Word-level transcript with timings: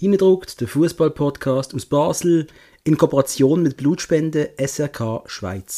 Innendruckt, 0.00 0.60
der 0.60 0.68
Fußball-Podcast 0.68 1.74
aus 1.74 1.84
Basel 1.84 2.46
in 2.84 2.96
Kooperation 2.96 3.64
mit 3.64 3.76
Blutspende 3.76 4.50
SRK 4.56 5.24
Schweiz. 5.26 5.76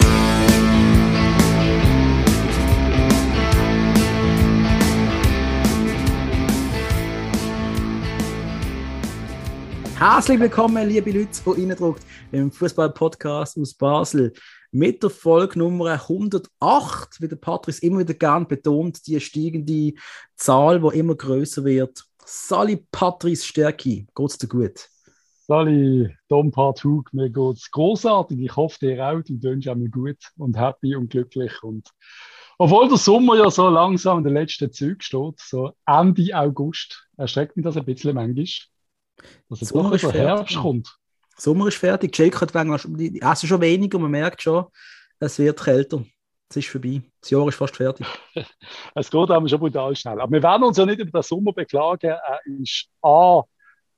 Herzlich 9.97 10.39
willkommen, 10.39 10.87
liebe 10.87 11.13
Leute 11.13 11.41
von 11.43 11.57
Innendruckt, 11.57 12.03
im 12.31 12.53
Fußball-Podcast 12.53 13.57
aus 13.57 13.73
Basel. 13.73 14.35
Mit 14.71 15.03
der 15.03 15.09
Folgenummer 15.09 15.93
108, 15.93 17.23
wie 17.23 17.29
der 17.29 17.37
Patrice 17.37 17.83
immer 17.83 18.01
wieder 18.01 18.13
gern 18.13 18.47
betont, 18.47 19.07
die 19.07 19.19
steigende 19.19 19.95
Zahl, 20.37 20.79
die 20.79 20.99
immer 20.99 21.15
größer 21.15 21.65
wird. 21.65 22.05
Sali 22.33 22.77
Patrice 22.93 23.45
Stärki, 23.45 24.07
geht's 24.15 24.39
dir 24.39 24.47
gut? 24.47 24.89
Sali, 25.49 26.17
Dom 26.29 26.53
Parthug, 26.53 27.13
mir 27.13 27.29
geht's 27.29 27.69
großartig. 27.73 28.39
Ich 28.39 28.55
hoffe, 28.55 28.79
dir 28.79 29.05
auch. 29.05 29.21
Du 29.21 29.37
tönst 29.37 29.69
auch 29.69 29.75
mir 29.75 29.89
gut 29.89 30.19
und 30.37 30.57
happy 30.57 30.95
und 30.95 31.11
glücklich. 31.11 31.61
Und 31.65 31.89
obwohl 32.57 32.89
der 32.89 32.99
Sommer 32.99 33.37
ja 33.37 33.51
so 33.51 33.69
langsam 33.69 34.19
in 34.19 34.25
den 34.25 34.35
letzten 34.35 34.73
Zügen 34.73 35.01
steht, 35.01 35.41
so 35.41 35.73
Ende 35.85 36.33
August, 36.33 37.05
erschreckt 37.17 37.57
mich 37.57 37.65
das 37.65 37.77
ein 37.77 37.85
bisschen 37.85 38.15
manchmal, 38.15 38.45
dass 39.49 39.61
jetzt 39.61 39.75
doch 39.75 39.91
der 39.99 40.13
Herbst 40.13 40.57
kommt. 40.57 40.97
Sommer 41.37 41.67
ist 41.67 41.79
fertig. 41.79 42.17
Jake 42.17 42.41
hat 42.41 42.55
die 42.55 43.21
essen 43.21 43.49
schon 43.49 43.61
weniger 43.61 43.97
und 43.97 44.03
man 44.03 44.13
merkt 44.13 44.43
schon, 44.43 44.67
es 45.19 45.37
wird 45.37 45.61
kälter. 45.61 46.05
Es 46.51 46.57
ist 46.57 46.69
vorbei. 46.69 47.01
Das 47.21 47.31
Jahr 47.31 47.47
ist 47.47 47.55
fast 47.55 47.77
fertig. 47.77 48.07
es 48.97 49.11
geht 49.11 49.31
aber 49.31 49.49
schon 49.49 49.61
brutal 49.61 49.95
schnell. 49.95 50.21
Aber 50.21 50.33
wir 50.33 50.43
werden 50.43 50.65
uns 50.65 50.77
ja 50.77 50.85
nicht 50.85 50.99
über 50.99 51.21
den 51.21 51.23
Sommer 51.23 51.53
beklagen. 51.53 52.11
Er 52.11 52.41
ist 52.45 52.89
A, 53.03 53.43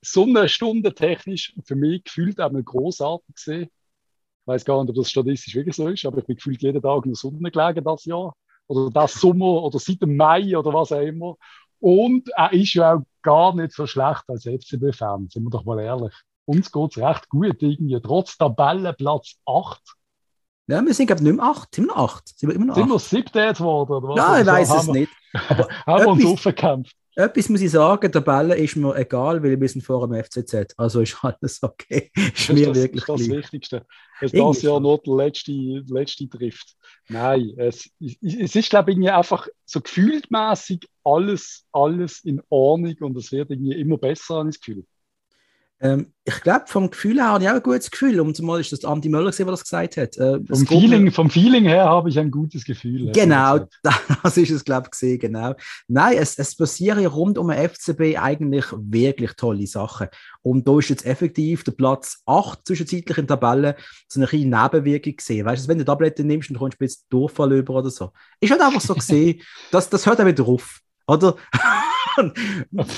Sonnenstunde 0.01 0.93
technisch 0.93 1.55
für 1.65 1.75
mich 1.75 2.03
gefühlt 2.03 2.39
auch 2.39 2.51
großartig 2.51 3.35
gesehen. 3.35 3.63
Ich 3.63 4.47
weiß 4.47 4.65
gar 4.65 4.83
nicht, 4.83 4.91
ob 4.91 4.97
das 4.97 5.09
statistisch 5.09 5.55
wirklich 5.55 5.75
so 5.75 5.87
ist, 5.87 6.05
aber 6.05 6.19
ich 6.19 6.25
bin 6.25 6.35
gefühlt 6.35 6.61
jeden 6.61 6.81
Tag 6.81 7.05
in 7.05 7.13
der 7.13 7.15
Sonne 7.15 7.49
gelegen 7.49 7.83
das 7.83 8.05
Jahr. 8.05 8.35
Oder 8.67 8.91
das 8.91 9.13
Sommer 9.13 9.63
oder 9.63 9.79
seit 9.79 10.01
dem 10.01 10.15
Mai 10.15 10.55
oder 10.55 10.73
was 10.73 10.91
auch 10.91 11.01
immer. 11.01 11.37
Und 11.79 12.29
er 12.35 12.53
ist 12.53 12.75
ja 12.75 12.95
auch 12.95 13.01
gar 13.23 13.55
nicht 13.55 13.73
so 13.73 13.87
schlecht 13.87 14.23
als 14.27 14.45
FCB-Fan, 14.45 15.27
sind 15.29 15.43
wir 15.43 15.49
doch 15.49 15.65
mal 15.65 15.79
ehrlich. 15.79 16.13
Uns 16.45 16.71
geht 16.71 16.91
es 16.91 17.03
recht 17.03 17.29
gut, 17.29 17.61
irgendwie 17.63 17.99
trotz 17.99 18.37
Tabellenplatz 18.37 19.37
8 19.47 19.81
ja, 20.67 20.85
wir 20.85 20.93
sind, 20.93 21.07
glaube 21.07 21.21
ich, 21.21 21.27
nicht 21.27 21.35
mehr 21.35 21.45
acht. 21.45 21.75
Sind 21.75 21.85
wir 21.85 21.95
noch 21.95 22.15
acht? 22.15 22.27
Sind 22.27 22.49
wir 22.49 22.55
immer 22.55 22.65
noch 22.65 22.75
Sind 22.75 22.89
wir 22.89 22.99
siebte 22.99 23.39
jetzt 23.39 23.57
geworden? 23.57 23.91
Oder 23.91 24.07
was? 24.09 24.15
Nein, 24.15 24.41
ich 24.41 24.47
weiß 24.47 24.81
es 24.81 24.87
nicht. 24.87 25.11
Aber 25.49 25.67
haben 25.85 26.03
wir 26.03 26.07
uns 26.09 26.25
aufgekämpft? 26.25 26.95
Etwas 27.15 27.47
muss 27.49 27.61
ich 27.61 27.69
sagen, 27.69 28.11
der 28.11 28.21
Bälle 28.21 28.55
ist 28.55 28.75
mir 28.75 28.95
egal, 28.95 29.43
weil 29.43 29.59
wir 29.59 29.69
sind 29.69 29.83
vor 29.83 30.07
dem 30.07 30.23
FCZ. 30.23 30.73
Also 30.77 31.01
ist 31.01 31.17
alles 31.21 31.61
okay. 31.61 32.11
Ist 32.35 32.51
mir 32.51 32.67
das, 32.67 32.77
wirklich 32.77 33.03
das, 33.05 33.19
das 33.19 33.29
Wichtigste. 33.29 33.85
Dass 34.19 34.31
das 34.31 34.61
ja 34.63 34.79
nur 34.79 34.97
der 34.97 35.13
letzte, 35.15 35.51
letzte 35.51 36.27
trifft. 36.27 36.75
Nein, 37.09 37.53
es, 37.57 37.87
es 37.99 38.55
ist, 38.55 38.69
glaube 38.69 38.93
ich, 38.93 39.11
einfach 39.11 39.47
so 39.65 39.81
gefühltmäßig 39.81 40.87
alles, 41.03 41.65
alles 41.71 42.23
in 42.23 42.41
Ordnung 42.49 42.95
und 43.01 43.17
es 43.17 43.31
wird 43.31 43.51
irgendwie 43.51 43.79
immer 43.79 43.97
besser, 43.97 44.37
habe 44.37 44.49
ich 44.49 44.55
das 44.55 44.65
Gefühl. 44.65 44.85
Ähm, 45.81 46.13
ich 46.23 46.39
glaube, 46.41 46.63
vom 46.67 46.89
Gefühl 46.89 47.17
her 47.17 47.25
habe 47.25 47.43
ich 47.43 47.49
auch 47.49 47.55
ein 47.55 47.61
gutes 47.61 47.91
Gefühl. 47.91 48.21
Und 48.21 48.37
zumal 48.37 48.61
ist 48.61 48.71
das 48.71 48.85
Andi 48.85 49.09
Möller, 49.09 49.31
der 49.31 49.45
das 49.47 49.63
gesagt 49.63 49.97
hat. 49.97 50.17
Äh, 50.17 50.39
vom, 50.47 50.65
Feeling, 50.65 51.11
vom 51.11 51.29
Feeling 51.29 51.65
her 51.65 51.83
habe 51.83 52.09
ich 52.09 52.17
ein 52.17 52.31
gutes 52.31 52.63
Gefühl. 52.63 53.11
Genau, 53.11 53.59
das 54.23 54.37
ist 54.37 54.51
es, 54.51 54.63
glaube 54.63 54.87
ich, 54.87 54.91
gesehen, 54.91 55.19
genau. 55.19 55.55
Nein, 55.89 56.17
es, 56.17 56.39
es 56.39 56.55
passieren 56.55 57.05
rund 57.05 57.37
um 57.37 57.49
den 57.49 57.69
FCB 57.69 58.17
eigentlich 58.17 58.65
wirklich 58.71 59.33
tolle 59.33 59.67
Sachen. 59.67 60.07
Und 60.41 60.65
da 60.67 60.79
ist 60.79 60.89
jetzt 60.89 61.05
effektiv 61.05 61.65
der 61.65 61.73
Platz 61.73 62.21
8 62.25 62.65
zwischenzeitlich 62.65 63.17
in 63.17 63.27
der 63.27 63.39
Tabelle 63.39 63.75
so 64.07 64.21
eine 64.21 64.27
kleine 64.27 64.63
Nebenwirkung 64.63 65.17
gesehen. 65.17 65.45
Weißt 65.45 65.65
du, 65.65 65.67
wenn 65.67 65.79
du 65.79 65.85
Tabletten 65.85 66.27
nimmst 66.27 66.49
und 66.49 66.57
kommst 66.57 66.79
du 66.79 66.85
jetzt 66.85 67.05
Durchfall 67.09 67.51
über 67.51 67.75
oder 67.75 67.89
so. 67.89 68.11
Ist 68.39 68.51
halt 68.51 68.61
einfach 68.61 68.81
so 68.81 68.93
gesehen, 68.95 69.41
das, 69.71 69.89
das 69.89 70.05
hört 70.05 70.21
auch 70.21 70.25
wieder 70.25 70.47
auf. 70.47 70.79
Oder? 71.07 71.35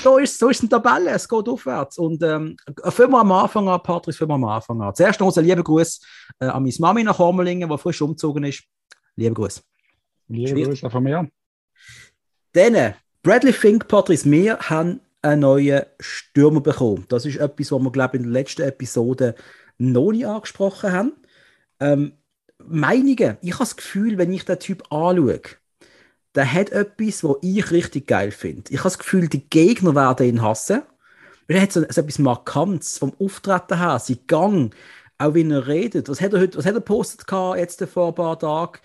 So, 0.02 0.18
ist, 0.18 0.38
so 0.38 0.48
ist 0.48 0.60
eine 0.60 0.68
Tabelle, 0.68 1.10
es 1.10 1.28
geht 1.28 1.48
aufwärts. 1.48 1.98
Und 1.98 2.22
ähm, 2.22 2.56
fangen 2.84 3.12
wir 3.12 3.20
am 3.20 3.32
Anfang 3.32 3.68
an, 3.68 3.82
Patrick, 3.82 4.16
fangen 4.16 4.30
wir 4.30 4.34
am 4.34 4.44
Anfang 4.44 4.80
an. 4.80 4.94
Zuerst 4.94 5.20
noch 5.20 5.36
einen 5.36 5.46
lieben 5.46 5.64
Gruß 5.64 6.00
äh, 6.40 6.46
an 6.46 6.62
meine 6.62 6.74
Mami 6.78 7.04
nach 7.04 7.18
Hormelingen, 7.18 7.68
die 7.68 7.78
frisch 7.78 8.02
umgezogen 8.02 8.44
ist. 8.44 8.64
Lieben 9.16 9.34
Gruß. 9.34 9.62
Liebe 10.28 10.62
Grüße 10.62 10.90
von 10.90 11.02
mir. 11.02 11.28
Dann, 12.52 12.94
Bradley 13.22 13.52
Fink, 13.52 13.88
Patrice, 13.88 14.30
wir 14.30 14.58
haben 14.58 15.00
einen 15.22 15.40
neuen 15.40 15.82
Stürmer 16.00 16.60
bekommen. 16.60 17.04
Das 17.08 17.26
ist 17.26 17.36
etwas, 17.36 17.72
was 17.72 17.82
wir, 17.82 17.92
glaube 17.92 18.16
ich, 18.16 18.22
in 18.22 18.32
der 18.32 18.40
letzten 18.40 18.62
Episode 18.62 19.34
noch 19.78 20.12
nicht 20.12 20.26
angesprochen 20.26 20.92
haben. 20.92 21.12
Ähm, 21.80 22.12
Meinungen. 22.64 23.36
Ich 23.42 23.52
habe 23.52 23.64
das 23.64 23.76
Gefühl, 23.76 24.18
wenn 24.18 24.32
ich 24.32 24.44
den 24.44 24.58
Typ 24.58 24.82
anschaue, 24.90 25.40
der 26.36 26.52
hat 26.52 26.70
etwas, 26.70 27.24
was 27.24 27.36
ich 27.40 27.70
richtig 27.70 28.06
geil 28.06 28.30
finde. 28.30 28.64
Ich 28.68 28.78
habe 28.78 28.90
das 28.90 28.98
Gefühl, 28.98 29.28
die 29.28 29.48
Gegner 29.48 29.94
werden 29.94 30.26
ihn 30.28 30.42
hassen. 30.42 30.82
Er 31.48 31.62
hat 31.62 31.72
so, 31.72 31.80
so 31.80 32.00
etwas 32.00 32.18
Markantes 32.18 32.98
vom 32.98 33.12
Auftreten 33.18 33.78
her, 33.78 33.98
sein 33.98 34.18
Gang, 34.26 34.74
auch 35.18 35.34
wie 35.34 35.48
er 35.48 35.66
redet. 35.66 36.08
Was 36.08 36.20
hat 36.20 36.34
er 36.34 36.40
heute, 36.40 36.58
was 36.58 36.66
hat 36.66 36.74
er 36.74 36.80
postet 36.80 37.24
jetzt 37.56 37.82
vor 37.84 38.08
ein 38.08 38.14
paar 38.14 38.38
Tagen? 38.38 38.80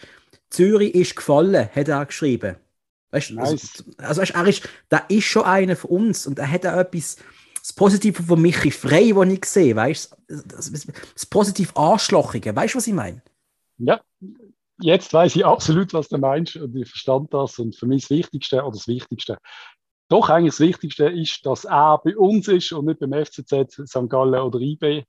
Zürich 0.49 0.95
ist 0.95 1.15
gefallen, 1.15 1.69
hat 1.75 1.87
er 1.87 2.05
geschrieben. 2.05 2.55
Weißt, 3.11 3.31
also, 3.37 3.51
nice. 3.51 3.83
also, 3.97 4.21
also 4.21 4.21
weißt, 4.21 4.35
er 4.35 4.47
ist, 4.47 4.69
der 4.89 5.03
ist 5.09 5.25
schon 5.25 5.43
einer 5.43 5.75
von 5.75 5.89
uns 5.89 6.27
und 6.27 6.39
er 6.39 6.49
hat 6.49 6.65
auch 6.65 6.77
etwas, 6.77 7.17
das 7.59 7.73
Positive 7.73 8.23
von 8.23 8.41
Michi 8.41 8.71
Frey, 8.71 9.13
das 9.13 9.27
ich 9.27 9.45
sehe, 9.45 9.75
weißt 9.75 10.15
das, 10.27 10.71
das, 10.71 10.87
das 11.13 11.25
positiv 11.25 11.75
Arschlochige, 11.75 12.55
weißt 12.55 12.73
du, 12.73 12.77
was 12.77 12.87
ich 12.87 12.93
meine? 12.93 13.21
Ja, 13.77 14.01
jetzt 14.79 15.13
weiß 15.13 15.35
ich 15.35 15.45
absolut, 15.45 15.93
was 15.93 16.09
du 16.09 16.17
meinst 16.17 16.55
und 16.55 16.75
ich 16.75 16.89
verstand 16.89 17.33
das. 17.33 17.59
Und 17.59 17.75
für 17.75 17.87
mich 17.87 18.03
das 18.03 18.09
Wichtigste 18.11 18.61
oder 18.61 18.71
das 18.71 18.87
Wichtigste, 18.87 19.37
doch 20.09 20.29
eigentlich 20.29 20.53
das 20.53 20.59
Wichtigste 20.59 21.05
ist, 21.05 21.45
dass 21.45 21.65
er 21.65 22.01
bei 22.03 22.17
uns 22.17 22.47
ist 22.47 22.71
und 22.73 22.85
nicht 22.85 22.99
beim 22.99 23.13
FCZ, 23.13 23.87
St. 23.87 24.09
Gallen 24.09 24.41
oder 24.41 24.59
IB. 24.59 25.03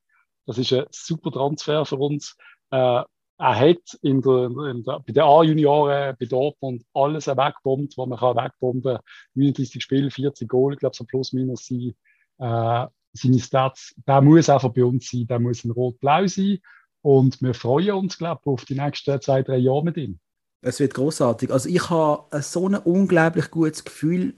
Das 0.45 0.57
ist 0.57 0.71
ein 0.73 0.85
super 0.91 1.31
Transfer 1.31 1.85
für 1.85 1.97
uns. 1.97 2.35
Äh, 2.71 3.03
er 3.37 3.59
hat 3.59 3.99
in 4.01 4.21
der, 4.21 4.45
in 4.69 4.83
der, 4.83 4.99
bei 4.99 5.11
den 5.11 5.23
A-Junioren, 5.23 6.15
bei 6.17 6.25
Dortmund 6.25 6.83
alles 6.93 7.27
wegbombt, 7.27 7.97
was 7.97 8.07
man 8.07 8.19
kann 8.19 8.37
wegbomben. 8.37 8.99
39 9.33 9.83
Spiele, 9.83 10.11
40 10.11 10.47
Goal, 10.47 10.73
ich 10.73 10.79
glaube 10.79 10.95
so 10.95 11.03
plus 11.03 11.33
minus 11.33 11.65
sein. 11.65 11.93
Äh, 12.37 12.87
seine 13.13 13.39
Stats, 13.39 13.93
der 14.07 14.21
muss 14.21 14.49
einfach 14.49 14.69
bei 14.69 14.85
uns 14.85 15.09
sein, 15.09 15.27
der 15.27 15.39
muss 15.39 15.63
ein 15.65 15.71
rot-blau 15.71 16.27
sein. 16.27 16.59
Und 17.03 17.41
wir 17.41 17.53
freuen 17.53 17.91
uns, 17.91 18.17
glaube 18.17 18.41
ich, 18.43 18.47
auf 18.47 18.65
die 18.65 18.79
nächsten 18.79 19.21
zwei, 19.21 19.43
drei 19.43 19.57
Jahre 19.57 19.83
mit 19.83 19.97
ihm. 19.97 20.19
Es 20.61 20.79
wird 20.79 20.93
großartig. 20.93 21.51
Also 21.51 21.67
ich 21.67 21.89
habe 21.89 22.41
so 22.41 22.67
ein 22.67 22.75
unglaublich 22.75 23.51
gutes 23.51 23.83
Gefühl 23.83 24.33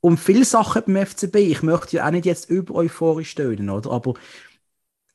um 0.00 0.18
viele 0.18 0.44
Sachen 0.44 0.82
beim 0.86 1.06
FCB. 1.06 1.36
Ich 1.36 1.62
möchte 1.62 1.96
ja 1.96 2.06
auch 2.06 2.10
nicht 2.10 2.26
jetzt 2.26 2.50
über 2.50 2.74
euphorisch 2.74 3.30
stöhnen, 3.30 3.70
oder? 3.70 3.92
Aber 3.92 4.14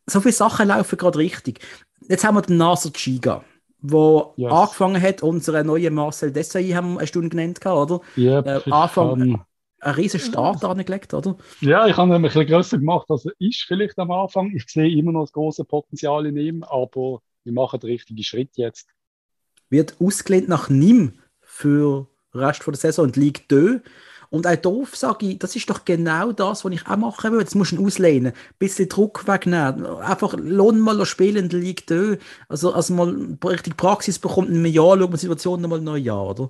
so 0.05 0.21
viele 0.21 0.33
Sachen 0.33 0.69
laufen 0.69 0.97
gerade 0.97 1.19
richtig. 1.19 1.59
Jetzt 2.07 2.23
haben 2.23 2.35
wir 2.35 2.43
den 2.43 2.57
Nasser 2.57 2.93
Chiga, 2.93 3.43
der 3.81 4.33
yes. 4.37 4.51
angefangen 4.51 5.01
hat, 5.01 5.23
unsere 5.23 5.65
neue 5.65 5.91
Marcel 5.91 6.31
Dessay 6.31 6.69
haben 6.71 6.93
wir 6.93 6.99
eine 6.99 7.07
Stunde 7.07 7.29
genannt, 7.29 7.65
oder? 7.65 7.99
Yep, 8.15 8.45
äh, 8.45 8.71
Anfang, 8.71 9.43
einen 9.85 9.95
riesen 9.95 10.19
Start 10.19 10.63
angelegt, 10.63 11.13
oder? 11.13 11.37
Ja, 11.61 11.87
ich 11.87 11.95
habe 11.95 12.09
ihn 12.09 12.15
ein 12.15 12.21
bisschen 12.21 12.47
grösser 12.47 12.77
gemacht, 12.77 13.09
als 13.09 13.25
er 13.25 13.33
ist 13.39 13.63
vielleicht 13.63 13.97
am 13.99 14.11
Anfang. 14.11 14.51
Ich 14.55 14.65
sehe 14.67 14.89
immer 14.97 15.11
noch 15.11 15.21
das 15.21 15.31
große 15.31 15.63
Potenzial 15.63 16.25
in 16.25 16.37
ihm, 16.37 16.63
aber 16.63 17.21
wir 17.43 17.53
machen 17.53 17.79
den 17.79 17.91
richtigen 17.91 18.23
Schritt 18.23 18.51
jetzt. 18.55 18.89
Wird 19.69 19.95
ausgelehnt 19.99 20.49
nach 20.49 20.69
Nim 20.69 21.13
für 21.41 22.07
den 22.33 22.41
Rest 22.41 22.65
der 22.65 22.75
Saison 22.75 23.05
und 23.05 23.15
liegt 23.15 23.51
da. 23.51 23.79
Und 24.31 24.47
auch 24.47 24.55
doof 24.55 24.95
sage 24.95 25.27
ich, 25.27 25.39
das 25.39 25.55
ist 25.55 25.69
doch 25.69 25.85
genau 25.85 26.31
das, 26.31 26.65
was 26.65 26.73
ich 26.73 26.87
auch 26.87 26.97
machen 26.97 27.31
würde. 27.31 27.43
Jetzt 27.43 27.55
musst 27.55 27.71
du 27.71 27.75
ihn 27.75 27.85
auslehnen, 27.85 28.33
ein 28.33 28.57
bisschen 28.57 28.89
Druck 28.89 29.27
wegnehmen, 29.27 29.85
einfach 29.85 30.35
lohn 30.37 30.79
mal 30.79 31.05
spielen, 31.05 31.49
liegt 31.49 31.91
da. 31.91 32.15
Also, 32.49 32.73
also 32.73 32.93
mal 32.95 33.37
richtig 33.45 33.77
Praxis 33.77 34.17
bekommt, 34.17 34.49
in 34.49 34.55
einem 34.55 34.65
Jahr 34.65 34.97
schaut 34.97 34.99
man 35.01 35.11
die 35.11 35.17
Situation 35.17 35.61
nochmal 35.61 35.81
neu 35.81 36.11
an, 36.11 36.27
oder? 36.27 36.49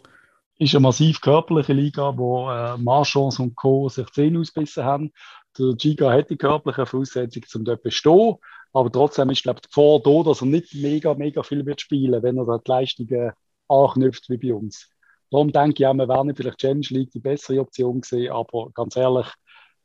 Ist 0.57 0.73
eine 0.73 0.81
massiv 0.81 1.21
körperliche 1.21 1.73
Liga, 1.73 2.17
wo 2.17 2.49
äh, 2.49 2.77
Marchons 2.77 3.39
und 3.39 3.55
Co. 3.55 3.89
sich 3.89 4.09
Zähne 4.11 4.39
ausbissen 4.39 4.83
haben. 4.83 5.11
Der 5.57 5.73
Giga 5.73 6.11
hat 6.11 6.29
die 6.29 6.37
körperliche 6.37 6.85
Voraussetzungen, 6.85 7.45
um 7.55 7.65
dort 7.65 7.79
zu 7.79 7.83
bestehen. 7.83 8.35
Aber 8.73 8.91
trotzdem 8.91 9.29
ist, 9.29 9.43
glaube 9.43 9.61
die 9.61 9.67
Gefahr 9.67 9.99
da, 10.03 10.23
dass 10.23 10.41
er 10.41 10.47
nicht 10.47 10.73
mega, 10.73 11.13
mega 11.13 11.43
viel 11.43 11.65
wird 11.65 11.81
spielen, 11.81 12.21
wenn 12.23 12.37
er 12.37 12.59
die 12.59 12.71
Leistungen 12.71 13.31
anknüpft 13.67 14.29
wie 14.29 14.37
bei 14.37 14.53
uns. 14.53 14.89
Darum 15.31 15.51
denke 15.51 15.83
ich 15.83 15.87
auch, 15.87 15.93
wir 15.93 16.07
werden 16.07 16.35
vielleicht 16.35 16.59
Challenge 16.59 16.87
League 16.89 17.11
die 17.11 17.19
bessere 17.19 17.59
Option 17.59 18.01
sehen, 18.03 18.31
aber 18.31 18.69
ganz 18.73 18.95
ehrlich, 18.95 19.27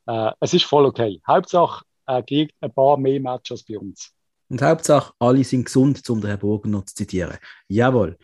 äh, 0.06 0.32
es 0.40 0.54
ist 0.54 0.64
voll 0.64 0.86
okay. 0.86 1.20
Hauptsache, 1.26 1.84
er 2.06 2.22
kriegt 2.22 2.54
ein 2.60 2.72
paar 2.72 2.96
mehr 2.96 3.20
Matches 3.20 3.64
bei 3.64 3.78
uns. 3.78 4.12
Und 4.48 4.62
Hauptsache, 4.62 5.14
alle 5.18 5.44
sind 5.44 5.64
gesund, 5.64 6.08
um 6.10 6.20
den 6.20 6.28
Herrn 6.28 6.40
Burgen 6.40 6.72
noch 6.72 6.84
zu 6.84 6.94
zitieren. 6.94 7.38
Jawohl. 7.68 8.18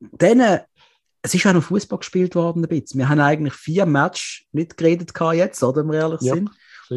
Dann 0.00 0.60
es 1.22 1.34
ist 1.34 1.46
auch 1.46 1.52
noch 1.52 1.62
Fußball 1.62 1.98
gespielt 1.98 2.34
worden 2.34 2.64
ein 2.64 2.68
bisschen. 2.68 2.98
Wir 2.98 3.08
haben 3.08 3.20
eigentlich 3.20 3.54
vier 3.54 3.86
Matches 3.86 4.46
nicht 4.52 4.76
geredet 4.76 5.12
jetzt, 5.34 5.62
oder, 5.62 5.82
wenn 5.82 5.92
wir 5.92 6.00
ehrlich 6.00 6.20
ja. 6.22 6.34
sind. 6.34 6.50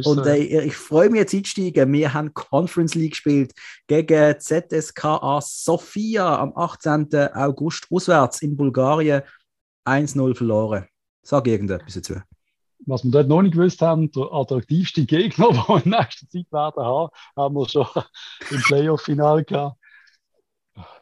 Und 0.05 0.25
äh, 0.25 0.37
ich 0.37 0.75
freue 0.75 1.09
mich 1.09 1.19
jetzt 1.19 1.35
einsteigen. 1.35 1.93
Wir 1.93 2.13
haben 2.13 2.33
Conference 2.33 2.95
League 2.95 3.11
gespielt 3.11 3.53
gegen 3.87 4.39
ZSKA 4.39 5.39
Sofia 5.41 6.39
am 6.39 6.53
18. 6.55 7.09
August 7.33 7.87
auswärts 7.91 8.41
in 8.41 8.57
Bulgarien 8.57 9.21
1-0 9.85 10.35
verloren. 10.35 10.87
Sag 11.21 11.47
irgendetwas 11.47 11.93
dazu. 11.93 12.15
Was 12.85 13.03
wir 13.03 13.11
dort 13.11 13.27
noch 13.27 13.41
nicht 13.43 13.53
gewusst 13.53 13.81
haben, 13.81 14.11
der 14.11 14.33
attraktivste 14.33 15.05
Gegner, 15.05 15.49
den 15.51 15.57
wir 15.57 15.85
in 15.85 15.91
nächster 15.91 16.27
Zeit 16.27 16.51
werden 16.51 16.83
haben, 16.83 17.09
haben 17.35 17.55
wir 17.55 17.69
schon 17.69 17.87
im 18.49 18.61
Playoff-Final 18.61 19.43
gehabt. 19.43 19.77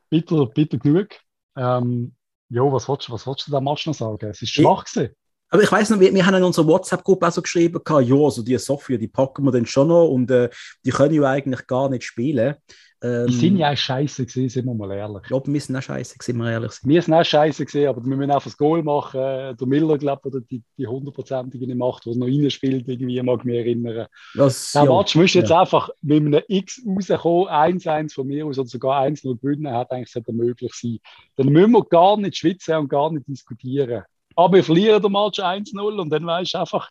Bitter, 0.10 0.46
bitter 0.48 0.78
genug. 0.78 1.08
Ähm, 1.56 2.14
jo, 2.52 2.72
was 2.72 2.88
willst, 2.88 3.10
was 3.10 3.26
willst 3.26 3.48
du 3.48 3.52
da 3.52 3.62
Match 3.62 3.88
noch 3.88 3.94
sagen? 3.94 4.30
Es 4.30 4.42
ist 4.42 4.50
schwach 4.50 4.86
gewesen. 4.86 5.16
Aber 5.50 5.64
ich 5.64 5.72
weiß 5.72 5.90
noch, 5.90 6.00
wir, 6.00 6.14
wir 6.14 6.26
haben 6.26 6.36
in 6.36 6.44
unserer 6.44 6.68
WhatsApp-Gruppe 6.68 7.28
auch 7.28 7.32
so 7.32 7.42
geschrieben, 7.42 7.82
ja, 7.88 8.16
also 8.16 8.42
die 8.42 8.58
Software, 8.58 8.98
die 8.98 9.08
packen 9.08 9.44
wir 9.44 9.52
dann 9.52 9.66
schon 9.66 9.90
noch 9.90 10.08
und 10.08 10.32
äh, 10.32 10.50
die 10.86 10.92
können 10.92 11.14
ja 11.14 11.30
eigentlich 11.30 11.68
gar 11.68 11.90
nicht 11.90 12.04
spielen. 12.04 12.56
Ähm, 13.04 13.26
die 13.28 13.34
sind 13.34 13.58
ja 13.58 13.72
auch 13.72 13.78
scheiße 13.78 14.28
gewesen, 14.28 14.50
sind 14.50 14.66
wir 14.66 14.76
mal 14.76 14.92
ehrlich. 14.92 15.22
Ich 15.24 15.28
glaube, 15.30 15.52
wir 15.52 15.60
sind 15.60 15.76
auch 15.76 15.82
scheiße 15.82 16.16
sind 16.22 16.38
wir 16.38 16.52
ehrlich. 16.52 16.72
Wir 16.84 17.02
sind 17.02 17.16
auch 17.16 17.24
scheiße 17.24 17.66
gewesen, 17.66 17.88
aber 17.88 18.06
wir 18.06 18.16
müssen 18.16 18.32
auch 18.32 18.44
das 18.44 18.56
Goal 18.56 18.84
machen. 18.84 19.20
Der 19.20 19.68
Miller, 19.68 19.98
glaube 19.98 20.22
ich, 20.24 20.34
oder 20.34 20.42
die, 20.42 20.62
die 20.78 20.86
hundertprozentige 20.86 21.66
die 21.66 21.74
macht, 21.74 22.06
was 22.06 22.16
noch 22.16 22.28
reinspielt, 22.28 22.88
irgendwie, 22.88 23.22
mag 23.24 23.44
mich 23.44 23.58
erinnern. 23.58 24.06
Das, 24.36 24.72
Der 24.74 24.84
ja, 24.84 24.96
Match 24.96 25.16
müsste 25.16 25.40
ja. 25.40 25.44
jetzt 25.44 25.52
einfach 25.52 25.90
mit 26.02 26.20
einem 26.20 26.42
X 26.48 26.82
rauskommen, 26.86 27.48
1-1 27.48 28.14
von 28.14 28.28
mir 28.28 28.46
aus 28.46 28.60
oder 28.60 28.68
sogar 28.68 29.02
1-0 29.04 29.40
gewinnen, 29.42 29.74
hat 29.74 29.92
eigentlich 29.92 30.12
sollte 30.12 30.32
möglich 30.32 30.74
sein. 30.76 31.00
Dann 31.38 31.48
müssen 31.48 31.72
wir 31.72 31.84
gar 31.86 32.18
nicht 32.18 32.38
schwitzen 32.38 32.76
und 32.76 32.90
gar 32.90 33.12
nicht 33.12 33.28
diskutieren. 33.28 34.04
Aber 34.36 34.58
wir 34.58 34.64
verlieren 34.64 35.02
den 35.02 35.12
Match 35.12 35.40
1-0 35.40 35.80
und 36.00 36.10
dann 36.10 36.26
weißt 36.26 36.54
du 36.54 36.60
einfach, 36.60 36.90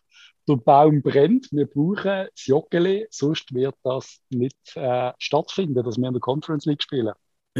der 0.55 0.63
Baum 0.63 1.01
brennt, 1.01 1.47
wir 1.51 1.65
brauchen 1.65 2.27
das 2.33 2.45
Joggeli, 2.45 3.07
sonst 3.09 3.53
wird 3.53 3.75
das 3.83 4.19
nicht 4.29 4.75
äh, 4.75 5.11
stattfinden, 5.17 5.83
dass 5.83 5.97
wir 5.97 6.07
in 6.07 6.13
der 6.13 6.21
Conference 6.21 6.65
League 6.65 6.83
spielen. 6.83 7.13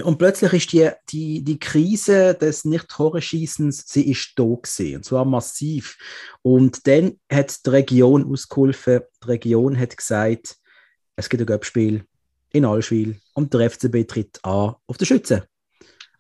Und 0.04 0.18
plötzlich 0.18 0.54
ist 0.54 0.72
die, 0.72 0.90
die, 1.10 1.44
die 1.44 1.60
Krise 1.60 2.34
des 2.34 2.64
Nicht-Tore-Schießens, 2.64 3.84
sie 3.88 4.10
ist 4.10 4.34
da 4.38 4.44
gewesen, 4.44 4.96
und 4.96 5.04
zwar 5.04 5.26
massiv. 5.26 5.98
Und 6.42 6.88
dann 6.88 7.20
hat 7.30 7.66
die 7.66 7.70
Region 7.70 8.32
ausgeholfen, 8.32 9.02
die 9.24 9.28
Region 9.28 9.78
hat 9.78 9.98
gesagt, 9.98 10.56
es 11.18 11.28
gibt 11.28 11.44
ein 11.44 11.46
Göppspiel 11.46 12.06
in 12.54 12.66
Allschwil 12.66 13.20
und 13.34 13.54
der 13.54 13.70
FCB 13.70 14.08
tritt 14.08 14.40
an 14.44 14.76
auf 14.88 14.98
der 14.98 15.06
Schütze. 15.06 15.48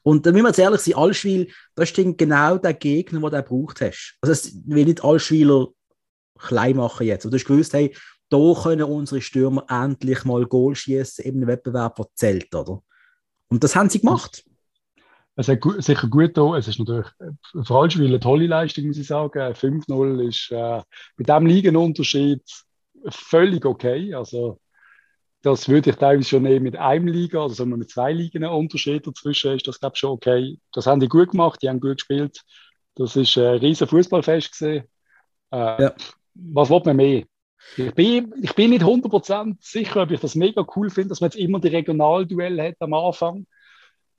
Und 0.03 0.25
da 0.25 0.31
müssen 0.31 0.43
wir 0.43 0.49
jetzt 0.49 0.59
ehrlich 0.59 0.81
sein, 0.81 0.95
Allschwil, 0.95 1.51
das 1.75 1.91
ist 1.91 2.17
genau 2.17 2.57
der 2.57 2.73
Gegner, 2.73 3.29
den 3.29 3.31
du 3.31 3.43
braucht 3.43 3.81
hast. 3.81 4.17
Also 4.21 4.33
es 4.33 4.53
will 4.65 4.85
nicht 4.85 5.03
Allschwiler 5.03 5.67
klein 6.41 6.77
machen 6.77 7.07
jetzt. 7.07 7.25
Und 7.25 7.31
du 7.31 7.37
hast 7.37 7.45
gewusst, 7.45 7.73
hey, 7.73 7.95
da 8.29 8.53
können 8.63 8.83
unsere 8.83 9.21
Stürmer 9.21 9.65
endlich 9.69 10.23
mal 10.23 10.45
Goal 10.45 10.75
schießen 10.75 11.25
einem 11.25 11.47
Wettbewerb, 11.47 11.97
der 11.97 12.07
zählt, 12.15 12.55
oder? 12.55 12.81
Und 13.49 13.63
das 13.63 13.75
haben 13.75 13.89
sie 13.89 13.99
gemacht. 13.99 14.45
Es 15.35 15.49
hat 15.49 15.59
sicher 15.79 16.07
gut 16.07 16.37
da. 16.37 16.55
Es 16.55 16.67
ist 16.67 16.79
natürlich 16.79 17.07
vor 17.63 17.83
allem 17.83 18.05
eine 18.05 18.19
tolle 18.19 18.47
Leistung, 18.47 18.87
muss 18.87 18.97
ich 18.97 19.07
sagen. 19.07 19.53
5-0 19.53 20.27
ist 20.27 20.51
äh, 20.51 20.81
mit 21.17 21.27
diesem 21.27 21.45
Ligenunterschied 21.45 22.41
völlig 23.09 23.65
okay. 23.65 24.13
Also, 24.13 24.59
das 25.41 25.67
würde 25.67 25.89
ich 25.89 25.95
teilweise 25.97 26.29
schon 26.29 26.43
nehmen 26.43 26.63
mit 26.63 26.77
einem 26.77 27.07
Liga, 27.07 27.41
also 27.41 27.65
mit 27.65 27.89
zwei 27.89 28.13
Ligen 28.13 28.43
einen 28.43 28.53
Unterschied 28.53 29.07
dazwischen 29.07 29.55
ist 29.55 29.67
das, 29.67 29.79
glaube 29.79 29.93
ich, 29.95 29.99
schon 29.99 30.11
okay. 30.11 30.59
Das 30.71 30.85
haben 30.85 30.99
die 30.99 31.07
gut 31.07 31.31
gemacht, 31.31 31.61
die 31.61 31.69
haben 31.69 31.79
gut 31.79 31.97
gespielt. 31.97 32.41
Das 32.95 33.15
ist 33.15 33.37
ein 33.37 33.57
riesen 33.57 33.87
Fußballfest 33.87 34.51
gesehen. 34.51 34.85
Äh, 35.51 35.83
ja 35.83 35.95
was 36.33 36.69
will 36.69 36.81
man 36.85 36.95
mehr? 36.95 37.23
Ich 37.77 37.93
bin, 37.93 38.33
ich 38.41 38.55
bin 38.55 38.71
nicht 38.71 38.83
100% 38.83 39.57
sicher, 39.59 40.01
ob 40.01 40.11
ich 40.11 40.19
das 40.19 40.35
mega 40.35 40.65
cool 40.75 40.89
finde, 40.89 41.09
dass 41.09 41.21
man 41.21 41.29
jetzt 41.29 41.39
immer 41.39 41.59
die 41.59 41.67
Regionalduell 41.67 42.59
hat 42.61 42.75
am 42.79 42.93
Anfang. 42.93 43.45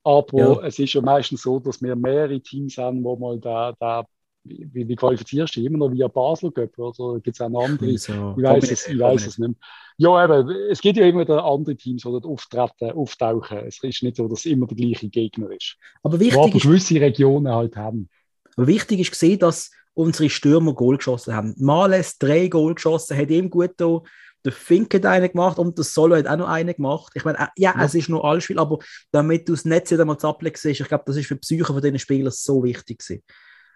Aber 0.05 0.39
ja. 0.39 0.67
es 0.67 0.79
ist 0.79 0.93
ja 0.95 1.01
meistens 1.01 1.43
so, 1.43 1.59
dass 1.59 1.83
wir 1.83 1.97
mehrere 1.97 2.41
Teams 2.41 2.79
haben, 2.79 3.05
wo 3.05 3.17
mal 3.17 3.39
da, 3.39 3.73
da 3.79 4.05
wie, 4.45 4.89
wie 4.89 4.97
qualifizierst 4.97 5.57
du? 5.57 5.65
Immer 5.65 5.79
noch 5.79 5.93
via 5.93 6.09
Basel 6.09 6.51
Cup 6.51 6.77
oder 6.79 7.21
gibt 7.21 7.37
es 7.37 7.41
auch 7.41 7.65
andere? 7.65 7.97
So. 7.97 8.35
Ich 8.37 8.43
weiß, 8.43 8.71
es, 8.71 8.89
ich 8.89 8.99
weiß 8.99 9.27
es 9.27 9.39
nicht. 9.39 9.55
Ja, 9.99 10.25
eben, 10.25 10.49
es 10.71 10.81
gibt 10.81 10.97
ja 10.97 11.07
immer 11.07 11.29
andere 11.45 11.77
Teams, 11.77 12.03
die 12.03 12.09
auftreten, 12.09 12.91
auftauchen. 12.91 13.59
Es 13.59 13.83
ist 13.83 14.03
nicht 14.03 14.17
so, 14.17 14.27
dass 14.27 14.41
es 14.41 14.47
immer 14.47 14.67
der 14.67 14.77
gleiche 14.77 15.09
Gegner 15.09 15.51
ist. 15.51 15.77
Aber 16.03 16.19
wichtig 16.19 16.57
ist, 16.57 16.63
gewisse 16.63 17.01
Regionen 17.01 17.53
halt 17.53 17.77
haben. 17.77 18.09
Aber 18.57 18.67
wichtig 18.67 19.01
ist 19.01 19.13
gesehen, 19.13 19.39
dass 19.39 19.71
unsere 19.95 20.31
Stürmer 20.31 20.75
Goal 20.75 20.97
geschossen 20.97 21.35
haben. 21.35 21.55
Males 21.59 22.19
drei 22.19 22.49
Goal 22.49 22.75
geschossen, 22.75 23.17
hat 23.17 23.31
ihm 23.31 23.51
gut 23.51 23.73
da. 23.77 24.01
Der 24.45 24.53
Fink 24.53 24.93
hat 24.95 25.07
einen 25.07 25.31
gemacht 25.31 25.59
und 25.59 25.79
der 25.79 25.85
Solo 25.85 26.17
hat 26.17 26.27
auch 26.27 26.37
noch 26.37 26.49
einen 26.49 26.75
gemacht. 26.75 27.13
Ich 27.15 27.25
meine, 27.25 27.39
äh, 27.39 27.47
ja, 27.57 27.75
ja. 27.77 27.85
es 27.85 27.95
ist 27.95 28.09
nur 28.09 28.25
Allspiel, 28.25 28.59
aber 28.59 28.79
damit 29.13 29.49
du 29.49 29.53
das 29.53 29.65
Netz 29.65 29.91
nicht 29.91 30.01
einmal 30.01 30.19
zappeln 30.19 30.53
siehst, 30.55 30.81
ich 30.81 30.89
glaube, 30.89 31.05
das 31.07 31.17
ist 31.17 31.27
für 31.27 31.35
die 31.35 31.41
Psyche 31.41 31.65
von 31.65 31.81
diesen 31.81 31.99
Spielern 31.99 32.33
so 32.33 32.65
wichtig 32.65 32.99
gewesen. 32.99 33.23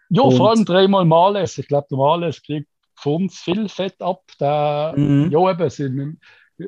Ja, 0.09 0.23
und, 0.23 0.37
vor 0.37 0.51
allem 0.51 0.65
dreimal 0.65 1.05
Males. 1.05 1.59
Ich 1.59 1.69
glaube, 1.69 1.87
der 1.91 1.99
Males 1.99 2.43
kriegt 2.43 2.69
von 2.97 3.23
uns 3.23 3.39
viel 3.39 3.69
Fett 3.69 4.01
ab. 4.01 4.23
Der, 4.41 4.95
mhm. 4.97 5.31
Ja, 5.31 5.51
eben, 5.51 5.71
sie, 5.71 6.17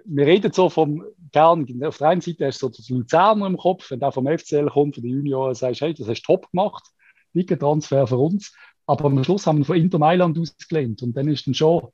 wir 0.04 0.26
reden 0.26 0.52
so 0.52 0.68
vom 0.68 1.04
gern, 1.32 1.66
auf 1.84 1.98
der 1.98 2.08
einen 2.08 2.20
Seite 2.20 2.46
hast 2.46 2.62
du 2.62 2.66
so 2.66 2.72
das 2.76 2.88
Luzerner 2.88 3.46
im 3.46 3.56
Kopf, 3.56 3.90
wenn 3.90 4.00
der 4.00 4.12
vom 4.12 4.26
FCL 4.26 4.68
kommt, 4.68 4.94
von 4.94 5.02
den 5.02 5.16
Junioren, 5.16 5.54
sagst, 5.54 5.80
hey, 5.80 5.94
das 5.94 6.08
hast 6.08 6.22
du 6.22 6.34
top 6.34 6.50
gemacht, 6.50 6.84
dicker 7.34 7.58
Transfer 7.58 8.06
für 8.06 8.18
uns. 8.18 8.52
Aber 8.88 9.04
am 9.04 9.22
Schluss 9.22 9.46
haben 9.46 9.58
wir 9.58 9.64
von 9.66 9.76
Inter 9.76 9.98
Mailand 9.98 10.38
ausgelehnt. 10.38 11.02
Und 11.02 11.14
dann 11.14 11.28
ist 11.28 11.46
dann 11.46 11.52
schon, 11.52 11.88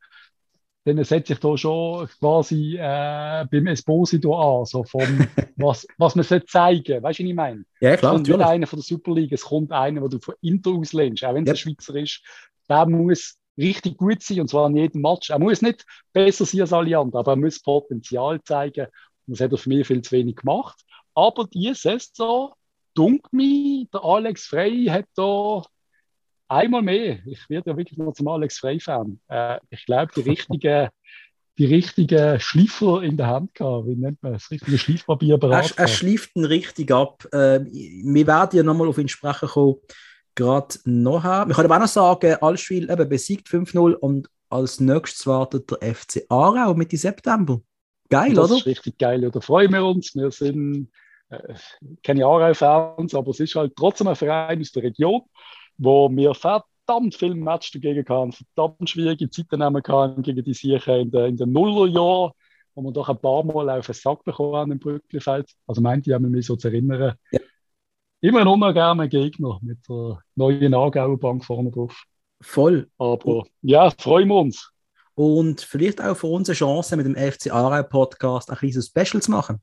dann 0.85 1.02
setzt 1.02 1.26
sich 1.26 1.41
da 1.41 1.56
schon 1.58 2.06
quasi 2.20 2.76
äh, 2.76 3.44
beim 3.50 3.67
Esposito 3.67 4.38
an, 4.38 4.64
so 4.64 4.85
vom, 4.85 5.00
was, 5.56 5.87
was 5.99 6.14
man 6.14 6.25
sollte 6.25 6.46
zeigen. 6.46 7.02
Weißt 7.02 7.19
du, 7.19 7.25
was 7.25 7.29
ich 7.31 7.35
meine? 7.35 7.64
Ja, 7.81 7.96
klar. 7.96 8.12
Es 8.12 8.17
kommt 8.17 8.29
nicht 8.29 8.41
einer 8.41 8.67
von 8.69 8.79
der 8.79 8.85
Super 8.85 9.12
League, 9.12 9.32
es 9.32 9.43
kommt 9.43 9.73
einer, 9.73 10.02
den 10.02 10.11
du 10.11 10.19
von 10.20 10.37
Inter 10.41 10.70
auslehnst, 10.70 11.25
auch 11.25 11.35
wenn 11.35 11.43
es 11.43 11.49
yep. 11.49 11.56
ein 11.56 11.58
Schweizer 11.58 11.96
ist. 11.96 12.23
Der 12.69 12.87
muss 12.87 13.37
richtig 13.58 13.97
gut 13.97 14.23
sein, 14.23 14.40
und 14.40 14.49
zwar 14.49 14.69
in 14.69 14.76
jedem 14.76 15.02
Match. 15.02 15.31
Er 15.31 15.40
muss 15.40 15.62
nicht 15.62 15.85
besser 16.12 16.47
sein 16.47 16.61
als 16.61 16.73
alle 16.73 16.97
anderen, 16.97 17.20
aber 17.20 17.32
er 17.32 17.37
muss 17.37 17.61
Potenzial 17.61 18.40
zeigen. 18.44 18.87
Und 19.26 19.32
das 19.32 19.40
hat 19.40 19.50
er 19.50 19.58
für 19.58 19.69
mich 19.69 19.87
viel 19.87 20.00
zu 20.00 20.12
wenig 20.12 20.37
gemacht. 20.37 20.81
Aber 21.14 21.49
diese 21.52 21.75
Saison, 21.75 22.52
dunkelt 22.94 23.32
mich, 23.32 23.88
der 23.93 24.05
Alex 24.05 24.47
Frey 24.47 24.87
hat 24.87 25.06
da 25.17 25.62
einmal 26.55 26.83
mehr. 26.83 27.19
Ich 27.27 27.49
werde 27.49 27.71
ja 27.71 27.77
wirklich 27.77 27.99
noch 27.99 28.12
zum 28.12 28.29
Alex 28.29 28.59
Frey-Fan. 28.59 29.21
Äh, 29.29 29.59
ich 29.71 29.85
glaube, 29.87 30.12
die 30.17 30.23
richtige, 30.23 30.91
die 31.59 31.67
richtige 31.67 32.39
Schleifer 32.41 33.03
in 33.03 33.17
der 33.17 33.27
Hand 33.27 33.55
gehabt. 33.55 33.87
Wie 33.87 33.97
nennt 33.97 34.23
man 34.23 34.35
das? 34.35 34.50
richtige 34.50 34.78
Schleifpapier. 34.78 35.38
Er, 35.43 35.71
er 35.76 35.88
schleift 35.88 36.35
ihn 36.37 36.45
richtig 36.45 36.90
ab. 36.93 37.26
Äh, 37.33 37.61
wir 37.64 38.26
werden 38.26 38.57
ja 38.57 38.62
nochmal 38.62 38.88
auf 38.88 38.99
ihn 38.99 39.09
sprechen 39.09 39.49
kommen. 39.49 39.76
Gerade 40.37 40.78
nachher. 40.85 41.47
Wir 41.47 41.55
können 41.55 41.67
aber 41.67 41.76
auch 41.76 41.81
noch 41.81 41.88
sagen, 41.88 42.37
Allschwil 42.40 42.90
eben 42.90 43.09
besiegt 43.09 43.49
5-0 43.49 43.93
und 43.93 44.28
als 44.49 44.81
nächstes 44.81 45.26
wartet 45.26 45.71
der 45.71 45.95
FC 45.95 46.25
Aarau 46.28 46.75
mit 46.75 46.93
im 46.93 46.99
September. 46.99 47.61
Geil, 48.11 48.35
das 48.35 48.45
oder? 48.45 48.55
Das 48.55 48.61
ist 48.61 48.67
richtig 48.67 48.99
geil. 48.99 49.31
Da 49.31 49.40
freuen 49.40 49.73
wir 49.73 49.85
uns. 49.85 50.14
Wir 50.14 50.31
sind 50.33 50.90
äh, 51.28 51.55
keine 52.02 52.25
Aarau-Fans, 52.25 53.14
aber 53.14 53.31
es 53.31 53.40
ist 53.40 53.55
halt 53.55 53.75
trotzdem 53.76 54.09
ein 54.09 54.17
Verein 54.17 54.61
aus 54.61 54.73
der 54.73 54.83
Region 54.83 55.23
wo 55.78 56.11
wir 56.11 56.35
verdammt 56.35 57.14
viele 57.14 57.35
Matches 57.35 57.73
dagegen 57.73 58.07
hatten, 58.09 58.33
verdammt 58.33 58.88
schwierige 58.88 59.31
Zeiten 59.31 59.59
nehmen 59.59 59.83
kann 59.83 60.23
gegen 60.23 60.45
die 60.45 60.54
Siechen 60.54 60.95
in 60.95 61.11
den, 61.11 61.26
in 61.26 61.37
den 61.37 61.52
Nullerjahren, 61.52 62.33
wo 62.75 62.83
wir 62.83 62.93
doch 62.93 63.09
ein 63.09 63.19
paar 63.19 63.45
Mal 63.45 63.71
auf 63.71 63.87
den 63.87 63.95
Sack 63.95 64.25
bekommen 64.25 64.57
haben 64.57 64.73
im 64.73 64.78
Brücklifeld. 64.78 65.50
Also 65.66 65.81
meinte 65.81 66.12
ich, 66.12 66.19
mich 66.19 66.47
so 66.47 66.57
zu 66.57 66.69
erinnern. 66.69 67.14
Ja. 67.31 67.40
Immer 68.21 68.40
ein 68.40 68.49
unangenehmer 68.49 69.09
Gegner 69.09 69.59
mit 69.62 69.78
der 69.88 70.19
neuen 70.35 70.75
Aargauer 70.75 71.19
Bank 71.19 71.45
vorne 71.45 71.71
drauf. 71.71 72.04
Voll. 72.40 72.88
Aber 72.99 73.45
ja, 73.62 73.90
freuen 73.90 74.28
wir 74.28 74.37
uns. 74.37 74.71
Und 75.14 75.61
vielleicht 75.61 76.02
auch 76.02 76.16
für 76.16 76.26
uns 76.26 76.49
eine 76.49 76.57
Chance, 76.57 76.97
mit 76.97 77.07
dem 77.07 77.16
FC 77.16 77.52
Aarau 77.52 77.83
Podcast 77.83 78.50
ein 78.50 78.57
kleines 78.57 78.87
Special 78.87 79.23
zu 79.23 79.31
machen. 79.31 79.61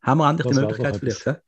Haben 0.00 0.18
wir 0.18 0.30
endlich 0.30 0.46
das 0.46 0.56
die 0.56 0.60
Möglichkeit 0.60 0.96
vielleicht. 0.96 1.42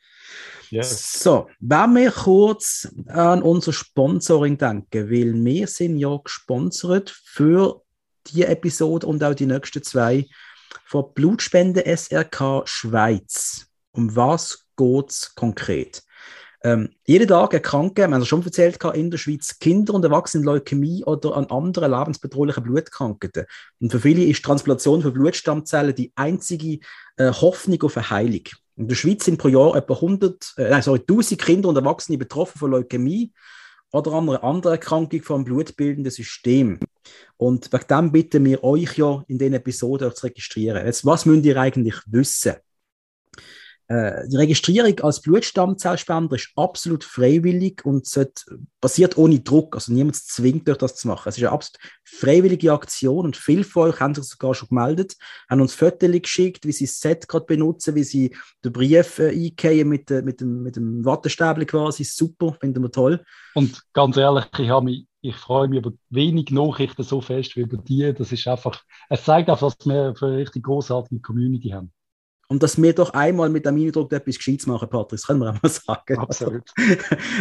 Yes. 0.71 1.23
So, 1.23 1.49
wenn 1.61 1.95
wir 1.95 2.11
kurz 2.11 2.89
an 3.09 3.43
unser 3.43 3.73
Sponsoring 3.73 4.59
denken, 4.59 5.11
weil 5.11 5.33
wir 5.45 5.67
sind 5.67 5.99
ja 5.99 6.17
gesponsert 6.23 7.11
für 7.11 7.83
die 8.29 8.43
Episode 8.43 9.07
und 9.07 9.23
auch 9.23 9.35
die 9.35 9.47
nächsten 9.47 9.83
zwei 9.83 10.27
von 10.85 11.13
Blutspende 11.15 11.85
SRK 11.85 12.63
Schweiz. 12.67 13.67
Um 13.93 14.15
was 14.15 14.67
geht 14.77 15.11
es 15.11 15.35
konkret? 15.35 16.03
Ähm, 16.63 16.91
jeden 17.07 17.29
Tag 17.29 17.55
erkranken, 17.55 18.09
wir 18.09 18.15
haben 18.15 18.23
es 18.23 18.29
schon 18.29 18.45
erzählt, 18.45 18.83
in 18.95 19.11
der 19.11 19.19
Schweiz 19.19 19.59
Kinder 19.59 19.95
und 19.95 20.05
Erwachsene 20.05 20.45
Leukämie 20.45 21.05
oder 21.05 21.37
an 21.37 21.47
anderen 21.47 21.93
lebensbedrohlichen 21.93 22.65
Blutkrankheiten. 22.65 23.47
Und 23.81 23.93
für 23.93 24.01
viele 24.01 24.25
ist 24.25 24.45
Transplantation 24.45 25.03
von 25.03 25.13
Blutstammzellen 25.13 25.95
die 25.95 26.13
einzige 26.17 26.81
äh, 27.19 27.31
Hoffnung 27.31 27.83
auf 27.83 27.97
eine 27.97 28.11
Heilung. 28.11 28.43
In 28.77 28.89
der 28.89 28.95
Schweiz 28.95 29.25
sind 29.25 29.39
pro 29.39 29.49
Jahr 29.49 29.75
etwa 29.75 29.95
100, 29.95 30.55
äh, 30.59 30.71
nein, 30.71 30.83
sorry, 30.83 31.01
1000 31.01 31.41
Kinder 31.41 31.69
und 31.71 31.77
Erwachsene 31.77 32.19
betroffen 32.19 32.59
von 32.59 32.71
Leukämie 32.71 33.33
oder 33.91 34.13
einer 34.13 34.45
anderen 34.45 34.75
Erkrankung 34.75 35.23
vom 35.23 35.45
blutbildenden 35.45 36.13
System. 36.13 36.79
Und 37.37 37.73
wegen 37.73 37.87
dem 37.89 38.13
bitten 38.13 38.45
wir 38.45 38.63
euch 38.63 38.99
ja 38.99 39.25
in 39.29 39.39
den 39.39 39.55
Episoden 39.55 40.15
zu 40.15 40.27
registrieren. 40.27 40.85
Jetzt, 40.85 41.07
was 41.07 41.25
müsst 41.25 41.47
ihr 41.47 41.57
eigentlich 41.57 41.97
wissen? 42.07 42.57
Äh, 43.89 44.27
die 44.29 44.37
Registrierung 44.37 44.99
als 45.01 45.21
Blutstammzellspender 45.21 46.37
ist 46.37 46.51
absolut 46.57 47.05
freiwillig 47.05 47.85
und 47.85 48.07
passiert 48.81 49.17
ohne 49.17 49.41
Druck. 49.41 49.77
Also 49.77 49.93
niemand 49.93 50.17
zwingt 50.17 50.69
euch 50.69 50.79
das 50.79 50.97
zu 50.97 51.09
machen. 51.09 51.29
Es 51.29 51.37
ist 51.37 51.45
eine 51.45 51.53
absolut 51.53 51.79
freiwillige 52.05 52.73
Aktion 52.73 53.27
und 53.27 53.37
viele 53.37 53.65
von 53.65 53.91
euch 53.91 54.01
haben 54.01 54.15
sich 54.15 54.25
sogar 54.25 54.55
schon 54.55 54.69
gemeldet, 54.69 55.17
haben 55.49 55.61
uns 55.61 55.75
Fotos 55.75 56.11
geschickt, 56.11 56.67
wie 56.67 56.73
sie 56.73 56.87
das 56.87 57.01
Set 57.01 57.29
gerade 57.29 57.47
benutzen, 57.47 57.95
wie 57.95 58.05
sie 58.05 58.37
den 58.65 58.73
Brief 58.73 59.19
äh, 59.21 59.85
mit, 59.85 60.11
äh, 60.11 60.23
mit, 60.23 60.41
dem, 60.41 60.63
mit 60.63 60.77
dem 60.77 61.05
Wattestäbchen 61.05 61.67
quasi. 61.67 62.03
Super, 62.03 62.57
finden 62.61 62.83
wir 62.83 62.91
toll. 62.91 63.25
Und 63.55 63.83
ganz 63.93 64.17
ehrlich, 64.17 64.47
ich 64.59 64.69
habe 64.69 64.87
mich 64.87 65.07
ich 65.23 65.35
freue 65.35 65.67
mich 65.67 65.79
über 65.79 65.93
wenig 66.09 66.51
Nachrichten 66.53 67.03
so 67.03 67.21
fest 67.21 67.57
wie 67.57 67.63
über 67.63 67.77
die. 67.77 68.13
Das 68.13 68.31
ist 68.31 68.47
einfach, 68.47 68.85
es 69.09 69.25
zeigt 69.25 69.51
einfach, 69.51 69.75
dass 69.75 69.87
wir 69.87 70.15
eine 70.21 70.37
richtig 70.37 70.63
großartige 70.63 71.21
Community 71.21 71.71
haben. 71.71 71.93
Und 72.49 72.63
dass 72.63 72.81
wir 72.81 72.93
doch 72.93 73.11
einmal 73.11 73.49
mit 73.49 73.67
dem 73.67 73.77
Eindruck 73.77 74.13
etwas 74.13 74.37
Gescheites 74.37 74.67
machen, 74.67 74.89
Patrick, 74.89 75.23
können 75.23 75.41
wir 75.41 75.51
auch 75.51 75.63
mal 75.63 75.69
sagen. 75.69 76.19
Absolut. 76.19 76.63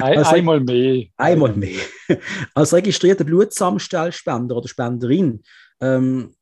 also, 0.02 0.32
einmal 0.32 0.60
mehr. 0.60 1.06
Einmal 1.16 1.54
mehr. 1.54 1.80
Als 2.56 2.74
registrierter 2.74 3.24
Blutsamstellspender 3.24 4.56
oder 4.56 4.68
Spenderin, 4.68 5.44
ähm, 5.80 6.34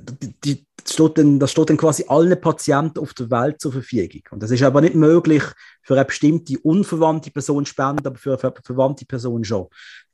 die, 0.00 0.34
die, 0.44 0.66
das 0.82 0.92
steht, 0.94 1.18
dann, 1.18 1.38
das 1.38 1.50
steht 1.50 1.70
dann 1.70 1.76
quasi 1.76 2.04
allen 2.08 2.40
Patienten 2.40 2.98
auf 2.98 3.14
der 3.14 3.30
Welt 3.30 3.60
zur 3.60 3.72
Verfügung. 3.72 4.22
Und 4.30 4.42
das 4.42 4.50
ist 4.50 4.62
aber 4.62 4.80
nicht 4.80 4.94
möglich 4.94 5.42
für 5.82 5.94
eine 5.94 6.04
bestimmte 6.04 6.58
unverwandte 6.60 7.30
Person 7.30 7.66
spenden, 7.66 8.06
aber 8.06 8.16
für 8.16 8.38
eine 8.42 8.54
verwandte 8.64 9.04
Person 9.04 9.44
schon. 9.44 9.66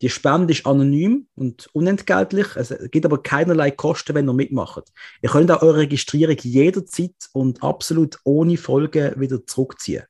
Die 0.02 0.08
Spende 0.08 0.52
ist 0.52 0.66
anonym 0.66 1.26
und 1.34 1.68
unentgeltlich. 1.72 2.46
Es 2.56 2.74
gibt 2.90 3.06
aber 3.06 3.22
keinerlei 3.22 3.70
Kosten, 3.70 4.14
wenn 4.14 4.28
ihr 4.28 4.34
mitmacht. 4.34 4.92
Ihr 5.22 5.30
könnt 5.30 5.50
auch 5.50 5.62
eure 5.62 5.78
Registrierung 5.78 6.36
jederzeit 6.42 7.14
und 7.32 7.62
absolut 7.62 8.18
ohne 8.24 8.56
Folgen 8.56 9.18
wieder 9.20 9.46
zurückziehen. 9.46 10.04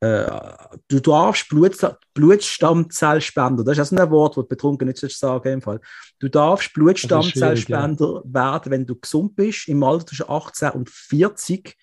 Äh, 0.00 0.30
du 0.86 1.00
darfst 1.00 1.48
Blut, 1.48 1.76
Blutstammzellspender, 2.14 3.64
das 3.64 3.78
ist 3.78 3.92
also 3.92 3.96
ein 3.96 4.10
Wort, 4.10 4.36
das 4.36 4.46
betrunken 4.46 4.86
nicht 4.86 4.98
sagen 4.98 5.52
im 5.54 5.62
Fall. 5.62 5.80
Du 6.20 6.28
darfst 6.28 6.72
Blutstammzellspender 6.72 8.22
ja. 8.24 8.34
werden, 8.34 8.70
wenn 8.70 8.86
du 8.86 8.94
gesund 8.94 9.34
bist, 9.34 9.66
im 9.68 9.82
Alter 9.82 10.06
zwischen 10.06 10.30
18 10.30 10.70
und 10.70 10.88
40 10.88 11.76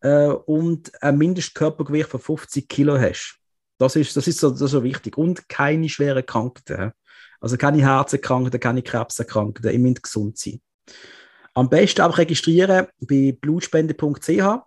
äh, 0.00 0.28
und 0.28 0.92
ein 1.02 1.18
Mindestkörpergewicht 1.18 2.08
von 2.08 2.20
50 2.20 2.68
Kilo 2.68 2.98
hast. 2.98 3.38
Das 3.78 3.96
ist, 3.96 4.16
das 4.16 4.26
ist, 4.28 4.38
so, 4.38 4.50
das 4.50 4.60
ist 4.60 4.70
so 4.70 4.84
wichtig. 4.84 5.18
Und 5.18 5.48
keine 5.48 5.88
schweren 5.88 6.24
Krankheiten. 6.24 6.92
Also 7.40 7.56
keine 7.56 7.82
Herzenkrankheiten, 7.82 8.60
keine 8.60 8.82
Krebserkrankheiten. 8.82 9.72
Ihr 9.72 9.78
müsst 9.78 10.02
gesund 10.02 10.38
sein. 10.38 10.60
Am 11.52 11.68
besten 11.68 12.02
auch 12.02 12.16
registrieren 12.16 12.86
bei 13.00 13.36
blutspende.ch 13.38 14.65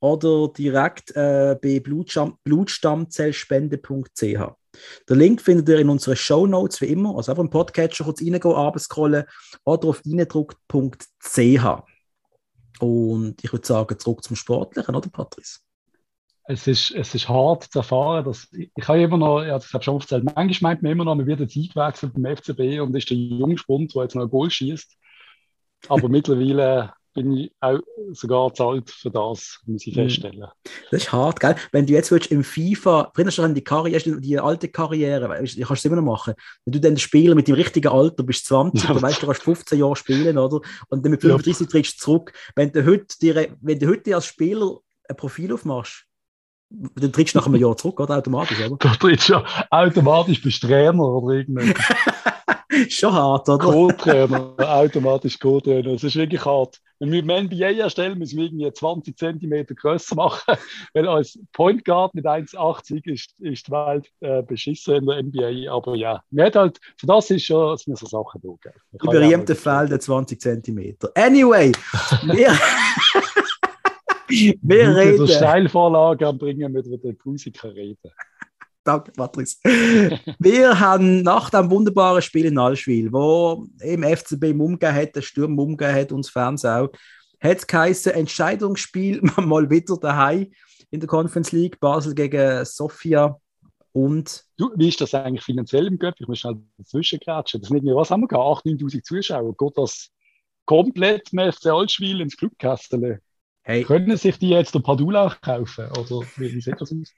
oder 0.00 0.48
direkt 0.48 1.14
äh, 1.14 1.56
bei 1.60 1.80
Blutstamm 1.80 2.38
blutstammzellspende.ch. 2.44 4.60
Den 5.08 5.18
Link 5.18 5.42
findet 5.42 5.68
ihr 5.68 5.78
in 5.78 5.88
unseren 5.88 6.16
Show 6.16 6.46
Notes 6.46 6.80
wie 6.80 6.86
immer. 6.86 7.16
Also 7.16 7.32
einfach 7.32 7.42
im 7.42 7.50
Podcatcher 7.50 8.04
kurz 8.04 8.22
reingehen, 8.22 8.54
abscrollen 8.54 9.24
oder 9.64 9.88
auf 9.88 10.02
eindruckt.ch. 10.04 11.64
Und 12.80 13.44
ich 13.44 13.52
würde 13.52 13.66
sagen, 13.66 13.98
zurück 13.98 14.24
zum 14.24 14.36
Sportlichen, 14.36 14.94
oder 14.94 15.10
Patrice? 15.10 15.58
Es 16.44 16.66
ist, 16.66 16.92
es 16.92 17.14
ist 17.14 17.28
hart 17.28 17.64
zu 17.64 17.80
erfahren, 17.80 18.24
dass 18.24 18.48
ich, 18.52 18.70
ich 18.74 18.88
habe 18.88 19.02
immer 19.02 19.18
noch, 19.18 19.42
ich 19.42 19.50
habe 19.50 19.84
schon 19.84 20.00
erzählt, 20.00 20.24
manchmal 20.24 20.72
meint 20.72 20.82
man 20.82 20.92
immer 20.92 21.04
noch, 21.04 21.14
man 21.14 21.26
wird 21.26 21.40
jetzt 21.40 21.56
eingewechselt 21.56 22.14
beim 22.14 22.36
FCB 22.36 22.80
und 22.80 22.96
ist 22.96 23.10
der 23.10 23.18
Jungspund, 23.18 23.94
der 23.94 24.02
jetzt 24.02 24.14
noch 24.14 24.22
ein 24.22 24.30
Goal 24.30 24.50
schießt. 24.50 24.96
Aber 25.88 26.08
mittlerweile 26.08 26.94
bin 27.14 27.36
ich 27.36 27.52
auch 27.60 27.80
sogar 28.12 28.52
zahlt 28.54 28.90
für 28.90 29.10
das, 29.10 29.60
muss 29.66 29.86
ich 29.86 29.94
hm. 29.94 30.04
feststellen. 30.04 30.46
Das 30.90 31.02
ist 31.02 31.12
hart, 31.12 31.40
gell? 31.40 31.56
Wenn 31.72 31.86
du 31.86 31.92
jetzt 31.92 32.10
willst, 32.10 32.30
im 32.30 32.44
FIFA, 32.44 33.12
erinnerst 33.14 33.38
du 33.38 33.42
an 33.42 33.54
die 33.54 33.64
Karriere, 33.64 34.20
die 34.20 34.38
alte 34.38 34.68
Karriere, 34.68 35.28
weißt, 35.28 35.56
du 35.56 35.62
kannst 35.62 35.80
es 35.80 35.84
immer 35.84 35.96
noch 35.96 36.02
machen. 36.02 36.34
Wenn 36.64 36.72
du 36.72 36.80
dann 36.80 36.96
Spieler 36.96 37.34
mit 37.34 37.48
dem 37.48 37.54
richtigen 37.54 37.88
Alter 37.88 38.22
bist 38.22 38.46
20, 38.46 38.82
ja. 38.82 38.88
dann 38.94 39.02
weißt 39.02 39.18
du, 39.18 39.20
du 39.22 39.26
kannst 39.26 39.42
15 39.42 39.78
Jahre 39.78 39.96
spielen, 39.96 40.38
oder? 40.38 40.60
Und 40.88 41.04
dann 41.04 41.10
mit 41.10 41.22
35 41.22 41.66
ja. 41.66 41.70
trittst 41.70 42.00
du 42.00 42.04
zurück. 42.04 42.32
Wenn 42.54 42.72
du 42.72 42.84
heute, 42.84 43.18
dir, 43.20 43.56
wenn 43.60 43.78
du 43.78 43.88
heute 43.88 44.14
als 44.14 44.26
Spieler 44.26 44.78
ein 45.08 45.16
Profil 45.16 45.52
aufmachst, 45.52 46.06
dann 46.70 47.12
trittst 47.12 47.34
du 47.34 47.38
nach 47.38 47.46
einem 47.46 47.56
Jahr 47.56 47.76
zurück, 47.76 48.00
oder? 48.00 48.18
Automatisch, 48.18 48.58
oder? 48.60 48.76
Du 48.78 48.88
trittst 48.96 49.28
ja 49.28 49.44
automatisch 49.70 50.40
bist 50.42 50.62
Trainer 50.62 51.02
oder 51.02 51.34
irgendwas. 51.34 51.74
Schon 52.88 53.12
hart, 53.12 53.48
oder? 53.48 53.64
Co-Trainer, 53.64 54.54
automatisch 54.58 55.38
Co-Trainer. 55.38 55.92
Das 55.92 56.04
ist 56.04 56.16
wirklich 56.16 56.44
hart. 56.44 56.80
Wenn 57.00 57.12
wir 57.12 57.20
im 57.20 57.46
NBA 57.46 57.82
erstellen, 57.82 58.18
müssen 58.18 58.36
wir 58.36 58.44
irgendwie 58.44 58.70
20 58.70 59.16
cm 59.16 59.66
größer 59.74 60.14
machen, 60.14 60.56
weil 60.94 61.08
als 61.08 61.38
Point 61.52 61.84
Guard 61.84 62.14
mit 62.14 62.26
1,80 62.26 63.06
ist, 63.06 63.34
ist 63.38 63.66
die 63.66 63.72
Welt 63.72 64.06
äh, 64.20 64.42
beschissen 64.42 64.96
in 64.96 65.06
der 65.06 65.22
NBA. 65.22 65.72
Aber 65.72 65.96
ja, 65.96 66.22
hat 66.38 66.56
halt, 66.56 66.78
für 66.96 67.06
das 67.06 67.30
ist 67.30 67.46
schon 67.46 67.70
das 67.70 67.84
so 67.84 68.06
Sachen 68.06 68.40
da. 68.42 68.70
Die 68.92 68.98
berühmte 68.98 69.54
Fall 69.54 69.88
der 69.88 69.98
20 69.98 70.40
cm. 70.40 70.96
Anyway, 71.14 71.72
wir. 72.22 72.52
wir 74.62 74.96
reden. 74.96 75.28
Steilvorlage 75.28 76.26
anbringen 76.26 76.72
mit 76.72 76.86
der 76.86 77.14
Musiker 77.24 77.74
reden. 77.74 77.98
Danke, 78.84 79.12
Patrice. 79.12 79.58
Wir 80.38 80.80
haben 80.80 81.22
nach 81.22 81.50
dem 81.50 81.70
wunderbaren 81.70 82.22
Spiel 82.22 82.46
in 82.46 82.58
Allschwil, 82.58 83.12
wo 83.12 83.66
im 83.82 84.02
FCB 84.02 84.58
umgegeben 84.58 84.94
hat, 84.94 85.16
der 85.16 85.22
Sturm 85.22 85.58
umgegeben 85.58 86.00
hat, 86.00 86.12
uns 86.12 86.30
Fans 86.30 86.64
auch, 86.64 86.88
hat 87.40 87.58
es 87.58 87.66
geheißen, 87.66 88.12
Entscheidungsspiel 88.12 89.20
mal 89.36 89.68
wieder 89.68 89.96
daheim 89.98 90.50
in 90.90 91.00
der 91.00 91.08
Conference 91.08 91.52
League, 91.52 91.78
Basel 91.78 92.14
gegen 92.14 92.64
Sofia 92.64 93.38
und... 93.92 94.44
Du, 94.56 94.70
wie 94.76 94.88
ist 94.88 95.00
das 95.00 95.14
eigentlich 95.14 95.44
finanziell 95.44 95.86
im 95.86 95.98
Göpp? 95.98 96.14
Ich 96.18 96.26
muss 96.26 96.40
schnell 96.40 96.56
dazwischen 96.78 97.20
kratschen. 97.20 97.60
Das 97.60 97.70
nicht 97.70 97.84
mehr, 97.84 97.94
was 97.94 98.10
haben 98.10 98.22
wir 98.22 98.28
gehabt? 98.28 98.66
8'000, 98.66 98.80
9'000 98.80 99.02
Zuschauer. 99.02 99.54
Geht 99.56 99.76
das 99.76 100.10
komplett 100.64 101.32
mit 101.32 101.54
FC 101.54 101.66
Allschwil 101.66 102.20
ins 102.20 102.36
Clubkästchen? 102.36 103.20
Hey. 103.70 103.84
Können 103.84 104.16
sich 104.16 104.36
die 104.36 104.48
jetzt 104.48 104.74
der 104.74 104.80
Padula 104.80 105.36
kaufen? 105.42 105.86
Oder 105.92 106.26
wie 106.36 106.60
sieht 106.60 106.80
das 106.80 106.90
aus? 106.90 107.14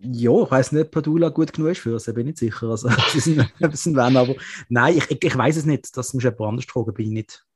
Ja, 0.00 0.42
ich 0.42 0.50
weiß 0.50 0.72
nicht, 0.72 0.90
Padula 0.90 1.30
gut 1.30 1.54
genug 1.54 1.70
ist 1.70 1.80
für 1.80 1.98
sie, 1.98 2.12
bin 2.12 2.26
ich 2.28 2.42
nicht 2.42 2.54
sicher. 2.54 2.68
Also, 2.68 2.90
sie 3.08 3.20
sind, 3.20 3.50
sind 3.72 3.96
wenn, 3.96 4.14
aber 4.14 4.34
nein, 4.68 4.98
ich, 4.98 5.10
ich, 5.10 5.24
ich 5.24 5.38
weiß 5.38 5.56
es 5.56 5.64
nicht. 5.64 5.96
Das 5.96 6.12
muss 6.12 6.22
jemand 6.22 6.42
anders 6.42 6.66
fragen, 6.66 6.92
bin 6.92 7.06
ich 7.06 7.12
nicht 7.12 7.46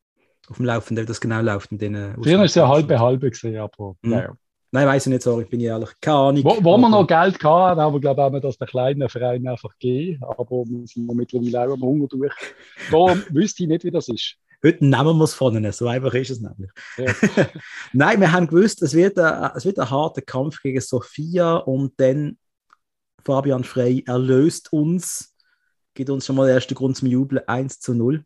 auf 0.49 0.57
dem 0.57 0.65
Laufenden, 0.65 1.05
wie 1.05 1.07
das 1.07 1.21
genau 1.21 1.43
läuft. 1.43 1.69
Früher 1.69 2.45
ist 2.45 2.53
es 2.53 2.55
ja 2.55 2.67
halbe 2.67 2.99
halbe 2.99 3.31
gesehen, 3.31 3.59
aber 3.59 3.95
mhm. 4.01 4.11
naja. 4.11 4.33
Nein, 4.73 4.87
weiß 4.87 5.07
ich 5.07 5.13
nicht, 5.13 5.23
sorry, 5.23 5.45
bin 5.45 5.61
ich 5.61 5.67
ehrlich. 5.67 5.91
Keine 6.01 6.17
Ahnung. 6.17 6.45
Wo, 6.45 6.65
wo 6.65 6.79
wir 6.79 6.89
noch 6.89 7.07
Geld 7.07 7.43
hatten, 7.43 7.81
haben 7.81 7.93
wir, 7.93 8.01
glaube 8.01 8.37
ich, 8.37 8.43
das 8.43 8.57
den 8.57 8.69
kleinen 8.69 9.09
Verein 9.09 9.47
einfach 9.49 9.77
geben. 9.79 10.23
Aber 10.23 10.65
wir 10.65 10.87
sind 10.87 11.13
mittlerweile 11.13 11.69
auch 11.69 11.75
am 11.75 11.83
Hunger 11.83 12.07
durch. 12.07 12.33
Darum 12.91 13.23
wüsste 13.31 13.65
ich 13.65 13.69
nicht, 13.69 13.85
wie 13.85 13.91
das 13.91 14.09
ist. 14.09 14.37
Heute 14.63 14.85
nehmen 14.85 15.17
wir 15.17 15.25
es 15.25 15.35
von 15.35 15.57
ihnen, 15.57 15.73
so 15.73 15.87
einfach 15.87 16.13
ist 16.13 16.31
es 16.31 16.41
nämlich. 16.41 16.71
Ja. 16.99 17.15
Nein, 17.93 18.21
wir 18.21 18.31
haben 18.31 18.47
gewusst, 18.47 18.83
es 18.83 18.93
wird, 18.93 19.19
ein, 19.19 19.53
es 19.57 19.65
wird 19.65 19.79
ein 19.79 19.89
harter 19.89 20.21
Kampf 20.21 20.61
gegen 20.63 20.81
Sophia 20.81 21.57
und 21.57 21.99
dann 21.99 22.39
Fabian 23.25 23.65
Frey 23.65 24.05
erlöst 24.07 24.73
uns, 24.73 25.35
gibt 25.95 26.11
uns 26.11 26.27
schon 26.27 26.37
mal 26.37 26.47
den 26.47 26.57
ersten 26.57 26.75
Grund 26.75 26.97
zum 26.97 27.09
Jubeln, 27.09 27.47
1 27.47 27.81
zu 27.81 27.95
0. 27.95 28.25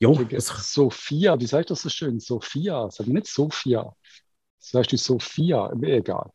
Jo, 0.00 0.18
Sophia, 0.38 1.38
wie 1.38 1.46
sagst 1.46 1.70
du 1.70 1.74
das 1.74 1.82
so 1.82 1.88
schön? 1.88 2.18
Sophia, 2.18 2.90
sag 2.90 3.06
nicht 3.06 3.28
Sophia. 3.28 3.94
Sagst 4.58 4.90
du 4.92 4.96
Sophia? 4.96 5.72
Mir 5.76 5.96
egal. 5.96 6.32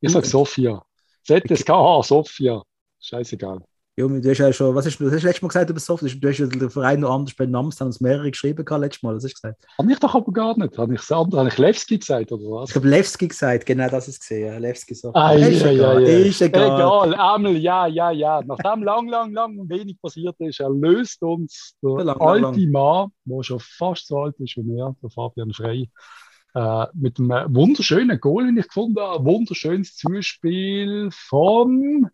Ich 0.00 0.10
sag 0.10 0.24
Sophia. 0.24 0.84
ZSKH, 1.24 2.02
Sophia. 2.02 2.62
Scheißegal. 3.00 3.60
Ja, 3.98 4.06
du 4.06 4.28
hast 4.28 4.38
ja 4.38 4.52
schon, 4.52 4.74
was 4.74 4.84
hast 4.84 4.98
du, 4.98 5.10
hast 5.10 5.22
letztes 5.22 5.40
Mal 5.40 5.48
gesagt 5.48 5.70
über 5.70 5.80
Soft? 5.80 6.02
Du 6.02 6.28
hast 6.28 6.38
ja 6.38 6.46
den 6.46 6.68
Verein 6.68 7.00
noch 7.00 7.14
anders 7.14 7.34
benannt, 7.34 7.74
haben 7.80 7.86
uns 7.86 7.98
mehrere 7.98 8.30
geschrieben 8.30 8.62
gehabt 8.62 8.82
letztes 8.82 9.02
Mal, 9.02 9.14
was 9.14 9.24
hast 9.24 9.32
du 9.32 9.40
gesagt? 9.40 9.66
Habe 9.78 9.90
ich 9.90 9.98
doch 9.98 10.14
aber 10.14 10.32
gar 10.32 10.58
nicht. 10.58 10.76
Habe 10.76 10.94
ich, 10.94 11.00
habe 11.08 11.48
ich 11.48 11.56
Lewski 11.56 11.96
gesagt, 11.96 12.30
oder 12.30 12.44
was? 12.44 12.68
Ich 12.68 12.76
habe 12.76 12.88
Lewski 12.88 13.26
gesagt, 13.26 13.64
genau 13.64 13.88
das 13.88 14.06
ist 14.08 14.20
gesehen. 14.20 14.52
Ja. 14.52 14.58
Lewski 14.58 14.94
so. 14.94 15.14
Ah, 15.14 15.32
ist, 15.32 15.62
ja, 15.62 15.70
egal, 15.70 16.02
ja, 16.02 16.08
ja. 16.10 16.26
ist 16.26 16.42
egal. 16.42 16.78
Egal, 16.78 17.14
einmal, 17.14 17.56
ja, 17.56 17.86
ja, 17.86 18.10
ja. 18.10 18.42
Nachdem 18.44 18.82
lang, 18.82 19.08
lang, 19.08 19.32
lang 19.32 19.66
wenig 19.66 19.98
passiert 19.98 20.36
ist, 20.40 20.60
erlöst 20.60 21.22
uns 21.22 21.74
der 21.82 22.04
lang, 22.04 22.20
alte 22.20 22.42
lang. 22.42 22.70
Mann, 22.70 23.12
der 23.24 23.42
schon 23.44 23.60
fast 23.60 24.08
so 24.08 24.18
alt 24.18 24.38
ist 24.40 24.58
wie 24.58 24.66
wir, 24.66 24.94
der 25.02 25.08
Fabian 25.08 25.54
Frey, 25.54 25.88
äh, 26.54 26.86
mit 26.92 27.18
einem 27.18 27.54
wunderschönen 27.54 28.20
Goal, 28.20 28.44
den 28.44 28.58
ich 28.58 28.66
gefunden 28.66 29.00
habe. 29.00 29.20
Ein 29.20 29.24
wunderschönes 29.24 29.96
Zuspiel 29.96 31.08
vom 31.12 32.10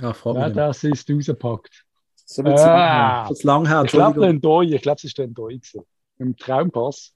ja, 0.00 0.14
ja, 0.34 0.50
das 0.50 0.84
ist 0.84 1.10
rausgepackt. 1.10 1.84
So 2.24 2.44
wird 2.44 2.58
ah, 2.60 3.28
es 3.30 3.42
lang 3.42 3.66
her. 3.66 3.82
Ich 3.84 3.90
glaube, 3.90 4.20
es 4.24 5.04
ist 5.04 5.18
ein 5.20 5.34
Doi. 5.34 5.60
Im 6.18 6.36
Traumpass. 6.36 7.14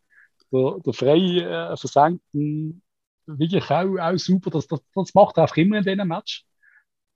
Der, 0.52 0.76
der 0.84 0.92
freie 0.92 1.72
äh, 1.72 1.76
Versenkten, 1.76 2.82
wirklich 3.26 3.70
auch, 3.70 3.96
auch 3.98 4.18
super. 4.18 4.50
Das, 4.50 4.66
das, 4.66 4.80
das 4.94 5.14
macht 5.14 5.36
er 5.36 5.42
einfach 5.42 5.56
immer 5.56 5.78
in 5.78 5.84
diesem 5.84 6.08
Match. 6.08 6.44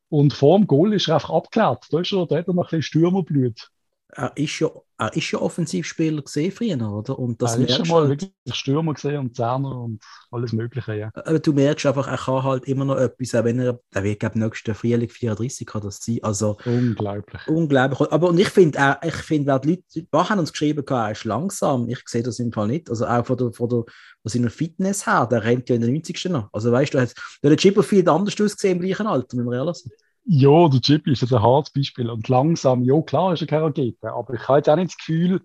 Und 0.08 0.32
vor 0.32 0.58
dem 0.58 0.66
Goal 0.66 0.94
ist 0.94 1.08
er 1.08 1.14
einfach 1.14 1.30
abgeklärt. 1.30 1.86
Da, 1.90 2.00
ist 2.00 2.12
er, 2.12 2.26
da 2.26 2.38
hat 2.38 2.48
er 2.48 2.54
noch 2.54 2.64
ein 2.64 2.78
bisschen 2.78 2.82
Stürmerblut. 2.82 3.70
Er 4.10 4.32
ist 4.36 4.58
ja, 4.58 4.70
er 4.96 5.14
ist 5.14 5.30
ja 5.30 5.38
Offensivspieler 5.38 6.22
gesehen 6.22 6.50
früher, 6.50 6.80
oder? 6.90 7.18
Und 7.18 7.40
das 7.42 7.56
er 7.56 7.68
ist 7.68 7.76
schon 7.76 7.88
mal 7.88 8.08
wirklich 8.08 8.32
Stürmer 8.50 8.94
gesehen 8.94 9.18
und 9.18 9.36
Zehner 9.36 9.80
und 9.80 10.02
alles 10.30 10.52
Mögliche, 10.52 10.94
ja. 10.94 11.10
Aber 11.14 11.38
du 11.38 11.52
merkst 11.52 11.86
einfach, 11.86 12.08
er 12.08 12.16
kann 12.16 12.42
halt 12.42 12.64
immer 12.64 12.86
noch 12.86 12.96
etwas, 12.96 13.34
auch 13.34 13.44
wenn 13.44 13.60
er, 13.60 13.78
er 13.92 14.04
wird, 14.04 14.20
glaube 14.20 14.38
nächsten 14.38 14.74
Frühling 14.74 15.08
34 15.08 15.66
kann 15.66 15.82
das 15.82 15.98
sein. 16.00 16.18
Also, 16.22 16.56
unglaublich. 16.64 17.46
Unglaublich. 17.46 18.10
Aber 18.10 18.28
und 18.28 18.40
ich 18.40 18.48
finde, 18.48 18.98
ich 19.02 19.14
finde, 19.14 19.46
wer 19.46 19.58
die 19.58 19.68
Leute, 19.70 19.82
die 19.94 20.08
haben 20.12 20.38
uns 20.38 20.52
geschrieben, 20.52 20.84
er 20.88 21.12
ist 21.12 21.24
langsam. 21.24 21.88
Ich 21.88 22.00
sehe 22.06 22.22
das 22.22 22.38
im 22.38 22.52
Fall 22.52 22.68
nicht. 22.68 22.88
Also 22.88 23.06
auch 23.06 23.26
von 23.26 23.36
der, 23.36 23.52
von 23.52 23.68
der 23.68 23.84
von 24.22 24.30
seiner 24.32 24.50
Fitness 24.50 25.06
her, 25.06 25.26
der 25.30 25.44
rennt 25.44 25.68
ja 25.68 25.76
in 25.76 25.82
den 25.82 25.92
90. 25.92 26.24
noch. 26.26 26.48
Also 26.52 26.72
weißt 26.72 26.94
du, 26.94 26.98
der 27.42 27.50
hat 27.50 27.58
Chipperfield 27.58 28.08
anders 28.08 28.40
ausgesehen 28.40 28.78
im 28.78 28.84
gleichen 28.84 29.06
Alter, 29.06 29.36
wenn 29.36 29.44
wir 29.44 29.58
ehrlich 29.58 29.76
sind. 29.76 29.92
Ja, 30.30 30.68
der 30.68 30.82
Chippy 30.82 31.12
ist 31.12 31.32
ein 31.32 31.42
hartes 31.42 31.72
Beispiel. 31.72 32.10
Und 32.10 32.28
langsam, 32.28 32.82
ja 32.84 33.00
klar 33.00 33.32
ist 33.32 33.40
er 33.40 33.46
keine 33.46 33.64
Rakete, 33.64 34.12
aber 34.12 34.34
ich 34.34 34.46
habe 34.46 34.58
jetzt 34.58 34.68
auch 34.68 34.76
nicht 34.76 34.90
das 34.90 34.98
Gefühl, 34.98 35.40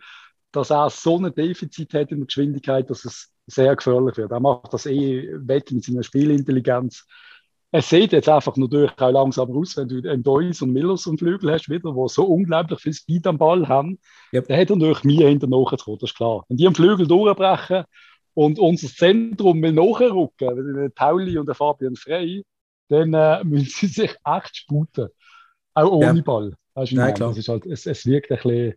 dass 0.52 0.72
er 0.72 0.90
so 0.90 1.18
ein 1.18 1.34
Defizit 1.34 1.94
hat 1.94 2.12
in 2.12 2.18
der 2.18 2.26
Geschwindigkeit, 2.26 2.90
dass 2.90 3.06
es 3.06 3.32
sehr 3.48 3.74
gefährlich 3.78 4.18
wird. 4.18 4.32
Er 4.32 4.42
macht 4.42 4.74
das 4.74 4.86
eh 4.86 5.30
wett 5.36 5.72
mit 5.72 5.86
seiner 5.86 6.04
Spielintelligenz. 6.04 7.08
Es 7.72 7.90
sieht 7.90 8.12
jetzt 8.12 8.28
einfach 8.28 8.58
natürlich 8.58 8.92
auch 8.98 9.10
langsam 9.10 9.56
aus, 9.56 9.78
wenn 9.78 9.88
du 9.88 9.98
einen 10.08 10.22
Deus 10.22 10.62
und 10.62 10.74
Millers 10.74 11.08
und 11.08 11.18
Flügel 11.18 11.54
hast, 11.54 11.70
wieder, 11.70 11.94
die 11.94 12.10
so 12.10 12.26
unglaublich 12.26 12.82
viel 12.82 12.94
Speed 12.94 13.26
am 13.26 13.38
Ball 13.38 13.66
haben. 13.70 14.00
Yep. 14.34 14.50
Dann 14.50 14.60
hat 14.60 14.70
er 14.70 14.76
natürlich 14.76 15.04
mir 15.06 15.30
hinter 15.30 15.48
nachzukommen, 15.48 16.00
das 16.02 16.10
ist 16.10 16.18
klar. 16.18 16.44
Wenn 16.50 16.58
die 16.58 16.68
am 16.68 16.76
Flügel 16.76 17.08
durchbrechen 17.08 17.86
und 18.34 18.60
unser 18.60 18.90
Zentrum 18.90 19.62
will 19.62 19.72
nachrücken, 19.72 20.76
der 20.76 20.90
Pauli 20.90 21.38
und 21.38 21.46
der 21.46 21.56
Fabian 21.56 21.96
Frey, 21.96 22.44
dann 22.94 23.14
äh, 23.14 23.44
müssen 23.44 23.70
sie 23.70 23.88
sich 23.88 24.16
echt 24.24 24.56
sputen. 24.56 25.10
Auch 25.74 25.92
ohne 25.92 26.18
ja. 26.18 26.22
Ball. 26.22 26.54
Weißt 26.76 26.92
du, 26.92 26.96
Nein, 26.96 27.14
klar. 27.14 27.30
Das 27.30 27.38
ist 27.38 27.50
halt, 27.50 27.66
es, 27.66 27.86
es 27.86 28.06
wirkt 28.06 28.32
ein 28.32 28.38
bisschen 28.38 28.74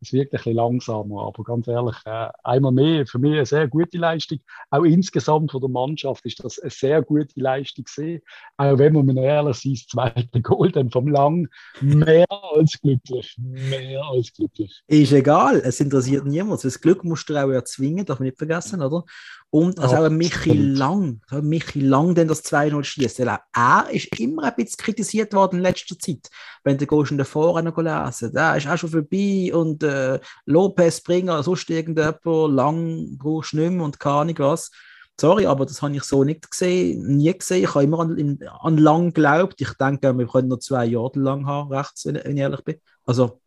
es 0.00 0.12
wirkt 0.12 0.32
ein 0.32 0.38
bisschen 0.38 0.54
langsamer, 0.54 1.26
aber 1.26 1.44
ganz 1.44 1.68
ehrlich, 1.68 1.96
äh, 2.06 2.28
einmal 2.42 2.72
mehr, 2.72 3.06
für 3.06 3.18
mich 3.18 3.32
eine 3.32 3.46
sehr 3.46 3.68
gute 3.68 3.98
Leistung. 3.98 4.38
Auch 4.70 4.84
insgesamt 4.84 5.50
von 5.50 5.60
der 5.60 5.68
Mannschaft 5.68 6.24
ist 6.24 6.42
das 6.42 6.58
eine 6.58 6.70
sehr 6.70 7.02
gute 7.02 7.38
Leistung 7.38 7.84
gesehen. 7.84 8.22
Auch 8.56 8.78
wenn 8.78 8.94
man 8.94 9.06
mir 9.06 9.22
ehrlich 9.22 9.58
sein, 9.58 9.72
das 9.72 9.86
zweite 9.86 10.40
Goal 10.42 10.72
dann 10.72 10.90
vom 10.90 11.08
Lang 11.08 11.48
mehr 11.80 12.26
als 12.30 12.80
glücklich. 12.80 13.36
Mehr 13.38 14.02
als 14.04 14.32
glücklich. 14.32 14.82
Ist 14.86 15.12
egal, 15.12 15.56
es 15.56 15.80
interessiert 15.80 16.24
niemand. 16.24 16.64
Das 16.64 16.80
Glück 16.80 17.04
musst 17.04 17.28
du 17.28 17.36
auch 17.36 17.50
erzwingen, 17.50 18.06
darf 18.06 18.20
man 18.20 18.26
nicht 18.26 18.38
vergessen, 18.38 18.82
oder? 18.82 19.04
Und 19.52 19.80
also 19.80 19.96
auch 19.96 20.10
Michi 20.10 20.52
Lang, 20.52 21.20
Michi 21.42 21.80
Lang, 21.80 22.14
denn 22.14 22.28
das 22.28 22.44
2-0 22.44 22.84
schießt. 22.84 23.18
Er 23.18 23.40
ist 23.90 24.20
immer 24.20 24.44
ein 24.44 24.54
bisschen 24.54 24.76
kritisiert 24.76 25.34
worden 25.34 25.56
in 25.56 25.62
letzter 25.62 25.98
Zeit. 25.98 26.30
Wenn 26.62 26.78
du 26.78 26.86
gehst 26.86 27.10
in 27.10 27.16
der 27.16 27.26
Vorrennen 27.26 27.74
lesen, 27.74 28.32
der 28.32 28.56
ist 28.56 28.68
auch 28.68 28.76
schon 28.76 28.90
vorbei 28.90 29.50
und 29.52 29.82
äh, 29.82 30.20
Lopez 30.46 30.98
Springer, 30.98 31.42
sonst 31.42 31.68
irgendjemand, 31.68 32.20
Lang 32.24 33.18
brauchst 33.18 33.52
du 33.52 33.56
nicht 33.56 33.72
mehr 33.72 33.84
und 33.84 33.98
keine 33.98 34.16
Ahnung 34.16 34.38
was. 34.38 34.70
Sorry, 35.20 35.46
aber 35.46 35.66
das 35.66 35.82
habe 35.82 35.96
ich 35.96 36.04
so 36.04 36.22
nicht 36.22 36.48
gesehen, 36.48 37.16
nie 37.16 37.36
gesehen. 37.36 37.64
Ich 37.64 37.74
habe 37.74 37.84
immer 37.84 38.00
an, 38.00 38.38
an 38.60 38.78
Lang 38.78 39.12
geglaubt. 39.12 39.60
Ich 39.60 39.72
denke, 39.74 40.16
wir 40.16 40.26
können 40.28 40.48
noch 40.48 40.60
zwei 40.60 40.86
Jahre 40.86 41.18
lang 41.18 41.44
haben, 41.46 41.72
rechts, 41.72 42.06
wenn, 42.06 42.14
wenn 42.14 42.36
ich 42.36 42.40
ehrlich 42.42 42.62
bin. 42.62 42.76
Also, 43.04 43.40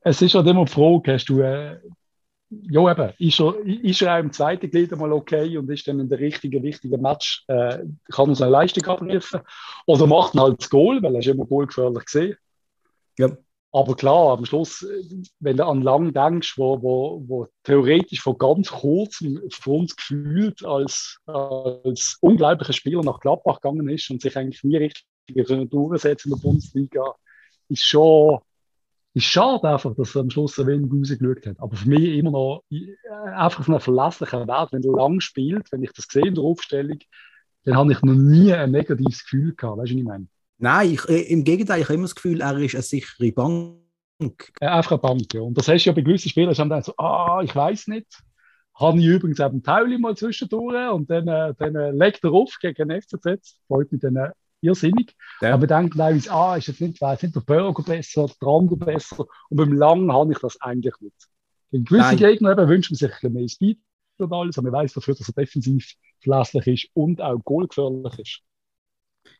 es 0.00 0.22
ist 0.22 0.34
halt 0.34 0.46
immer 0.46 0.64
die 0.64 0.72
Frage, 0.72 1.12
hast 1.12 1.26
du 1.26 1.40
äh, 1.40 1.78
ja, 2.50 2.90
eben, 2.90 3.12
ist 3.18 3.40
er, 3.40 3.54
ist 3.64 4.02
er 4.02 4.16
auch 4.16 4.20
im 4.20 4.32
zweiten 4.32 4.70
Glied 4.70 4.90
mal 4.96 5.12
okay 5.12 5.56
und 5.56 5.70
ist 5.70 5.86
dann 5.86 6.00
in 6.00 6.08
der 6.08 6.18
richtigen, 6.18 6.62
wichtigen 6.62 7.00
Match, 7.00 7.44
äh, 7.46 7.78
kann 8.10 8.30
er 8.30 8.34
seine 8.34 8.50
Leistung 8.50 8.84
abrufen. 8.86 9.40
Oder 9.86 10.06
macht 10.06 10.34
er 10.34 10.42
halt 10.42 10.60
das 10.60 10.68
Goal, 10.68 11.00
weil 11.02 11.14
er 11.14 11.20
ist 11.20 11.28
immer 11.28 11.46
goalgefährlich 11.46 12.04
gesehen. 12.04 12.36
Ja. 13.18 13.36
Aber 13.72 13.94
klar, 13.94 14.36
am 14.36 14.44
Schluss, 14.44 14.84
wenn 15.38 15.56
du 15.56 15.64
an 15.64 15.82
Lang 15.82 16.12
denkst, 16.12 16.58
wo, 16.58 16.82
wo, 16.82 17.22
wo 17.28 17.46
theoretisch 17.62 18.20
von 18.20 18.36
ganz 18.36 18.68
kurzem 18.68 19.40
für 19.48 19.70
uns 19.70 19.94
gefühlt 19.94 20.64
als, 20.64 21.20
als 21.26 22.18
unglaublicher 22.20 22.72
Spieler 22.72 23.04
nach 23.04 23.20
Gladbach 23.20 23.60
gegangen 23.60 23.88
ist 23.88 24.10
und 24.10 24.22
sich 24.22 24.36
eigentlich 24.36 24.64
nie 24.64 24.76
richtig 24.76 25.06
durchsetzen 25.70 26.32
in 26.32 26.36
der 26.36 26.42
Bundesliga, 26.42 27.14
ist 27.68 27.84
schon 27.84 28.40
ist 29.14 29.24
schade 29.24 29.68
einfach, 29.68 29.94
dass 29.94 30.14
er 30.14 30.20
am 30.20 30.30
Schluss 30.30 30.54
so 30.54 30.66
wenig 30.66 30.90
rausgeschaut 30.90 31.46
hat. 31.46 31.60
Aber 31.60 31.76
für 31.76 31.88
mich 31.88 32.16
immer 32.16 32.30
noch 32.30 32.62
äh, 32.70 32.94
einfach 33.34 33.64
von 33.64 33.74
einem 33.74 33.80
verlässlichen 33.80 34.46
Wert. 34.46 34.72
Wenn 34.72 34.84
er 34.84 34.92
lang 34.92 35.20
spielt, 35.20 35.70
wenn 35.72 35.82
ich 35.82 35.92
das 35.92 36.06
sehe 36.08 36.26
in 36.26 36.34
der 36.34 36.44
Aufstellung, 36.44 36.98
dann 37.64 37.76
habe 37.76 37.92
ich 37.92 38.02
noch 38.02 38.14
nie 38.14 38.52
ein 38.52 38.70
negatives 38.70 39.24
Gefühl 39.24 39.54
gehabt. 39.54 39.78
Weißt 39.78 39.90
du, 39.90 39.94
was 39.94 40.00
ich 40.00 40.04
meine? 40.04 40.26
Nein, 40.58 40.92
ich, 40.92 41.08
äh, 41.08 41.32
im 41.32 41.44
Gegenteil, 41.44 41.80
ich 41.80 41.86
habe 41.86 41.94
immer 41.94 42.04
das 42.04 42.14
Gefühl, 42.14 42.40
er 42.40 42.56
ist 42.58 42.74
eine 42.74 42.82
sichere 42.82 43.32
Bank. 43.32 43.80
Äh, 44.60 44.66
einfach 44.66 44.92
eine 44.92 45.00
Bank, 45.00 45.32
ja. 45.34 45.40
Und 45.40 45.58
das 45.58 45.68
hast 45.68 45.84
du 45.84 45.90
ja 45.90 45.94
bei 45.94 46.02
gewissen 46.02 46.28
Spielern, 46.28 46.54
die 46.54 46.60
haben 46.60 46.68
dann 46.68 46.82
so, 46.82 46.94
ah, 46.96 47.40
ich 47.42 47.54
weiß 47.54 47.88
nicht. 47.88 48.06
Habe 48.74 48.98
ich 48.98 49.06
übrigens 49.06 49.40
eben 49.40 49.62
Tauli 49.62 49.98
mal 49.98 50.16
zwischendurch 50.16 50.90
und 50.90 51.10
dann, 51.10 51.28
äh, 51.28 51.54
dann 51.58 51.74
äh, 51.74 51.90
legt 51.90 52.22
er 52.24 52.32
auf 52.32 52.56
gegen 52.60 52.88
den 52.88 53.02
FCZ. 53.02 53.58
Freut 53.66 53.90
mich 53.90 54.00
dann 54.00 54.32
irrsinnig. 54.60 55.14
Ja. 55.40 55.54
Aber 55.54 55.66
dann 55.66 55.90
glaube 55.90 56.20
ah, 56.28 56.56
ist 56.56 56.68
jetzt 56.68 56.80
nicht, 56.80 57.00
weiß 57.00 57.22
nicht 57.22 57.34
der 57.34 57.40
Burger 57.40 57.82
besser, 57.82 58.28
der 58.40 58.48
andere 58.48 58.76
besser. 58.76 59.26
Und 59.48 59.56
beim 59.56 59.72
Lang 59.72 60.12
habe 60.12 60.32
ich 60.32 60.38
das 60.38 60.60
eigentlich 60.60 60.94
nicht. 61.00 61.28
In 61.70 61.84
gewissen 61.84 62.16
Gegner 62.16 62.52
eben 62.52 62.68
wünscht 62.68 62.90
man 62.90 62.96
sich 62.96 63.10
ein 63.10 63.14
bisschen 63.14 63.32
mehr 63.32 63.48
Speed 63.48 63.80
und 64.18 64.32
alles, 64.32 64.58
aber 64.58 64.70
man 64.70 64.82
weiß 64.82 64.92
dafür, 64.92 65.14
dass 65.14 65.28
er 65.28 65.34
defensiv 65.34 65.94
verlässlich 66.20 66.66
ist 66.66 66.90
und 66.94 67.20
auch 67.22 67.38
goalgefährlich 67.44 68.18
ist. 68.18 68.40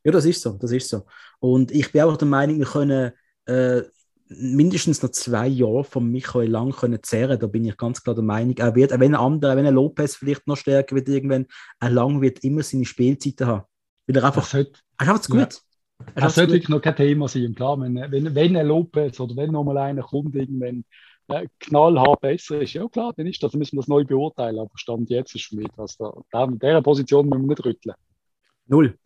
Ja, 0.05 0.13
das 0.13 0.25
ist 0.25 0.41
so, 0.41 0.53
das 0.53 0.73
ist 0.73 0.89
so. 0.89 1.05
Und 1.41 1.71
ich 1.73 1.93
bin 1.93 2.03
auch 2.03 2.17
der 2.17 2.29
Meinung, 2.29 2.59
wir 2.59 2.67
können 2.67 3.13
äh, 3.47 3.83
mindestens 4.29 5.03
noch 5.03 5.11
zwei 5.11 5.49
Jahre 5.49 5.85
von 5.85 6.11
Michael 6.11 6.49
Lang 6.49 6.73
können 6.73 7.03
zehren. 7.03 7.39
Da 7.39 7.47
bin 7.47 7.65
ich 7.65 7.77
ganz 7.77 8.03
klar 8.03 8.15
der 8.15 8.25
Meinung. 8.25 8.57
Er 8.57 8.75
wird, 8.75 8.93
wenn 8.93 9.15
ein 9.15 9.21
anderer, 9.21 9.57
wenn 9.57 9.67
ein 9.67 9.75
Lopez 9.75 10.17
vielleicht 10.17 10.47
noch 10.47 10.57
stärker 10.57 10.95
wird 10.95 11.09
irgendwann, 11.09 11.47
ein 11.81 11.93
Lang 11.93 12.21
wird 12.21 12.45
immer 12.45 12.63
seine 12.63 12.85
Spielzeiten 12.85 13.47
haben. 13.47 13.65
Weil 14.07 14.17
er 14.17 14.25
einfach, 14.25 14.45
sollte, 14.45 14.81
er 14.99 15.07
schafft 15.07 15.23
es 15.23 15.29
gut. 15.29 15.41
Ja. 15.41 16.07
Er 16.15 16.23
das 16.23 16.35
sollte 16.35 16.53
wirklich 16.53 16.69
noch 16.69 16.81
kein 16.81 16.97
Thema 16.97 17.29
sein. 17.29 17.55
Klar, 17.55 17.79
wenn, 17.81 17.95
wenn, 17.95 18.35
wenn 18.35 18.57
ein 18.57 18.67
Lopez 18.67 19.21
oder 19.21 19.37
wenn 19.37 19.53
nochmal 19.53 19.79
einer 19.79 20.03
kommt, 20.03 20.35
irgendwann 20.35 20.85
äh, 21.29 21.47
knallhart 21.59 22.21
besser 22.21 22.61
ist, 22.61 22.73
ja 22.73 22.89
klar, 22.89 23.13
dann 23.17 23.27
ist 23.27 23.43
das, 23.43 23.53
müssen 23.53 23.77
wir 23.77 23.83
das 23.83 23.89
neu 23.89 24.05
beurteilen. 24.05 24.59
Aber 24.59 24.71
Stand 24.75 25.11
jetzt 25.11 25.35
ist 25.35 25.47
für 25.47 25.57
mich, 25.57 25.69
dass 25.77 25.97
da, 25.97 26.45
in 26.45 26.59
dieser 26.59 26.83
Position 26.83 27.29
müssen 27.29 27.43
wir 27.43 27.49
nicht 27.49 27.65
rütteln. 27.65 27.95
Null. 28.67 28.99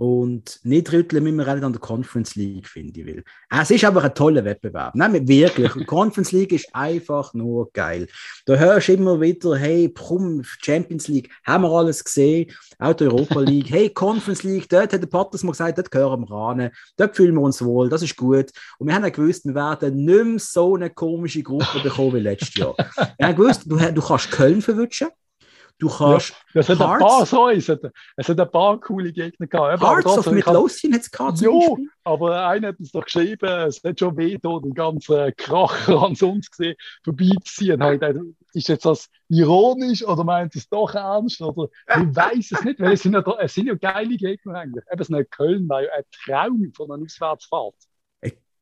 Und 0.00 0.60
nicht 0.62 0.90
rütteln 0.94 1.22
müssen 1.22 1.36
wir 1.36 1.46
auch 1.46 1.62
an 1.62 1.72
der 1.74 1.80
Conference 1.80 2.34
League, 2.34 2.66
finde 2.66 3.00
ich. 3.00 3.06
Will. 3.06 3.22
Es 3.50 3.70
ist 3.70 3.84
aber 3.84 4.02
ein 4.02 4.14
toller 4.14 4.42
Wettbewerb. 4.46 4.94
Nein, 4.94 5.28
wirklich. 5.28 5.74
Die 5.74 5.84
Conference 5.84 6.32
League 6.32 6.52
ist 6.52 6.74
einfach 6.74 7.34
nur 7.34 7.70
geil. 7.72 8.06
Da 8.46 8.56
hörst 8.56 8.88
du 8.88 8.94
immer 8.94 9.20
wieder, 9.20 9.58
hey, 9.58 9.90
Prum, 9.90 10.42
Champions 10.62 11.06
League, 11.08 11.28
haben 11.44 11.64
wir 11.64 11.70
alles 11.70 12.02
gesehen. 12.02 12.50
Auch 12.78 12.94
die 12.94 13.04
Europa 13.04 13.40
League. 13.40 13.68
Hey, 13.68 13.90
Conference 13.90 14.42
League, 14.42 14.70
dort 14.70 14.90
hat 14.94 15.02
der 15.02 15.06
Patters 15.06 15.42
mal 15.42 15.50
gesagt, 15.50 15.76
dort 15.76 15.90
gehören 15.90 16.22
wir 16.22 16.30
ran. 16.30 16.70
Dort 16.96 17.14
fühlen 17.14 17.34
wir 17.34 17.42
uns 17.42 17.62
wohl, 17.62 17.90
das 17.90 18.00
ist 18.00 18.16
gut. 18.16 18.46
Und 18.78 18.86
wir 18.86 18.94
haben 18.94 19.04
ja 19.04 19.10
gewusst, 19.10 19.44
wir 19.44 19.54
werden 19.54 20.02
nicht 20.02 20.24
mehr 20.24 20.38
so 20.38 20.76
eine 20.76 20.88
komische 20.88 21.42
Gruppe 21.42 21.78
bekommen 21.82 22.14
wie 22.14 22.20
letztes 22.20 22.54
Jahr. 22.54 22.74
Wir 23.18 23.26
haben 23.26 23.36
gewusst, 23.36 23.64
du, 23.66 23.76
du 23.76 24.00
kannst 24.00 24.30
Köln 24.30 24.62
verwutschen. 24.62 25.08
Du 25.80 25.88
kannst. 25.88 26.34
Ja, 26.52 26.60
es 26.60 26.68
hat 26.68 26.80
ein 26.80 26.98
paar 26.98 27.24
so, 27.24 27.48
es 27.48 27.68
hat, 27.70 27.80
es 28.16 28.28
hat 28.28 28.38
ein 28.38 28.50
paar 28.50 28.78
coole 28.78 29.12
Gegner 29.12 29.46
gehabt. 29.46 29.82
Hearts 29.82 30.18
of 30.18 30.30
Midlothian 30.30 30.92
hat 30.92 31.00
es 31.00 31.10
gehabt. 31.10 31.40
Ja, 31.40 31.50
aber 32.04 32.46
einer 32.46 32.68
hat 32.68 32.78
uns 32.78 32.92
doch 32.92 33.04
geschrieben, 33.04 33.48
es 33.66 33.82
hat 33.82 33.98
schon 33.98 34.14
weh, 34.18 34.36
da 34.40 34.58
den 34.58 34.74
ganzen 34.74 35.34
Kracher 35.36 36.02
an 36.02 36.14
uns 36.20 36.50
gesehen, 36.50 36.76
vorbeiziehen. 37.02 38.34
Ist 38.52 38.68
jetzt 38.68 38.84
das 38.84 39.08
ironisch 39.28 40.06
oder 40.06 40.22
meint 40.22 40.54
es 40.54 40.68
doch 40.68 40.94
ernst? 40.94 41.40
Oder 41.40 41.68
ich 41.88 42.14
weiß 42.14 42.52
es 42.52 42.62
nicht, 42.62 42.78
weil 42.78 42.92
es 42.92 43.02
sind 43.02 43.14
ja, 43.14 43.24
es 43.38 43.54
sind 43.54 43.66
ja 43.66 43.74
geile 43.74 44.16
Gegner 44.16 44.56
eigentlich. 44.56 44.84
Eben 44.92 45.04
so 45.04 45.22
Köln 45.30 45.66
war 45.66 45.82
ja 45.82 45.88
ein 45.96 46.04
Traum 46.24 46.72
von 46.76 46.92
einer 46.92 47.02
Auswärtsfahrt. 47.02 47.74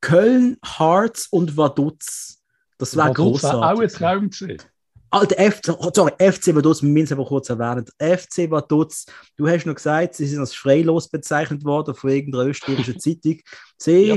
Köln, 0.01 0.57
Hearts 0.65 1.27
und 1.27 1.57
Vaduz. 1.57 2.45
Das 2.79 2.97
war 2.97 3.13
großartig. 3.13 3.61
auch 3.61 3.83
ein 3.83 3.89
Traum 3.89 4.31
gesehen. 4.31 4.63
Alter, 5.11 5.37
FC, 5.53 5.77
sorry, 5.95 6.13
FC 6.19 6.55
Vaduz, 6.55 6.83
wir 6.83 6.89
müssen 6.89 7.05
es 7.05 7.13
aber 7.13 7.25
kurz 7.25 7.49
erwähnen. 7.49 7.87
FC 7.99 8.51
Vaduz, 8.51 9.07
du 9.37 9.49
hast 9.49 9.67
noch 9.67 9.75
gesagt, 9.75 10.15
sie 10.15 10.27
sind 10.27 10.41
als 10.41 10.55
freilos 10.55 11.09
bezeichnet 11.09 11.65
worden 11.65 11.95
von 11.95 12.11
irgendeiner 12.11 12.47
österreichischen 12.47 13.01
Zeitung. 13.01 13.41
Sie, 13.79 14.07
ja. 14.07 14.17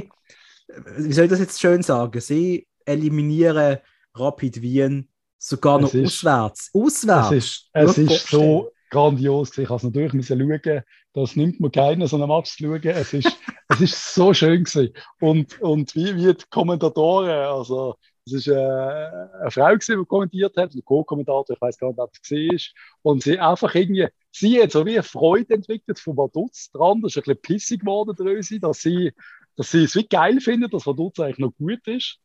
wie 0.98 1.14
soll 1.14 1.26
ich 1.26 1.32
das 1.32 1.40
jetzt 1.40 1.62
schön 1.62 1.82
sagen? 1.82 2.20
Sie 2.20 2.68
eliminieren 2.86 3.78
Rapid 4.14 4.62
Wien 4.62 5.08
sogar 5.38 5.80
noch 5.80 5.94
ist, 5.94 6.26
auswärts. 6.26 6.70
Auswärts. 6.74 7.32
Es 7.32 7.46
ist, 7.46 7.70
es 7.74 7.98
ist 7.98 8.28
so 8.28 8.72
grandios. 8.90 9.58
Ich 9.58 9.70
habe 9.70 9.86
natürlich 9.86 10.14
müssen 10.14 10.40
schauen, 10.40 10.82
das 11.14 11.36
nimmt 11.36 11.60
mir 11.60 11.72
keiner, 11.72 12.08
so 12.08 12.18
einen 12.18 12.28
Match 12.28 12.56
zu 12.56 12.64
schauen. 12.64 12.82
Es 12.84 13.14
ist, 13.14 13.38
es 13.70 13.82
ist 13.82 14.14
so 14.14 14.34
schön 14.34 14.64
gewesen. 14.64 14.94
Und, 15.20 15.60
und 15.62 15.96
wie, 15.96 16.16
wie 16.16 16.34
die 16.34 16.46
Kommentatoren, 16.50 17.30
also 17.30 17.96
es 18.26 18.48
war 18.48 18.56
äh, 18.56 19.42
eine 19.42 19.52
Frau, 19.52 19.76
die 19.76 20.06
kommentiert 20.06 20.56
hat, 20.58 20.74
ein 20.74 20.86
Co-Kommentator, 20.86 21.56
ich 21.56 21.62
weiß 21.62 21.78
gar 21.78 21.90
nicht, 21.90 21.98
wer 21.98 22.08
das 22.08 22.32
war. 22.32 23.12
Und 23.12 23.24
sie 23.24 23.40
einfach 23.40 23.74
irgendwie, 23.74 24.08
sie 24.32 24.62
hat 24.62 24.72
so 24.72 24.86
wie 24.86 24.94
eine 24.94 25.04
Freude 25.04 25.56
entwickelt 25.56 26.00
von 26.00 26.18
Vaduz. 26.18 26.72
Der 26.72 26.82
andere 26.82 27.08
ist 27.08 27.18
ein 27.18 27.24
bisschen 27.24 27.42
pissig 27.42 27.80
geworden, 27.82 28.16
Drösi, 28.16 28.60
dass 28.60 28.82
sie, 28.82 29.14
dass 29.56 29.72
sie 29.72 29.84
es 29.84 29.96
wie 29.96 30.08
geil 30.08 30.40
findet, 30.40 30.74
dass 30.74 30.86
Vaduz 30.86 31.20
eigentlich 31.20 31.40
noch 31.40 31.56
gut 31.58 31.88
ist. 31.88 32.20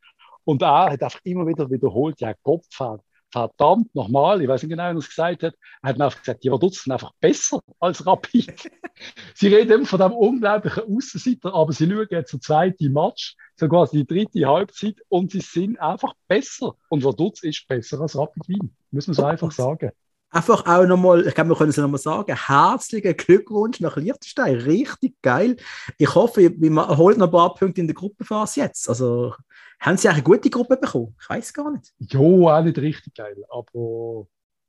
Und 0.44 0.62
er 0.62 0.90
hat 0.92 1.02
einfach 1.02 1.20
immer 1.24 1.46
wieder 1.46 1.70
wiederholt, 1.70 2.20
ja, 2.20 2.34
Kopf 2.34 2.66
hat 2.78 3.00
verdammt 3.30 3.94
nochmal, 3.94 4.40
ich 4.40 4.48
weiß 4.48 4.62
nicht 4.62 4.70
genau, 4.70 4.84
wie 4.84 4.94
er 4.94 4.96
es 4.96 5.08
gesagt 5.08 5.42
hat, 5.42 5.54
er 5.82 5.88
hat 5.88 6.00
einfach 6.00 6.18
gesagt, 6.20 6.44
die 6.44 6.50
Vaduz 6.50 6.82
sind 6.82 6.92
einfach 6.92 7.12
besser 7.20 7.60
als 7.80 8.06
Rapid. 8.06 8.70
sie 9.34 9.48
reden 9.48 9.72
immer 9.72 9.86
von 9.86 10.00
dem 10.00 10.12
unglaublichen 10.12 10.84
Außenseiter, 10.84 11.54
aber 11.54 11.72
sie 11.72 11.88
schauen 11.88 12.06
jetzt 12.10 12.32
den 12.32 12.40
zweiten 12.40 12.92
Match, 12.92 13.36
so 13.56 13.68
quasi 13.68 14.04
die 14.04 14.06
dritte 14.06 14.46
Halbzeit 14.46 14.96
und 15.08 15.30
sie 15.30 15.40
sind 15.40 15.80
einfach 15.80 16.14
besser. 16.28 16.76
Und 16.88 17.04
Vaduz 17.04 17.42
ist 17.42 17.66
besser 17.68 18.00
als 18.00 18.16
Rapid 18.16 18.48
Wien, 18.48 18.76
muss 18.90 19.06
man 19.06 19.14
so 19.14 19.24
einfach 19.24 19.50
sagen 19.50 19.90
einfach 20.36 20.66
auch 20.66 20.86
nochmal, 20.86 21.26
ich 21.26 21.34
glaube, 21.34 21.50
wir 21.50 21.56
können 21.56 21.70
es 21.70 21.76
nochmal 21.76 21.98
sagen, 21.98 22.36
herzlichen 22.36 23.16
Glückwunsch 23.16 23.80
nach 23.80 23.96
Liechtenstein. 23.96 24.56
Richtig 24.56 25.14
geil. 25.22 25.56
Ich 25.98 26.14
hoffe, 26.14 26.52
wir 26.56 26.96
holen 26.96 27.18
noch 27.18 27.26
ein 27.26 27.32
paar 27.32 27.54
Punkte 27.54 27.80
in 27.80 27.86
der 27.86 27.94
Gruppenphase 27.94 28.60
jetzt. 28.60 28.88
Also, 28.88 29.34
haben 29.80 29.96
Sie 29.96 30.08
eine 30.08 30.22
gute 30.22 30.50
Gruppe 30.50 30.76
bekommen? 30.76 31.16
Ich 31.20 31.28
weiß 31.28 31.52
gar 31.52 31.70
nicht. 31.70 31.92
Jo, 31.98 32.48
auch 32.48 32.62
nicht 32.62 32.78
richtig 32.78 33.14
geil, 33.14 33.36
aber 33.48 34.26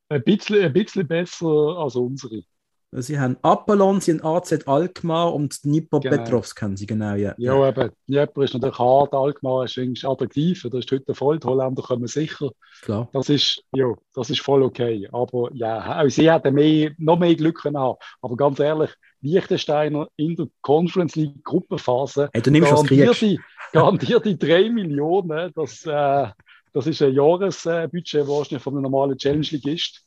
ein 0.10 0.24
bisschen, 0.24 0.64
ein 0.64 0.74
bisschen 0.74 1.08
besser 1.08 1.46
als 1.46 1.96
unsere. 1.96 2.44
Sie 2.92 3.20
haben 3.20 3.36
Apollon, 3.42 4.00
sie 4.00 4.14
haben 4.14 4.24
AZ 4.24 4.66
Alkmaar 4.66 5.34
und 5.34 5.66
Dnipro 5.66 6.00
genau. 6.00 6.16
Petrovsk 6.16 6.62
haben 6.62 6.78
sie, 6.78 6.86
genau, 6.86 7.16
ja. 7.16 7.36
Ja, 7.38 7.68
eben, 7.68 7.92
Dnipro 8.08 8.44
ist 8.44 8.54
natürlich 8.54 8.80
hart, 8.80 9.14
Alkmaar 9.14 9.66
ist 9.66 9.76
irgendwie 9.76 10.08
attraktiv, 10.08 10.66
da 10.72 10.78
ist 10.78 10.90
heute 10.90 11.14
voll, 11.14 11.38
die 11.38 11.48
Holländer 11.48 11.82
kommen 11.82 12.08
sicher. 12.08 12.50
Klar. 12.82 13.10
Das 13.12 13.28
ist, 13.28 13.62
ja, 13.74 13.94
das 14.16 14.30
ist 14.30 14.40
voll 14.40 14.64
okay, 14.64 15.10
aber 15.12 15.50
ja, 15.54 16.02
auch 16.02 16.08
sie 16.08 16.32
hätten 16.32 16.54
mehr, 16.54 16.92
noch 16.98 17.20
mehr 17.20 17.36
Glück 17.36 17.62
können 17.62 17.78
haben, 17.78 17.98
aber 18.22 18.38
ganz 18.38 18.60
ehrlich, 18.60 18.92
Liechtensteiner 19.20 20.08
in 20.16 20.38
der 20.38 20.48
Conference 20.62 21.18
League 21.18 21.44
Gruppenphase, 21.44 22.30
hey, 22.32 22.42
du 22.42 22.52
nimmst 22.52 22.70
garantiert, 22.70 23.20
die, 23.20 23.40
garantiert 23.74 24.26
die 24.26 24.38
3 24.38 24.70
Millionen, 24.70 25.52
das, 25.54 25.86
äh, 25.86 26.28
das 26.72 26.88
ist 26.88 27.02
ein 27.02 27.14
Jahresbudget 27.14 28.28
wahrscheinlich 28.28 28.64
von 28.64 28.76
einem 28.76 28.84
normalen 28.84 29.18
Challenge 29.18 29.48
League 29.52 29.68
ist 29.68 30.07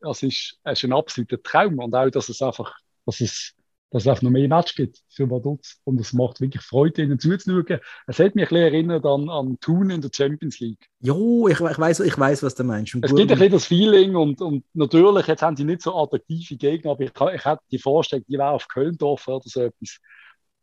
das 0.00 0.22
ist, 0.22 0.58
das 0.64 0.78
ist 0.78 0.84
ein 0.84 0.92
absoluter 0.92 1.42
Traum. 1.42 1.78
Und 1.78 1.94
auch, 1.94 2.10
dass 2.10 2.28
es 2.28 2.42
einfach, 2.42 2.74
dass 3.06 3.20
es, 3.20 3.54
dass 3.90 4.02
es 4.02 4.08
einfach 4.08 4.22
noch 4.22 4.30
mehr 4.30 4.48
Match 4.48 4.74
gibt 4.74 5.00
für 5.08 5.30
Vaduz. 5.30 5.80
Und 5.84 6.00
es 6.00 6.12
macht 6.12 6.40
wirklich 6.40 6.62
Freude, 6.62 7.02
ihnen 7.02 7.18
zuzuschauen. 7.18 7.80
Es 8.06 8.18
hat 8.18 8.34
mich 8.34 8.46
ein 8.46 8.48
bisschen 8.48 8.56
erinnert 8.56 9.06
an, 9.06 9.28
an 9.28 9.58
Thun 9.60 9.90
in 9.90 10.00
der 10.00 10.10
Champions 10.14 10.60
League. 10.60 10.88
Jo, 11.00 11.48
ich, 11.48 11.60
ich, 11.60 11.78
weiß, 11.78 12.00
ich 12.00 12.18
weiß, 12.18 12.42
was 12.42 12.54
du 12.54 12.64
meinst. 12.64 12.94
Und 12.94 13.04
es 13.04 13.14
gibt 13.14 13.30
ein 13.30 13.38
bisschen 13.38 13.52
das 13.52 13.66
Feeling 13.66 14.16
und, 14.16 14.40
und 14.40 14.64
natürlich, 14.74 15.26
jetzt 15.26 15.42
haben 15.42 15.56
sie 15.56 15.64
nicht 15.64 15.82
so 15.82 15.96
attraktive 15.96 16.56
Gegner, 16.56 16.92
aber 16.92 17.04
ich, 17.04 17.10
ich 17.10 17.44
hätte 17.44 17.62
die 17.70 17.78
Vorstellung, 17.78 18.24
die 18.28 18.38
wäre 18.38 18.50
auf 18.50 18.68
Kölndorf 18.68 19.26
oder 19.28 19.42
so 19.44 19.62
etwas. 19.62 19.98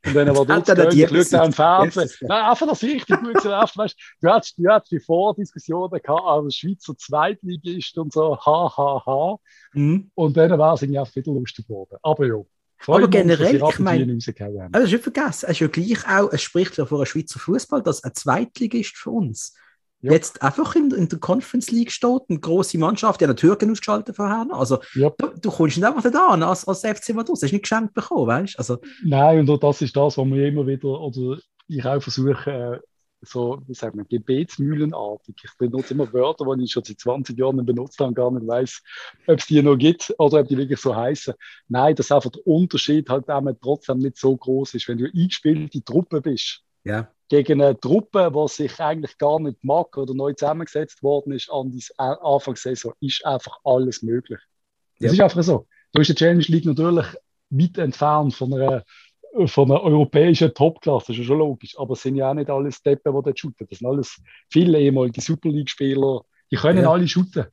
Und 0.07 0.15
dann 0.15 0.35
war 0.35 0.45
dort 0.45 0.67
schaue 0.67 1.41
am 1.41 1.53
Fernsehen. 1.53 2.09
Nein, 2.21 2.43
einfach, 2.43 2.73
ich 2.73 2.83
richtig 2.83 3.19
gut 3.19 3.41
gelaufen 3.41 3.79
weißt, 3.79 3.95
du 4.21 4.29
hattest, 4.29 4.57
du 4.57 4.69
hattest 4.69 4.91
die 4.91 4.99
Vordiskussionen 4.99 6.01
gehabt, 6.01 6.23
als 6.23 6.55
Schweizer 6.55 6.97
Zweitligist 6.97 7.97
und 7.97 8.13
so, 8.13 8.37
ha, 8.37 8.77
ha, 8.77 9.03
ha. 9.05 9.37
Mhm. 9.73 10.11
Und 10.15 10.37
dann 10.37 10.57
war 10.57 10.73
es 10.73 10.81
irgendwie 10.81 10.99
auch 10.99 11.15
wieder 11.15 11.31
lustig 11.31 11.67
geworden. 11.67 11.97
Aber 12.01 12.25
ja. 12.25 12.41
Aber 12.85 13.07
generell, 13.07 13.55
ich 13.55 13.79
meine, 13.79 14.03
also 14.03 14.69
das 14.71 14.83
ist 14.83 14.91
nicht 14.91 15.03
vergessen, 15.03 15.45
es 15.47 15.51
ist 15.51 15.59
ja 15.59 15.67
gleich 15.67 16.07
auch, 16.07 16.31
es 16.31 16.41
spricht 16.43 16.77
ja 16.77 16.85
vor 16.85 16.99
einem 16.99 17.07
Schweizer 17.07 17.39
Fußball, 17.39 17.81
dass 17.81 18.03
ein 18.03 18.13
Zweitligist 18.13 18.95
für 18.97 19.09
uns 19.09 19.55
ja. 20.07 20.13
jetzt 20.13 20.41
einfach 20.41 20.75
in, 20.75 20.91
in, 20.91 21.07
der 21.07 21.19
Conference 21.19 21.71
League 21.71 21.91
steht, 21.91 22.21
eine 22.29 22.39
große 22.39 22.77
Mannschaft, 22.77 23.21
die 23.21 23.27
hat 23.27 23.37
Türken 23.37 23.71
ausgeschaltet 23.71 24.15
vorher. 24.15 24.47
Also 24.51 24.79
ja. 24.95 25.11
du, 25.17 25.27
du, 25.39 25.51
kommst 25.51 25.77
nicht 25.77 25.85
einfach 25.85 26.03
nicht 26.03 26.15
an 26.15 26.43
als, 26.43 26.67
als 26.67 26.81
FC 26.81 27.15
Vaduz, 27.15 27.43
hast 27.43 27.51
nicht 27.51 27.63
geschenkt 27.63 27.93
bekommen, 27.93 28.27
weißt 28.27 28.55
du? 28.55 28.59
Also, 28.59 28.77
Nein, 29.03 29.47
und 29.47 29.63
das 29.63 29.81
ist 29.81 29.95
das, 29.95 30.17
was 30.17 30.25
wir 30.25 30.47
immer 30.47 30.65
wieder, 30.65 30.87
oder 30.87 31.37
ich 31.67 31.85
auch 31.85 32.01
versuche, 32.01 32.49
äh, 32.49 32.79
so, 33.21 33.61
wie 33.65 33.73
sagt 33.73 33.95
man, 33.95 34.07
gebetsmühlenartig. 34.07 35.35
Ich 35.43 35.57
benutze 35.57 35.93
immer 35.93 36.11
Wörter, 36.13 36.45
die 36.55 36.65
ich 36.65 36.71
schon 36.71 36.83
seit 36.83 36.99
20 36.99 37.37
Jahren 37.37 37.65
benutzt 37.65 37.99
habe 37.99 38.09
und 38.09 38.15
gar 38.15 38.31
nicht 38.31 38.47
weiß, 38.47 38.81
ob 39.27 39.39
es 39.39 39.47
die 39.47 39.61
noch 39.61 39.75
gibt 39.75 40.13
oder 40.19 40.41
ob 40.41 40.47
die 40.47 40.57
wirklich 40.57 40.79
so 40.79 40.95
heißen. 40.95 41.33
Nein, 41.67 41.95
dass 41.95 42.11
einfach 42.11 42.29
der 42.29 42.45
Unterschied 42.45 43.09
halt 43.09 43.27
auch 43.29 43.43
trotzdem 43.61 43.97
nicht 43.97 44.17
so 44.17 44.37
groß 44.37 44.75
ist. 44.75 44.87
Wenn 44.87 44.99
du 44.99 45.05
eingespielte 45.05 45.83
Truppe 45.83 46.21
bist, 46.21 46.61
ja 46.83 47.11
gegen 47.29 47.61
eine 47.61 47.79
Truppe, 47.79 48.31
die 48.33 48.47
sich 48.47 48.79
eigentlich 48.79 49.17
gar 49.17 49.39
nicht 49.39 49.63
mag 49.63 49.95
oder 49.97 50.13
neu 50.13 50.33
zusammengesetzt 50.33 51.03
worden 51.03 51.33
ist 51.33 51.51
an 51.51 51.71
die 51.71 51.83
Anfangssaison, 51.97 52.93
ist 53.01 53.25
einfach 53.25 53.57
alles 53.63 54.01
möglich. 54.01 54.39
Das 54.99 55.15
ja. 55.15 55.25
ist 55.25 55.31
einfach 55.31 55.43
so. 55.43 55.67
Da 55.91 56.01
ist 56.01 56.09
die 56.09 56.15
Challenge 56.15 56.45
League 56.47 56.65
natürlich 56.65 57.05
weit 57.49 57.77
entfernt 57.77 58.33
von 58.33 58.53
einer, 58.53 58.83
von 59.45 59.71
einer 59.71 59.81
europäischen 59.83 60.53
Topklasse, 60.53 61.07
das 61.07 61.19
ist 61.19 61.25
schon 61.25 61.39
logisch. 61.39 61.77
Aber 61.77 61.93
es 61.93 62.01
sind 62.01 62.15
ja 62.15 62.29
auch 62.29 62.33
nicht 62.33 62.49
alle 62.49 62.71
Steppen, 62.71 63.13
die 63.13 63.23
dort 63.23 63.39
shooten. 63.39 63.67
Das 63.69 63.79
sind 63.79 63.87
alles 63.87 64.21
viele 64.49 64.79
ehemalige 64.79 65.21
Super 65.21 65.49
League-Spieler, 65.49 66.21
die 66.51 66.55
können 66.55 66.83
ja. 66.83 66.91
alle 66.91 67.07
shooten. 67.07 67.45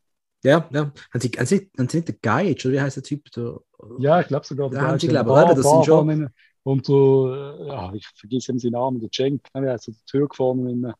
Ja, 0.44 0.68
ja. 0.72 0.92
Haben 1.12 1.20
Sie, 1.20 1.30
haben 1.30 1.46
Sie, 1.46 1.70
haben 1.78 1.88
Sie 1.88 1.96
nicht 1.96 2.08
den 2.08 2.18
Gage, 2.20 2.68
oder 2.68 2.72
wie 2.74 2.80
heißt 2.80 2.96
der 2.96 3.02
Typ? 3.02 3.30
Der, 3.32 3.60
ja, 3.98 4.20
ich 4.20 4.26
glaube 4.26 4.44
sogar. 4.44 4.68
Der 4.68 4.82
haben 4.82 4.98
Sie, 4.98 5.08
glaube 5.08 5.30
ich, 5.30 5.56
das 5.56 5.70
sind 5.70 5.87
schon. 5.87 6.28
Und 6.64 6.87
so, 6.87 7.33
äh, 7.33 7.66
ja, 7.68 7.92
ich 7.94 8.07
vergesse 8.16 8.59
seinen 8.59 8.72
Namen, 8.72 9.00
der 9.00 9.11
Cenk, 9.11 9.46
ne, 9.55 9.70
also 9.70 9.92
der 9.92 10.00
Türk 10.07 10.35
vorne. 10.35 10.94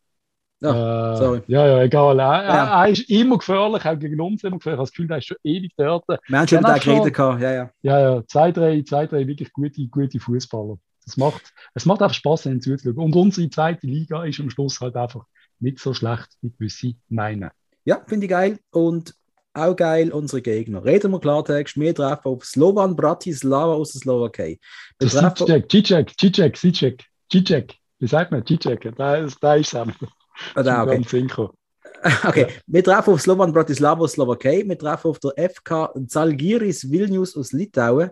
Ja, 0.61 1.14
äh, 1.14 1.16
sorry. 1.16 1.42
Ja, 1.46 1.66
ja, 1.66 1.83
egal. 1.83 2.18
Er, 2.18 2.44
ja. 2.44 2.85
er, 2.85 2.90
ist 2.90 3.11
immer 3.11 3.38
gefährlich, 3.38 3.85
auch 3.85 3.98
gegen 3.98 4.20
uns 4.20 4.44
immer 4.44 4.59
gefährlich. 4.59 4.74
Ich 4.74 4.79
habe 4.79 4.83
das 4.83 4.90
Gefühl, 4.92 5.11
er 5.11 5.18
ist 5.18 5.27
schon 5.27 5.37
ewig 5.42 5.72
dort. 5.77 6.05
Wir 6.07 6.38
haben 6.38 6.48
schon 6.48 6.62
da 6.62 6.79
geredet, 6.79 7.18
ja, 7.18 7.38
ja. 7.38 7.70
Ja, 7.83 8.00
ja, 8.00 8.27
zwei, 8.27 8.53
drei, 8.53 8.83
zwei, 8.83 9.07
drei 9.07 9.27
wirklich 9.27 9.53
gute, 9.53 9.87
gute 9.88 10.20
Fußballer. 10.20 10.79
Das 11.05 11.16
macht, 11.16 11.53
es 11.74 11.87
macht 11.87 12.03
einfach 12.03 12.14
Spaß, 12.14 12.46
ihnen 12.46 12.61
zuzuschauen. 12.61 12.96
Und 12.96 13.16
unsere 13.16 13.48
zweite 13.50 13.87
Liga 13.87 14.24
ist 14.24 14.40
am 14.40 14.50
Schluss 14.50 14.81
halt 14.81 14.96
einfach 14.96 15.24
nicht 15.61 15.79
so 15.79 15.92
schlecht, 15.92 16.29
wie 16.40 16.50
gewisse 16.50 16.94
meinen. 17.09 17.50
Ja, 17.85 18.03
finde 18.07 18.27
ich 18.27 18.31
geil. 18.31 18.59
Und 18.70 19.14
auch 19.55 19.77
geil, 19.77 20.12
unsere 20.12 20.43
Gegner. 20.43 20.85
Reden 20.85 21.12
wir 21.12 21.21
Klartext, 21.21 21.79
wir 21.79 21.95
treffen 21.95 22.29
auf 22.29 22.45
Slovan 22.45 22.97
Bratislava 22.97 23.75
aus 23.75 23.93
der 23.93 24.01
Slowakei. 24.01 24.59
Wir 24.99 25.09
Cicek, 25.09 25.71
Cicek, 25.71 26.14
Cicek, 26.19 26.57
Cicek, 26.57 27.05
Cicek. 27.31 27.75
Wie 27.99 28.07
sagt 28.07 28.33
man? 28.33 28.45
Cicek, 28.45 28.93
da 28.97 29.17
ist, 29.17 29.38
da 29.40 29.55
ist 29.55 29.73
es. 29.73 29.75
Ah, 29.75 30.83
okay. 30.83 31.05
Okay, 32.25 32.47
wir 32.67 32.85
treffen 32.85 33.14
auf 33.14 33.23
Slovan 33.23 33.53
Bratislava 33.53 34.03
aus 34.03 34.12
Slowakei, 34.12 34.62
wir 34.67 34.79
treffen 34.79 35.09
auf 35.09 35.19
der 35.21 35.49
FK 35.49 35.95
Zalgiris 36.07 36.90
Vilnius 36.90 37.35
aus 37.35 37.53
Litauen 37.53 38.11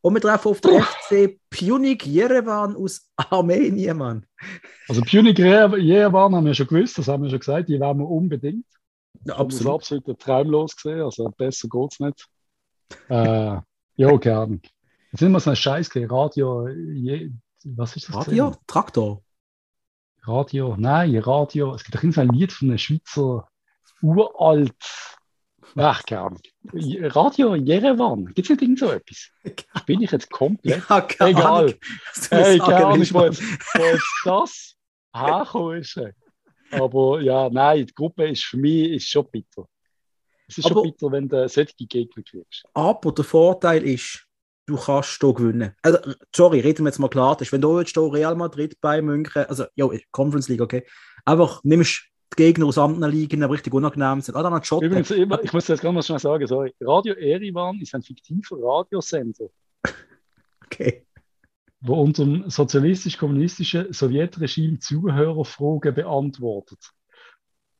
und 0.00 0.14
wir 0.14 0.20
treffen 0.20 0.48
auf 0.48 0.60
der. 0.62 0.80
FC 0.82 1.38
Pjunik 1.50 2.06
Jerewan 2.06 2.74
aus 2.74 3.10
Armenien, 3.16 3.98
Mann. 3.98 4.26
Also 4.88 5.02
Pjunik 5.02 5.38
Jerewan 5.38 6.34
haben 6.34 6.46
wir 6.46 6.54
schon 6.54 6.68
gewusst, 6.68 6.96
das 6.96 7.08
haben 7.08 7.22
wir 7.22 7.30
schon 7.30 7.40
gesagt, 7.40 7.68
die 7.68 7.78
werden 7.78 7.98
wir 7.98 8.08
unbedingt. 8.08 8.64
Ja, 9.24 9.36
absolut. 9.36 9.66
Das 9.66 9.92
absolut 9.92 10.20
traumlos 10.20 10.76
gesehen, 10.76 11.02
also 11.02 11.28
besser 11.36 11.68
geht 11.68 11.92
es 11.92 12.00
nicht. 12.00 12.26
äh, 13.08 13.58
ja, 13.96 14.16
gerne. 14.16 14.60
Jetzt 15.10 15.20
sind 15.20 15.32
wir 15.32 15.40
so 15.40 15.50
ein 15.50 15.56
Scheiß 15.56 15.90
gesehen. 15.90 16.10
Radio, 16.10 16.68
je, 16.68 17.30
was 17.64 17.96
ist 17.96 18.08
das? 18.08 18.16
Radio? 18.16 18.48
Gesehen? 18.48 18.62
Traktor? 18.66 19.22
Radio, 20.26 20.74
nein, 20.78 21.16
Radio. 21.18 21.74
Es 21.74 21.84
gibt 21.84 21.96
doch 21.96 22.02
ein 22.02 22.28
Lied 22.30 22.52
von 22.52 22.68
einem 22.68 22.78
Schweizer 22.78 23.48
uralt. 24.02 24.74
Ach, 25.76 26.02
keine 26.04 26.36
Radio 26.72 27.54
Jerewan. 27.56 28.26
Gibt 28.26 28.46
es 28.46 28.50
nicht 28.50 28.62
irgend 28.62 28.78
so 28.78 28.90
etwas? 28.90 29.30
Bin 29.86 30.02
ich 30.02 30.10
jetzt 30.10 30.30
komplett? 30.30 30.82
Ja, 30.88 31.00
keine 31.00 31.30
Egal. 31.30 31.74
Hey, 32.30 32.58
keine 32.58 32.86
Ahnung, 32.86 33.06
wo 33.10 33.24
jetzt 33.24 33.42
das 34.24 34.76
herkommen 35.14 35.78
ist. 35.78 35.98
Aber 36.70 37.20
ja, 37.20 37.48
nein, 37.50 37.86
die 37.86 37.94
Gruppe 37.94 38.28
ist 38.28 38.44
für 38.44 38.56
mich 38.56 38.90
ist 38.90 39.08
schon 39.08 39.26
bitter. 39.30 39.68
Es 40.48 40.58
ist 40.58 40.66
aber, 40.66 40.74
schon 40.74 40.82
bitter, 40.84 41.12
wenn 41.12 41.28
du 41.28 41.48
solche 41.48 41.74
Gegner 41.86 42.22
kriegst. 42.22 42.64
Aber 42.74 43.12
der 43.12 43.24
Vorteil 43.24 43.82
ist, 43.84 44.26
du 44.66 44.76
kannst 44.76 45.20
hier 45.20 45.32
gewinnen. 45.32 45.74
Also, 45.82 45.98
sorry, 46.34 46.60
reden 46.60 46.84
wir 46.84 46.90
jetzt 46.90 46.98
mal 46.98 47.08
klar. 47.08 47.38
wenn 47.40 47.60
du 47.60 47.78
jetzt 47.78 47.94
hier 47.94 48.12
Real 48.12 48.34
Madrid 48.34 48.80
bei 48.80 49.00
München, 49.00 49.44
also 49.46 49.64
ja, 49.74 49.88
Conference 50.10 50.48
League, 50.48 50.60
okay, 50.60 50.84
einfach 51.24 51.62
nimmst 51.64 52.04
die 52.32 52.42
Gegner 52.42 52.66
aus 52.66 52.78
anderen 52.78 53.12
Ligen, 53.12 53.40
die 53.40 53.46
richtig 53.46 53.72
unangenehm 53.72 54.20
sind. 54.20 54.34
Oder 54.34 54.50
dann 54.50 54.82
Übrigens, 54.82 55.10
ich 55.10 55.52
muss 55.52 55.66
das 55.66 55.80
ganz 55.80 56.06
schnell 56.06 56.18
sagen, 56.18 56.46
sorry. 56.46 56.74
Radio 56.80 57.14
Erivan 57.14 57.80
ist 57.80 57.94
ein 57.94 58.02
fiktiver 58.02 58.56
Radiosender. 58.60 59.48
okay 60.64 61.06
wo 61.84 62.00
unserem 62.00 62.48
sozialistisch-kommunistischen 62.48 63.92
Sowjetregime 63.92 64.78
Zuhörerfragen 64.78 65.94
beantwortet. 65.94 66.78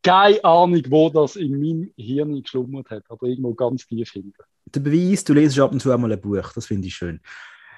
Keine 0.02 0.44
Ahnung, 0.44 0.82
wo 0.90 1.08
das 1.08 1.36
in 1.36 1.58
meinem 1.58 1.90
Hirn 1.96 2.42
geschlummert 2.42 2.90
hat, 2.90 3.04
aber 3.08 3.26
irgendwo 3.26 3.54
ganz 3.54 3.86
tief 3.86 4.10
hinten. 4.10 4.42
Der 4.66 4.80
Beweis, 4.80 5.24
du 5.24 5.32
lesest 5.32 5.58
ab 5.58 5.72
und 5.72 5.80
zu 5.80 5.90
einmal 5.90 6.12
ein 6.12 6.20
Buch, 6.20 6.52
das 6.52 6.66
finde 6.66 6.86
ich 6.86 6.94
schön. 6.94 7.20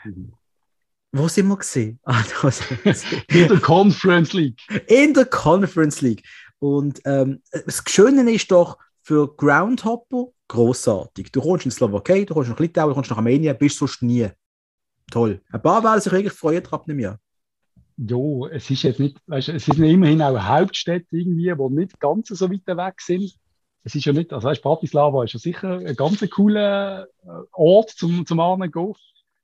Mhm. 0.05 0.33
Wo 1.13 1.29
sind 1.29 1.47
wir 1.47 1.57
gesehen? 1.57 2.01
Ah, 2.05 2.25
in 3.29 3.49
der 3.49 3.61
Conference 3.61 4.33
League. 4.33 4.61
In 4.89 5.15
der 5.15 5.27
Conference 5.27 6.01
League. 6.01 6.25
Und 6.59 7.01
ähm, 7.05 7.41
das 7.53 7.85
Schöne 7.87 8.29
ist 8.33 8.51
doch 8.51 8.79
für 9.03 9.33
Groundhopper 9.37 10.27
großartig. 10.49 11.31
Du 11.31 11.41
kommst 11.41 11.67
in 11.67 11.71
die 11.71 11.77
Slowakei, 11.77 12.25
du 12.25 12.35
kommst 12.35 12.51
nach 12.51 12.59
Litauen, 12.59 12.89
du 12.89 12.95
kommst 12.95 13.11
nach 13.11 13.19
Armenien, 13.19 13.57
bist 13.57 13.79
sonst 13.79 14.03
nie 14.03 14.29
toll. 15.11 15.41
Ein 15.51 15.63
paar 15.63 15.83
werden 15.85 16.01
sich 16.01 16.13
wirklich 16.13 16.33
freuen 16.33 16.67
ab 16.71 16.85
einem 16.89 16.99
Jahr. 16.99 17.19
ja, 17.97 18.49
es 18.51 18.71
ist 18.71 18.83
jetzt 18.83 19.01
nicht, 19.01 19.17
weißt, 19.27 19.49
es 19.51 19.65
sind 19.65 19.83
immerhin 19.83 20.23
auch 20.23 20.39
Hauptstädte 20.39 21.17
irgendwie, 21.17 21.53
die 21.55 21.75
nicht 21.75 21.99
ganz 22.01 22.29
so 22.29 22.51
weit 22.51 22.67
weg 22.67 23.01
sind. 23.01 23.35
Es 23.85 23.95
ist 23.95 24.05
ja 24.05 24.13
nicht, 24.13 24.33
also 24.33 24.49
weißt, 24.49 24.63
Bratislava 24.63 25.25
ist 25.25 25.35
ja 25.35 25.39
sicher 25.39 25.79
ein 25.79 25.97
ganz 25.97 26.29
cooler 26.31 27.07
äh, 27.25 27.29
Ort 27.53 27.91
zum, 27.91 28.27
zum 28.27 28.41
Angehen. 28.41 28.95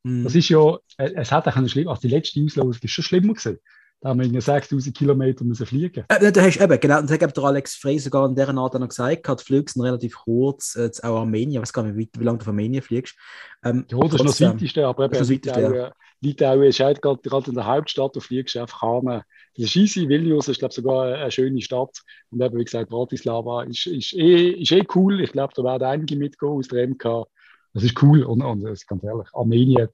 Mhm. 0.03 0.25
Das 0.25 0.35
ist 0.35 0.48
ja, 0.48 0.79
es 0.96 1.31
hat 1.31 1.46
auch 1.46 1.57
einen 1.57 1.68
schlimm, 1.68 1.88
also 1.88 2.03
die 2.03 2.09
letzte 2.09 2.42
Auslosung 2.44 2.83
ist 2.83 2.90
schon 2.90 3.05
schlimmer 3.05 3.35
gewesen. 3.35 3.59
Da 4.03 4.09
haben 4.09 4.21
wir 4.21 4.41
6000 4.41 4.97
Kilometer 4.97 5.45
müssen 5.45 5.65
fliegen. 5.65 6.05
Äh, 6.09 6.33
da 6.33 6.43
hast 6.43 6.61
eben, 6.61 6.81
genau, 6.81 7.01
das 7.01 7.12
hat 7.12 7.37
der 7.37 7.45
Alex 7.45 7.77
Frey 7.77 8.01
sogar 8.01 8.29
in 8.29 8.35
dieser 8.35 8.57
Art 8.57 8.75
noch 8.75 8.88
gesagt, 8.88 9.29
die 9.29 9.45
Flüge 9.45 9.71
sind 9.71 9.83
relativ 9.83 10.17
kurz, 10.17 10.75
äh, 10.75 10.91
auch 11.05 11.21
Armenien, 11.21 11.53
ich 11.53 11.61
weiß 11.61 11.73
gar 11.73 11.85
nicht, 11.85 11.97
wie, 11.97 12.11
wie 12.19 12.25
lange 12.25 12.38
du 12.38 12.45
von 12.45 12.55
Armenien 12.55 12.83
fliegst. 12.83 13.17
Ähm, 13.65 13.87
ja, 13.88 13.99
das 13.99 14.15
ist 14.15 14.19
noch 14.19 14.27
das 14.27 14.41
Weiteste, 14.41 14.87
aber 14.87 15.05
eben, 15.05 15.15
das 15.15 15.31
Weiteste, 15.31 15.61
ja. 15.61 15.93
Litauen 16.21 16.62
ist 16.65 16.81
halt 16.81 17.01
gerade, 17.01 17.21
gerade 17.23 17.51
in 17.51 17.55
der 17.55 17.67
Hauptstadt, 17.67 18.17
du 18.17 18.21
fliegst 18.21 18.57
einfach 18.57 18.83
an. 18.83 19.05
Das 19.07 19.25
ist 19.67 19.77
easy, 19.77 20.09
Vilnius 20.09 20.49
ist, 20.49 20.59
glaube 20.59 20.71
ich, 20.73 20.77
sogar 20.77 21.15
eine 21.15 21.31
schöne 21.31 21.61
Stadt. 21.61 22.01
Und 22.31 22.41
eben, 22.41 22.59
wie 22.59 22.65
gesagt, 22.65 22.91
Bratislava 22.91 23.65
ist, 23.65 23.87
ist, 23.87 24.15
eh, 24.15 24.51
ist 24.51 24.73
eh 24.73 24.85
cool. 24.95 25.21
Ich 25.21 25.33
glaube, 25.33 25.53
da 25.55 25.62
werden 25.62 25.85
einige 25.85 26.17
mitgehen 26.17 26.53
aus 26.53 26.69
der 26.69 26.88
MK. 26.88 27.27
Das 27.75 27.83
ist 27.83 28.01
cool. 28.03 28.23
Und, 28.23 28.41
und 28.43 28.62
das 28.62 28.81
ist 28.81 28.88
ganz 28.88 29.03
ehrlich, 29.03 29.29
Armenien, 29.33 29.88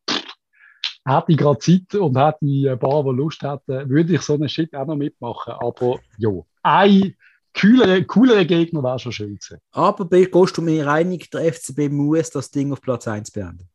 hätte 1.09 1.33
ich 1.33 1.39
gerade 1.39 1.59
Zeit 1.59 1.95
und 1.95 2.17
hätte 2.17 2.39
ich 2.43 2.69
ein 2.69 2.79
paar, 2.79 3.03
die 3.05 3.11
Lust 3.11 3.43
hätten, 3.43 3.89
würde 3.89 4.15
ich 4.15 4.23
so 4.23 4.35
einen 4.35 4.49
Shit 4.49 4.75
auch 4.75 4.87
noch 4.87 4.97
mitmachen. 4.97 5.55
Aber 5.55 5.99
ja, 6.19 6.31
ein 6.63 7.15
coolere, 7.59 8.05
coolere 8.05 8.47
Gegner 8.47 8.83
wäre 8.83 8.99
schon 8.99 9.13
schön 9.13 9.37
gewesen. 9.37 9.59
Aber 9.73 10.05
gehst 10.09 10.57
du 10.57 10.63
mir 10.63 10.87
einig, 10.89 11.31
der 11.31 11.53
FCB 11.53 11.91
muss 11.91 12.31
das 12.31 12.51
Ding 12.51 12.73
auf 12.73 12.81
Platz 12.81 13.09
1 13.09 13.31
beenden? 13.31 13.69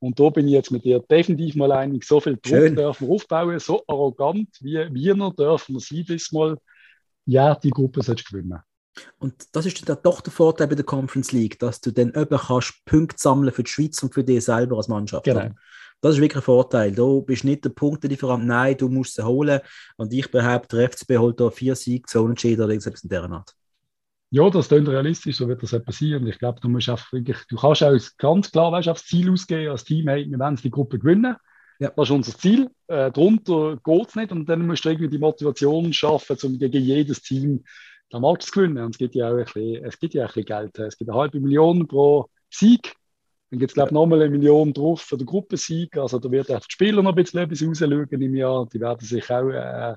Und 0.00 0.18
da 0.18 0.30
bin 0.30 0.48
ich 0.48 0.54
jetzt 0.54 0.72
mit 0.72 0.84
dir 0.84 0.98
definitiv 0.98 1.54
mal 1.54 1.70
einig. 1.70 2.04
So 2.04 2.20
viel 2.20 2.32
Druck 2.32 2.46
Schön. 2.46 2.74
dürfen 2.74 3.06
wir 3.06 3.14
aufbauen, 3.14 3.58
so 3.60 3.84
arrogant 3.86 4.48
wie 4.60 4.92
wir 4.92 5.14
noch 5.14 5.34
dürfen 5.36 5.76
wir 5.76 5.80
sein 5.80 6.04
diesmal. 6.04 6.58
Ja, 7.24 7.54
die 7.54 7.70
Gruppe 7.70 8.02
sollst 8.02 8.28
gewinnen. 8.28 8.58
Und 9.18 9.34
das 9.52 9.64
ist 9.64 9.88
dann 9.88 9.98
doch 10.02 10.20
der 10.20 10.32
Vorteil 10.32 10.66
bei 10.66 10.74
der 10.74 10.84
Conference 10.84 11.30
League, 11.30 11.58
dass 11.60 11.80
du 11.80 11.92
dann 11.92 12.12
eben 12.14 12.36
kannst 12.36 12.84
Punkte 12.84 13.16
sammeln 13.16 13.52
für 13.52 13.62
die 13.62 13.70
Schweiz 13.70 14.02
und 14.02 14.12
für 14.12 14.24
dich 14.24 14.44
selber 14.44 14.76
als 14.76 14.88
Mannschaft. 14.88 15.24
Genau. 15.24 15.50
Das 16.02 16.16
ist 16.16 16.20
wirklich 16.20 16.42
ein 16.42 16.42
Vorteil. 16.42 16.90
Du 16.90 17.22
bist 17.22 17.44
nicht 17.44 17.64
der 17.64 17.70
Punktelieferant, 17.70 18.44
nein, 18.44 18.76
du 18.76 18.88
musst 18.88 19.14
sie 19.14 19.24
holen. 19.24 19.60
Und 19.96 20.12
ich 20.12 20.28
behaupte, 20.30 20.76
der 20.76 20.90
FCB 20.90 21.16
holt 21.18 21.38
da 21.38 21.48
vier 21.48 21.76
Siege, 21.76 22.04
zwei 22.06 22.20
Unentschieden 22.20 22.60
oder 22.64 22.72
irgendwas 22.72 23.04
in 23.04 23.08
dieser 23.08 23.30
Art. 23.30 23.54
Ja, 24.30 24.50
das 24.50 24.66
klingt 24.66 24.88
realistisch, 24.88 25.36
so 25.36 25.46
wird 25.46 25.62
das 25.62 25.74
auch 25.74 25.84
passieren. 25.84 26.26
Ich 26.26 26.40
glaube, 26.40 26.58
du 26.60 26.68
musst 26.68 26.88
einfach 26.88 27.12
wirklich, 27.12 27.36
du 27.48 27.56
kannst 27.56 27.84
auch 27.84 27.96
ganz 28.18 28.50
klar 28.50 28.72
weißt, 28.72 28.88
aufs 28.88 29.06
Ziel 29.06 29.30
ausgehen, 29.30 29.70
als 29.70 29.84
Team, 29.84 30.08
hey, 30.08 30.28
wir 30.28 30.38
wollen 30.38 30.56
die 30.56 30.70
Gruppe 30.70 30.98
gewinnen. 30.98 31.36
Ja. 31.78 31.92
Das 31.94 32.08
ist 32.08 32.12
unser 32.12 32.36
Ziel. 32.36 32.68
Äh, 32.88 33.12
darunter 33.12 33.76
geht 33.84 34.08
es 34.08 34.16
nicht. 34.16 34.32
Und 34.32 34.48
dann 34.48 34.66
musst 34.66 34.84
du 34.84 34.88
irgendwie 34.88 35.08
die 35.08 35.18
Motivation 35.18 35.92
schaffen, 35.92 36.36
um 36.42 36.58
gegen 36.58 36.82
jedes 36.82 37.22
Team 37.22 37.62
den 38.12 38.20
Match 38.20 38.46
zu 38.46 38.52
gewinnen. 38.52 38.84
Und 38.84 38.96
es 38.96 38.98
gibt 38.98 39.14
ja 39.14 39.28
auch 39.28 39.36
ein 39.36 39.44
bisschen, 39.44 39.84
es 39.84 39.98
gibt 40.00 40.14
ja 40.14 40.24
auch 40.24 40.30
ein 40.30 40.34
bisschen 40.34 40.46
Geld. 40.46 40.78
Es 40.80 40.98
gibt 40.98 41.10
eine 41.10 41.18
halbe 41.20 41.38
Million 41.38 41.86
pro 41.86 42.28
Sieg. 42.50 42.96
Dann 43.52 43.58
gibt 43.58 43.72
es, 43.72 43.74
glaube 43.74 43.88
ich, 43.88 43.92
nochmal 43.92 44.22
eine 44.22 44.30
Million 44.30 44.72
drauf 44.72 45.02
für 45.02 45.18
den 45.18 45.26
Gruppensieg. 45.26 45.98
Also 45.98 46.18
da 46.18 46.30
wird 46.30 46.50
auch 46.50 46.60
die 46.60 46.72
Spieler 46.72 47.02
noch 47.02 47.10
ein 47.10 47.16
bisschen 47.16 47.40
etwas 47.40 47.62
rausschauen 47.62 48.08
im 48.10 48.34
Jahr. 48.34 48.66
Die 48.72 48.80
werden 48.80 49.06
sich 49.06 49.30
auch 49.30 49.50
äh, 49.50 49.94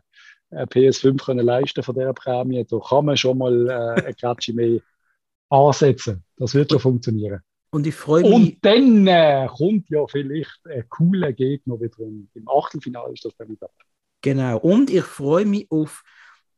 PS5 0.51 1.23
können 1.23 1.45
leisten 1.45 1.81
von 1.81 1.95
dieser 1.95 2.11
Prämie. 2.11 2.65
Da 2.69 2.77
kann 2.79 3.05
man 3.05 3.15
schon 3.15 3.37
mal 3.37 3.69
äh, 3.69 4.07
ein 4.07 4.15
Klatschi 4.17 4.51
mehr 4.51 4.81
ansetzen. 5.49 6.21
Das 6.35 6.53
wird 6.53 6.69
schon 6.69 6.81
funktionieren. 6.81 7.39
Und 7.69 7.87
ich 7.87 7.95
freue 7.95 8.23
mich. 8.23 8.33
Und 8.33 8.65
dann 8.65 9.07
äh, 9.07 9.47
kommt 9.47 9.89
ja 9.89 10.05
vielleicht 10.05 10.59
ein 10.65 10.89
cooler 10.89 11.31
Gegner 11.31 11.79
wieder 11.79 11.99
im, 11.99 12.27
im 12.33 12.49
Achtelfinale, 12.49 13.13
ist 13.13 13.23
das 13.23 13.37
dann 13.37 13.47
wieder. 13.47 13.69
Genau. 14.19 14.57
Und 14.57 14.89
ich 14.89 15.03
freue 15.05 15.45
mich 15.45 15.71
auf 15.71 16.03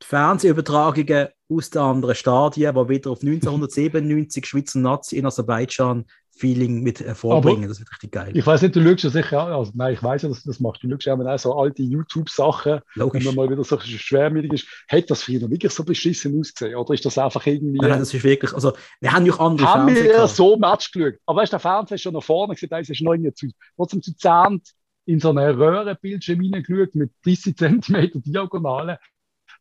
die 0.02 0.08
Fernsehübertragungen 0.08 1.28
aus 1.48 1.70
den 1.70 1.82
anderen 1.82 2.16
Stadien, 2.16 2.74
die 2.74 2.90
wieder 2.90 3.12
auf 3.12 3.22
1997 3.22 4.48
Schweizer 4.48 4.80
Nazi 4.80 5.18
in 5.18 5.28
Aserbaidschan 5.28 6.06
Feeling 6.38 6.82
mit 6.82 7.00
hervorbringen. 7.00 7.64
Aber 7.64 7.70
das 7.70 7.80
wird 7.80 7.92
richtig 7.92 8.12
geil. 8.12 8.32
Ich 8.36 8.46
weiß 8.46 8.62
nicht, 8.62 8.76
du 8.76 8.84
schaust 8.84 9.04
ja 9.04 9.10
sicher, 9.10 9.48
also 9.48 9.72
nein, 9.76 9.94
ich 9.94 10.04
weiß 10.04 10.22
ja, 10.22 10.30
dass 10.30 10.44
du 10.44 10.50
das 10.50 10.60
machst. 10.60 10.84
Du 10.84 10.90
schaust 10.90 11.06
ja 11.06 11.14
auch 11.16 11.40
so 11.40 11.54
alte 11.58 11.84
YouTube-Sachen, 11.84 12.80
wenn 12.96 13.24
man 13.24 13.36
mal 13.36 13.50
wieder 13.50 13.64
so 13.64 13.80
schwermütig 13.80 14.54
ist. 14.54 14.68
Hat 14.88 15.10
das 15.10 15.24
früher 15.24 15.50
wirklich 15.50 15.72
so 15.72 15.84
beschissen 15.84 16.40
ausgesehen? 16.40 16.76
Oder 16.76 16.94
ist 16.94 17.06
das 17.06 17.18
einfach 17.18 17.46
irgendwie. 17.46 17.78
Nein, 17.80 18.00
das 18.00 18.14
ist 18.14 18.24
wirklich, 18.24 18.54
also, 18.54 18.74
wir 19.02 19.12
haben 19.12 19.26
ja 19.26 19.34
auch 19.34 19.40
andere 19.40 19.68
Haben 19.68 19.88
wir 19.88 20.06
ja 20.06 20.28
so 20.28 20.58
Match 20.58 20.92
geschaut. 20.92 21.16
Aber 21.26 21.42
weißt 21.42 21.52
du, 21.52 21.56
der 21.56 21.60
Fernseher 21.60 21.96
ist 21.96 22.02
schon 22.02 22.14
nach 22.14 22.24
vorne 22.24 22.54
gesehen, 22.54 22.70
da 22.70 22.78
ist 22.78 23.02
noch 23.02 23.16
nicht 23.16 23.38
zu, 23.38 23.48
trotzdem 23.76 24.02
zu 24.02 24.16
zehnt 24.16 24.74
in 25.06 25.20
so 25.20 25.30
eine 25.30 25.58
Röhrenbildschirm 25.58 26.42
hineingeschaut 26.42 26.96
mit 26.96 27.12
30 27.24 27.56
cm 27.58 28.12
Diagonale 28.24 29.00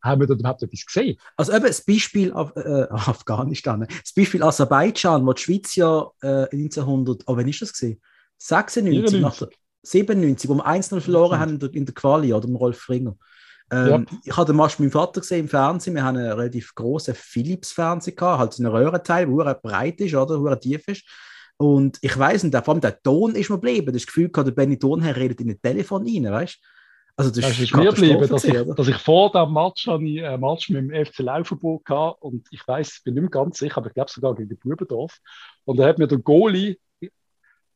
haben 0.03 0.21
wir 0.21 0.27
dort 0.27 0.41
überhaupt 0.41 0.63
etwas 0.63 0.87
gesehen? 0.87 1.19
Also 1.37 1.53
eben 1.53 1.67
das 1.67 1.85
Beispiel 1.85 2.33
Af 2.33 2.55
äh, 2.57 2.87
Afghanistan, 2.91 3.87
das 3.89 4.13
Beispiel 4.13 4.43
Aserbaidschan, 4.43 5.27
wo 5.27 5.33
die 5.33 5.43
Schweiz 5.43 5.75
ja 5.77 6.11
äh, 6.23 6.49
1900, 6.53 7.23
oh, 7.27 7.37
wann 7.37 7.49
ist 7.49 7.63
das 7.63 7.73
gesehen? 7.73 8.01
96, 8.39 9.21
nach 9.21 9.37
der, 9.37 9.49
97, 9.83 10.51
wo 10.51 10.55
wir 10.55 10.67
1 10.67 10.89
verloren 10.89 11.39
haben 11.39 11.61
in 11.61 11.87
der, 11.87 11.95
Quali, 11.95 12.33
oder 12.33 12.49
mit 12.49 12.61
Rolf 12.61 12.79
Fringer. 12.79 13.17
Ähm, 13.71 13.89
ja. 13.89 14.19
Ich 14.25 14.37
hatte 14.37 14.53
den 14.53 14.57
Match 14.57 14.79
mit 14.79 14.89
meinem 14.89 14.93
Vater 14.93 15.21
gesehen 15.21 15.41
im 15.41 15.49
Fernsehen. 15.49 15.95
Wir 15.95 16.05
haben 16.05 16.17
einen 16.17 16.33
relativ 16.33 16.75
großen 16.75 17.15
Philips-Fernseher 17.15 18.15
gehabt, 18.15 18.39
halt 18.39 18.59
ein 18.59 18.67
Röhrenteil, 18.67 19.27
der 19.27 19.55
breit 19.55 20.01
ist, 20.01 20.15
oder, 20.15 20.39
der 20.43 20.61
tief 20.61 20.87
ist. 20.89 21.05
Und 21.57 21.99
ich 22.03 22.17
weiß 22.17 22.43
nicht, 22.43 22.57
vor 22.57 22.69
allem 22.69 22.81
der 22.81 23.01
Ton 23.03 23.35
ist 23.35 23.49
mir 23.49 23.57
geblieben. 23.57 23.93
Das 23.93 24.07
Gefühl, 24.07 24.29
der 24.29 24.51
Benny 24.51 24.79
Thurnherr 24.79 25.17
redet 25.17 25.41
in 25.41 25.51
ein 25.51 25.61
Telefon 25.61 26.07
rein, 26.07 26.31
weißt 26.31 26.55
du? 26.55 26.76
Also 27.19 27.31
das, 27.31 27.49
das 27.49 27.59
ist 27.59 27.75
mir 27.75 27.91
geblieben, 27.91 28.29
dass 28.29 28.45
ich, 28.45 28.53
dass 28.53 28.89
ich 28.89 28.97
vor 28.97 29.33
dem 29.33 29.53
Match 29.55 29.89
einen 29.89 30.19
äh, 30.19 30.37
Match 30.37 30.69
mit 30.69 30.91
dem 30.91 31.07
FC 31.07 31.21
Laufenburg 31.21 31.89
hatte 31.89 32.19
und 32.21 32.47
ich 32.51 32.67
weiß, 32.67 32.99
ich 32.99 33.05
bin 33.05 33.15
nicht 33.15 33.23
mehr 33.23 33.31
ganz 33.31 33.59
sicher, 33.59 33.79
aber 33.79 33.87
ich 33.89 33.95
glaube 33.95 34.11
sogar 34.11 34.35
gegen 34.35 34.57
Bubendorf. 34.59 35.19
Und 35.65 35.79
da 35.79 35.87
hat 35.87 35.99
mir 35.99 36.07
der 36.07 36.19
Goalie 36.19 36.77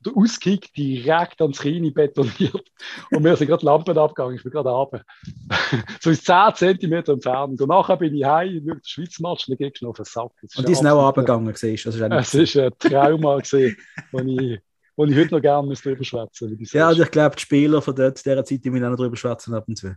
der 0.05 0.17
Auskick 0.17 0.73
direkt 0.75 1.41
ans 1.43 1.59
Knie 1.59 1.91
betoniert. 1.91 2.71
Und 3.11 3.23
mir 3.23 3.37
sind 3.37 3.49
gerade 3.49 3.65
Lampen 3.67 3.97
abgegangen, 3.99 4.37
ich 4.37 4.43
bin 4.43 4.53
gerade 4.53 4.71
runter. 4.71 5.05
so 6.01 6.11
ist 6.11 6.25
10 6.25 6.79
cm 6.81 6.93
entfernt. 6.93 7.61
Und 7.61 7.69
nachher 7.69 7.97
bin 7.97 8.15
ich 8.15 8.25
heim, 8.25 8.57
in 8.57 8.65
der 8.65 8.81
Schweiz-Match, 8.83 9.49
und 9.49 9.61
dann 9.61 9.69
gehst 9.69 9.81
du 9.81 9.85
noch 9.85 9.91
auf 9.91 9.97
den 9.97 10.05
Sack. 10.07 10.33
Und 10.57 10.69
die 10.69 10.75
sind 10.75 10.87
auch 10.87 11.07
runtergegangen, 11.07 11.55
siehst 11.55 11.85
du? 11.85 11.91
Es 11.91 12.35
ist 12.35 12.57
ein 12.57 12.73
Trauma, 12.79 13.37
gewesen, 13.37 13.77
ich 14.13 14.61
wo 15.01 15.07
ich 15.07 15.17
heute 15.17 15.35
noch 15.35 15.41
gerne 15.41 15.75
drüber 15.75 16.05
schwätzen 16.05 16.59
Ja, 16.73 16.89
also 16.89 17.03
ich 17.03 17.11
glaube, 17.11 17.35
die 17.35 17.41
Spieler 17.41 17.81
von 17.81 17.97
dort, 17.97 18.25
dieser 18.25 18.45
Zeit, 18.45 18.63
die 18.63 18.69
müssen 18.69 18.85
auch 18.85 18.91
noch 18.91 18.99
drüber 18.99 19.17
schwätzen 19.17 19.55
ab 19.55 19.65
und 19.67 19.77
zu. 19.77 19.97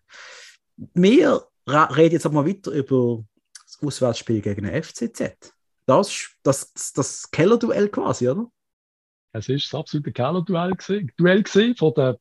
Wir 0.77 1.41
reden 1.67 2.13
jetzt 2.13 2.25
aber 2.25 2.35
mal 2.35 2.47
weiter 2.47 2.71
über 2.71 3.21
das 3.65 3.79
Auswärtsspiel 3.85 4.39
gegen 4.39 4.63
den 4.63 4.81
FCZ. 4.81 5.53
Das, 5.85 6.29
das, 6.41 6.71
das 6.95 7.29
Keller-Duell 7.31 7.89
quasi, 7.89 8.29
oder? 8.29 8.47
Es 9.33 9.49
ist 9.49 9.73
das 9.73 9.77
absolute 9.77 10.13
Keller-Duell 10.13 10.77
Duell 11.17 11.43
von 11.75 11.93
der, 11.95 12.17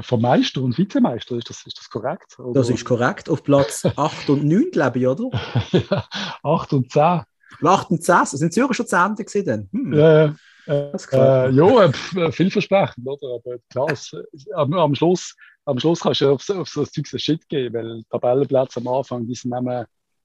vom 0.00 0.20
Meister 0.20 0.62
und 0.62 0.76
Vizemeister, 0.76 1.36
ist 1.36 1.48
das, 1.48 1.64
ist 1.66 1.78
das 1.78 1.88
korrekt? 1.88 2.36
Oder? 2.40 2.58
Das 2.58 2.68
ist 2.68 2.84
korrekt, 2.84 3.28
auf 3.28 3.44
Platz 3.44 3.84
8 3.96 4.28
und 4.30 4.44
9, 4.44 4.72
glaube 4.72 4.98
ich, 4.98 5.06
oder? 5.06 5.30
ja, 5.70 6.08
8 6.42 6.72
und 6.72 6.90
10. 6.90 7.22
8 7.62 7.90
und 7.90 8.02
10, 8.02 8.24
sind 8.24 8.52
Zürcher 8.52 8.74
schon 8.74 8.86
10 8.88 9.14
gewesen? 9.14 9.68
Hm. 9.70 9.92
Ja, 9.92 10.24
ja. 10.24 10.36
Äh, 10.68 11.50
ja, 11.50 11.84
äh, 11.84 12.32
vielversprechend, 12.32 13.06
oder? 13.06 13.36
Aber 13.36 13.58
klar, 13.70 13.90
es, 13.90 14.14
am, 14.54 14.72
am, 14.74 14.94
Schluss, 14.94 15.34
am 15.64 15.78
Schluss 15.78 16.00
kannst 16.00 16.20
du 16.20 16.32
auf, 16.32 16.48
auf 16.50 16.68
so 16.68 16.80
ein 16.80 16.86
Zeug 16.86 17.06
einen 17.12 17.20
Shit 17.20 17.48
geben, 17.48 17.74
weil 17.74 18.02
Tabellenplätze 18.10 18.80
am 18.80 18.88
Anfang, 18.88 19.26
die 19.26 19.34
sind 19.34 19.54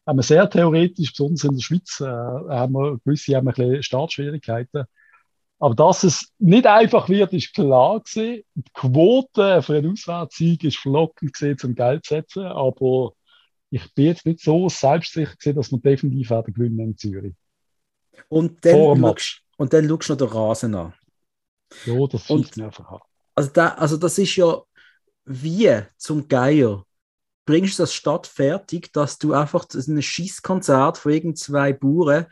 haben 0.06 0.18
wir 0.18 0.24
sehr 0.24 0.50
theoretisch, 0.50 1.12
besonders 1.12 1.46
in 1.46 1.56
der 1.56 1.62
Schweiz, 1.62 2.02
äh, 2.02 2.06
haben 2.06 2.74
wir 2.74 3.00
gewisse 3.06 3.36
haben 3.36 3.48
wir 3.48 3.58
ein 3.58 3.84
Startschwierigkeiten. 3.84 4.86
Aber 5.60 5.76
dass 5.76 6.04
es 6.04 6.30
nicht 6.40 6.68
einfach 6.68 7.08
wird, 7.08 7.32
ist 7.32 7.54
klar 7.54 8.02
gewesen. 8.02 8.44
Die 8.54 8.64
Quote 8.74 9.62
für 9.62 9.78
einen 9.78 9.94
Auswärtssieg 9.94 10.62
ist 10.66 10.78
verlockend 10.78 11.32
gesehen 11.32 11.58
zum 11.58 11.74
Geld 11.74 12.04
zu 12.04 12.16
setzen, 12.16 12.44
aber 12.44 13.14
ich 13.70 13.94
bin 13.94 14.08
jetzt 14.08 14.26
nicht 14.26 14.42
so 14.42 14.68
selbstsicher 14.68 15.36
gesehen, 15.38 15.56
dass 15.56 15.72
wir 15.72 15.80
definitiv 15.80 16.32
werden 16.32 16.54
gewinnen 16.54 16.80
in 16.80 16.98
Zürich. 16.98 17.34
Und 18.28 18.64
dann, 18.66 19.00
schaust, 19.00 19.43
und 19.58 19.74
dann 19.74 19.88
schaust 19.88 20.10
du 20.10 20.14
noch 20.14 20.20
den 20.20 20.28
Rasen 20.30 20.76
an. 20.76 20.94
Ja, 21.86 22.08
das 22.08 22.26
schießt 22.26 22.58
mir 22.58 22.66
einfach 22.66 22.92
an. 22.92 23.00
Also, 23.36 23.50
da, 23.52 23.70
also 23.70 23.98
das 23.98 24.18
ist 24.18 24.36
ja 24.36 24.62
wie 25.26 25.82
zum 25.98 26.28
Geier 26.28 26.86
bringst 27.46 27.80
du 27.80 27.84
das 27.84 27.94
Stadt 27.94 28.28
fertig, 28.28 28.92
dass 28.94 29.18
du 29.18 29.34
einfach 29.34 29.66
ein 29.74 30.02
Schießkonzert 30.02 30.98
von 30.98 31.12
irgend 31.12 31.38
zwei 31.38 31.74
Bauern 31.74 32.26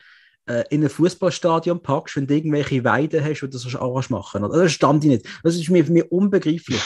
äh, 0.45 0.63
in 0.69 0.83
ein 0.83 0.89
Fußballstadion 0.89 1.81
packst, 1.81 2.15
wenn 2.15 2.27
du 2.27 2.35
irgendwelche 2.35 2.83
Weiden 2.83 3.23
hast, 3.23 3.43
oder 3.43 3.51
das 3.51 3.75
auch 3.75 4.09
machen. 4.09 4.43
Also, 4.43 4.57
das 4.57 4.71
stand 4.71 5.03
ich 5.03 5.09
nicht. 5.09 5.25
Das 5.43 5.55
ist 5.55 5.69
mir 5.69 5.85
für 5.85 5.91
mich 5.91 6.11
unbegreiflich. 6.11 6.81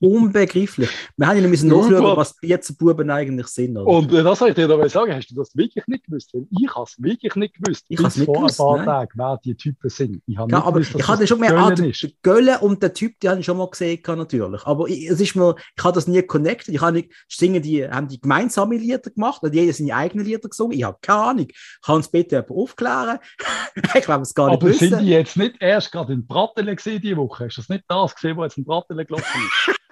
Unbegreiflich. 0.00 0.90
Wir 1.16 1.26
haben 1.26 1.40
ja 1.42 1.48
müssen 1.48 1.68
nachschauen, 1.68 2.16
was 2.16 2.36
Bierzenbuben 2.36 3.10
eigentlich 3.10 3.46
sind. 3.48 3.76
Oder? 3.76 3.86
Und 3.86 4.12
äh, 4.12 4.22
das 4.22 4.38
soll 4.38 4.50
ich 4.50 4.54
dir 4.54 4.68
dabei 4.68 4.88
sagen, 4.88 5.14
hast 5.14 5.30
du 5.30 5.34
das 5.34 5.56
wirklich 5.56 5.86
nicht 5.86 6.04
gewusst? 6.04 6.32
Weil 6.34 6.46
ich 6.50 6.74
habe 6.74 6.84
es 6.84 7.02
wirklich 7.02 7.34
nicht 7.36 7.54
gewusst. 7.54 7.84
Ich 7.88 7.98
habe 7.98 8.08
es 8.08 8.24
vor 8.24 8.34
gewusst, 8.34 8.60
ein 8.60 8.64
paar 8.64 8.76
nein. 8.76 8.86
Tagen, 8.86 9.10
wer 9.14 9.40
die 9.44 9.54
Typen 9.54 9.90
sind. 9.90 10.22
Ich 10.26 10.36
habe 10.36 10.50
Ja, 10.50 10.58
nicht 10.58 10.66
aber 10.66 10.80
gewusst, 10.80 10.94
ich 10.98 11.08
hatte 11.08 11.26
schon 11.26 11.40
mehr 11.40 11.56
ah, 11.56 11.70
der 11.70 11.86
ist. 11.86 12.08
Gölle 12.22 12.58
und 12.60 12.82
der 12.82 12.92
Typ, 12.92 13.18
die 13.20 13.28
habe 13.28 13.40
ich 13.40 13.46
schon 13.46 13.56
mal 13.56 13.70
gesehen, 13.70 14.00
natürlich. 14.06 14.66
Aber 14.66 14.88
ich, 14.88 15.06
es 15.08 15.20
ist 15.20 15.36
mir, 15.36 15.54
ich 15.76 15.84
habe 15.84 15.94
das 15.94 16.06
nie 16.06 16.22
connected. 16.22 16.74
Ich 16.74 16.80
habe 16.80 16.92
nicht, 16.92 17.12
singen 17.28 17.62
die, 17.62 17.88
haben 17.88 18.08
die 18.08 18.20
gemeinsame 18.20 18.76
Lieder 18.76 18.98
gemacht, 19.10 19.42
hat 19.42 19.54
jeder 19.54 19.72
seine 19.72 19.94
eigenen 19.94 20.26
Lieder 20.26 20.48
gesungen. 20.48 20.76
Ich 20.76 20.84
habe 20.84 20.98
keine 21.00 21.20
Ahnung. 21.20 21.48
Kann 21.82 21.96
uns 21.96 22.08
bitte 22.08 22.36
jemand 22.36 22.50
aufklären? 22.50 23.18
ich 23.94 24.02
glaube, 24.02 24.22
es 24.22 24.34
gar 24.34 24.50
nicht 24.50 24.62
Aber 24.62 24.72
sind 24.72 24.92
wissen. 24.92 25.04
die 25.04 25.10
jetzt 25.10 25.36
nicht 25.36 25.56
erst 25.60 25.92
gerade 25.92 26.12
in 26.12 26.26
Brattelen 26.26 26.76
gesehen 26.76 27.00
diese 27.00 27.16
Woche? 27.16 27.46
Hast 27.46 27.56
du 27.56 27.60
das 27.62 27.68
nicht 27.68 27.84
das 27.88 28.14
gesehen, 28.14 28.36
was 28.36 28.52
jetzt 28.52 28.58
in 28.58 28.64
Brattelen 28.64 29.06
gelaufen 29.06 29.40
ist? 29.68 29.76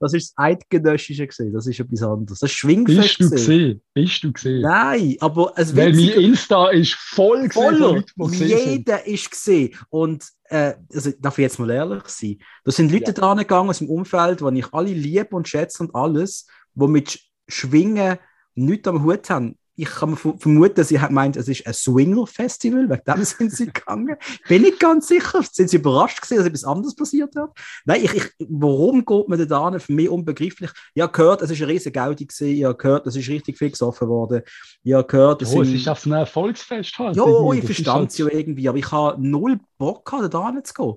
Das 0.00 0.14
ist 0.14 0.30
das 0.30 0.42
Eidgenössische 0.42 1.26
gesehen. 1.26 1.52
Das 1.52 1.66
ist 1.66 1.78
etwas 1.78 2.02
anderes. 2.02 2.38
Das 2.38 2.50
Schwingfest. 2.50 3.18
Bist 3.18 3.20
du 3.20 3.30
gesehen? 3.30 3.82
Bist 3.92 4.24
du 4.24 4.32
gesehen? 4.32 4.62
Nein, 4.62 5.16
aber 5.20 5.52
es 5.56 5.76
Weil 5.76 5.92
mein 5.92 6.08
Insta 6.08 6.70
ist 6.70 6.94
voll 6.94 7.50
Voller. 7.50 8.02
Die 8.16 8.28
sind. 8.34 8.48
Jeder 8.48 9.06
ist 9.06 9.30
gesehen. 9.30 9.76
Und 9.90 10.24
äh, 10.44 10.72
also, 10.90 11.10
darf 11.18 11.36
ich 11.36 11.42
jetzt 11.42 11.58
mal 11.58 11.68
ehrlich 11.70 12.04
sein? 12.06 12.38
Da 12.64 12.72
sind 12.72 12.92
Leute 12.92 13.08
Ja. 13.08 13.12
dran 13.12 13.36
gegangen 13.36 13.68
aus 13.68 13.78
dem 13.80 13.90
Umfeld, 13.90 14.40
die 14.40 14.58
ich 14.58 14.72
alle 14.72 14.90
liebe 14.92 15.36
und 15.36 15.46
schätze 15.48 15.82
und 15.82 15.94
alles, 15.94 16.46
die 16.72 16.86
mit 16.88 17.10
Sch- 17.10 17.20
Schwingen 17.48 18.16
nichts 18.54 18.88
am 18.88 19.04
Hut 19.04 19.28
haben. 19.28 19.58
Ich 19.76 19.88
kann 19.88 20.16
vermuten, 20.16 20.84
sie 20.84 21.00
hat 21.00 21.08
gemeint, 21.08 21.36
es 21.36 21.48
ist 21.48 21.66
ein 21.66 21.74
Swinger-Festival, 21.74 22.88
wegen 22.88 23.02
dem 23.06 23.24
sind 23.24 23.52
sie 23.52 23.66
gegangen. 23.66 24.16
Bin 24.48 24.62
nicht 24.62 24.78
ganz 24.78 25.08
sicher. 25.08 25.42
Sind 25.50 25.70
sie 25.70 25.76
überrascht 25.76 26.20
gewesen, 26.22 26.38
dass 26.38 26.46
etwas 26.46 26.64
anderes 26.64 26.94
passiert 26.94 27.34
hat? 27.36 27.50
Nein, 27.84 28.04
ich, 28.04 28.14
ich, 28.14 28.24
warum 28.48 29.04
geht 29.04 29.28
man 29.28 29.48
da 29.48 29.70
hin? 29.70 29.80
Für 29.80 29.92
mich 29.92 30.08
unbegreiflich. 30.08 30.70
Ich 30.94 31.02
habe 31.02 31.12
gehört, 31.12 31.42
es 31.42 31.50
ist 31.50 31.60
eine 31.62 31.72
riesige 31.72 31.92
Gaudi 31.92 32.24
gewesen. 32.26 32.48
Ich 32.56 32.64
habe 32.64 32.76
gehört, 32.76 33.06
es 33.06 33.16
ist 33.16 33.28
richtig 33.28 33.58
viel 33.58 33.70
gesoffen 33.70 34.08
worden. 34.08 34.42
Ich 34.82 34.92
habe 34.92 35.06
gehört, 35.06 35.42
es 35.42 35.52
Oh, 35.52 35.62
es 35.62 35.68
sind- 35.68 35.76
ist 35.76 35.88
auf 35.88 36.04
einem 36.06 36.14
Erfolgsfest 36.14 36.98
halt. 36.98 37.16
ja, 37.16 37.52
ich 37.52 37.64
verstand 37.64 37.98
halt- 37.98 38.10
es 38.10 38.18
ja 38.18 38.26
irgendwie, 38.28 38.68
aber 38.68 38.78
ich 38.78 38.90
habe 38.92 39.20
null 39.26 39.58
Bock 39.78 40.04
gehabt, 40.04 40.32
da 40.32 40.52
zu 40.62 40.74
gehen. 40.74 40.94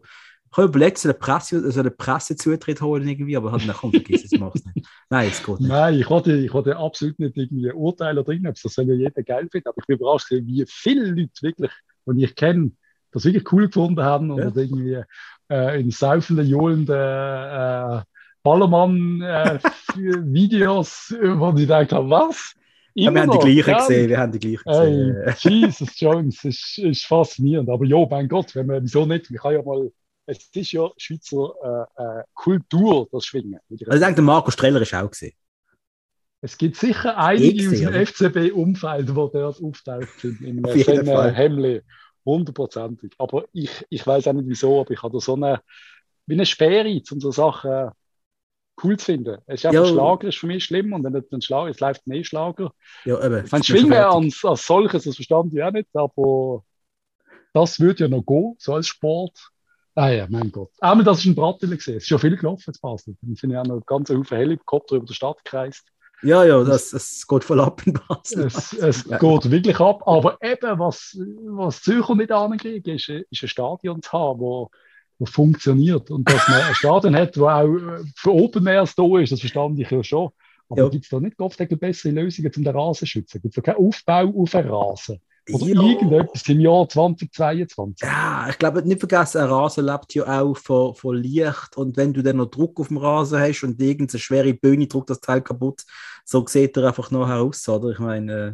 Ich 0.58 0.64
habe 0.64 0.70
überlegt, 0.70 0.98
so 0.98 1.10
einen 1.10 1.20
Presse, 1.20 1.72
so 1.72 1.80
einen 1.82 1.96
Pressezutritt 1.96 2.82
holen 2.82 3.08
irgendwie, 3.08 3.38
aber 3.38 3.52
halt, 3.52 3.62
na 3.64 3.74
komm, 3.74 3.94
vergiss 3.94 4.24
es, 4.24 4.36
mach's 4.38 4.66
nicht. 4.66 4.88
Nein, 5.12 5.30
es 5.30 5.44
geht 5.44 5.60
nicht. 5.60 5.70
Nein, 5.70 6.00
ich 6.00 6.10
hatte, 6.10 6.36
ich 6.36 6.52
hatte 6.54 6.76
absolut 6.78 7.20
nicht 7.20 7.38
irgendwie 7.38 7.72
Urteile 7.72 8.24
drin, 8.24 8.48
ob 8.48 8.56
das 8.60 8.74
soll 8.74 8.86
ja 8.86 8.96
jeder 8.96 9.22
geil 9.24 9.48
finden, 9.52 9.68
aber 9.70 9.78
ich 9.80 9.86
bin 9.86 9.98
überrascht, 9.98 10.32
wie 10.32 10.66
viele 10.68 11.12
Leute 11.12 11.30
wirklich, 11.42 11.70
die 12.08 12.24
ich 12.24 12.36
kenne, 12.36 12.72
das 13.12 13.26
wirklich 13.26 13.52
cool 13.52 13.68
gefunden 13.68 14.02
haben 14.02 14.32
und 14.32 14.44
Ja. 14.44 14.52
irgendwie 14.56 15.04
äh, 15.52 15.80
in 15.80 15.92
saufenden, 15.92 16.48
johlenden 16.48 16.96
äh, 16.96 18.02
Ballermann-Videos, 18.44 21.16
wo 21.38 21.50
ich 21.50 21.56
gedacht 21.56 21.92
habe, 21.92 22.10
was? 22.10 22.56
Ja, 23.04 23.14
wir 23.14 23.22
haben 23.22 23.30
die 23.32 23.40
gleichen 23.40 23.70
Ja, 23.72 23.78
gesehen, 23.78 24.10
wir 24.10 24.20
haben 24.20 24.32
die 24.32 24.40
gleichen 24.40 24.62
Ey, 24.66 24.70
gesehen. 24.70 25.36
Jesus 25.40 26.00
Jones, 26.00 26.44
ist, 26.44 26.78
ist 26.80 27.06
faszinierend. 27.06 27.70
Aber 27.70 27.86
ja, 27.86 28.06
mein 28.10 28.28
Gott, 28.28 28.54
wenn 28.56 28.66
man, 28.68 28.84
wieso 28.84 29.06
nicht? 29.06 29.32
Ich 29.32 29.38
kann 29.40 29.54
ja 29.54 29.64
mal, 29.64 29.90
es 30.28 30.50
ist 30.54 30.72
ja 30.74 30.90
Schweizer 30.98 31.88
äh, 31.98 32.04
äh, 32.04 32.24
Kultur, 32.34 33.08
das 33.12 33.26
Schwingen. 33.26 33.60
Also 33.70 33.94
ich 33.94 34.00
denke, 34.00 34.16
der 34.16 34.24
Marco 34.24 34.52
Streller 34.52 34.82
ist 34.82 34.94
auch 34.94 35.10
gesehen. 35.10 35.34
Es 36.42 36.58
gibt 36.58 36.76
sicher 36.76 37.18
einige 37.18 37.74
Ich 37.74 37.88
aus 37.88 37.94
dem 37.94 38.06
FCB-Umfeld, 38.06 39.10
die 39.10 39.14
dort 39.14 39.36
auftaucht 39.36 40.20
sind. 40.20 40.42
In 40.42 40.64
einem 40.64 41.06
Fall. 41.06 41.34
Hemmli. 41.34 41.82
Hundertprozentig. 42.26 43.14
Aber 43.18 43.46
ich, 43.54 43.86
ich 43.90 44.06
weiß 44.06 44.28
auch 44.28 44.34
nicht 44.34 44.48
wieso, 44.48 44.82
aber 44.82 44.92
ich 44.92 45.02
habe 45.02 45.14
da 45.14 45.20
so 45.20 45.34
eine, 45.34 45.62
wie 46.26 46.36
eine 46.36 46.46
Sperre, 46.46 47.02
um 47.12 47.20
so 47.20 47.32
Sachen 47.32 47.90
cool 48.84 48.98
zu 48.98 49.06
finden. 49.06 49.38
Es 49.48 49.62
ist 49.62 49.66
einfach, 49.66 49.86
Ja. 49.86 49.88
Schlager 49.88 50.28
ist 50.28 50.38
für 50.38 50.48
mich 50.48 50.66
schlimm 50.66 50.94
und 50.94 51.04
wenn 51.04 51.14
nicht 51.14 51.32
ein 51.32 51.42
Schlager, 51.42 51.72
es 51.72 51.80
läuft 51.80 52.06
ein 52.06 52.24
Schlager. 52.24 52.72
Ja, 53.06 53.26
eben. 53.26 53.46
Ich 53.46 53.52
meine, 53.52 53.64
Schwingen 53.64 53.94
als, 53.94 54.44
als 54.44 54.68
solches, 54.68 55.06
das 55.06 55.16
verstand 55.16 55.54
ich 55.54 55.64
auch 55.64 55.72
nicht, 55.72 55.90
aber 55.94 56.64
das 57.54 57.80
würde 57.80 58.04
ja 58.04 58.10
noch 58.10 58.24
gehen, 58.24 58.56
so 58.60 58.74
als 58.76 58.88
Sport. 58.88 59.50
Ah 59.98 60.10
ja, 60.12 60.28
mein 60.30 60.52
Gott. 60.52 60.70
Einmal, 60.80 61.04
das 61.04 61.20
ist 61.20 61.26
ein 61.26 61.34
Brattele 61.34 61.76
gesehen. 61.76 61.98
Es 61.98 62.04
ist 62.04 62.10
schon 62.10 62.20
viel 62.20 62.38
gelaufen 62.38 62.72
zu 62.72 62.80
Basel. 62.80 63.18
Dann 63.20 63.36
sind 63.36 63.50
ja 63.50 63.62
auch 63.64 63.66
noch 63.66 63.84
ganz 63.84 64.12
Haufen 64.12 64.38
Helikopter 64.38 64.98
über 64.98 65.08
die 65.08 65.14
Stadt 65.16 65.44
gekreist. 65.44 65.86
Ja, 66.22 66.44
ja, 66.46 66.64
das, 66.64 66.92
das 66.92 67.26
geht 67.28 67.44
voll 67.44 67.60
ab 67.60 67.82
in 67.88 67.94
Basel. 67.94 68.46
Es, 68.46 68.74
es 68.74 69.06
Ja. 69.06 69.18
geht 69.18 69.50
wirklich 69.50 69.80
ab. 69.80 70.04
Aber 70.08 70.38
eben, 70.44 70.78
was, 70.78 71.18
was 71.48 71.82
Zürcher 71.82 72.14
nicht 72.14 72.32
ankriegen, 72.32 72.96
ist, 72.96 73.10
ist 73.10 73.42
ein 73.44 73.48
Stadion 73.48 74.04
zu 74.04 74.12
haben, 74.12 74.40
wo, 74.40 74.70
wo 75.18 75.26
funktioniert. 75.26 76.12
Und 76.12 76.30
dass 76.30 76.48
man 76.48 76.62
ein 76.62 76.76
Stadion 76.76 77.16
hat, 77.16 77.36
wo 77.36 77.48
auch 77.48 77.66
äh, 77.66 78.04
für 78.18 78.34
Open 78.36 78.68
Airs 78.68 78.94
da 78.94 79.04
ist, 79.18 79.32
das 79.32 79.40
verstand 79.40 79.80
ich 79.80 79.90
ja 79.90 80.04
schon. 80.04 80.30
Aber 80.70 80.84
Ja. 80.84 80.90
gibt 80.90 81.06
es 81.06 81.10
da 81.10 81.20
nicht 81.20 81.40
oft 81.40 81.58
bessere 81.80 82.12
Lösungen, 82.12 82.52
um 82.56 82.64
den 82.64 82.76
Rasen 82.76 83.00
zu 83.00 83.06
schützen? 83.08 83.42
Gibt 83.42 83.58
es 83.58 83.64
da 83.64 83.74
keinen 83.74 83.84
Aufbau 83.84 84.32
auf 84.44 84.52
den 84.52 84.70
Rasen? 84.70 85.22
Oder 85.54 85.66
Ja. 85.66 85.82
irgendetwas 85.82 86.44
im 86.48 86.60
Jahr 86.60 86.88
2022? 86.90 88.08
Ja, 88.08 88.48
ich 88.50 88.58
glaube, 88.58 88.82
nicht 88.84 89.00
vergessen, 89.00 89.42
ein 89.42 89.50
Rasen 89.50 89.86
lebt 89.86 90.14
ja 90.14 90.42
auch 90.42 90.58
von, 90.58 90.94
von 90.96 91.16
Licht. 91.16 91.78
Und 91.78 91.96
wenn 91.98 92.14
du 92.14 92.22
dann 92.24 92.38
noch 92.38 92.48
Druck 92.48 92.80
auf 92.80 92.90
dem 92.90 92.98
Rasen 92.98 93.40
hast 93.40 93.64
und 93.64 93.82
irgendeine 93.82 94.20
schwere 94.20 94.54
Bühne 94.54 94.88
drückt 94.88 95.10
das 95.10 95.22
Teil 95.22 95.42
kaputt, 95.42 95.84
so 96.26 96.46
sieht 96.48 96.76
er 96.78 96.88
einfach 96.88 97.12
nachher 97.12 97.42
aus. 97.42 97.68
Oder? 97.70 97.92
Ich 97.92 98.00
meine, 98.00 98.34
äh, 98.34 98.54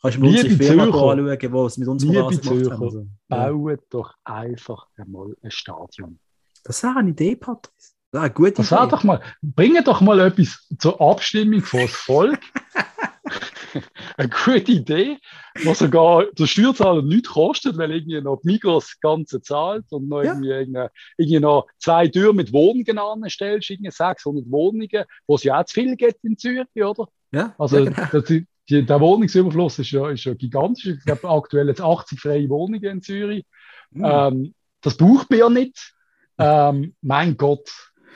kannst 0.00 0.16
du 0.18 0.20
mal 0.20 0.28
unsere 0.30 0.50
Firma 0.50 0.84
anschauen, 0.84 1.38
die 1.38 1.46
es 1.46 1.78
mit 1.78 1.88
unserem 1.88 2.16
Rasen 2.16 2.40
gemacht 2.40 2.56
Zürcher. 2.58 2.72
haben. 2.72 2.82
Also, 2.84 3.06
ja. 3.30 3.50
Baut 3.50 3.80
doch 3.90 4.14
einfach 4.24 4.86
einmal 4.96 5.34
ein 5.42 5.50
Stadion. 5.50 6.18
Das 6.64 6.82
wäre 6.82 6.96
eine 6.98 7.10
Idee, 7.10 7.34
Patrice. 7.36 7.72
Das 7.76 7.94
wäre 8.12 8.24
eine 8.24 8.32
gute 8.34 8.52
Das 8.52 8.70
Idee. 8.72 8.86
doch 8.90 9.02
mal, 9.04 9.20
bringe 9.42 9.82
doch 9.82 10.00
mal 10.00 10.20
etwas 10.20 10.66
zur 10.78 11.00
Abstimmung 11.00 11.60
vor 11.62 11.80
das 11.80 11.90
Volk. 11.92 12.40
Eine 14.16 14.28
gute 14.28 14.72
Idee, 14.72 15.18
was 15.64 15.78
sogar 15.80 16.26
der 16.32 16.46
Steuerzahler 16.46 17.02
nichts 17.02 17.28
kostet, 17.30 17.76
weil 17.76 17.92
irgendwie 17.92 18.20
noch 18.20 18.40
die 18.42 18.48
Migros 18.48 18.86
das 18.86 19.00
Ganze 19.00 19.40
zahlt 19.42 19.84
und 19.90 20.08
noch 20.08 20.22
Ja. 20.22 20.34
irgendwie, 20.34 20.88
irgendwie, 21.16 21.40
noch 21.40 21.66
zwei 21.78 22.08
Türen 22.08 22.36
mit 22.36 22.52
Wohnungen 22.52 22.98
anstellst, 22.98 23.70
irgendwie 23.70 23.90
600 23.90 24.50
Wohnungen, 24.50 25.04
wo 25.26 25.34
es 25.34 25.44
ja 25.44 25.60
auch 25.60 25.64
zu 25.64 25.74
viel 25.74 25.96
gibt 25.96 26.24
in 26.24 26.36
Zürich, 26.38 26.66
oder? 26.76 27.08
Ja, 27.32 27.54
Also 27.58 27.78
ja, 27.78 27.84
genau. 27.90 28.08
das, 28.12 28.24
die, 28.24 28.46
der 28.84 29.00
Wohnungsüberfluss 29.00 29.78
ist 29.78 29.90
ja, 29.92 30.10
ist 30.10 30.24
ja 30.24 30.34
gigantisch. 30.34 30.86
Ich 30.86 31.04
glaube, 31.04 31.28
aktuell 31.28 31.68
jetzt 31.68 31.80
80 31.80 32.20
freie 32.20 32.48
Wohnungen 32.48 32.84
in 32.84 33.02
Zürich. 33.02 33.44
Hm. 33.92 34.02
Ähm, 34.04 34.54
das 34.80 34.96
braucht 34.96 35.30
man 35.30 35.38
ja 35.38 35.48
nicht. 35.48 35.94
Ähm, 36.40 36.94
mein 37.00 37.36
Gott, 37.36 37.68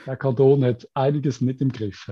der 0.05 0.15
Kanton 0.15 0.63
hat 0.63 0.87
einiges 0.93 1.41
nicht 1.41 1.59
im 1.59 1.73
Griff. 1.73 2.09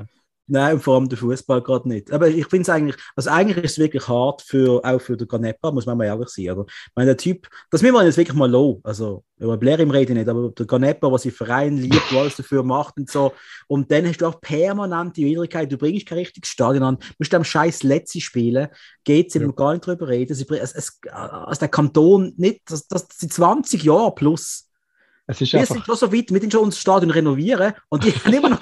Nein, 0.53 0.81
vor 0.81 0.95
allem 0.95 1.07
der 1.07 1.17
Fußball 1.17 1.61
gerade 1.61 1.87
nicht. 1.87 2.11
Aber 2.11 2.27
ich 2.27 2.45
finde 2.45 2.63
es 2.63 2.69
eigentlich, 2.69 2.97
also 3.15 3.29
eigentlich 3.29 3.63
ist 3.63 3.71
es 3.71 3.77
wirklich 3.77 4.05
hart 4.09 4.41
für, 4.41 4.83
auch 4.83 4.99
für 4.99 5.15
den 5.15 5.25
Ganepa, 5.25 5.71
muss 5.71 5.85
man 5.85 5.97
mal 5.97 6.03
ehrlich 6.03 6.27
sein. 6.27 6.49
Oder? 6.49 6.65
Ich 6.67 6.91
meine, 6.93 7.05
der 7.11 7.17
Typ, 7.17 7.47
das 7.69 7.81
müssen 7.81 7.93
wir 7.93 8.03
jetzt 8.03 8.17
wirklich 8.17 8.35
mal 8.35 8.51
low. 8.51 8.81
Also, 8.83 9.23
über 9.37 9.55
Blair 9.55 9.79
im 9.79 9.91
Reden 9.91 10.17
nicht, 10.17 10.27
aber 10.27 10.49
der 10.49 10.65
Ganepa, 10.65 11.09
was 11.09 11.23
sein 11.23 11.31
Verein 11.31 11.77
liebt, 11.77 12.11
was 12.11 12.19
alles 12.19 12.35
dafür 12.35 12.63
macht 12.63 12.97
und 12.97 13.09
so. 13.09 13.31
Und 13.67 13.89
dann 13.93 14.05
hast 14.05 14.17
du 14.17 14.25
auch 14.25 14.41
permanent 14.41 15.15
die 15.15 15.25
Widrigkeit, 15.25 15.71
du 15.71 15.77
bringst 15.77 16.05
kein 16.05 16.17
richtiges 16.17 16.49
Stadion 16.49 16.83
an, 16.83 16.97
musst 17.17 17.33
am 17.33 17.45
scheiß 17.45 17.83
Letzi 17.83 18.19
spielen, 18.19 18.67
geht 19.05 19.29
es 19.29 19.35
Ja. 19.35 19.47
gar 19.53 19.71
nicht 19.71 19.85
drüber 19.87 20.09
reden. 20.09 20.33
Es, 20.33 20.41
es, 20.41 20.73
es, 20.73 20.99
also 21.13 21.59
der 21.61 21.69
Kanton 21.69 22.33
nicht, 22.35 22.59
das, 22.65 22.89
das 22.89 23.07
sind 23.15 23.31
20 23.31 23.83
Jahre 23.83 24.13
plus. 24.13 24.67
Es 25.27 25.39
ist 25.39 25.53
Wir 25.53 25.61
einfach, 25.61 25.75
sind 25.75 25.85
schon 25.85 25.95
so 25.95 26.11
weit, 26.11 26.29
wir 26.29 26.41
sind 26.41 26.51
schon 26.51 26.63
unser 26.63 26.77
Stadion 26.77 27.11
renovieren 27.11 27.73
und 27.87 28.03
die 28.03 28.11
haben 28.11 28.33
immer 28.33 28.49
noch. 28.49 28.59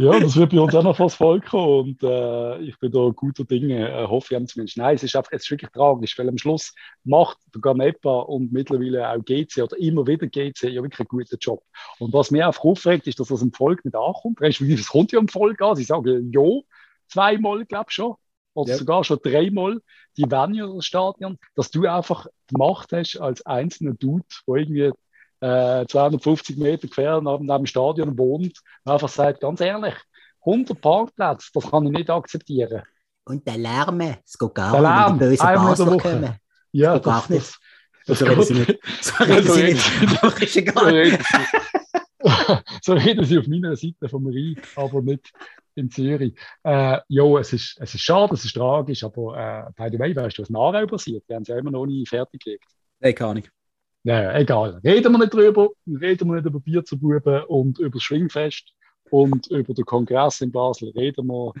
Ja, 0.00 0.20
das 0.20 0.36
wird 0.36 0.52
bei 0.52 0.60
uns 0.60 0.76
auch 0.76 0.84
noch 0.84 0.96
vors 0.96 1.16
Volk 1.16 1.46
kommen 1.46 1.90
und 1.98 2.02
äh, 2.04 2.58
ich 2.60 2.78
bin 2.78 2.92
da 2.92 3.10
guter 3.10 3.42
Dinge, 3.44 3.88
äh, 3.88 4.06
hoffe 4.06 4.36
ich 4.36 4.46
zumindest. 4.46 4.76
Nein, 4.78 4.94
es 4.94 5.02
ist 5.02 5.16
einfach, 5.16 5.32
es 5.32 5.42
ist 5.42 5.50
wirklich 5.50 5.72
tragisch, 5.72 6.16
weil 6.16 6.28
am 6.28 6.38
Schluss 6.38 6.72
macht 7.02 7.36
der 7.52 7.60
Ganepa 7.60 8.20
und 8.20 8.52
mittlerweile 8.52 9.10
auch 9.10 9.24
GC 9.24 9.60
oder 9.60 9.76
immer 9.76 10.06
wieder 10.06 10.28
GC 10.28 10.68
ja 10.68 10.82
wirklich 10.84 11.00
einen 11.00 11.08
guten 11.08 11.36
Job. 11.40 11.64
Und 11.98 12.12
was 12.12 12.30
mir 12.30 12.46
einfach 12.46 12.62
aufregt, 12.62 13.08
ist, 13.08 13.18
dass 13.18 13.26
das 13.26 13.42
im 13.42 13.52
Volk 13.52 13.84
nicht 13.84 13.96
ankommt. 13.96 14.40
Respektive, 14.40 14.80
Es 14.80 14.88
kommt 14.88 15.10
ja 15.10 15.18
im 15.18 15.26
Volk 15.26 15.60
an, 15.62 15.74
sie 15.74 15.82
sagen 15.82 16.30
ja, 16.32 16.60
zweimal, 17.08 17.64
glaube 17.64 17.86
ich 17.88 17.94
schon. 17.94 18.14
Oder 18.54 18.70
Ja. 18.70 18.76
sogar 18.76 19.02
schon 19.02 19.18
dreimal, 19.20 19.80
die 20.16 20.26
das 20.28 20.84
Stadion, 20.86 21.38
dass 21.56 21.72
du 21.72 21.86
einfach 21.86 22.28
die 22.50 22.56
Macht 22.56 22.92
hast 22.92 23.16
als 23.20 23.44
einzelner 23.44 23.94
Dude, 23.94 24.24
der 24.46 24.54
irgendwie 24.54 24.92
äh, 25.40 25.86
250 25.86 26.56
Meter 26.56 26.88
quer 26.88 27.20
neben, 27.20 27.46
neben 27.46 27.58
dem 27.58 27.66
Stadion 27.66 28.18
wohnt, 28.18 28.60
und 28.84 28.92
einfach 28.92 29.08
sagt, 29.08 29.40
ganz 29.40 29.60
ehrlich, 29.60 29.94
100 30.44 30.80
Parkplätze, 30.80 31.50
das 31.52 31.70
kann 31.70 31.86
ich 31.86 31.92
nicht 31.92 32.10
akzeptieren. 32.10 32.82
Und 33.24 33.46
der 33.46 33.58
Lärm, 33.58 34.00
es 34.00 34.38
geht 34.38 34.54
gar 34.54 34.72
Der 34.72 34.80
nicht, 34.80 34.90
Lärm, 34.90 35.20
wenn 35.20 35.30
die 35.30 35.36
bösen 35.36 35.46
Basler 35.54 35.86
Woche. 35.86 35.98
kommen. 35.98 36.34
Ja, 36.72 36.94
geht 36.94 37.02
gar 37.04 37.30
nicht. 37.30 37.58
Das, 38.06 38.18
So 38.18 38.24
das 38.24 38.30
reden 38.30 38.42
sie 38.42 38.54
nicht. 38.54 38.80
So 39.02 39.24
reden 39.24 39.46
so 39.46 39.52
sie 39.52 39.62
nicht. 39.64 40.22
Doch, 40.24 40.40
ist 40.40 40.54
So 40.54 40.60
egal. 40.60 40.94
reden, 40.94 41.18
sie, 41.22 42.62
so 42.82 42.92
reden 42.94 43.24
sie 43.24 43.38
auf 43.38 43.46
meiner 43.46 43.76
Seite 43.76 44.08
vom 44.08 44.26
Rhein, 44.26 44.56
aber 44.76 45.02
nicht 45.02 45.30
in 45.74 45.90
Zürich. 45.90 46.34
Äh, 46.64 46.98
ja, 47.08 47.38
es 47.38 47.52
ist, 47.52 47.76
es 47.78 47.94
ist 47.94 48.00
schade, 48.00 48.32
es 48.34 48.44
ist 48.46 48.54
tragisch, 48.54 49.04
aber 49.04 49.36
äh, 49.68 49.70
by 49.76 49.88
the 49.92 49.98
way, 49.98 50.16
weißt 50.16 50.38
du, 50.38 50.42
was 50.42 50.48
in 50.48 50.56
Aarau 50.56 50.86
passiert? 50.86 51.24
Die 51.28 51.34
haben 51.34 51.44
sie 51.44 51.52
ja 51.52 51.58
immer 51.58 51.70
noch 51.70 51.84
nie 51.84 52.04
fertig 52.06 52.42
gelegt. 52.42 52.64
Nein, 53.00 53.14
keine 53.14 53.30
Ahnung. 53.30 53.44
Naja, 54.04 54.38
egal. 54.38 54.80
Reden 54.84 55.12
wir 55.12 55.18
nicht 55.18 55.34
drüber. 55.34 55.70
Reden 55.86 56.28
wir 56.28 56.36
nicht 56.36 56.46
über 56.46 56.60
Bier 56.60 56.84
zu 56.84 56.98
Buben 56.98 57.44
und 57.44 57.78
über 57.78 57.90
das 57.90 58.02
Schwingfest 58.02 58.72
und 59.10 59.48
über 59.48 59.74
den 59.74 59.84
Kongress 59.84 60.40
in 60.40 60.52
Basel. 60.52 60.90
Reden 60.90 61.26
wir 61.26 61.52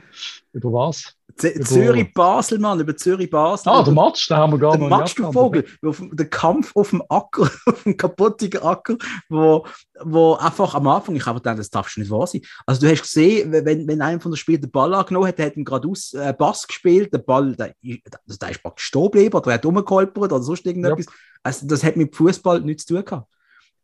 über 0.52 0.72
was? 0.72 1.17
Zürich-Basel, 1.38 2.58
Mann, 2.58 2.80
über 2.80 2.96
Zürich-Basel. 2.96 3.70
Ah, 3.70 3.82
der 3.82 3.92
Matsch, 3.92 4.30
da 4.30 4.38
haben 4.38 4.52
wir 4.52 4.58
gar 4.58 4.72
der 4.72 4.80
noch 4.80 4.98
Matsch, 4.98 5.16
du 5.16 5.32
Vogel, 5.32 5.64
der 5.82 6.28
Kampf 6.28 6.74
auf 6.74 6.90
dem 6.90 7.02
Acker, 7.08 7.50
auf 7.66 7.82
dem 7.84 7.96
kaputtigen 7.96 8.62
Acker, 8.62 8.96
wo, 9.28 9.66
wo 10.02 10.34
einfach 10.34 10.74
am 10.74 10.86
Anfang, 10.88 11.16
ich 11.16 11.26
habe 11.26 11.38
gedacht, 11.38 11.58
das 11.58 11.70
darf 11.70 11.88
schon 11.88 12.02
nicht 12.02 12.10
wahr 12.10 12.26
sein. 12.26 12.42
Also 12.66 12.80
du 12.80 12.90
hast 12.90 13.02
gesehen, 13.02 13.52
wenn, 13.52 13.86
wenn 13.86 14.02
einer 14.02 14.20
von 14.20 14.32
den 14.32 14.36
Spielern 14.36 14.62
den 14.62 14.70
Ball 14.70 14.92
angenommen 14.94 15.28
hat, 15.28 15.38
der 15.38 15.46
hat 15.46 15.56
ihn 15.56 15.64
gerade 15.64 15.88
aus 15.88 16.12
äh, 16.12 16.34
Bass 16.36 16.66
gespielt, 16.66 17.12
der 17.12 17.18
Ball, 17.18 17.54
der, 17.56 17.74
also 17.82 18.38
der 18.38 18.50
ist 18.50 18.62
praktisch 18.62 18.86
stehen 18.86 19.04
geblieben 19.04 19.36
oder 19.36 19.50
er 19.50 19.54
hat 19.54 19.66
rumgeholpert 19.66 20.32
oder 20.32 20.42
sonst 20.42 20.66
irgendetwas. 20.66 21.06
Ja. 21.06 21.12
Also 21.42 21.66
das 21.66 21.84
hat 21.84 21.96
mit 21.96 22.14
Fußball 22.14 22.60
nichts 22.60 22.84
zu 22.84 22.94
tun 22.94 23.04
gehabt. 23.04 23.26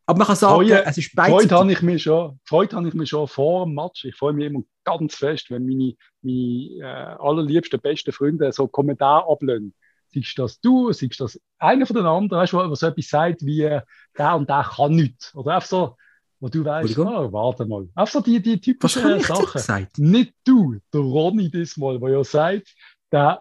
Aber 0.06 0.18
man 0.18 0.26
kann 0.26 0.36
sagen, 0.36 0.54
Freue, 0.54 0.84
es 0.84 0.98
ist 0.98 1.14
beidseitig. 1.14 1.48
Freude 1.48 1.60
habe 1.60 1.72
ich 1.72 1.82
mich 1.82 2.02
schon, 2.02 2.38
Freude 2.44 2.76
habe 2.76 2.88
ich 2.88 2.94
mich 2.94 3.08
schon 3.08 3.26
vor 3.26 3.64
dem 3.64 3.74
Match. 3.74 4.04
Ich 4.04 4.14
freue 4.14 4.34
mich 4.34 4.46
immer 4.46 4.60
ganz 4.84 5.14
fest, 5.14 5.50
wenn 5.50 5.66
meine, 5.66 5.94
meine 6.20 6.78
äh, 6.78 7.16
allerliebsten, 7.18 7.80
besten 7.80 8.12
Freunde 8.12 8.52
so 8.52 8.68
Kommentare 8.68 9.30
ablehnen. 9.30 9.74
Siehst 10.12 10.38
das 10.38 10.60
du, 10.60 10.92
siehst 10.92 11.20
das 11.20 11.40
einer 11.58 11.86
von 11.86 11.96
den 11.96 12.06
anderen, 12.06 12.42
weißt 12.42 12.52
du, 12.52 12.74
so 12.74 12.86
etwas 12.86 13.08
sagt 13.08 13.44
wie, 13.44 13.80
der 14.18 14.36
und 14.36 14.48
der 14.48 14.70
kann 14.76 14.94
nichts. 14.94 15.34
Oder 15.34 15.56
einfach 15.56 15.68
so, 15.68 15.96
wo 16.38 16.48
du 16.48 16.64
weißt, 16.64 16.98
oh, 16.98 17.32
warte 17.32 17.64
mal. 17.64 17.88
Einfach 17.94 18.12
so 18.12 18.20
die, 18.20 18.40
die 18.40 18.60
typischen 18.60 19.20
Sachen. 19.20 19.52
Gesagt? 19.52 19.98
Nicht 19.98 20.34
du, 20.44 20.76
der 20.92 21.00
Ronny 21.00 21.50
diesmal, 21.50 21.98
der 21.98 22.10
ja 22.10 22.24
sagt, 22.24 22.74
der 23.10 23.40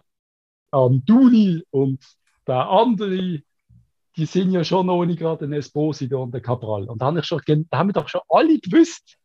Anduni 0.70 1.62
und 1.70 2.02
der 2.46 2.68
andere 2.68 3.42
die 4.16 4.26
sind 4.26 4.52
ja 4.52 4.64
schon 4.64 4.86
nicht 5.06 5.18
gerade 5.18 5.44
ein 5.44 5.52
Esposito 5.52 6.22
und 6.22 6.34
ein 6.34 6.42
Cabral. 6.42 6.88
Und 6.88 7.02
da 7.02 7.06
haben, 7.06 7.22
schon, 7.22 7.40
da 7.46 7.78
haben 7.78 7.88
wir 7.88 7.94
doch 7.94 8.08
schon 8.08 8.20
alle 8.28 8.58
gewusst, 8.58 9.16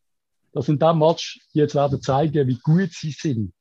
dass 0.51 0.67
in 0.67 0.79
diesem 0.79 0.99
Match 0.99 1.39
die 1.53 1.59
jetzt 1.59 1.75
werden 1.75 2.01
zeigen, 2.01 2.47
wie 2.47 2.59
gut 2.63 2.91
sie 2.91 3.11
sind. 3.11 3.53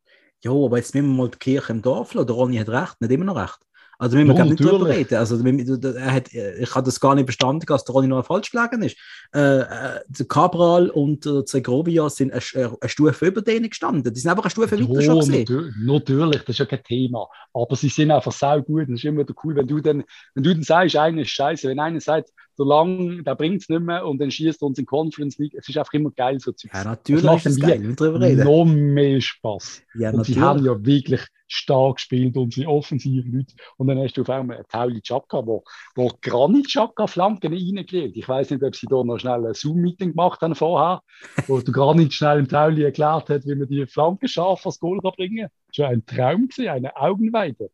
Ja, 0.43 0.53
aber 0.53 0.76
jetzt 0.79 0.95
müssen 0.95 1.09
wir 1.09 1.16
mal 1.24 1.31
die 1.31 1.39
Kirche 1.39 1.72
im 1.72 1.83
Dorf 1.83 2.14
lassen. 2.14 2.29
Der 2.29 2.37
Ronny 2.37 2.57
hat 2.57 2.68
recht, 2.68 3.01
nicht 3.01 3.11
immer 3.11 3.24
noch 3.24 3.37
recht. 3.37 3.59
Also 4.01 4.16
wir 4.16 4.24
ja, 4.24 4.44
nicht 4.44 4.61
drüber 4.61 4.88
reden. 4.88 5.16
Also, 5.16 5.36
er 5.44 6.12
hat, 6.12 6.32
ich 6.32 6.72
habe 6.72 6.84
das 6.84 7.01
gar 7.01 7.16
nicht 7.16 7.24
verstanden, 7.24 7.66
dass 7.66 7.84
der 7.84 7.92
Ronny 7.92 8.07
noch 8.07 8.24
falsch 8.24 8.53
gelegen 8.53 8.82
ist. 8.82 8.96
Äh, 9.34 9.59
äh, 9.59 10.01
der 10.07 10.26
Cabral 10.26 10.88
und 10.90 11.24
der 11.24 11.44
Zegrovia 11.44 12.09
sind 12.09 12.32
eine, 12.32 12.40
eine, 12.55 12.88
Stufe 12.88 13.26
über 13.26 13.42
denen 13.42 13.68
gestanden. 13.68 14.14
Die 14.14 14.20
sind 14.20 14.30
einfach 14.30 14.44
eine 14.44 14.51
Stufe 14.53 14.76
ja, 14.76 14.88
weiter 14.88 15.03
schon 15.03 15.18
gesehen. 15.18 15.74
Natürlich, 15.84 16.42
das 16.42 16.51
ist 16.51 16.59
ja 16.59 16.66
kein 16.66 16.84
Thema. 16.84 17.26
Aber 17.53 17.74
sie 17.74 17.88
sind 17.88 18.12
einfach 18.12 18.30
sau 18.30 18.62
gut. 18.62 18.84
Es 18.84 19.01
ist 19.01 19.05
immer 19.05 19.24
cool, 19.42 19.57
wenn 19.57 19.66
du 19.66 19.80
dann, 19.80 20.05
wenn 20.34 20.44
du 20.44 20.55
dann 20.55 20.62
sagst, 20.62 20.94
einer 20.94 21.22
ist 21.22 21.30
scheiße. 21.30 21.68
Wenn 21.68 21.80
einer 21.80 22.01
sagt, 22.01 22.30
so 22.59 22.65
lang, 22.65 23.23
der 23.23 23.37
bringt 23.37 23.63
es 23.63 23.69
nicht 23.69 23.83
mehr 23.83 24.05
und 24.05 24.21
dann 24.21 24.33
schießt 24.33 24.63
uns 24.65 24.81
in 24.81 24.85
Conference 24.85 25.39
League. 25.39 25.55
Es 25.55 25.69
ist 25.69 25.79
einfach 25.79 25.93
immer 25.93 26.11
geil, 26.11 26.41
so 26.41 26.51
zu 26.51 26.67
Ja, 26.67 26.83
natürlich 26.83 27.23
das 27.23 27.33
macht 27.33 27.47
ist 27.47 27.53
es 27.53 27.61
geil, 27.61 27.95
drüber 27.95 28.21
reden. 28.21 28.45
Noch 28.45 28.65
mehr 28.65 29.21
Spaß. 29.21 29.83
Ja, 29.95 30.11
und 30.11 30.17
natürlich. 30.17 30.35
sie 30.35 30.41
haben 30.41 30.65
ja 30.65 30.85
wirklich 30.85 31.21
stark 31.47 31.97
gespielt 31.97 32.37
und 32.37 32.53
sie 32.53 32.67
offensiv 32.67 33.25
Leute. 33.27 33.55
Und 33.77 33.87
dann 33.87 33.99
hast 34.01 34.15
du 34.17 34.23
auf 34.23 34.31
einmal 34.31 34.65
Tauli 34.69 35.01
Chaka, 35.01 35.47
wo, 35.47 35.63
wo 35.95 36.11
Granit 36.21 36.67
Chaka 36.67 37.07
Flanken 37.07 37.53
reingelegt. 37.53 38.17
Ich 38.17 38.29
weiß 38.29 38.51
nicht, 38.51 38.65
ob 38.65 38.75
sie 38.75 38.89
da 38.89 39.05
noch 39.05 39.19
schnell 39.19 39.47
ein 39.47 39.55
Zoom-Meeting 39.55 40.11
gemacht 40.11 40.41
haben 40.41 40.57
vorher, 40.57 41.01
wo 41.47 41.61
der 41.61 41.73
Granit 41.73 42.13
schnell 42.13 42.41
im 42.41 42.49
Tauli 42.49 42.83
erklärt 42.83 43.31
hat, 43.31 43.47
wie 43.47 43.55
man 43.55 43.69
die 43.69 43.87
Flanke 43.87 44.27
scharf 44.27 44.67
aufs 44.67 44.81
Goal 44.81 45.01
kann 45.01 45.13
bringen 45.17 45.47
kann. 45.47 45.51
Das 45.69 45.79
war 45.79 45.89
ein 45.91 46.05
Traum, 46.05 46.49
gewesen, 46.49 46.69
eine 46.69 46.97
Augenweide. 46.97 47.71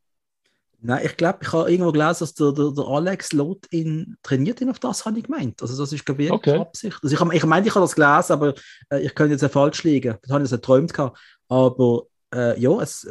Nein, 0.87 1.07
ich 1.07 1.17
glaube, 1.17 1.39
ich 1.41 1.51
habe 1.51 1.71
irgendwo 1.71 1.93
gelesen, 1.93 2.19
dass 2.21 2.35
der, 2.35 2.53
der, 2.53 2.71
der 2.73 2.85
Alex 2.85 3.33
Lot 3.33 3.67
ihn 3.71 4.19
trainiert 4.23 4.61
ihn 4.61 4.69
auf 4.69 4.79
das, 4.79 5.07
habe 5.07 5.19
ich 5.19 5.25
gemeint. 5.25 5.63
Also 5.63 5.83
das 5.83 5.95
ist, 5.95 6.05
glaube 6.05 6.25
ich, 6.25 6.31
okay. 6.31 6.59
Absicht. 6.59 6.99
Also 7.03 7.17
ich, 7.17 7.33
ich 7.33 7.47
meine, 7.47 7.67
ich 7.67 7.75
habe 7.75 7.85
das 7.85 7.95
gelesen, 7.95 8.33
aber 8.35 8.55
äh, 8.91 9.01
ich 9.01 9.15
könnte 9.15 9.35
jetzt 9.35 9.51
falsch 9.51 9.83
liegen. 9.83 10.19
Das 10.21 10.31
habe 10.31 10.45
ich 10.45 10.51
jetzt 10.51 10.61
geträumt 10.61 10.93
gehabt. 10.93 11.19
Aber 11.49 12.03
äh, 12.35 12.61
ja, 12.61 12.79
es, 12.83 13.11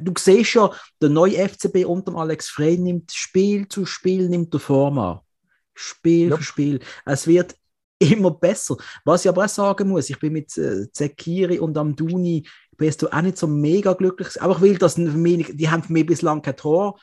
du 0.00 0.12
siehst 0.16 0.54
ja, 0.54 0.70
der 1.02 1.08
neue 1.08 1.48
FCB 1.48 1.86
unter 1.86 2.14
Alex 2.14 2.50
Frey 2.50 2.78
nimmt 2.78 3.10
Spiel 3.10 3.66
zu 3.66 3.84
Spiel, 3.84 4.28
nimmt 4.28 4.52
der 4.52 4.60
Form 4.60 5.00
an. 5.00 5.18
Spiel 5.74 6.30
ja. 6.30 6.36
für 6.36 6.44
Spiel. 6.44 6.78
Es 7.04 7.26
wird 7.26 7.56
immer 7.98 8.30
besser. 8.30 8.76
Was 9.04 9.24
ich 9.24 9.28
aber 9.28 9.44
auch 9.44 9.48
sagen 9.48 9.88
muss, 9.88 10.08
ich 10.08 10.20
bin 10.20 10.34
mit 10.34 10.56
äh, 10.56 10.86
Zekiri 10.92 11.58
und 11.58 11.76
Amduni 11.76 12.46
bist 12.78 13.02
du 13.02 13.12
auch 13.12 13.20
nicht 13.20 13.36
so 13.36 13.46
mega 13.46 13.92
glücklich. 13.92 14.40
Aber 14.40 14.54
ich 14.56 14.60
will, 14.62 14.78
dass 14.78 14.94
die 14.94 15.68
haben 15.68 15.82
für 15.82 15.92
mich 15.92 16.06
bislang 16.06 16.40
kein 16.40 16.56
Tor 16.56 16.98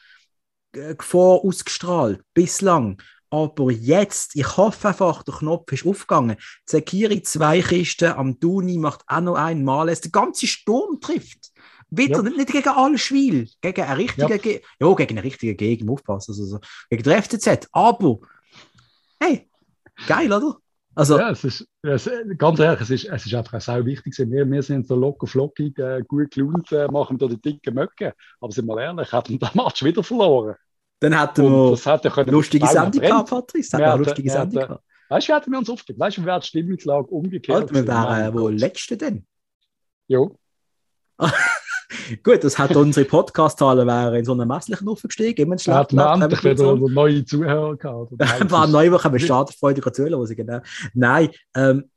äh, 0.74 0.96
vor 1.00 1.46
ausgestrahlt. 1.46 2.22
Bislang. 2.34 3.02
Aber 3.30 3.70
jetzt, 3.70 4.36
ich 4.36 4.58
hoffe 4.58 4.88
einfach, 4.88 5.24
der 5.24 5.36
Knopf 5.36 5.72
ist 5.72 5.86
aufgegangen. 5.86 6.38
Zekiri 6.66 7.22
zwei 7.22 7.62
Kisten, 7.62 8.14
am 8.14 8.40
Duni 8.40 8.78
macht 8.78 9.02
auch 9.08 9.22
noch 9.22 9.36
einmal, 9.36 9.90
es 9.90 10.02
der 10.02 10.12
ganze 10.12 10.48
Sturm 10.48 11.02
trifft. 11.02 11.52
Wieder, 11.90 12.18
ja. 12.18 12.22
nicht, 12.24 12.38
nicht 12.38 12.52
gegen 12.52 12.70
alle 12.70 12.98
Spiele, 12.98 13.48
gegen 13.62 13.82
einen 13.82 13.98
richtigen, 13.98 14.30
ja. 14.30 14.38
Ge 14.38 14.62
ja, 14.80 14.94
gegen 14.94 15.18
einen 15.18 15.26
richtigen 15.26 15.58
Gegner, 15.58 15.92
aufpassen, 15.92 16.32
also, 16.32 16.60
gegen 16.90 17.04
den 17.04 17.22
FCZ. 17.22 17.68
Aber, 17.72 18.20
hey, 19.20 19.50
geil, 20.08 20.32
oder? 20.32 20.58
Also, 20.96 21.20
ja, 21.20 21.30
es 21.30 21.44
ist, 21.44 21.68
es, 21.82 22.10
ganz 22.38 22.60
ehrlich, 22.60 22.82
es 22.82 22.90
ist, 22.90 23.06
es 23.06 23.26
ist 23.26 23.34
einfach 23.34 23.60
sehr 23.60 23.86
wichtig. 23.86 24.18
Wir, 24.18 24.50
wir 24.50 24.64
sind 24.64 24.88
so 24.88 24.96
locker 24.96 25.28
flockig, 25.28 25.78
äh, 25.78 26.02
gut 26.08 26.32
gelaunt, 26.32 26.72
äh, 26.72 26.88
machen 26.88 27.18
da 27.18 27.28
die 27.28 27.42
dicken 27.42 27.76
Möcke. 27.76 28.14
Aber 28.40 28.52
sind 28.52 28.66
wir 28.66 28.82
ehrlich, 28.82 29.12
hätten 29.12 29.40
wir 29.40 29.50
den 29.50 29.62
Match 29.62 29.84
wieder 29.84 30.04
verloren. 30.04 30.56
Dann 31.02 31.20
hätten 31.20 31.44
wir 31.44 32.18
eine 32.18 32.32
lustige 32.32 32.66
Sendung 32.66 33.02
gehabt, 33.02 33.30
Patrice. 33.30 33.76
Eine 33.76 33.98
lustige 33.98 34.30
Sendung 34.30 34.62
gehabt. 34.64 34.84
Weißt 35.10 35.28
du, 35.28 35.32
wie 35.32 35.36
hätten 35.36 35.52
wir 35.52 35.60
uns 35.60 35.70
aufgegeben? 35.70 36.00
Weißt 36.00 36.18
du, 36.18 36.22
wie 36.22 36.26
wäre 36.26 36.40
die 36.40 36.48
Stimmungslage 36.48 37.08
umgekehrt? 37.08 37.60
Halt, 37.60 37.74
wir 37.74 37.88
wären 37.88 38.34
wohl 38.34 38.56
Letzte 38.56 38.98
denn. 38.98 39.28
Jo. 40.08 40.38
Gut, 42.24 42.44
das 42.44 42.58
hat 42.58 42.76
unsere 42.76 43.06
Podcast-Zahlen 43.06 44.16
in 44.16 44.26
so 44.26 44.34
einer 44.34 44.46
messlichen 44.46 44.88
aufgestiegen. 44.88 45.46
Immer 45.46 45.58
schlecht. 45.58 45.94
Ja, 45.94 46.14
endlich 46.14 46.44
wieder 46.44 46.76
neue 46.76 47.26
Zuhörer 47.26 47.76
gehabt. 47.76 48.12
War 48.52 48.68
neu, 48.68 48.92
wo 48.92 49.12
wir 49.12 49.20
starten, 49.20 49.54
freudig 49.54 49.94
zuhören, 49.94 50.36
genau. 50.36 50.60
Nein, 50.94 51.30
ähm, 51.56 51.90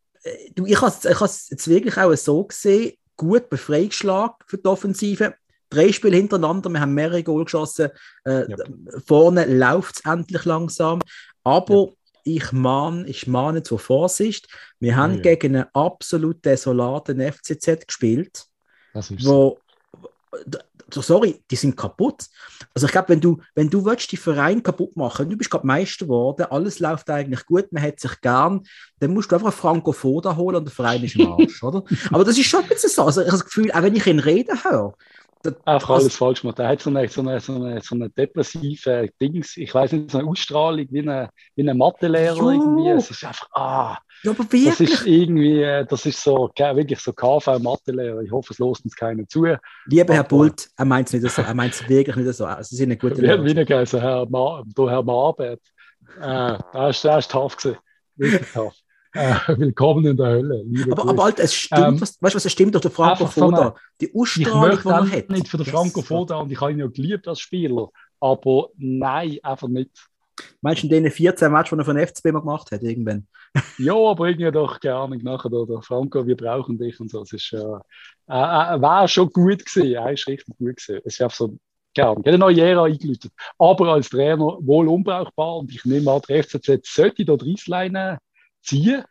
du, 0.55 0.67
ich 0.67 0.81
habe 0.81 0.93
es 0.93 1.49
jetzt 1.51 1.69
wirklich 1.69 1.97
auch 1.97 2.15
so 2.17 2.45
gesehen, 2.45 2.93
gut 3.17 3.51
Befreiungsschlag 3.51 4.45
für 4.47 4.59
die 4.59 4.67
Offensive. 4.67 5.35
Drei 5.71 5.93
Spiele 5.93 6.17
hintereinander, 6.17 6.71
wir 6.71 6.81
haben 6.81 6.95
mehrere 6.95 7.23
Goal 7.23 7.45
geschossen. 7.45 7.91
Äh, 8.25 8.51
ja. 8.51 8.57
Vorne 9.07 9.45
läuft 9.45 9.97
es 9.97 10.11
endlich 10.11 10.45
langsam. 10.47 11.01
Aber 11.45 11.75
ja. 11.75 11.93
ich 12.25 12.53
mahne, 12.53 13.07
ich 13.07 13.27
mahne 13.27 13.63
zur 13.63 13.79
Vorsicht. 13.79 14.49
Wir 14.81 14.97
haben 14.97 15.17
ja, 15.17 15.21
gegen 15.35 15.57
einen 15.57 15.67
absolut 15.75 16.43
desolaten 16.45 17.21
FCZ 17.21 17.87
gespielt, 17.87 18.45
wo 18.95 19.59
sorry, 20.91 21.43
die 21.51 21.57
sind 21.57 21.77
kaputt. 21.77 22.27
Also 22.75 22.87
ich 22.87 22.93
glaube, 22.93 23.11
wenn 23.11 23.21
du, 23.21 23.39
wenn 23.55 23.71
du 23.71 23.85
willst, 23.85 24.11
die 24.13 24.17
Verein 24.17 24.63
kaputt 24.63 24.97
machen, 24.97 25.29
du 25.29 25.37
bist 25.37 25.51
gerade 25.51 25.67
Meister 25.67 26.07
geworden, 26.07 26.47
alles 26.51 26.81
läuft 26.81 27.11
eigentlich 27.11 27.45
gut, 27.47 27.73
man 27.73 27.83
hat 27.83 28.01
sich 28.01 28.21
gern, 28.21 28.63
dann 28.99 29.15
musst 29.15 29.31
du 29.31 29.37
einfach 29.37 29.53
Franco 29.53 29.93
Foda 29.93 30.37
holen 30.37 30.57
und 30.57 30.65
der 30.65 30.73
Verein 30.73 31.03
ist 31.05 31.17
im 31.17 31.33
Arsch, 31.33 31.63
oder? 31.63 31.83
Aber 32.11 32.25
das 32.25 32.39
ist 32.39 32.47
schon 32.47 32.63
ein 32.63 32.69
bisschen 32.69 32.91
so. 32.91 33.05
Also 33.05 33.21
ich 33.21 33.29
habe 33.29 33.39
das 33.39 33.45
Gefühl, 33.45 33.71
auch 33.73 33.83
wenn 33.83 33.97
ich 33.97 34.07
ihn 34.07 34.19
reden 34.21 34.63
höre, 34.65 34.95
Einfach 35.65 35.91
alles 35.91 36.17
falsch 36.17 36.43
gemacht. 36.43 36.59
Er 36.59 36.69
hat 36.69 36.81
so 36.81 36.91
eine, 36.91 37.09
so 37.09 37.21
eine, 37.21 37.39
so 37.39 37.55
eine, 37.55 37.81
so 37.81 37.95
eine 37.95 38.11
depressive 38.11 39.09
Dings, 39.21 39.57
ich 39.57 39.73
weiß 39.73 39.93
nicht, 39.93 40.11
so 40.11 40.19
eine 40.19 40.29
Ausstrahlung 40.29 40.87
wie 40.91 41.09
ein 41.09 41.29
wie 41.55 41.63
eine 41.63 41.75
Mathelehrer 41.75 42.53
irgendwie. 42.53 42.89
Es 42.89 43.11
ist 43.11 43.25
einfach, 43.25 43.49
ah, 43.53 43.99
ja, 44.23 44.31
aber 44.31 44.45
wirklich? 44.45 44.65
Das 44.69 44.81
ist 44.81 45.07
irgendwie, 45.07 45.63
äh, 45.63 45.87
das 45.87 46.07
ist 46.07 46.23
so, 46.23 46.51
wirklich 46.57 46.99
so 46.99 47.13
KV-Mathelehrer. 47.13 48.21
Ich 48.23 48.33
hoffe, 48.33 48.53
es 48.53 48.59
lost 48.59 48.85
uns 48.85 48.97
keiner 48.97 49.27
zu. 49.29 49.47
Lieber 49.87 50.15
Herr 50.15 50.25
Bult, 50.25 50.69
er 50.77 50.85
meint 50.85 51.09
es 51.09 51.21
nicht 51.21 51.33
so, 51.33 51.43
er 51.43 51.55
meint 51.55 51.75
es 51.75 51.89
wirklich 51.89 52.17
nicht 52.17 52.35
so. 52.35 52.47
Sie 52.61 52.77
sind 52.77 52.89
eine 52.89 52.97
gute 52.97 53.21
Lehrer. 53.21 53.45
Wie 53.45 53.59
ein 53.59 53.87
Herr, 53.87 54.27
Ma, 54.29 54.65
Herr 54.77 55.03
Marbert. 55.03 55.61
Äh, 56.21 56.23
er 56.23 56.89
ist, 56.89 57.05
ist 57.05 57.31
tough 57.31 57.57
gewesen. 57.57 57.79
Wirklich 58.17 58.53
tough. 58.53 58.75
Äh, 59.15 59.35
willkommen 59.57 60.05
in 60.05 60.17
der 60.17 60.27
Hölle. 60.27 60.65
Aber, 60.91 61.09
aber 61.09 61.25
Alter, 61.25 61.45
es 61.45 61.55
stimmt, 61.55 61.81
ähm, 61.81 62.01
was, 62.01 62.21
weißt 62.21 62.35
du, 62.35 62.37
was 62.37 62.45
es 62.45 62.53
stimmt 62.53 62.75
durch 62.75 62.83
den 62.83 62.91
Franco 62.91 63.27
Foda? 63.27 63.75
die 64.01 64.13
Ausstrahlung, 64.15 64.79
die 64.83 64.89
er 64.89 65.19
hat. 65.19 65.31
nicht 65.31 65.49
für 65.49 65.57
den 65.57 65.67
Franco 65.67 66.03
Foda 66.03 66.37
und 66.37 66.53
ich 66.53 66.61
habe 66.61 66.73
ihn 66.73 66.79
ja 66.79 66.87
geliebt 66.87 67.27
als 67.27 67.41
Spieler, 67.41 67.89
aber 68.21 68.69
nein, 68.77 69.39
einfach 69.43 69.69
nicht. 69.69 69.91
Meinst 70.61 70.83
du 70.83 70.89
in 70.89 71.05
den 71.05 71.13
14 71.13 71.51
Matches, 71.51 71.71
die 71.71 71.79
er 71.79 71.85
von 71.85 71.99
FCB 71.99 72.25
mal 72.33 72.41
gemacht 72.41 72.71
hat, 72.71 72.83
irgendwann? 72.83 73.27
ja, 73.79 73.95
aber 73.95 74.29
irgendwie 74.29 74.51
doch 74.51 74.81
keine 74.81 74.97
Ahnung 74.97 75.23
nachher, 75.23 75.51
der 75.51 75.83
Franco, 75.83 76.27
wir 76.27 76.37
brauchen 76.37 76.79
dich 76.79 76.99
und 77.01 77.11
so. 77.11 77.23
Es 77.23 77.33
ist, 77.33 77.53
äh, 77.53 77.57
äh, 77.57 78.75
äh, 78.77 78.81
war 78.81 79.09
schon 79.09 79.31
gut 79.31 79.65
gewesen, 79.65 79.95
er 79.95 80.13
ist 80.13 80.27
richtig 80.27 80.57
gut 80.59 80.77
gewesen. 80.77 81.01
Es 81.05 81.15
ist 81.15 81.23
einfach 81.23 81.37
so, 81.37 81.59
keine 81.95 82.11
Ahnung, 82.11 82.25
eine 82.27 82.39
neue 82.39 82.61
Ära 82.61 82.85
eingeläutet. 82.85 83.33
Aber 83.59 83.89
als 83.89 84.11
Trainer 84.11 84.59
wohl 84.61 84.89
unbrauchbar 84.89 85.57
und 85.57 85.73
ich 85.73 85.85
nehme 85.85 86.11
an, 86.11 86.23
der 86.29 86.45
FCZ 86.45 86.81
sollte 86.85 87.25
da 87.25 87.37
die 87.37 87.51
Reissleine 87.53 88.19
ziehen, 88.63 89.05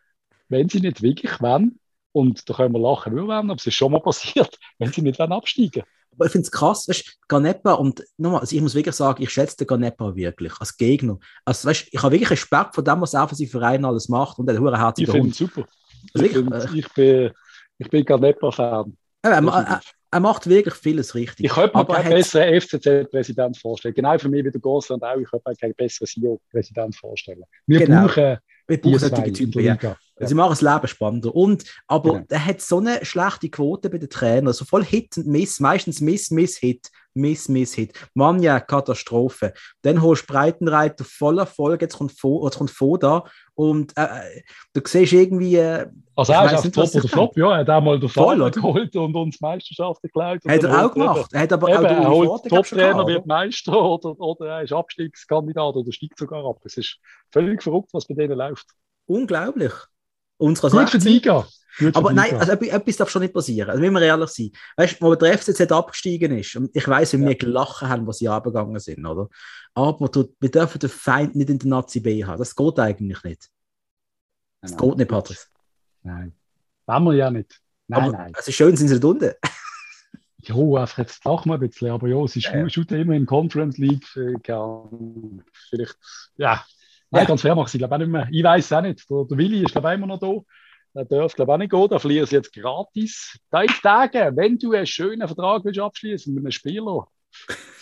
wenn 0.50 0.70
sie 0.70 0.82
nicht 0.82 1.02
wirklich 1.02 1.42
wollen. 1.42 1.80
Und 2.12 2.50
da 2.50 2.54
können 2.56 2.74
wir 2.74 2.80
lachen, 2.80 3.18
aber 3.30 3.56
es 3.56 3.68
ist 3.68 3.76
schon 3.76 3.92
mal 3.92 4.02
passiert, 4.02 4.58
wenn 4.80 4.92
sie 4.92 5.02
nicht 5.02 5.20
wollen 5.20 5.32
absteigen 5.32 5.84
Aber 6.18 6.26
ich 6.26 6.32
finde 6.32 6.46
es 6.46 6.52
krass, 6.52 6.88
weißt 6.88 7.18
Ganepa 7.28 7.74
und 7.74 8.04
nochmal, 8.18 8.42
also 8.42 8.56
ich 8.56 8.62
muss 8.62 8.76
wirklich 8.76 8.96
sagen, 8.96 9.22
ich 9.22 9.30
schätze 9.30 9.58
den 9.58 9.68
Ganepa 9.68 10.16
wirklich 10.16 10.54
als 10.60 10.76
Gegner. 10.76 11.20
Also, 11.46 11.68
weißt, 11.68 11.88
ich 11.92 12.02
habe 12.02 12.12
wirklich 12.12 12.32
Respekt 12.32 12.76
vor 12.76 12.84
dem, 12.84 13.02
was 13.02 13.14
er 13.14 13.28
für 13.28 13.36
seinen 13.36 13.48
Verein 13.48 13.86
alles 13.86 14.10
macht 14.10 14.40
und 14.40 14.48
der 14.48 14.60
hure 14.60 14.78
herzige 14.78 15.14
Hund. 15.14 15.36
super. 15.36 15.66
Also 16.14 16.26
ich, 16.26 16.34
find, 16.34 16.54
äh, 16.54 16.68
ich, 16.74 16.94
bin, 16.94 17.32
ich 17.78 17.90
bin 17.90 18.06
Ganepa-Fan. 18.06 18.98
Er, 19.22 19.32
er, 19.32 19.82
er, 20.12 20.20
macht 20.20 20.48
wirklich 20.48 20.74
vieles 20.76 21.16
richtig. 21.16 21.46
Ich 21.46 21.52
könnte 21.52 21.78
mir 21.78 21.86
keinen 21.86 22.10
besseren 22.10 22.62
FCZ-Präsident 22.62 23.58
vorstellen. 23.58 23.94
Genau 23.94 24.18
für 24.18 24.30
mich 24.30 24.46
wie 24.46 24.52
der 24.52 24.62
Gosland 24.62 25.04
auch. 25.04 25.18
Ich 25.18 25.30
könnte 25.30 25.50
mir 25.50 25.56
keinen 25.56 25.76
besseren 25.76 26.08
CEO-Präsident 26.08 26.96
vorstellen. 26.96 27.44
Wir 27.66 27.80
genau. 27.80 28.08
brauchen 28.08 28.38
wir 28.68 28.82
brauchen 28.82 29.00
solche 29.00 29.32
Typen, 29.34 29.64
ja. 29.64 29.78
Also, 30.20 30.30
sie 30.30 30.36
machen 30.36 30.50
das 30.50 30.62
Leben 30.62 30.88
spannender. 30.88 31.36
Und, 31.36 31.64
aber 31.88 32.14
genau. 32.14 32.26
er 32.30 32.46
hat 32.46 32.62
so 32.62 32.80
eine 32.80 33.06
schlechte 33.06 33.50
Quote 33.50 33.90
bei 33.90 33.98
den 33.98 34.10
Trainern. 34.10 34.54
So 34.54 34.66
voll 34.66 34.84
Hit 34.84 35.18
und 35.18 35.28
Miss, 35.28 35.60
meistens 35.60 36.02
Miss, 36.02 36.32
Miss, 36.32 36.58
Hit. 36.58 36.90
Miss, 37.14 37.50
Miss, 37.50 37.74
Hit. 37.74 37.94
Mann, 38.14 38.42
ja, 38.42 38.60
Katastrophe. 38.60 39.54
Dann 39.84 40.02
holst 40.02 40.24
du 40.24 40.34
Breitenreiter 40.34 41.04
voller 41.04 41.44
Erfolg, 41.44 41.82
jetzt 41.82 41.98
kommt, 41.98 42.12
jetzt 42.12 42.58
kommt 42.58 42.72
Foda 42.72 43.26
und 43.58 43.98
äh, 43.98 44.04
äh, 44.04 44.42
du 44.74 44.82
siehst 44.86 45.14
irgendwie. 45.14 45.56
Äh, 45.56 45.88
also 46.16 46.34
er 46.34 46.46
ist 46.46 46.54
auf 46.54 46.72
Top 46.72 46.96
oder 46.96 47.08
Flop, 47.08 47.38
ja. 47.38 47.54
Er 47.54 47.58
hat 47.60 47.70
auch 47.70 47.82
mal 47.82 48.00
den 48.00 48.08
Fall 48.08 48.52
geholt 48.52 48.96
und 48.96 49.16
uns 49.16 49.42
Meisterschaft 49.42 50.02
geklaut. 50.04 50.40
Hat 50.48 50.64
er 50.64 50.86
auch 50.86 50.94
gemacht. 50.94 51.32
Er 51.34 51.42
hat 51.42 51.54
aber 51.54 51.70
eben, 51.70 51.86
auch 51.86 51.90
er 51.90 52.10
holt 52.10 52.44
Top-Trainer, 52.50 53.08
wird 53.08 53.26
Meister 53.26 53.82
oder, 53.82 54.20
oder 54.20 54.48
er 54.48 54.62
ist 54.62 54.74
Abstiegskandidat 54.74 55.76
oder 55.76 55.92
steigt 55.92 56.20
sogar 56.20 56.46
ab. 56.46 56.58
Es 56.66 56.78
ist 56.78 57.00
völlig 57.32 57.64
verrückt, 57.64 57.90
was 57.94 58.06
bei 58.06 58.14
denen 58.14 58.38
läuft. 58.38 58.68
Unglaublich. 59.08 59.74
Gut 60.38 60.60
für 60.60 61.00
die 61.00 61.10
Liga. 61.10 61.48
Aber 61.94 62.14
nein, 62.14 62.36
also 62.36 62.54
etwas 62.54 62.98
darf 62.98 63.10
schon 63.10 63.22
nicht 63.22 63.34
passieren. 63.34 63.70
Also, 63.70 63.82
wenn 63.82 63.94
wir 63.94 64.02
ehrlich 64.02 64.30
sein. 64.30 64.52
Weißt 64.76 65.00
du, 65.00 65.06
wo 65.06 65.16
der 65.16 65.38
FCZ 65.38 65.72
abgestiegen 65.72 66.38
ist, 66.38 66.56
und 66.56 66.76
ich 66.76 66.88
weiß, 66.88 67.14
wie 67.14 67.22
ja. 67.22 67.28
wir 67.30 67.36
gelacht 67.36 67.82
haben, 67.82 68.08
was 68.08 68.18
sie 68.18 68.30
abgegangen 68.30 68.80
sind, 68.80 69.06
oder? 69.06 69.30
Aber 69.74 70.10
du, 70.10 70.34
wir 70.40 70.50
dürfen 70.50 70.80
den 70.80 70.90
Feind 70.90 71.36
nicht 71.36 71.50
in 71.50 71.60
der 71.60 71.68
Nazi 71.70 72.00
B 72.00 72.26
haben. 72.26 72.40
Das 72.40 72.56
geht 72.56 72.80
eigentlich 72.80 73.24
nicht. 73.24 73.50
Das 74.62 74.72
nein, 74.72 74.80
geht 74.80 74.98
nicht, 74.98 75.10
Patrick. 75.10 75.40
Nein. 76.04 76.34
Wollen 76.86 77.04
wir 77.04 77.14
ja 77.14 77.30
nicht. 77.30 77.62
Nein, 77.88 78.02
aber 78.02 78.12
nein. 78.12 78.36
Also 78.36 78.52
schön 78.52 78.76
sind 78.76 78.88
sie 78.88 79.08
unten. 79.08 79.34
Jo, 80.40 80.78
einfach 80.78 81.00
jetzt 81.00 81.26
lachen 81.26 81.50
wir 81.50 81.56
ein 81.56 81.60
bisschen, 81.60 81.90
aber 81.90 82.08
ja, 82.08 82.26
sie 82.26 82.40
ja. 82.40 82.70
shooten 82.70 83.02
immer 83.02 83.16
in 83.16 83.26
Conference 83.26 83.78
League. 83.80 84.06
Äh, 84.16 84.36
vielleicht, 85.52 85.98
ja, 86.38 86.64
Nein, 87.10 87.24
ja. 87.24 87.28
ganz 87.28 87.42
fair 87.42 87.56
mache 87.56 87.70
ich 87.72 87.80
glaube 87.80 87.96
auch 87.96 88.00
nicht 88.00 88.10
mehr. 88.10 88.28
Ich 88.32 88.44
weiß 88.44 88.66
es 88.66 88.74
auch 88.74 88.82
nicht. 88.82 89.10
Der, 89.10 89.26
der 89.26 89.38
Willi 89.38 89.64
ist 89.64 89.72
glaube 89.72 89.90
ich 89.90 89.94
immer 89.96 90.08
noch 90.08 90.20
da. 90.20 90.34
Der 90.98 91.06
darf 91.06 91.36
glaube 91.36 91.52
ich 91.52 91.54
auch 91.54 91.58
nicht 91.60 91.72
gehen. 91.72 91.88
Da 91.90 92.00
verlieren 92.00 92.26
sie 92.26 92.36
jetzt 92.36 92.54
gratis. 92.54 93.38
Da 93.52 93.64
ich 93.64 93.72
sage, 93.84 94.32
wenn 94.36 94.58
du 94.58 94.74
einen 94.74 94.88
schönen 94.88 95.28
Vertrag 95.28 95.64
willst 95.64 95.80
abschließen 95.80 96.34
mit 96.34 96.44
einem 96.44 96.52
Spieler, 96.52 97.08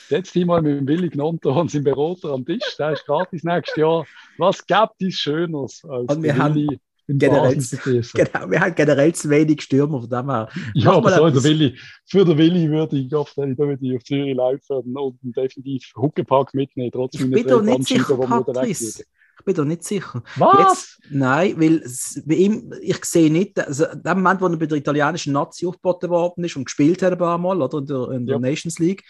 setz 0.10 0.34
dich 0.34 0.46
mal 0.46 0.62
mit 0.62 0.80
dem 0.80 0.88
Willi 0.88 1.10
Gnonto 1.10 1.58
und 1.58 1.72
seinem 1.72 1.86
Berater 1.86 2.32
am 2.32 2.46
Tisch. 2.46 2.76
Der 2.78 2.92
ist 2.92 3.06
gratis 3.06 3.44
nächstes 3.44 3.78
Jahr. 3.78 4.06
Was 4.38 4.66
gibt 4.66 5.02
es 5.02 5.16
Schöneres 5.16 5.82
als 5.86 6.14
und 6.14 6.24
wir 6.24 6.36
Willi? 6.36 6.68
Haben 6.68 6.80
generell, 7.08 7.56
genau, 7.56 8.50
wir 8.50 8.60
haben 8.60 8.76
generell 8.76 9.14
zu 9.14 9.30
wenig 9.30 9.62
Stürmer 9.62 10.02
von 10.02 10.10
dem 10.10 10.30
her. 10.30 10.50
Ja, 10.74 10.92
aber 10.92 11.12
so, 11.12 11.30
der 11.30 11.44
Willi, 11.44 11.78
für 12.06 12.26
den 12.26 12.38
Willi 12.38 12.70
würde 12.70 12.98
ich 12.98 13.14
auf, 13.14 13.38
würde 13.38 13.78
ich 13.80 13.96
auf 13.96 14.04
Zürich 14.04 14.36
laufen 14.36 14.98
und 14.98 15.20
definitiv 15.24 15.94
Huckepack 15.96 16.54
mitnehmen, 16.54 16.92
trotzdem 16.92 17.28
ich 17.28 17.44
bin 17.44 17.48
doch 17.48 17.62
nicht 17.62 17.88
sicher, 17.88 18.18
Patrice. 18.18 19.06
Ich 19.38 19.46
bin 19.46 19.56
doch 19.56 19.66
nicht 19.66 19.84
sicher. 19.84 20.24
Was? 20.38 20.60
Jetzt, 20.60 21.12
nein, 21.12 21.60
weil 21.60 21.84
bei 22.26 22.36
ihm, 22.36 22.74
ich 22.82 23.04
sehe 23.06 23.32
nicht, 23.32 23.60
also 23.60 23.86
dem 23.86 24.18
Moment, 24.22 24.42
wo 24.42 24.48
er 24.48 24.58
bei 24.58 24.66
der 24.66 24.78
italienischen 24.78 25.34
Nazi 25.34 25.66
aufgeboten 25.66 26.10
worden 26.10 26.44
ist 26.44 26.56
und 26.56 26.66
gespielt 26.66 27.02
hat 27.02 27.12
ein 27.12 27.18
paar 27.18 27.38
Mal, 27.38 27.62
oder 27.62 27.80
in 27.80 27.86
der, 27.86 28.12
in 28.12 28.26
der 28.26 28.36
ja. 28.36 28.40
Nations 28.40 28.80
League, 28.80 29.04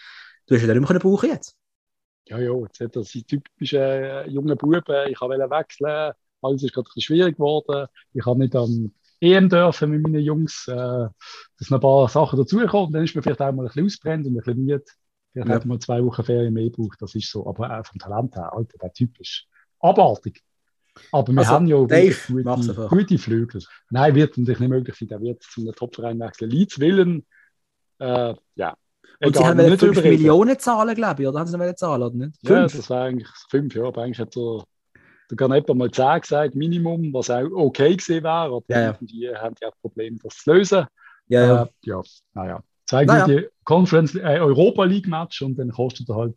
du 0.46 0.56
hast 0.56 0.62
ihn 0.62 0.78
nicht 0.78 0.90
mehr 0.90 0.98
brauchen 0.98 1.30
jetzt. 1.30 1.56
Ja, 2.28 2.38
ja, 2.38 2.52
jetzt 2.58 2.80
hat 2.80 2.96
er 2.96 3.04
seinen 3.04 3.26
typischen 3.26 3.78
äh, 3.78 4.28
jungen 4.28 4.56
Buben, 4.56 5.08
ich 5.08 5.20
wollte 5.20 5.50
wechseln, 5.50 6.12
alles 6.42 6.62
ist 6.62 6.74
gerade 6.74 6.86
ein 6.86 6.90
bisschen 6.94 7.02
schwierig 7.02 7.36
geworden, 7.36 7.86
ich 8.12 8.26
habe 8.26 8.38
nicht 8.40 8.56
am 8.56 8.92
EM 9.20 9.48
dürfen 9.48 9.90
mit 9.90 10.02
meinen 10.02 10.20
Jungs, 10.20 10.66
äh, 10.68 10.74
dass 10.74 11.70
noch 11.70 11.78
ein 11.78 11.80
paar 11.80 12.08
Sachen 12.08 12.36
dazukommen, 12.36 12.92
dann 12.92 13.04
ist 13.04 13.14
man 13.14 13.22
vielleicht 13.22 13.40
auch 13.40 13.52
mal 13.52 13.62
ein 13.62 13.68
bisschen 13.68 13.86
ausbrennt 13.86 14.26
und 14.26 14.32
ein 14.32 14.42
bisschen 14.42 14.64
müde. 14.64 14.84
Vielleicht 15.32 15.48
ja. 15.48 15.54
hat 15.54 15.66
man 15.66 15.80
zwei 15.80 16.02
Wochen 16.04 16.24
Ferien 16.24 16.52
mehr 16.52 16.64
gebraucht, 16.64 17.00
das 17.00 17.14
ist 17.14 17.30
so, 17.30 17.46
aber 17.46 17.78
auch 17.78 17.86
vom 17.86 17.98
Talent 17.98 18.34
her, 18.34 18.52
Alter, 18.52 18.78
der 18.78 18.92
Typ 18.92 19.20
ist 19.20 19.46
abartig. 19.86 20.42
Aber 21.12 21.32
wir 21.32 21.38
also, 21.40 21.50
haben 21.50 21.66
ja 21.66 21.84
Dave, 21.84 22.16
gute, 22.28 22.88
gute, 22.88 23.18
Flügel. 23.18 23.62
Nein, 23.90 24.14
wird 24.14 24.38
natürlich 24.38 24.60
nicht 24.60 24.68
möglich 24.68 24.96
sein. 24.96 25.08
Der 25.08 25.20
wird 25.20 25.42
zu 25.42 25.60
einem 25.60 25.74
Topverein 25.74 26.18
wechseln. 26.18 26.50
Leeds 26.50 26.80
Willen, 26.80 27.26
äh, 27.98 28.34
ja. 28.54 28.76
Und 29.20 29.34
Egal, 29.34 29.42
sie 29.42 29.48
haben 29.48 29.70
nicht 29.70 29.80
5 29.80 30.02
Millionen 30.02 30.58
zahlen, 30.58 30.94
glaube 30.94 31.22
ich, 31.22 31.28
oder 31.28 31.38
haben 31.38 31.46
sie 31.46 31.56
noch 31.56 31.74
zahlen, 31.74 32.02
oder 32.02 32.14
nicht? 32.14 32.36
Fünf? 32.44 32.72
Ja, 32.72 32.78
das 32.78 32.90
war 32.90 33.04
eigentlich 33.04 33.28
fünf, 33.50 33.74
ja. 33.74 33.84
Aber 33.84 34.02
eigentlich 34.02 34.18
hat 34.18 34.34
der, 34.36 34.64
der 35.30 35.36
Garnetto 35.36 35.74
mal 35.74 35.90
10 35.90 36.20
gesagt, 36.20 36.54
Minimum, 36.54 37.12
was 37.14 37.30
auch 37.30 37.48
okay 37.52 37.96
gewesen 37.96 38.22
wäre. 38.22 38.56
Aber 38.56 38.62
ja, 38.68 38.80
ja. 38.80 38.98
die 39.00 39.28
haben 39.28 39.54
ja 39.60 39.70
das 39.70 39.80
Problem, 39.80 40.18
das 40.22 40.36
zu 40.36 40.52
lösen. 40.52 40.86
Ja, 41.28 41.46
ja. 41.46 41.62
Äh, 41.62 41.66
ja, 41.82 42.02
naja. 42.34 42.62
Zeigen 42.84 43.08
naja. 43.08 43.26
die 43.26 43.48
Conference, 43.64 44.14
äh, 44.14 44.38
Europa 44.38 44.84
League 44.84 45.08
Match 45.08 45.42
und 45.42 45.58
dann 45.58 45.70
kostet 45.70 46.08
er 46.08 46.16
halt 46.16 46.36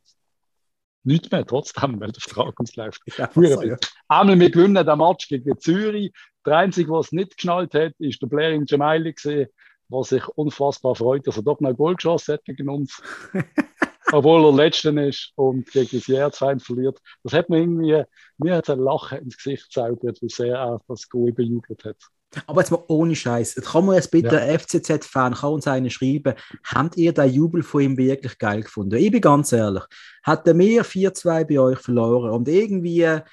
nichts 1.03 1.31
mehr, 1.31 1.45
trotzdem, 1.45 1.99
weil 1.99 2.11
der 2.11 2.21
Vertrag 2.21 2.59
uns 2.59 2.75
läuft. 2.75 3.01
Ja, 3.17 3.29
ja. 3.35 3.77
Einmal 4.07 4.39
wir 4.39 4.51
gewinnen 4.51 4.85
den 4.85 4.97
Match 4.97 5.27
gegen 5.27 5.59
Zürich. 5.59 6.11
Der 6.45 6.57
Einzige, 6.57 6.91
was 6.91 7.11
nicht 7.11 7.37
geschnallt 7.37 7.73
hat, 7.73 7.93
ist 7.99 8.21
der 8.21 8.27
Blaring 8.27 8.65
Jamaili 8.65 9.13
gesehen, 9.13 9.49
der 9.89 10.03
sich 10.03 10.27
unfassbar 10.29 10.95
freut, 10.95 11.27
dass 11.27 11.37
er 11.37 11.43
doch 11.43 11.59
noch 11.59 11.69
ein 11.69 11.75
Goal 11.75 11.95
geschossen 11.95 12.33
hat 12.33 12.45
gegen 12.45 12.69
uns. 12.69 13.01
Obwohl 14.11 14.43
er 14.45 14.53
Letzter 14.53 14.95
ist 15.05 15.33
und 15.35 15.69
gegen 15.71 15.97
das 15.97 16.07
Järzfeind 16.07 16.63
verliert. 16.63 16.99
Das 17.23 17.33
hat 17.33 17.49
mir 17.49 17.59
irgendwie, 17.59 18.03
mir 18.37 18.55
hat 18.55 18.69
ein 18.69 18.79
Lachen 18.79 19.19
ins 19.19 19.37
Gesicht 19.37 19.65
gezaubert, 19.65 20.19
wie 20.21 20.29
sehr 20.29 20.55
er 20.55 20.81
das 20.87 21.07
Goal 21.07 21.31
bejubelt 21.31 21.85
hat. 21.85 21.97
Aber 22.45 22.61
jetzt 22.61 22.71
mal 22.71 22.83
ohne 22.87 23.15
Scheiß. 23.15 23.55
Kann 23.55 23.85
man 23.85 23.95
jetzt 23.95 24.11
bitte 24.11 24.35
ja. 24.35 24.59
FCZ-Fan, 24.59 25.33
kann 25.33 25.53
uns 25.53 25.67
einen 25.67 25.89
schreiben, 25.89 26.35
habt 26.63 26.97
ihr 26.97 27.13
den 27.13 27.33
Jubel 27.33 27.63
von 27.63 27.81
ihm 27.81 27.97
wirklich 27.97 28.37
geil 28.37 28.61
gefunden? 28.61 28.95
Ich 28.95 29.11
bin 29.11 29.21
ganz 29.21 29.51
ehrlich. 29.51 29.83
Hätten 30.23 30.59
wir 30.59 30.85
4-2 30.85 31.45
bei 31.45 31.59
euch 31.59 31.79
verloren 31.79 32.31
und 32.31 32.47
irgendwie 32.47 32.99
der 32.99 33.25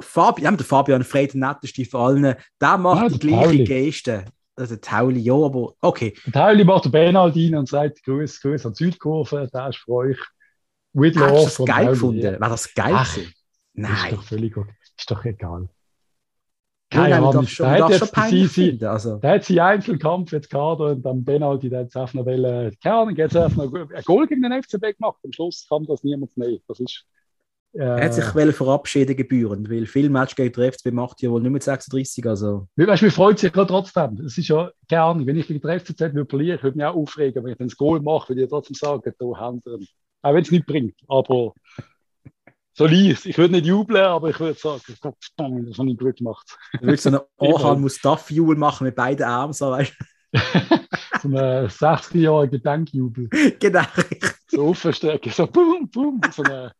Fabian, 0.00 0.56
der 0.56 0.66
Fabian 0.66 1.04
Frey, 1.04 1.28
der 1.28 1.40
netteste 1.40 1.84
von 1.84 2.00
allen, 2.00 2.34
der 2.60 2.78
macht 2.78 3.02
ja, 3.02 3.08
die 3.08 3.18
gleiche 3.18 3.46
Pauli. 3.46 3.64
Geste. 3.64 4.24
Also 4.56 4.76
Tauli, 4.76 5.20
ja, 5.20 5.34
aber 5.34 5.74
okay. 5.80 6.14
Der 6.26 6.32
Tauli 6.32 6.64
macht 6.64 6.84
den 6.84 6.92
Benaldin 6.92 7.56
und 7.56 7.68
sagt 7.68 8.04
Grüß, 8.04 8.40
Grüß 8.40 8.66
an 8.66 8.74
Südkurve, 8.74 9.48
der 9.52 9.68
ist 9.68 9.78
für 9.78 9.92
euch. 9.92 10.18
With 10.92 11.16
Hast 11.16 11.58
du 11.58 11.64
das 11.64 11.76
geil 11.76 11.88
gefunden? 11.88 12.22
Ja. 12.22 12.40
War 12.40 12.50
das 12.50 12.72
geil? 12.72 12.94
Ach, 12.94 13.18
Nein. 13.72 13.92
Ist 13.92 14.12
doch 14.12 14.22
völlig 14.22 14.54
gut. 14.54 14.68
Ist 14.96 15.10
doch 15.10 15.24
egal. 15.24 15.68
Keine 16.94 17.16
Ahnung. 17.16 17.32
Darf 17.32 17.48
schon, 17.48 17.66
da, 17.66 17.84
hat 17.84 17.90
jetzt 17.90 18.30
sie, 18.30 18.46
sie, 18.46 18.86
also. 18.86 19.16
da 19.16 19.30
hat 19.30 19.44
sie 19.44 19.60
Einzelkampf 19.60 20.32
jetzt 20.32 20.50
Kader 20.50 20.92
und 20.92 21.02
dann 21.02 21.24
Benaldi, 21.24 21.68
der 21.68 21.80
hat 21.80 21.96
einfach 21.96 22.14
noch 22.14 22.26
wollen, 22.26 22.74
keine 22.82 22.94
Ahnung, 22.94 23.16
jetzt 23.16 23.36
einfach 23.36 23.64
noch 23.64 23.74
ein 23.74 24.02
Goal 24.04 24.26
gegen 24.26 24.42
den 24.42 24.62
FCB 24.62 24.96
gemacht. 24.98 25.18
Am 25.24 25.32
Schluss 25.32 25.66
kam 25.68 25.86
das 25.86 26.04
niemand 26.04 26.36
mehr. 26.36 26.58
Das 26.68 26.80
ist, 26.80 27.04
äh, 27.74 27.78
er 27.78 28.04
hat 28.04 28.14
sich 28.14 28.24
äh, 28.24 28.52
verabschieden 28.52 29.16
gebühren, 29.16 29.68
weil 29.68 29.86
viel 29.86 30.08
Match 30.08 30.36
gegen 30.36 30.52
den 30.52 30.72
FCB 30.72 30.92
macht 30.92 31.20
ja 31.22 31.30
wohl 31.30 31.40
nicht 31.42 31.50
mit 31.50 31.62
36. 31.62 32.24
Also. 32.26 32.68
Weißt 32.76 33.02
du, 33.02 33.06
mir 33.06 33.10
freut 33.10 33.38
sich 33.38 33.54
ja 33.54 33.64
trotzdem. 33.64 34.20
Es 34.24 34.38
ist 34.38 34.48
ja, 34.48 34.70
keine 34.88 35.02
Ahnung, 35.02 35.26
wenn 35.26 35.36
ich 35.36 35.48
gegen 35.48 35.60
den 35.60 35.80
FCZ 35.80 36.00
würde 36.14 36.26
verlieren, 36.26 36.62
würde 36.62 36.70
ich 36.70 36.76
mich 36.76 36.84
auch 36.84 36.94
aufregen, 36.94 37.44
wenn 37.44 37.52
ich 37.52 37.58
dann 37.58 37.68
das 37.68 37.76
Goal 37.76 38.00
mache, 38.00 38.30
würde 38.30 38.44
ich 38.44 38.48
trotzdem 38.48 38.74
sagen, 38.74 39.12
da 39.18 39.26
haben 39.38 39.60
Auch 40.22 40.34
wenn 40.34 40.42
es 40.42 40.50
nicht 40.50 40.66
bringt. 40.66 40.94
Aber 41.08 41.52
so 42.74 42.86
lies. 42.86 43.24
Ich 43.24 43.38
würde 43.38 43.54
nicht 43.54 43.66
jubeln, 43.66 44.04
aber 44.04 44.30
ich 44.30 44.40
würde 44.40 44.58
sagen, 44.58 44.82
Gott, 45.00 45.14
das 45.36 45.78
habe 45.78 45.90
ich 45.90 45.96
gut 45.96 46.16
gemacht. 46.16 46.56
Du 46.72 46.82
würdest 46.82 47.04
so 47.04 47.10
einen 47.10 47.20
Orhan 47.36 47.80
Mustafa-Jubel 47.80 48.56
machen 48.56 48.84
mit 48.84 48.96
beiden 48.96 49.24
Armen, 49.24 49.52
so 49.52 49.70
weißt 49.70 49.94
So 51.22 51.28
einen 51.28 51.68
60-jährigen 51.68 52.62
Denkjubel. 52.62 53.28
Genau. 53.60 53.84
So 54.48 54.68
aufstrecken, 54.68 55.32
so 55.32 55.46
bum, 55.46 55.88
bum, 55.88 56.20
so 56.32 56.42
eine, 56.42 56.72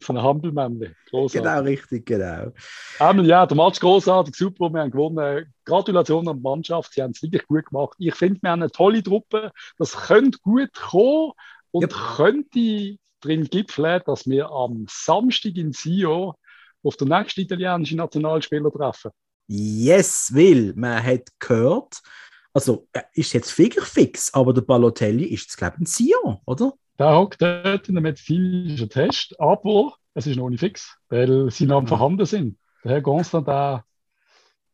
so 0.00 0.12
eine 0.12 0.22
Hampelmännle. 0.22 0.94
Genau, 1.10 1.60
richtig, 1.60 2.06
genau. 2.06 2.52
Einmal, 2.98 3.26
ja, 3.26 3.46
der 3.46 3.56
Match 3.56 3.78
großartig, 3.78 4.34
super, 4.34 4.70
wir 4.70 4.80
haben 4.80 4.90
gewonnen. 4.90 5.52
Gratulation 5.64 6.28
an 6.28 6.38
die 6.38 6.42
Mannschaft, 6.42 6.94
sie 6.94 7.02
haben 7.02 7.12
es 7.12 7.22
wirklich 7.22 7.46
gut 7.46 7.66
gemacht. 7.66 7.96
Ich 7.98 8.14
finde, 8.14 8.40
wir 8.42 8.50
haben 8.50 8.62
eine 8.62 8.70
tolle 8.70 9.02
Truppe, 9.02 9.52
das 9.78 9.92
könnte 9.92 10.38
gut 10.38 10.72
kommen 10.72 11.32
und 11.70 11.92
ja. 11.92 12.16
könnte 12.16 12.98
drin 13.20 13.44
gipfeln, 13.44 14.00
dass 14.06 14.26
wir 14.26 14.50
am 14.50 14.86
Samstag 14.88 15.56
in 15.56 15.72
Sio 15.72 16.34
auf 16.82 16.96
den 16.96 17.08
nächsten 17.08 17.40
italienischen 17.40 17.98
Nationalspieler 17.98 18.70
treffen. 18.70 19.10
Yes, 19.48 20.30
will. 20.32 20.72
Man 20.76 21.02
hat 21.02 21.28
gehört, 21.38 22.00
also 22.52 22.88
ist 23.12 23.32
jetzt 23.32 23.52
fix, 23.52 24.32
aber 24.34 24.52
der 24.52 24.62
Balotelli 24.62 25.24
ist 25.24 25.42
jetzt, 25.42 25.56
glaube 25.56 25.74
ich, 25.76 25.80
in 25.80 25.86
Sion, 25.86 26.38
oder? 26.46 26.72
Der 26.98 27.14
hockt 27.14 27.42
dort 27.42 27.88
in 27.88 27.96
einem 27.96 28.04
medizinischen 28.04 28.88
Test, 28.88 29.38
aber 29.38 29.94
es 30.14 30.26
ist 30.26 30.36
noch 30.36 30.48
nicht 30.48 30.60
fix, 30.60 30.96
weil 31.08 31.50
sie 31.50 31.66
noch 31.66 31.82
mhm. 31.82 31.88
vorhanden 31.88 32.26
sind. 32.26 32.58
Der 32.82 32.92
Herr 32.92 33.02
Constant, 33.02 33.46
der 33.46 33.84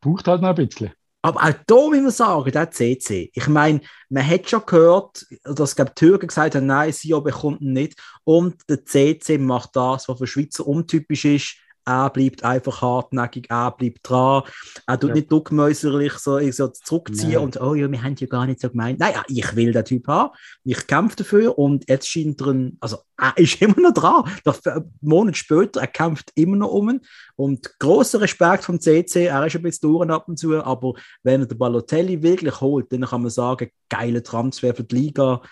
braucht 0.01 0.29
halt 0.29 0.43
noch 0.43 0.51
ein 0.51 0.55
bisschen. 0.55 0.93
Aber 1.25 1.41
auch 1.41 1.55
da 1.67 1.75
muss 1.75 2.01
man 2.01 2.11
sagen, 2.11 2.51
der 2.51 2.71
CC. 2.71 3.31
Ich 3.33 3.47
meine, 3.47 3.81
man 4.09 4.27
hat 4.27 4.51
schon 4.51 4.67
gehört, 4.67 5.25
dass 5.45 5.77
glaub, 5.77 5.95
die 5.95 6.07
Türken 6.07 6.27
gesagt 6.27 6.57
haben, 6.57 6.67
nein, 6.67 6.93
Sio 6.93 7.21
bekommt 7.21 7.61
ihn 7.61 7.73
nicht. 7.73 8.01
Und 8.25 8.57
der 8.69 8.85
CC 8.85 9.39
macht 9.39 9.77
das, 9.77 10.09
was 10.09 10.19
für 10.19 10.27
Schweizer 10.27 10.67
untypisch 10.67 11.25
ist 11.25 11.57
er 11.85 12.11
bleibt 12.11 12.45
einfach 12.45 12.83
hartnäckig, 12.83 13.51
er 13.51 13.71
bleibt 13.73 14.01
dran. 14.03 14.43
Er 14.87 14.99
tut 14.99 15.11
ja. 15.11 15.15
nicht 15.17 15.33
duckmäuserlich 15.33 16.13
so, 16.15 16.39
so 16.51 16.69
zurückziehen 16.69 17.33
Nein. 17.33 17.43
und 17.43 17.61
oh 17.61 17.75
ja, 17.75 17.91
wir 17.91 18.03
haben 18.03 18.17
ja 18.17 18.27
gar 18.27 18.47
nicht 18.47 18.61
so 18.61 18.71
gemeint. 18.71 19.01
Nein, 19.01 19.15
ich 19.29 19.57
will 19.57 19.73
den 19.73 19.85
Typ 19.85 20.07
haben. 20.07 20.35
Ich 20.65 20.87
kämpfe 20.87 21.17
dafür 21.17 21.59
und 21.59 21.89
jetzt 21.89 22.09
scheint 22.09 22.41
er, 22.41 22.49
ein, 22.49 22.77
also 22.81 22.99
er 23.17 23.37
ist 23.37 23.61
immer 23.63 23.81
noch 23.81 23.95
dran. 23.95 24.25
Einen 24.45 24.95
Monat 25.01 25.37
später, 25.37 25.81
er 25.81 25.87
kämpft 25.87 26.31
immer 26.35 26.57
noch 26.57 26.73
um. 26.73 27.01
Und 27.37 27.79
großer 27.79 28.21
Respekt 28.21 28.65
vom 28.65 28.81
CC, 28.81 29.27
er 29.27 29.47
ist 29.47 29.57
ein 29.57 29.63
bisschen 29.63 29.91
durch 29.91 30.09
ab 30.11 30.29
und 30.29 30.39
zu, 30.39 30.63
aber 30.63 30.95
wenn 31.23 31.41
er 31.41 31.47
den 31.47 31.59
Balotelli 31.59 32.23
wirklich 32.23 32.61
holt, 32.61 32.93
dann 32.93 33.03
kann 33.03 33.23
man 33.23 33.31
sagen, 33.31 33.71
geile 33.89 34.23
Transfer 34.23 34.75
für 34.75 34.85
die 34.85 34.95
Liga, 34.95 35.43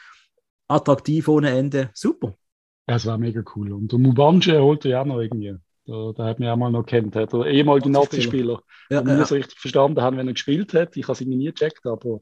attraktiv 0.68 1.28
ohne 1.28 1.50
Ende, 1.50 1.90
super. 1.94 2.34
Ja, 2.88 2.96
es 2.96 3.06
war 3.06 3.18
mega 3.18 3.42
cool. 3.54 3.72
Und 3.72 3.92
der 3.92 3.98
Mubanje 3.98 4.60
holt 4.60 4.84
er 4.84 4.90
ja 4.90 5.04
noch 5.04 5.20
irgendwie. 5.20 5.56
Da, 5.86 6.12
da 6.14 6.24
hat 6.26 6.38
man 6.38 6.46
ja 6.48 6.56
mal 6.56 6.70
noch 6.70 6.84
kennt, 6.84 7.14
der 7.14 7.32
ehemalige 7.46 7.90
Nazi-Spieler. 7.90 8.62
Ja, 8.90 9.02
ja. 9.02 9.16
nicht 9.16 9.26
so 9.26 9.34
richtig 9.34 9.58
verstanden 9.58 10.00
haben, 10.02 10.16
wenn 10.16 10.28
er 10.28 10.34
gespielt 10.34 10.74
hat. 10.74 10.96
Ich 10.96 11.04
habe 11.04 11.12
es 11.12 11.20
irgendwie 11.20 11.38
nie 11.38 11.52
gecheckt, 11.52 11.86
aber 11.86 12.20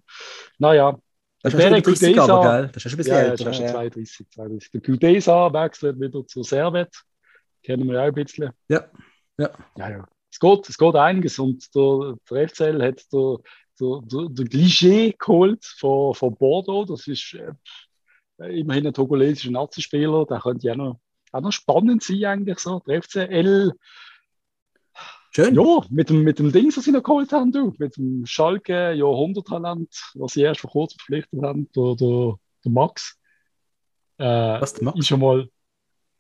naja. 0.59 0.99
Das 1.43 1.55
ist 1.55 1.61
schon 1.61 1.83
30, 1.83 2.21
aber, 2.21 2.43
gell? 2.43 2.71
Das 2.73 2.77
ist 2.77 2.83
schon 2.83 2.93
ein 2.93 2.97
bisschen 2.97 3.15
ja, 3.15 3.21
älter. 3.21 3.45
Das 3.45 3.53
ist 3.53 3.63
schon 3.63 3.69
32, 3.69 4.27
32. 4.31 4.71
Der 4.71 4.81
Gudesa 4.81 5.53
wechselt 5.53 6.01
wieder 6.01 6.27
zu 6.27 6.43
Servet. 6.43 6.93
Kennen 7.63 7.87
wir 7.87 7.95
ja 7.95 8.03
auch 8.03 8.07
ein 8.07 8.15
bisschen. 8.15 8.51
Ja. 8.69 8.85
Ja, 9.39 9.51
ja. 9.77 9.91
ja. 9.91 10.09
Es, 10.31 10.39
geht, 10.39 10.69
es 10.69 10.77
geht 10.77 10.95
einiges 10.95 11.39
und 11.39 11.75
der, 11.75 12.17
der 12.31 12.49
FCL 12.49 12.83
hat 12.83 13.03
der, 13.13 13.37
der, 13.81 14.01
der, 14.03 14.29
der 14.31 14.47
Gligé 14.47 15.15
geholt 15.17 15.65
von, 15.65 16.15
von 16.15 16.35
Bordeaux. 16.35 16.85
Das 16.87 17.07
ist 17.07 17.35
äh, 17.35 18.61
immerhin 18.61 18.87
ein 18.87 18.95
togolesischer 18.95 19.51
Nazi-Spieler. 19.51 20.27
Der 20.27 20.41
könnte 20.41 20.67
ja 20.67 20.75
noch 20.75 21.01
auch 21.33 21.41
noch 21.41 21.53
spannend 21.53 22.03
sein, 22.03 22.25
eigentlich 22.25 22.59
so. 22.59 22.81
Der 22.87 23.03
FCL. 23.03 23.73
Schön. 25.31 25.55
Ja, 25.55 25.81
mit 25.91 26.11
dem, 26.11 26.23
mit 26.23 26.39
dem 26.39 26.53
Ding, 26.53 26.75
was 26.75 26.85
sie 26.85 26.93
noch 26.93 27.03
geholt 27.03 27.33
haben, 27.33 27.53
du. 27.53 27.75
Mit 27.79 27.97
dem 27.97 28.25
Schalke 28.27 28.93
Jahrhunderttalent, 28.93 29.89
was 30.15 30.33
sie 30.33 30.43
erst 30.43 30.61
vor 30.61 30.71
kurzem 30.71 30.99
verpflichtet 30.99 31.43
haben, 31.43 31.69
der, 31.77 31.95
der, 31.97 32.39
der 32.65 32.73
Max. 32.73 33.19
Äh, 34.17 34.25
was, 34.25 34.75
der 34.75 34.85
Max? 34.85 34.99
Ist 34.99 35.09
schon 35.09 35.21
mal 35.21 35.49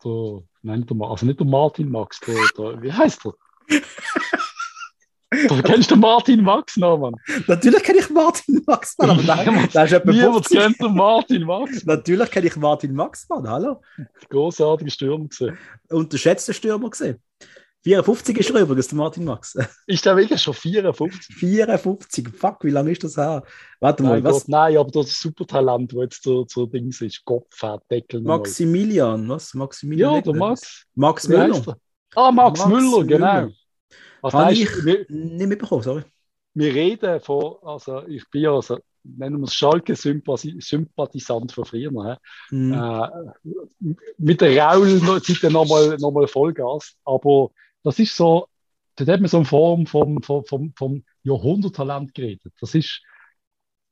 der, 0.04 0.42
nein, 0.62 0.86
der, 0.86 1.08
also 1.08 1.26
nicht 1.26 1.40
der 1.40 1.46
Martin 1.46 1.90
Max, 1.90 2.20
der, 2.20 2.36
der 2.56 2.82
wie 2.82 2.92
heißt 2.92 3.24
der? 3.24 3.32
Du 5.48 5.62
kennst 5.62 5.90
den 5.90 6.00
Martin 6.00 6.42
Max 6.42 6.76
noch, 6.76 6.98
Mann. 6.98 7.14
Natürlich 7.46 7.82
kenne 7.82 7.98
ich 7.98 8.10
Martin 8.10 8.62
Max, 8.66 8.96
Mann. 8.98 9.10
Aber 9.10 9.22
nein, 9.22 9.68
da 9.72 9.84
ist 9.84 10.04
Niemand 10.04 10.48
kennt 10.48 10.80
den 10.80 10.94
Martin 10.94 11.44
Max. 11.44 11.84
Natürlich 11.84 12.30
kenne 12.30 12.46
ich 12.46 12.56
Martin 12.56 12.94
Max, 12.94 13.28
Mann. 13.28 13.48
Hallo. 13.48 13.82
Großartiger 14.30 14.90
Stürmer 14.90 15.28
gesehen. 15.28 15.58
Unterschätzter 15.90 16.54
Stürmer 16.54 16.88
gesehen. 16.90 17.18
54 17.84 18.38
ist 18.38 18.50
er 18.50 18.60
übrigens, 18.62 18.88
der 18.88 18.98
Martin 18.98 19.24
Max. 19.24 19.56
Ist 19.86 20.04
der 20.04 20.16
wirklich 20.16 20.42
schon 20.42 20.54
54? 20.54 21.36
54, 21.36 22.28
fuck, 22.30 22.64
wie 22.64 22.70
lange 22.70 22.90
ist 22.90 23.04
das 23.04 23.16
her? 23.16 23.44
Warte 23.80 24.02
mal, 24.02 24.14
nein, 24.14 24.24
was? 24.24 24.40
Gott, 24.40 24.48
nein, 24.48 24.76
aber 24.76 24.90
das 24.90 25.20
Supertalent, 25.20 25.94
wo 25.94 26.02
jetzt 26.02 26.22
so, 26.22 26.44
so 26.48 26.66
Dings 26.66 27.00
ist, 27.00 27.24
Kopf 27.24 27.62
hat, 27.62 27.82
Deckel. 27.90 28.20
Maximilian, 28.22 29.28
was? 29.28 29.54
Maximilian? 29.54 30.16
Ja, 30.16 30.20
der 30.20 30.34
Max. 30.34 30.84
Max 30.94 31.28
Müller. 31.28 31.76
Ah, 32.16 32.32
Max, 32.32 32.58
Max 32.60 32.70
Müller, 32.70 33.04
genau. 33.04 33.48
Was 34.22 34.34
Habe 34.34 34.52
ich 34.52 34.68
wir, 34.84 35.06
nicht 35.08 35.48
mitbekommen, 35.48 35.82
sorry. 35.82 36.02
Wir 36.54 36.74
reden 36.74 37.20
von, 37.20 37.56
also 37.62 38.06
ich 38.06 38.28
bin 38.30 38.42
ja, 38.42 38.52
also, 38.52 38.78
nennen 39.04 39.38
wir 39.38 39.44
es 39.44 39.54
Schalke-Sympathisant 39.54 41.52
von 41.52 41.64
früher. 41.64 42.18
Mhm. 42.50 42.72
Äh, 42.72 43.08
mit 44.18 44.40
der 44.40 44.56
Raul-Seite 44.58 45.50
nochmal 45.50 45.96
noch 45.98 46.10
mal 46.10 46.26
Vollgas, 46.26 46.96
aber 47.04 47.50
das 47.82 47.98
ist 47.98 48.16
so, 48.16 48.48
da 48.96 49.06
hat 49.12 49.20
man 49.20 49.28
so 49.28 49.36
eine 49.38 49.46
Form 49.46 49.86
vom, 49.86 50.22
vom, 50.22 50.44
vom, 50.44 50.72
vom 50.76 51.04
Jahrhunderttalent 51.22 52.14
geredet. 52.14 52.52
Das 52.60 52.74
ist, 52.74 53.02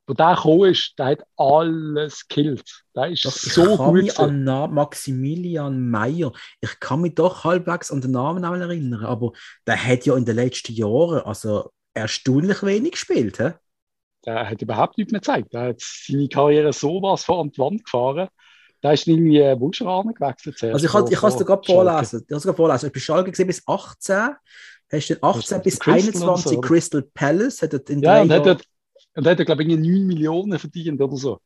wo 0.06 0.14
der 0.14 0.36
gekommen 0.36 0.70
ist, 0.70 0.94
der 0.98 1.06
hat 1.06 1.26
alles 1.36 2.28
gekillt. 2.28 2.84
Der 2.94 3.08
ist 3.08 3.24
doch, 3.24 3.32
so 3.32 3.60
ich 3.62 3.76
kann 3.76 3.76
gut. 3.76 4.02
Mich 4.02 4.18
an 4.18 4.44
Maximilian 4.44 5.90
Meyer, 5.90 6.32
ich 6.60 6.80
kann 6.80 7.00
mich 7.00 7.14
doch 7.14 7.44
halbwegs 7.44 7.90
an 7.90 8.00
den 8.00 8.12
Namen 8.12 8.44
erinnern, 8.44 9.04
aber 9.04 9.32
der 9.66 9.82
hat 9.82 10.06
ja 10.06 10.16
in 10.16 10.24
den 10.24 10.36
letzten 10.36 10.72
Jahren 10.72 11.22
also 11.22 11.70
erstaunlich 11.94 12.62
wenig 12.62 12.92
gespielt. 12.92 13.38
He? 13.38 13.50
Der 14.24 14.50
hat 14.50 14.62
überhaupt 14.62 14.98
nichts 14.98 15.12
mehr 15.12 15.20
gezeigt. 15.20 15.52
Der 15.52 15.68
hat 15.68 15.80
seine 15.80 16.28
Karriere 16.28 16.72
sowas 16.72 17.24
vor 17.24 17.40
an 17.40 17.50
die 17.50 17.58
Wand 17.58 17.84
gefahren. 17.84 18.28
Da 18.82 18.92
ist 18.92 19.06
irgendwie 19.06 19.40
äh, 19.40 19.58
Wunschrahmen 19.58 20.14
gewechselt. 20.14 20.62
Also 20.62 20.86
ich, 20.86 20.92
kann, 20.92 21.06
ich 21.10 21.18
kann 21.18 21.30
es 21.30 21.36
dir 21.36 21.44
gerade 21.44 21.64
vorlesen. 21.64 22.20
Ich 22.20 22.28
kann 22.28 22.38
es 22.38 22.56
vorlesen. 22.56 22.86
Ich 22.86 22.92
bin 22.92 23.02
Schalke 23.02 23.30
gesehen 23.30 23.46
bis 23.46 23.62
18. 23.66 24.36
Hast 24.92 25.10
du 25.10 25.22
18 25.22 25.62
bis 25.62 25.80
Crystal 25.80 26.14
21 26.14 26.52
so, 26.52 26.60
Crystal 26.60 27.02
Palace? 27.14 27.62
Hat 27.62 27.72
in 27.90 28.02
ja, 28.02 28.22
und 28.22 28.30
hat 28.30 28.62
und 29.16 29.26
hat 29.26 29.38
er, 29.38 29.44
glaube 29.44 29.62
ich, 29.62 29.68
9 29.68 30.06
Millionen 30.06 30.58
verdient 30.58 31.00
oder 31.00 31.16
so. 31.16 31.40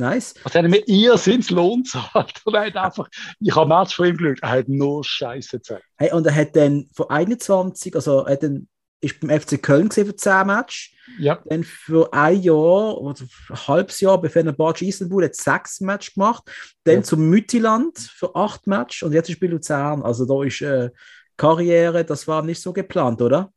Nice. 0.00 0.34
Also 0.42 0.58
er 0.58 0.64
hat 0.64 0.70
mir 0.70 0.88
eher 0.88 1.18
sind 1.18 1.50
Lohn 1.50 1.84
zahlt. 1.84 2.40
Und 2.44 2.54
er 2.54 2.66
hat 2.66 2.76
einfach, 2.76 3.08
ich 3.38 3.54
habe 3.54 3.68
Match 3.68 3.94
von 3.94 4.06
ihm 4.06 4.16
geschaut, 4.16 4.38
er 4.42 4.50
hat 4.50 4.68
nur 4.68 5.04
Scheiße 5.04 5.58
gezeigt. 5.58 5.84
Hey, 5.96 6.10
und 6.12 6.26
er 6.26 6.34
hat 6.34 6.56
dann 6.56 6.88
von 6.94 7.10
21, 7.10 7.94
also 7.94 8.24
er 8.24 8.36
dann, 8.38 8.66
ist 9.02 9.20
beim 9.20 9.38
FC 9.38 9.62
Köln 9.62 9.88
gesehen 9.88 10.06
für 10.06 10.16
10 10.16 10.46
Matches. 10.46 10.90
Ja. 11.18 11.42
Dann 11.44 11.64
für 11.64 12.12
ein 12.12 12.40
Jahr 12.40 12.98
oder 12.98 13.20
ein 13.50 13.68
halbes 13.68 14.00
Jahr 14.00 14.20
bei 14.20 14.30
Fenerbahce 14.30 14.86
Istanbul 14.86 15.24
hat 15.24 15.34
6 15.34 15.80
Matches 15.82 16.14
gemacht. 16.14 16.44
Dann 16.84 16.96
ja. 16.96 17.02
zum 17.02 17.28
Müttiland 17.28 17.98
für 17.98 18.34
8 18.34 18.66
Matches 18.66 19.02
und 19.02 19.12
jetzt 19.12 19.28
ist 19.28 19.40
bei 19.40 19.48
Luzern. 19.48 20.02
Also 20.02 20.24
da 20.24 20.42
ist 20.44 20.62
äh, 20.62 20.90
Karriere, 21.36 22.04
das 22.04 22.26
war 22.26 22.42
nicht 22.42 22.62
so 22.62 22.72
geplant, 22.72 23.20
oder? 23.20 23.52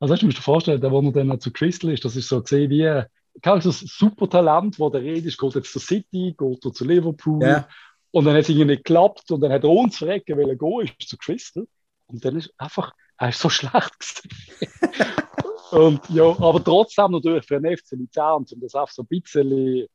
Also 0.00 0.14
hast 0.14 0.22
du 0.22 0.26
musst 0.26 0.38
dir 0.38 0.42
vorstellen, 0.42 0.80
der, 0.80 0.90
wo 0.92 1.00
er 1.00 1.12
dann 1.12 1.40
zu 1.40 1.52
Crystal 1.52 1.90
ist, 1.92 2.04
das 2.04 2.16
ist 2.16 2.28
so 2.28 2.40
gesehen 2.40 2.70
wie 2.70 3.02
kann 3.42 3.60
so 3.60 3.70
ein 3.70 3.72
super 3.72 4.28
Talent, 4.28 4.78
wo 4.78 4.90
der 4.90 5.02
redet, 5.02 5.38
geht 5.38 5.54
jetzt 5.54 5.72
zur 5.72 5.82
City, 5.82 6.34
geht 6.36 6.64
er 6.64 6.72
zu 6.72 6.84
Liverpool. 6.84 7.42
Ja. 7.42 7.68
und 8.10 8.24
dann 8.24 8.34
hat 8.34 8.42
es 8.42 8.48
irgendwie 8.48 8.66
nicht 8.66 8.84
geklappt 8.84 9.30
und 9.30 9.40
dann 9.40 9.52
hat 9.52 9.64
er 9.64 9.70
uns 9.70 9.98
verrecken, 9.98 10.36
weil 10.36 10.48
er 10.48 10.56
gehen 10.56 10.90
ist 10.98 11.08
zu 11.08 11.16
Crystal. 11.16 11.66
Und 12.06 12.24
dann 12.24 12.36
ist 12.36 12.52
einfach, 12.56 12.92
er 13.18 13.28
ist 13.28 13.40
so 13.40 13.48
schlecht 13.50 14.22
und 15.70 16.08
ja, 16.08 16.24
aber 16.24 16.62
trotzdem 16.64 17.12
natürlich 17.12 17.44
für 17.44 17.60
den 17.60 17.76
FC 17.76 17.92
Luzern, 17.92 18.44
um 18.50 18.60
das 18.60 18.74
auch 18.74 18.88
so 18.88 19.02
ein 19.02 19.06
bisschen 19.08 19.86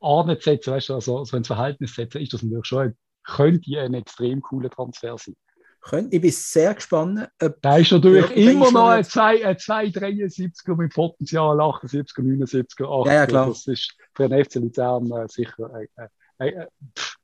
anzusetzen, 0.00 0.72
weißt 0.72 0.88
du, 0.90 0.94
also 0.94 1.24
so 1.24 1.36
ins 1.36 1.46
Verhältnis 1.46 1.94
setzen, 1.94 2.20
ist 2.20 2.32
das 2.32 2.42
natürlich 2.42 2.66
schon, 2.66 2.96
könnte 3.24 3.80
ein 3.80 3.94
extrem 3.94 4.40
cooler 4.42 4.70
Transfer 4.70 5.16
sein 5.18 5.36
können. 5.80 6.08
Ich 6.10 6.20
bin 6.20 6.30
sehr 6.30 6.74
gespannt. 6.74 7.28
da 7.38 7.76
ist 7.76 7.92
natürlich 7.92 8.30
immer 8.36 8.70
noch 8.70 8.88
ein 8.88 9.04
273er 9.04 10.76
mit 10.76 10.92
Potenzial 10.92 11.58
78er, 11.58 12.20
79er, 12.20 12.82
80er. 12.82 13.06
Ja, 13.06 13.14
ja, 13.14 13.26
klar. 13.26 13.48
Das 13.48 13.66
ist 13.66 13.94
für 14.14 14.28
den 14.28 14.44
FC 14.44 14.56
Luzern 14.56 15.10
äh, 15.10 15.28
sicher 15.28 15.70
äh, 15.74 15.86
äh, 15.96 16.08
äh, 16.40 16.66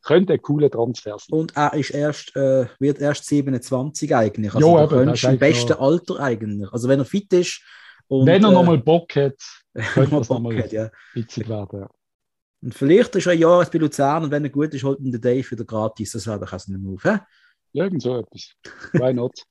könnte 0.02 0.34
ein 0.34 0.42
cooler 0.42 0.70
Transfer 0.70 1.16
sein. 1.18 1.38
Und 1.38 1.56
er 1.56 1.72
ist 1.74 1.90
erst, 1.90 2.36
äh, 2.36 2.66
wird 2.78 3.00
erst 3.00 3.24
27 3.26 4.14
eigentlich. 4.14 4.54
Also 4.54 4.76
jo, 4.76 4.84
eben, 4.84 5.08
ist 5.08 5.24
im 5.24 5.38
besten 5.38 5.72
noch... 5.72 5.80
Alter 5.80 6.20
eigentlich. 6.20 6.72
Also 6.72 6.88
wenn 6.88 7.00
er 7.00 7.04
fit 7.04 7.32
ist. 7.32 7.62
Und, 8.08 8.26
wenn 8.26 8.44
er 8.44 8.50
äh, 8.50 8.52
nochmal 8.52 8.78
Bock 8.78 9.16
hat, 9.16 9.36
könnte 9.94 10.16
es 10.16 10.28
nochmal 10.28 10.54
ja. 10.70 10.90
witzig 11.14 11.48
werden. 11.48 11.80
Ja. 11.80 11.90
Und 12.62 12.74
vielleicht 12.74 13.14
ist 13.16 13.26
er 13.26 13.32
ein 13.32 13.38
Jahr 13.38 13.64
bei 13.64 13.78
Luzern 13.78 14.24
und 14.24 14.30
wenn 14.30 14.44
er 14.44 14.50
gut 14.50 14.72
ist, 14.74 14.84
holt 14.84 15.00
ihn 15.00 15.12
der 15.12 15.20
Dave 15.20 15.50
wieder 15.50 15.64
gratis. 15.64 16.12
Das 16.12 16.26
wäre 16.26 16.40
doch 16.40 16.52
auch 16.52 16.60
so 16.60 16.72
ein 16.72 16.80
Move. 16.80 17.02
He? 17.02 17.18
Irgend 17.76 18.02
so 18.02 18.18
etwas. 18.18 18.54
Why 18.92 19.12
not? 19.12 19.32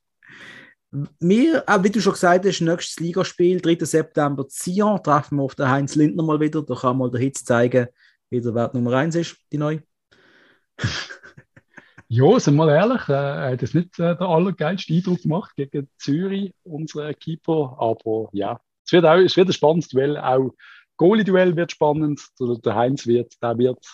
Wir, 1.20 1.64
auch 1.66 1.82
wie 1.84 1.90
du 1.90 2.00
schon 2.00 2.14
gesagt 2.14 2.46
hast, 2.46 2.60
nächstes 2.60 3.00
Ligaspiel, 3.00 3.60
3. 3.60 3.84
September, 3.84 4.48
Zion, 4.48 5.02
treffen 5.02 5.36
wir 5.36 5.42
auf 5.42 5.54
den 5.54 5.68
Heinz 5.68 5.94
Lindner 5.94 6.22
mal 6.22 6.40
wieder. 6.40 6.62
Da 6.62 6.74
kann 6.74 6.96
mal 6.96 7.10
der 7.10 7.20
Hitz 7.20 7.44
zeigen, 7.44 7.88
wie 8.30 8.40
der 8.40 8.54
Wert 8.54 8.72
Nummer 8.72 8.94
1 8.94 9.14
ist, 9.16 9.36
die 9.52 9.58
neue. 9.58 9.82
ja, 12.08 12.40
sind 12.40 12.56
wir 12.56 12.72
ehrlich, 12.72 13.08
äh, 13.08 13.52
hat 13.52 13.62
jetzt 13.62 13.74
nicht 13.74 13.98
äh, 13.98 14.16
der 14.16 14.22
allergeilste 14.22 14.94
Eindruck 14.94 15.22
gemacht 15.22 15.54
gegen 15.56 15.90
Zürich, 15.98 16.54
unsere 16.62 17.12
Keeper. 17.14 17.76
Aber 17.78 18.28
ja, 18.32 18.60
es 18.86 18.92
wird, 18.92 19.04
auch, 19.04 19.16
es 19.16 19.36
wird 19.36 19.48
ein 19.48 19.52
spannendes 19.52 19.88
Duell. 19.88 20.16
Auch 20.16 20.54
Goalie-Duell 20.96 21.56
wird 21.56 21.72
spannend. 21.72 22.22
Der, 22.40 22.56
der 22.56 22.74
Heinz 22.74 23.06
wird, 23.06 23.34
der 23.42 23.58
wird, 23.58 23.84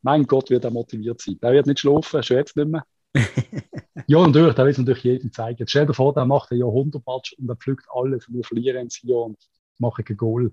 mein 0.00 0.26
Gott, 0.26 0.48
wird 0.48 0.64
er 0.64 0.70
motiviert 0.70 1.20
sein. 1.20 1.38
Der 1.42 1.52
wird 1.52 1.66
nicht 1.66 1.80
schlafen, 1.80 2.22
schon 2.22 2.38
jetzt 2.38 2.56
nicht 2.56 2.68
mehr. 2.68 2.84
ja, 4.06 4.26
natürlich, 4.26 4.54
der 4.54 4.64
will 4.64 4.72
es 4.72 4.78
natürlich 4.78 5.04
jedem 5.04 5.32
zeigen. 5.32 5.58
Jetzt 5.58 5.70
stell 5.70 5.86
dir 5.86 5.94
vor, 5.94 6.12
der 6.14 6.24
macht 6.24 6.50
einen 6.50 6.60
Jahrhundertmatch 6.60 7.34
und 7.38 7.48
er 7.48 7.56
pflückt 7.56 7.86
alles 7.92 8.26
und 8.28 8.34
wir 8.34 8.44
verlieren 8.44 8.82
ins 8.82 9.02
Jahr 9.02 9.24
und 9.24 9.38
machen 9.78 10.04
ein 10.08 10.16
Goal. 10.16 10.52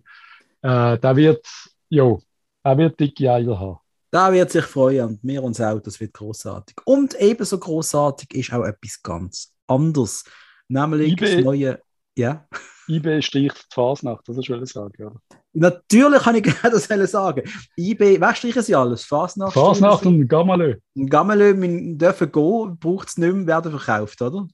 Äh, 0.61 0.97
der 0.97 1.15
wird, 1.15 1.47
ja, 1.89 2.17
er 2.63 2.77
wird 2.77 2.99
dicke 2.99 3.31
Eier 3.31 3.59
haben. 3.59 3.79
Da 4.11 4.31
wird 4.31 4.51
sich 4.51 4.65
freuen 4.65 5.07
und 5.07 5.19
wir 5.23 5.43
uns 5.43 5.59
auch, 5.59 5.79
das 5.79 5.99
wird 5.99 6.13
großartig. 6.13 6.77
Und 6.85 7.19
ebenso 7.19 7.57
großartig 7.57 8.33
ist 8.35 8.53
auch 8.53 8.63
etwas 8.63 9.01
ganz 9.01 9.53
anderes, 9.65 10.23
nämlich 10.67 11.15
das 11.15 11.35
neue, 11.37 11.81
ja. 12.15 12.47
IB 12.87 13.21
sticht 13.21 13.55
die 13.55 13.73
Fasnacht, 13.73 14.27
das 14.27 14.37
will 14.37 14.63
ich 14.63 14.71
sagen. 14.71 15.05
Oder? 15.05 15.15
Natürlich 15.53 16.21
kann 16.21 16.35
ich 16.35 16.43
gerne 16.61 16.71
das 16.71 17.11
sagen. 17.11 17.43
IB, 17.77 18.19
was 18.19 18.37
streichen 18.37 18.63
sie 18.63 18.75
alles? 18.75 19.05
Fasnacht? 19.05 19.53
Fasnacht 19.53 20.05
und 20.05 20.27
Gamalö. 20.27 20.77
Gamalö, 20.95 21.59
wir 21.59 21.97
dürfen 21.97 22.31
gehen, 22.31 22.77
braucht 22.79 23.09
es 23.09 23.17
nicht 23.17 23.33
mehr, 23.33 23.47
werden 23.47 23.77
verkauft, 23.77 24.21
oder? 24.21 24.47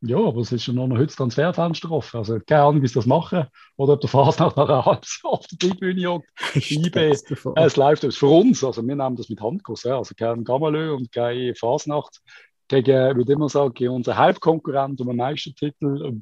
Ja, 0.00 0.18
aber 0.18 0.42
es 0.42 0.52
ist 0.52 0.64
ja 0.66 0.72
noch 0.72 0.84
ein 0.84 0.96
heute 0.96 1.14
Transferfenster 1.14 1.90
offen. 1.90 2.18
Also 2.18 2.38
keine 2.46 2.62
Ahnung, 2.62 2.82
wie 2.82 2.86
sie 2.86 2.94
das 2.94 3.06
machen. 3.06 3.46
Oder 3.76 3.94
ob 3.94 4.00
der 4.00 4.08
Fasnacht 4.08 4.56
nach 4.56 4.68
einer 4.68 4.84
halben 4.84 5.02
auf 5.24 5.46
der 5.48 5.58
Tribüne 5.58 6.00
jagt. 6.00 6.24
IB, 6.70 7.14
es 7.56 7.76
läuft 7.76 8.14
für 8.14 8.26
uns. 8.26 8.62
Also 8.62 8.86
wir 8.86 8.94
nehmen 8.94 9.16
das 9.16 9.28
mit 9.28 9.40
Handkuss. 9.40 9.82
Ja. 9.82 9.98
Also 9.98 10.14
kein 10.16 10.44
Gamalö 10.44 10.94
und 10.94 11.10
kein 11.10 11.52
Fasnacht 11.56 12.20
gegen, 12.68 13.16
würde 13.16 13.22
ich 13.22 13.36
immer 13.36 13.48
sagen, 13.48 13.88
unseren 13.88 14.18
Halbkonkurrent 14.18 15.00
um 15.00 15.08
den 15.08 15.16
Meistertitel. 15.16 16.20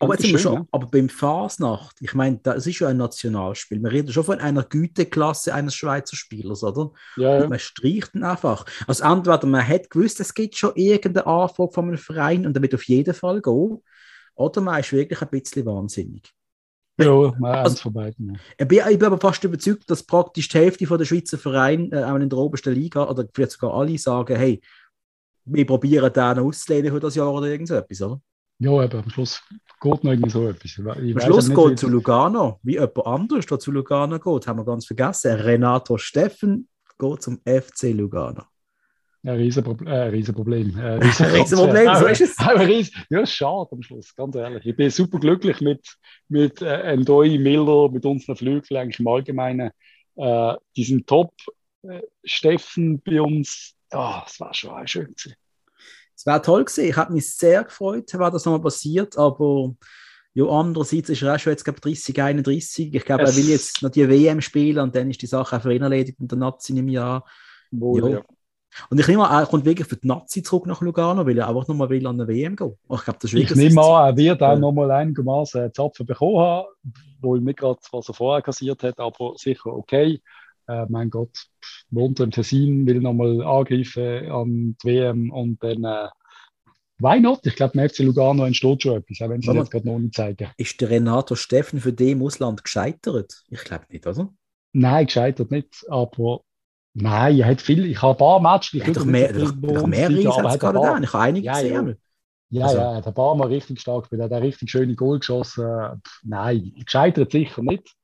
Aber, 0.00 0.14
jetzt 0.14 0.22
sind 0.22 0.32
wir 0.32 0.38
schon, 0.38 0.54
ja. 0.54 0.66
aber 0.70 0.86
beim 0.86 1.08
Fasnacht, 1.08 1.96
ich 2.00 2.14
meine, 2.14 2.38
das 2.40 2.66
ist 2.68 2.78
ja 2.78 2.88
ein 2.88 2.98
Nationalspiel. 2.98 3.82
Wir 3.82 3.90
reden 3.90 4.12
schon 4.12 4.22
von 4.22 4.38
einer 4.38 4.62
Güteklasse 4.62 5.52
eines 5.52 5.74
Schweizer 5.74 6.14
Spielers, 6.14 6.62
oder? 6.62 6.92
Ja, 7.16 7.40
ja. 7.40 7.48
man 7.48 7.58
streicht 7.58 8.14
ihn 8.14 8.22
einfach. 8.22 8.64
Also 8.86 9.02
entweder 9.02 9.46
man 9.46 9.66
hat 9.66 9.90
gewusst, 9.90 10.20
es 10.20 10.34
gibt 10.34 10.56
schon 10.56 10.76
irgendeine 10.76 11.26
Anfrage 11.26 11.72
von 11.72 11.88
einem 11.88 11.98
Verein 11.98 12.46
und 12.46 12.54
damit 12.54 12.74
auf 12.74 12.84
jeden 12.84 13.12
Fall 13.12 13.42
gehen, 13.42 13.82
oder 14.36 14.60
man 14.60 14.78
ist 14.78 14.92
wirklich 14.92 15.20
ein 15.20 15.28
bisschen 15.30 15.66
wahnsinnig. 15.66 16.32
Ja, 17.00 17.32
man 17.38 17.54
also, 17.54 17.76
von 17.76 17.92
beiden. 17.92 18.34
Ja. 18.34 18.40
Ich, 18.56 18.68
bin, 18.68 18.78
ich 18.90 18.98
bin 18.98 19.06
aber 19.06 19.18
fast 19.18 19.42
überzeugt, 19.42 19.90
dass 19.90 20.04
praktisch 20.04 20.48
die 20.48 20.58
Hälfte 20.58 20.84
der 20.84 21.04
Schweizer 21.04 21.38
Vereine, 21.38 21.88
äh, 21.92 22.04
auch 22.04 22.16
in 22.16 22.28
der 22.28 22.38
obersten 22.38 22.74
Liga, 22.74 23.08
oder 23.08 23.26
vielleicht 23.32 23.52
sogar 23.52 23.74
alle, 23.74 23.98
sagen, 23.98 24.36
hey, 24.36 24.60
wir 25.44 25.66
probieren 25.66 26.12
den 26.12 26.38
auszulehnen 26.38 26.92
für 26.92 27.00
das 27.00 27.14
Jahr 27.16 27.32
oder 27.32 27.46
irgend 27.46 27.68
so 27.68 27.74
etwas, 27.74 28.02
oder? 28.02 28.20
Ja, 28.60 28.72
aber 28.72 28.98
am 28.98 29.10
Schluss 29.10 29.40
geht 29.80 30.04
noch 30.04 30.10
irgendwie 30.10 30.30
so 30.30 30.48
etwas. 30.48 30.78
Ich 31.00 31.14
am 31.14 31.20
Schluss 31.20 31.48
nicht, 31.48 31.56
geht 31.56 31.78
zu 31.78 31.88
Lugano, 31.88 32.58
wie 32.62 32.72
jemand 32.72 33.06
anderes, 33.06 33.46
der 33.46 33.58
zu 33.58 33.70
Lugano 33.70 34.18
geht, 34.18 34.46
haben 34.48 34.58
wir 34.58 34.64
ganz 34.64 34.86
vergessen. 34.86 35.32
Renato 35.32 35.96
Steffen 35.96 36.68
geht 36.98 37.22
zum 37.22 37.40
FC 37.44 37.94
Lugano. 37.94 38.42
Ein 39.22 39.36
Riesenproblem. 39.36 39.92
Äh, 39.92 40.08
Riesenproblem. 40.08 40.78
Äh, 40.78 40.94
Riesenproblem, 40.94 41.94
so 41.94 42.06
ist 42.06 42.20
es. 42.20 42.38
Aber 42.38 42.66
Ries 42.66 42.90
ja, 43.10 43.24
schade 43.26 43.68
am 43.72 43.82
Schluss, 43.82 44.14
ganz 44.14 44.34
ehrlich. 44.34 44.64
Ich 44.66 44.76
bin 44.76 44.90
super 44.90 45.18
glücklich 45.18 45.60
mit, 45.60 45.86
mit 46.28 46.62
äh, 46.62 46.96
Ndoi, 46.96 47.38
Miller, 47.38 47.90
mit 47.90 48.04
unseren 48.04 48.36
Flügeln 48.36 48.80
eigentlich 48.80 49.00
im 49.00 49.08
Allgemeinen. 49.08 49.70
Äh, 50.16 50.54
die 50.76 50.84
sind 50.84 51.06
top. 51.06 51.32
Äh, 51.82 52.00
Steffen 52.24 53.00
bei 53.00 53.20
uns, 53.22 53.74
ja, 53.92 54.22
das 54.24 54.40
war 54.40 54.52
schon 54.52 54.86
schön 54.88 55.06
gewesen. 55.06 55.34
Es 56.18 56.26
wäre 56.26 56.42
toll 56.42 56.64
gewesen. 56.64 56.84
Ich 56.84 56.96
habe 56.96 57.12
mich 57.12 57.32
sehr 57.32 57.62
gefreut, 57.62 58.12
wenn 58.12 58.32
das 58.32 58.44
nochmal 58.44 58.60
passiert, 58.60 59.16
aber 59.16 59.74
ja, 60.34 60.46
andererseits 60.46 61.10
ist 61.10 61.22
er 61.22 61.36
auch 61.36 61.38
schon 61.38 61.52
jetzt, 61.52 61.62
glaube 61.62 61.80
30, 61.80 62.20
31. 62.20 62.92
Ich 62.92 63.04
glaube, 63.04 63.22
er 63.22 63.36
will 63.36 63.48
jetzt 63.48 63.82
noch 63.82 63.90
die 63.90 64.08
WM 64.08 64.40
spielen 64.40 64.78
und 64.78 64.96
dann 64.96 65.08
ist 65.08 65.22
die 65.22 65.26
Sache 65.26 65.56
auch 65.56 65.62
für 65.62 65.72
ihn 65.72 65.82
erledigt 65.82 66.18
und 66.18 66.30
der 66.30 66.38
Nazi 66.38 66.76
im 66.76 66.88
Jahr. 66.88 67.24
Wohl, 67.70 68.10
ja. 68.10 68.22
Und 68.90 68.98
ich 68.98 69.06
nehme 69.06 69.28
an, 69.28 69.44
er 69.44 69.46
kommt 69.46 69.64
wirklich 69.64 69.86
für 69.86 69.96
die 69.96 70.08
Nazi 70.08 70.42
zurück 70.42 70.66
nach 70.66 70.80
Lugano, 70.80 71.24
weil 71.24 71.38
er 71.38 71.48
einfach 71.48 71.68
nochmal 71.68 71.88
will 71.88 72.06
an 72.06 72.18
der 72.18 72.26
WM 72.26 72.56
gehen. 72.56 72.76
Oh, 72.88 72.96
ich, 72.96 73.04
glaube, 73.04 73.18
das 73.22 73.32
ist 73.32 73.50
ich 73.50 73.56
nehme 73.56 73.80
an, 73.80 74.08
er 74.08 74.16
wird 74.16 74.42
auch 74.42 74.54
ja. 74.54 74.58
nochmal 74.58 74.90
einigermaßen 74.90 75.72
Zapfen 75.72 76.04
bekommen 76.04 76.38
haben, 76.38 76.66
wohl 77.20 77.40
nicht 77.40 77.60
gerade, 77.60 77.78
was 77.92 78.08
er 78.08 78.14
vorher 78.14 78.42
kassiert 78.42 78.82
hat, 78.82 78.98
aber 78.98 79.34
sicher 79.36 79.72
okay 79.72 80.20
äh, 80.68 80.86
mein 80.88 81.10
Gott, 81.10 81.46
wohnt 81.90 82.20
im 82.20 82.30
Tessin, 82.30 82.86
will 82.86 83.00
nochmal 83.00 83.42
angreifen 83.42 84.30
an 84.30 84.76
die 84.82 84.86
WM 84.86 85.30
und 85.30 85.62
dann 85.62 85.84
äh, 85.84 86.08
Why 87.00 87.20
not? 87.20 87.46
Ich 87.46 87.54
glaube, 87.54 87.78
im 87.78 87.88
FC 87.88 88.00
Lugano 88.00 88.44
entsteht 88.44 88.82
schon 88.82 88.96
etwas, 88.96 89.20
auch 89.22 89.28
wenn 89.28 89.40
sie 89.40 89.50
es 89.50 89.54
jetzt 89.54 89.70
gerade 89.70 89.86
noch 89.86 90.00
nicht 90.00 90.14
zeigen. 90.14 90.50
Ist 90.56 90.80
der 90.80 90.90
Renato 90.90 91.36
Steffen 91.36 91.80
für 91.80 91.92
den 91.92 92.08
im 92.18 92.22
Ausland 92.22 92.64
gescheitert? 92.64 93.44
Ich 93.50 93.62
glaube 93.62 93.84
nicht, 93.88 94.04
oder? 94.04 94.32
Nein, 94.72 95.06
gescheitert 95.06 95.52
nicht, 95.52 95.86
aber 95.88 96.40
nein, 96.94 97.38
er 97.38 97.46
hat 97.46 97.60
viel, 97.60 97.86
ich 97.86 98.02
habe 98.02 98.14
ein 98.14 98.18
paar 98.18 98.40
Matches. 98.40 98.74
Ich 98.74 98.82
habe 98.82 98.92
doch 98.94 99.04
mehr, 99.04 99.32
doch, 99.32 99.52
doch 99.52 99.86
mehr 99.86 100.08
Einsätze 100.08 100.58
gerade 100.58 100.80
da. 100.80 100.98
Ich 100.98 101.12
habe 101.12 101.22
einige 101.22 101.46
ja, 101.46 101.52
gesehen. 101.52 101.96
Ja, 102.50 102.64
also. 102.64 102.78
ja, 102.78 102.90
er 102.90 102.96
hat 102.96 103.06
ein 103.06 103.14
paar 103.14 103.36
Mal 103.36 103.46
richtig 103.46 103.80
stark 103.80 104.02
gespielt, 104.02 104.20
er 104.20 104.24
hat 104.24 104.32
ein 104.32 104.42
richtig 104.42 104.68
schöne 104.68 104.96
Goal 104.96 105.20
geschossen. 105.20 106.02
Nein, 106.24 106.72
gescheitert 106.84 107.30
sicher 107.30 107.62
nicht. 107.62 107.94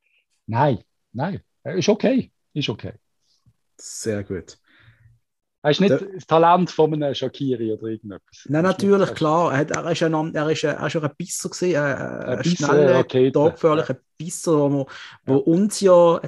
Nein, 0.46 0.78
nein, 1.12 1.40
ist 1.64 1.88
okay 1.88 2.30
ist 2.54 2.68
okay. 2.68 2.94
Sehr 3.76 4.22
gut. 4.24 4.58
Er 5.62 5.70
ist 5.70 5.80
nicht 5.80 5.94
das 5.94 6.26
Talent 6.26 6.70
von 6.70 6.92
einem 6.92 7.14
Shakiri 7.14 7.72
oder 7.72 7.84
irgendetwas. 7.84 8.44
Nein, 8.50 8.64
natürlich, 8.64 9.08
nicht, 9.08 9.16
klar. 9.16 9.50
Er, 9.54 9.70
er, 9.70 9.90
ist 9.92 10.02
ein, 10.02 10.34
er, 10.34 10.50
ist 10.50 10.64
ein, 10.64 10.76
er 10.76 10.86
ist 10.86 10.96
ein 10.96 11.10
Bisser 11.16 11.48
gesehen, 11.48 11.82
ein, 11.82 11.96
ein 11.96 12.44
schneller, 12.44 13.08
torgefährlicher 13.08 13.96
Bisser, 14.18 14.70
wo, 14.70 14.86
wo 15.24 15.32
ja. 15.32 15.38
uns 15.38 15.80
ja, 15.80 16.20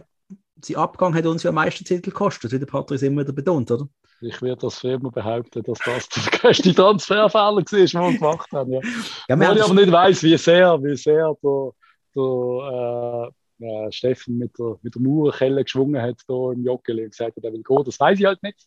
sein 0.62 0.76
Abgang 0.76 1.14
hat 1.14 1.26
uns 1.26 1.42
ja 1.42 1.50
am 1.50 1.56
meisten 1.56 1.84
Titel 1.84 2.10
gekostet, 2.10 2.50
wie 2.50 2.58
der 2.58 2.64
Patrick 2.64 3.02
immer 3.02 3.22
wieder 3.22 3.34
betont, 3.34 3.70
oder? 3.70 3.86
Ich 4.22 4.40
werde 4.40 4.62
das 4.62 4.78
für 4.78 4.92
immer 4.92 5.10
behaupten, 5.10 5.62
dass 5.62 5.78
das 5.84 6.08
der 6.30 6.38
größte 6.38 6.74
Transferfehler 6.74 7.56
war, 7.56 7.62
den 7.62 7.92
wir 7.92 8.12
gemacht 8.12 8.50
haben. 8.52 8.72
Ja. 8.72 8.80
Ja, 9.28 9.38
Weil 9.38 9.56
ich 9.58 9.62
aber 9.62 9.74
nicht 9.74 9.92
weiß, 9.92 10.22
wie 10.22 10.38
sehr, 10.38 10.82
wie 10.82 10.96
sehr 10.96 11.36
der, 11.42 11.70
der 12.14 13.28
äh, 13.28 13.30
äh, 13.60 13.90
Steffen 13.92 14.38
mit 14.38 14.58
der, 14.58 14.76
mit 14.82 14.94
der 14.94 15.02
Mauerkelle 15.02 15.64
geschwungen 15.64 16.00
hat 16.00 16.20
da 16.28 16.52
im 16.52 16.64
Joggeli 16.64 17.04
und 17.04 17.10
gesagt 17.10 17.36
hat, 17.36 17.44
er 17.44 17.52
will 17.52 17.62
gehen. 17.62 17.84
Das 17.84 17.98
weiß 17.98 18.18
ich 18.18 18.26
halt 18.26 18.42
nicht. 18.42 18.66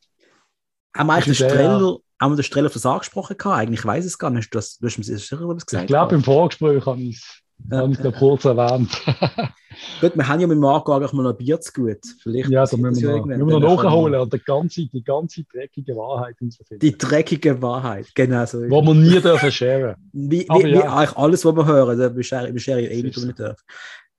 Haben 0.96 1.08
wir 1.08 1.14
eigentlich 1.14 1.38
den 1.38 1.50
Streller, 1.50 1.98
haben 2.20 2.32
wir 2.32 2.36
den 2.36 2.44
Streller 2.44 2.70
für 2.70 2.90
angesprochen 2.90 3.38
gehabt? 3.38 3.58
Eigentlich 3.58 3.86
weiß 3.86 4.06
ich 4.06 4.12
es 4.12 4.18
gar 4.18 4.30
nicht. 4.32 4.54
Du 4.54 4.58
hast, 4.58 4.82
du 4.82 4.88
hast 4.88 4.98
mir 4.98 5.04
sicher 5.04 5.40
was 5.48 5.66
gesagt. 5.66 5.84
Ich 5.84 5.88
glaube, 5.88 6.16
im 6.16 6.24
Vorgespräch 6.24 6.86
habe 6.86 7.02
ich 7.02 7.18
es 7.18 7.44
ja, 7.70 7.86
ja. 7.86 8.12
kurz 8.12 8.46
erwähnt. 8.46 8.90
gut, 10.02 10.16
wir 10.16 10.28
haben 10.28 10.40
ja 10.40 10.48
mit 10.48 10.58
Marco 10.58 10.94
eigentlich 10.94 11.14
mal 11.14 11.28
ein 11.28 11.38
Bier 11.38 11.60
zu 11.60 11.72
gut. 11.74 12.00
Vielleicht 12.22 12.50
ja, 12.50 12.66
da 12.66 12.78
müssen 12.78 13.04
wir, 13.04 13.24
wir, 13.26 13.38
wir 13.38 13.60
noch 13.60 13.84
nachholen 13.84 14.20
und 14.20 14.34
die 14.34 14.40
ganze, 14.40 14.88
die 14.88 15.04
ganze 15.04 15.44
dreckige 15.44 15.96
Wahrheit 15.96 16.38
finden. 16.38 16.80
Die 16.80 16.98
dreckige 16.98 17.62
Wahrheit, 17.62 18.08
genau 18.16 18.46
so. 18.46 18.60
Wo 18.70 18.82
wir 18.82 18.94
nie 18.94 19.20
dürfen 19.22 19.52
sharen. 19.52 19.96
Wie, 20.14 20.48
wie, 20.50 20.68
ja. 20.70 20.78
wie 20.78 20.84
eigentlich 20.84 21.18
alles, 21.18 21.46
was 21.46 21.56
wir 21.56 21.66
hören, 21.66 22.00
da 22.00 22.10
beschere 22.10 22.50
ich 22.50 22.68
eh 22.68 23.04
nicht, 23.04 23.18
nicht 23.18 23.40
dürfen. 23.40 23.64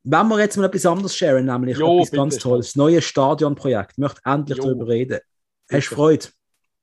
Wenn 0.02 0.28
wir 0.28 0.38
jetzt 0.38 0.56
mal 0.56 0.64
etwas 0.64 0.86
anderes 0.86 1.14
sharen, 1.14 1.44
nämlich 1.44 1.76
jo, 1.76 1.98
etwas 1.98 2.10
ganz 2.10 2.38
Tolles, 2.38 2.68
das 2.68 2.76
neue 2.76 3.02
Stadionprojekt, 3.02 3.92
ich 3.92 3.98
möchte 3.98 4.20
endlich 4.24 4.58
jo. 4.58 4.64
darüber 4.64 4.88
reden. 4.88 5.20
Hast 5.70 5.90
du 5.90 5.94
Freude? 5.94 6.26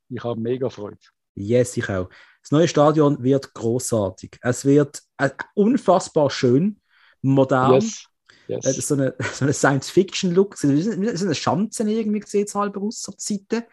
Ich 0.10 0.24
habe 0.24 0.40
mega 0.40 0.70
Freude. 0.70 0.98
Yes, 1.36 1.76
ich 1.78 1.90
auch. 1.90 2.10
Das 2.42 2.52
neue 2.52 2.68
Stadion 2.68 3.22
wird 3.24 3.54
großartig. 3.54 4.38
Es 4.42 4.66
wird 4.66 5.02
äh, 5.18 5.32
unfassbar 5.56 6.30
schön, 6.30 6.80
modern. 7.22 7.74
Yes. 7.74 8.06
Yes. 8.48 8.66
Äh, 8.66 8.82
so 8.82 8.94
eine, 8.94 9.16
so 9.34 9.46
eine 9.46 9.54
Science-Fiction-Look. 9.54 10.58
So 10.58 10.68
eine 10.68 11.36
Schanze 11.36 11.84
irgendwie 11.84 12.20
gesehen, 12.22 12.48
halber 12.54 12.82
aus 12.82 13.08
auf 13.10 13.16
der 13.16 13.38
Seite. 13.38 13.68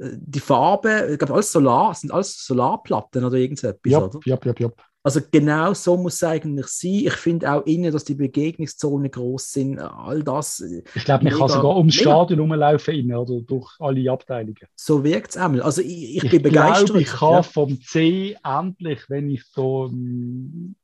Äh, 0.00 0.16
die 0.16 0.40
Farbe, 0.40 1.10
ich 1.12 1.18
glaube, 1.18 1.34
alles 1.34 1.52
Solar, 1.52 1.94
sind 1.94 2.10
alles 2.10 2.44
Solarplatten 2.44 3.24
oder 3.24 3.36
irgendetwas. 3.36 3.76
Ja, 3.84 4.10
ja, 4.24 4.38
ja, 4.44 4.54
ja. 4.58 4.68
Also 5.08 5.22
genau 5.30 5.72
so 5.72 5.96
muss 5.96 6.16
es 6.16 6.24
eigentlich 6.24 6.66
sein. 6.66 6.90
Ich 7.06 7.14
finde 7.14 7.50
auch 7.50 7.64
innen, 7.64 7.90
dass 7.90 8.04
die 8.04 8.14
Begegnungszonen 8.14 9.10
groß 9.10 9.52
sind. 9.52 9.78
All 9.78 10.22
das. 10.22 10.60
Äh, 10.60 10.82
ich 10.94 11.04
glaube, 11.06 11.24
man 11.24 11.32
kann 11.32 11.48
sogar 11.48 11.78
ums 11.78 11.94
Stadion 11.94 12.40
rumlaufen 12.40 12.94
innen, 12.94 13.16
oder 13.16 13.40
durch 13.40 13.74
alle 13.78 14.12
Abteilungen. 14.12 14.68
So 14.76 15.02
wirkt 15.02 15.30
es 15.30 15.38
einmal. 15.38 15.62
Also 15.62 15.80
ich, 15.80 16.16
ich, 16.16 16.24
ich 16.24 16.30
bin 16.30 16.42
begeistert. 16.42 16.88
Glaub, 16.88 17.00
ich 17.00 17.08
kann 17.08 17.32
ja. 17.32 17.42
vom 17.42 17.80
C 17.80 18.36
endlich, 18.44 19.00
wenn 19.08 19.30
ich 19.30 19.44
so 19.46 19.86
ähm, 19.86 20.76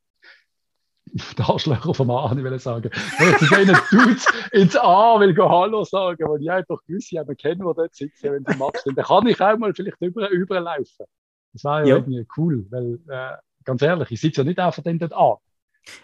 die 1.12 1.42
Arschlöcher 1.42 1.92
vom 1.92 2.10
A, 2.10 2.34
ich 2.34 2.42
will 2.42 2.58
sagen. 2.58 2.90
Wenn 3.18 3.28
ich 3.28 3.36
zu 3.36 3.54
denen 3.54 3.76
Dudes 3.90 4.26
ins 4.52 4.76
A 4.78 5.20
will 5.20 5.36
Hallo 5.36 5.84
sagen, 5.84 6.26
weil 6.30 6.40
ich 6.40 6.50
einfach 6.50 6.78
gewisse 6.86 7.18
haben 7.18 7.36
kennen, 7.36 7.58
die 7.58 7.74
dort 7.76 7.94
sitzen, 7.94 8.32
wenn 8.32 8.44
sie 8.46 8.56
Match 8.56 8.80
sind, 8.84 8.96
dann 8.96 9.04
kann 9.04 9.26
ich 9.26 9.38
auch 9.38 9.58
mal 9.58 9.74
vielleicht 9.74 10.00
über, 10.00 10.30
überlaufen. 10.30 11.04
Das 11.52 11.64
war 11.64 11.82
ja, 11.82 11.88
ja. 11.88 11.96
irgendwie 11.96 12.26
cool, 12.38 12.66
weil 12.70 12.98
äh, 13.10 13.36
ganz 13.64 13.82
ehrlich, 13.82 14.10
ich 14.10 14.20
sitze 14.20 14.42
ja 14.42 14.44
nicht 14.44 14.58
einfach 14.58 14.82
dort 14.84 15.12
an. 15.12 15.34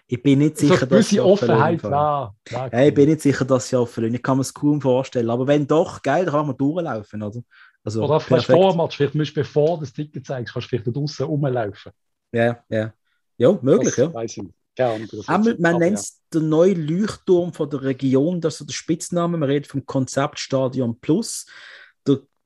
Ich 0.07 0.23
bin 0.23 0.41
nicht 0.41 0.59
sicher, 0.59 0.77
so 0.81 0.87
dass 0.87 1.09
sie 1.09 1.21
Offenheit 1.21 1.83
war. 1.85 2.37
Ja, 2.51 2.83
ich 2.83 2.93
bin 2.93 3.09
nicht 3.09 3.23
sicher, 3.23 3.45
dass 3.45 3.69
sie 3.69 3.77
offen 3.77 4.05
sind. 4.05 4.15
Ich 4.15 4.23
kann 4.23 4.37
mir 4.37 4.43
es 4.43 4.53
kaum 4.53 4.81
vorstellen. 4.81 5.31
Aber 5.31 5.47
wenn 5.47 5.67
doch, 5.67 6.03
geil, 6.03 6.27
dann 6.27 6.35
kann 6.35 6.47
man 6.49 6.57
durchlaufen, 6.57 7.23
oder? 7.23 7.41
Also, 7.83 8.05
oder 8.05 8.21
vielleicht 8.21 8.47
Vormatch, 8.47 8.97
vielleicht 8.97 9.15
musst 9.15 9.31
du, 9.31 9.41
bevor 9.41 9.77
du 9.77 9.81
das 9.81 9.93
Ticket 9.95 10.27
zeigst, 10.27 10.53
kannst 10.53 10.67
du 10.67 10.77
vielleicht 10.77 10.95
draußen 10.95 11.25
rumlaufen. 11.25 11.93
Ja, 12.33 12.63
ja. 12.69 12.93
Ja, 13.39 13.59
möglich, 13.63 13.95
das 13.95 13.97
ja. 13.97 14.13
Weiß 14.13 14.37
ich 14.37 14.43
nicht. 14.43 14.55
Einmal, 15.29 15.57
man 15.59 15.79
nennt 15.79 15.99
es 15.99 16.21
ja. 16.33 16.41
den 16.41 16.49
neuen 16.49 16.87
Leuchtturm 16.87 17.53
von 17.53 17.69
der 17.69 17.83
Region, 17.83 18.41
das 18.41 18.61
ist 18.61 18.69
der 18.69 18.75
Spitzname. 18.75 19.37
Man 19.37 19.49
redet 19.49 19.67
vom 19.67 19.85
Konzeptstadion 19.85 21.01
Plus. 21.01 21.47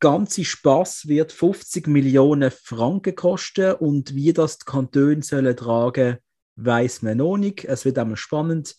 Der 0.05 0.11
ganze 0.11 0.45
Spaß 0.45 1.09
wird 1.09 1.33
50 1.33 1.87
Millionen 1.87 2.51
Franken 2.51 3.15
kosten 3.15 3.73
und 3.73 4.15
wie 4.15 4.35
das 4.35 4.59
die 4.59 4.67
Kantone 4.67 5.23
sollen 5.23 5.57
tragen, 5.57 6.19
weiß 6.57 7.01
man 7.01 7.17
noch 7.17 7.39
nicht. 7.39 7.65
Es 7.65 7.87
wird 7.87 7.97
einmal 7.97 8.19
spannend. 8.19 8.77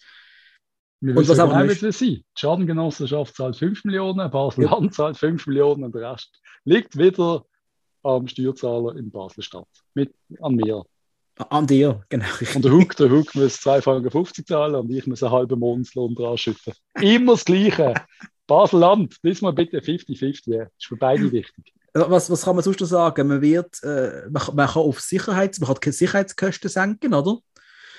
Wir 1.02 1.18
und 1.18 1.28
was 1.28 1.40
auch 1.40 1.64
nicht 1.64 1.80
sein. 1.80 1.94
Die 1.98 2.26
Schadengenossenschaft 2.36 3.36
zahlt 3.36 3.56
5 3.56 3.86
Millionen, 3.86 4.30
Basel-Land 4.30 4.94
zahlt 4.94 5.18
5 5.18 5.48
Millionen 5.48 5.86
und 5.86 5.96
der 5.96 6.12
Rest 6.12 6.40
liegt 6.64 6.96
wieder 6.96 7.44
am 8.04 8.28
Steuerzahler 8.28 8.96
in 8.96 9.10
Basel-Stadt. 9.10 9.68
Mit, 9.96 10.14
an 10.42 10.54
mir. 10.54 10.84
An 11.50 11.66
dir, 11.66 12.04
genau. 12.08 12.28
Und 12.54 12.64
der 12.64 12.72
Hook, 12.72 12.96
der 12.98 13.10
Hook 13.10 13.34
muss 13.34 13.58
2,50 13.58 13.82
Franken 13.82 14.46
zahlen 14.46 14.76
und 14.76 14.92
ich 14.92 15.08
muss 15.08 15.24
einen 15.24 15.32
halben 15.32 15.60
Mondslohn 15.60 16.14
dran 16.14 16.38
schütten. 16.38 16.74
Immer 17.02 17.34
das 17.34 17.46
Gleiche. 17.46 17.96
Basel-Land, 18.48 19.24
diesmal 19.24 19.54
bitte 19.54 19.80
50-50. 19.80 20.58
Das 20.58 20.70
ist 20.78 20.86
für 20.86 20.98
beide 20.98 21.32
wichtig. 21.32 21.74
Was, 21.94 22.30
was 22.30 22.44
kann 22.44 22.56
man 22.56 22.64
sonst 22.64 22.82
noch 22.82 22.88
sagen? 22.88 23.28
Man 23.28 23.42
wird, 23.42 23.82
äh, 23.84 24.24
man, 24.30 24.44
man, 24.54 24.68
kann 24.68 24.82
auf 24.82 25.00
Sicherheit, 25.00 25.58
man 25.60 25.68
kann 25.68 25.80
keine 25.80 25.94
Sicherheitskosten 25.94 26.70
senken, 26.70 27.14
oder? 27.14 27.38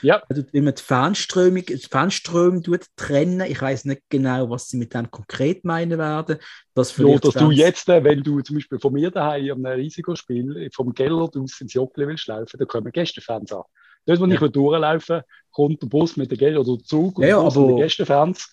Ja. 0.03 0.23
Also, 0.29 0.43
wenn 0.53 0.65
man 0.65 0.75
die 0.75 0.83
Fernströmung, 0.83 1.65
die 1.65 1.79
Fernströme 1.79 2.63
trennen, 2.97 3.41
ich 3.49 3.61
weiß 3.61 3.87
nicht 3.87 4.03
genau, 4.11 4.51
was 4.51 4.69
sie 4.69 4.77
mit 4.77 4.93
dem 4.93 5.11
konkret 5.11 5.65
meinen 5.65 5.99
werden. 5.99 6.37
Das 6.75 6.97
ja, 6.97 7.19
dass 7.19 7.35
du 7.35 7.51
jetzt, 7.51 7.89
äh, 7.89 8.05
wenn 8.05 8.23
du 8.23 8.41
zum 8.43 8.57
Beispiel 8.57 8.79
von 8.79 8.93
mir 8.93 9.11
daheim 9.11 9.65
am 9.65 9.67
Risikospiel 9.67 10.69
vom 10.75 10.93
Gellert 10.93 11.37
aus 11.37 11.61
ins 11.61 11.73
Jockli 11.73 12.07
willst 12.07 12.27
laufen, 12.27 12.59
dann 12.59 12.69
kommen 12.69 12.93
Gästefans 12.93 13.53
an. 13.53 13.63
Dort, 14.05 14.21
wo 14.21 14.27
ja. 14.27 14.41
ich 14.41 14.53
durchlaufen 14.53 15.23
kommt 15.51 15.83
der 15.83 15.87
Bus 15.87 16.17
mit 16.17 16.31
der 16.31 16.39
Gell 16.39 16.59
oder 16.59 16.77
der 16.77 16.85
Zug 16.85 17.19
und 17.19 17.27
ja, 17.27 17.41
Bus 17.41 17.57
aber, 17.57 17.67
mit 17.67 17.77
den 17.77 17.83
Gästefans 17.83 18.53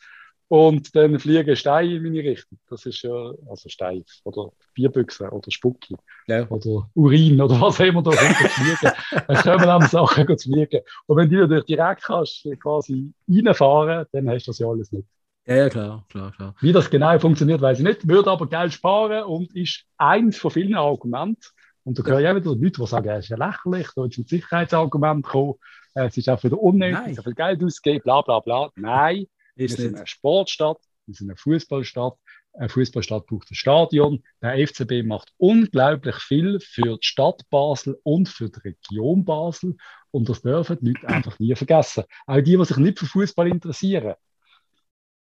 und 0.54 0.96
dann 0.96 1.18
fliegen 1.18 1.56
Steine 1.56 1.96
in 1.96 2.04
meine 2.04 2.20
Richtung. 2.20 2.60
Das 2.70 2.86
ist 2.86 3.02
ja, 3.02 3.34
also 3.50 3.70
Stein 3.70 4.06
oder 4.24 4.52
Bierbüchse 4.76 5.28
oder 5.32 5.50
Spucki 5.50 5.96
ja. 6.28 6.48
oder 6.48 6.88
Urin 6.94 7.42
oder 7.42 7.60
was 7.60 7.80
immer 7.80 8.04
da 8.04 8.12
fliegen. 8.12 8.94
Es 9.30 9.42
kommen 9.42 9.66
dann 9.66 9.82
Sachen 9.88 10.38
zu 10.38 10.52
fliegen. 10.52 10.82
Und 11.08 11.18
wenn 11.18 11.28
du 11.28 11.38
natürlich 11.38 11.66
direkt 11.66 12.04
kannst, 12.04 12.48
quasi 12.62 13.12
reinfahren, 13.28 14.06
dann 14.12 14.30
hast 14.30 14.46
du 14.46 14.52
das 14.52 14.60
ja 14.60 14.68
alles 14.68 14.92
nicht. 14.92 15.08
Ja, 15.48 15.56
ja, 15.56 15.70
klar, 15.70 16.06
klar, 16.10 16.32
klar. 16.34 16.56
Wie 16.62 16.72
das 16.72 16.88
genau 16.88 17.18
funktioniert, 17.18 17.60
weiß 17.60 17.80
ich 17.80 17.86
nicht. 17.86 18.08
Würde 18.08 18.30
aber 18.30 18.48
Geld 18.48 18.74
sparen 18.74 19.24
und 19.24 19.56
ist 19.56 19.86
eins 19.98 20.38
von 20.38 20.52
vielen 20.52 20.76
Argumenten. 20.76 21.48
Und 21.84 21.98
da 21.98 22.04
höre 22.04 22.20
ich 22.20 22.28
auch 22.28 22.36
wieder 22.36 22.52
Leute, 22.52 22.80
die 22.80 22.86
sagen, 22.86 23.10
es 23.10 23.26
ist 23.26 23.30
ja 23.30 23.38
lächerlich, 23.38 23.88
da 23.96 24.06
ist 24.06 24.20
ein 24.20 24.26
Sicherheitsargument 24.28 25.26
gekommen, 25.26 25.56
es 25.96 26.16
ist 26.16 26.30
auch 26.30 26.44
wieder 26.44 26.60
unnötig, 26.60 27.16
so 27.16 27.24
viel 27.24 27.34
Geld 27.34 27.64
ausgeben, 27.64 28.02
bla 28.04 28.22
bla 28.22 28.40
bla. 28.40 28.70
Nein, 28.76 29.26
wir 29.56 29.70
sind 29.70 29.96
eine 29.96 30.08
Sportstadt, 30.08 30.80
wir 31.06 31.16
sind 31.16 31.30
eine 31.30 31.38
Fußballstadt. 31.38 32.18
Eine 32.56 32.70
Fußballstadt 32.70 33.26
braucht 33.26 33.50
ein 33.52 33.56
Stadion. 33.56 34.24
Der 34.42 34.68
FCB 34.68 35.04
macht 35.04 35.34
unglaublich 35.38 36.16
viel 36.18 36.60
für 36.60 36.98
die 36.98 37.06
Stadt 37.06 37.42
Basel 37.50 38.00
und 38.04 38.30
für 38.30 38.50
die 38.50 38.60
Region 38.60 39.26
Basel. 39.26 39.76
Und 40.12 40.30
das 40.30 40.44
dürfen 40.44 40.78
die 40.80 40.90
Leute 40.90 41.08
einfach 41.08 41.40
nie 41.40 41.56
vergessen. 41.56 42.04
Auch 42.28 42.42
die, 42.42 42.56
die 42.58 42.66
sich 42.66 42.78
nicht 42.78 43.00
für 43.00 43.08
Fußball 43.08 43.48
interessieren. 43.48 44.14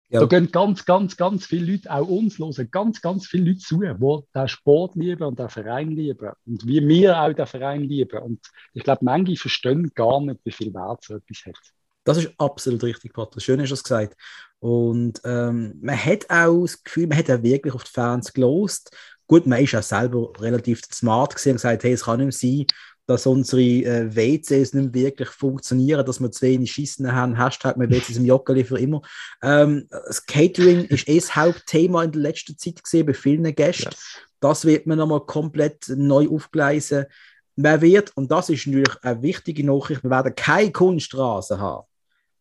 Ja. 0.09 0.19
Da 0.19 0.25
gehen 0.27 0.51
ganz, 0.51 0.85
ganz, 0.85 1.17
ganz 1.17 1.47
viele 1.47 1.71
Leute, 1.71 1.91
auch 1.91 2.07
uns 2.07 2.37
hören, 2.37 2.69
ganz, 2.69 3.01
ganz 3.01 3.27
viele 3.27 3.51
Leute 3.51 3.59
zu, 3.59 3.79
die 3.79 4.23
den 4.35 4.47
Sport 4.47 4.95
lieben 4.95 5.23
und 5.23 5.39
den 5.39 5.49
Verein 5.49 5.91
lieben. 5.91 6.31
Und 6.45 6.67
wie 6.67 6.85
wir 6.85 7.19
auch 7.19 7.33
den 7.33 7.47
Verein 7.47 7.83
lieben. 7.83 8.21
Und 8.21 8.51
ich 8.73 8.83
glaube, 8.83 9.03
manche 9.03 9.35
verstehen 9.35 9.91
gar 9.95 10.21
nicht, 10.21 10.41
wie 10.43 10.51
viel 10.51 10.73
Wert 10.73 11.03
so 11.03 11.15
etwas 11.15 11.45
hat. 11.45 11.73
Das 12.05 12.17
ist 12.17 12.29
absolut 12.37 12.83
richtig, 12.83 13.13
Patrick. 13.13 13.43
Schön 13.43 13.59
hast 13.59 13.69
du 13.69 13.73
das 13.73 13.83
gesagt. 13.83 14.15
Und 14.59 15.19
ähm, 15.25 15.77
man 15.81 15.97
hat 15.97 16.29
auch 16.29 16.61
das 16.61 16.81
Gefühl, 16.83 17.07
man 17.07 17.17
hat 17.17 17.27
ja 17.27 17.43
wirklich 17.43 17.73
auf 17.73 17.83
die 17.83 17.91
Fans 17.91 18.31
gelost. 18.31 18.95
Gut, 19.27 19.45
man 19.47 19.61
ist 19.61 19.73
ja 19.73 19.81
selber 19.81 20.31
relativ 20.39 20.81
smart 20.93 21.35
gesehen 21.35 21.53
und 21.53 21.57
gesagt, 21.57 21.83
hey, 21.83 21.93
es 21.93 22.03
kann 22.03 22.23
nicht 22.23 22.37
sein, 22.37 22.65
dass 23.07 23.25
unsere 23.25 23.61
äh, 23.61 24.15
WCs 24.15 24.73
nicht 24.73 24.93
wirklich 24.93 25.29
funktionieren, 25.29 26.05
dass 26.05 26.19
wir 26.19 26.31
zu 26.31 26.43
wenig 26.43 26.71
Schießen 26.71 27.11
haben. 27.11 27.35
Hashtag 27.35 27.77
mit 27.77 27.91
WCs 27.91 28.17
im 28.17 28.25
Joggeli 28.25 28.63
für 28.63 28.79
immer. 28.79 29.01
Ähm, 29.41 29.87
das 29.89 30.25
Catering 30.25 30.85
ist 30.85 31.07
eh 31.09 31.19
das 31.19 31.35
Hauptthema 31.35 32.03
in 32.03 32.11
der 32.11 32.21
letzten 32.21 32.57
Zeit 32.57 32.83
gesehen 32.83 33.05
bei 33.05 33.13
vielen 33.13 33.55
Gästen. 33.55 33.89
Yes. 33.91 34.21
Das 34.39 34.65
wird 34.65 34.85
man 34.85 34.99
nochmal 34.99 35.25
komplett 35.25 35.89
neu 35.89 36.29
aufgleisen. 36.29 37.05
Man 37.55 37.81
wird, 37.81 38.11
und 38.15 38.31
das 38.31 38.49
ist 38.49 38.67
natürlich 38.67 38.95
eine 39.01 39.21
wichtige 39.21 39.65
Nachricht, 39.65 40.03
wir 40.03 40.09
werden 40.09 40.35
keine 40.35 40.71
Kunststraße 40.71 41.59
haben. 41.59 41.87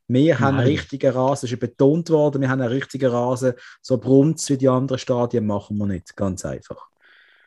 Wir 0.07 0.39
haben 0.39 0.59
einen 0.59 0.67
richtigen 0.67 1.13
Rasen, 1.13 1.47
es 1.47 1.53
ist 1.53 1.61
betont 1.61 2.11
worden, 2.11 2.43
wir 2.43 2.51
haben 2.51 2.61
einen 2.61 2.73
richtigen 2.73 3.11
Rasen. 3.11 3.55
So 3.81 3.97
brummt 3.99 4.47
wie 4.49 4.59
die 4.59 4.69
anderen 4.69 4.99
Stadien 4.99 5.47
machen 5.47 5.79
wir 5.79 5.87
nicht, 5.87 6.15
ganz 6.15 6.45
einfach. 6.45 6.89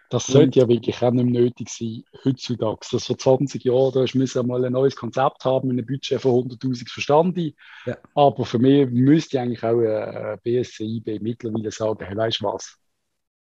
Das 0.10 0.26
sollte 0.26 0.62
ja 0.62 0.68
wirklich 0.70 1.02
auch 1.04 1.12
nicht 1.12 1.26
mehr 1.26 1.42
nötig 1.42 1.70
sein, 1.70 2.04
heutzutage. 2.24 2.80
Das 2.92 3.06
vor 3.06 3.18
20 3.18 3.64
Jahren, 3.66 3.92
da 3.94 4.06
müssen 4.14 4.48
mal 4.48 4.64
ein 4.64 4.72
neues 4.72 4.96
Konzept 4.96 5.44
haben 5.44 5.68
mit 5.68 5.78
einem 5.78 5.86
Budget 5.86 6.22
von 6.22 6.50
100.000 6.50 6.90
verstanden. 6.90 7.54
Ja. 7.86 7.98
Aber 8.16 8.46
für 8.46 8.58
mich 8.58 8.90
müsste 8.90 9.42
eigentlich 9.42 9.64
auch 9.64 9.80
ein 9.80 10.40
BSCIB 10.44 11.22
mittlerweile 11.22 11.72
sagen, 11.72 12.06
hey, 12.06 12.16
weißt 12.16 12.40
du 12.40 12.46
was, 12.46 12.78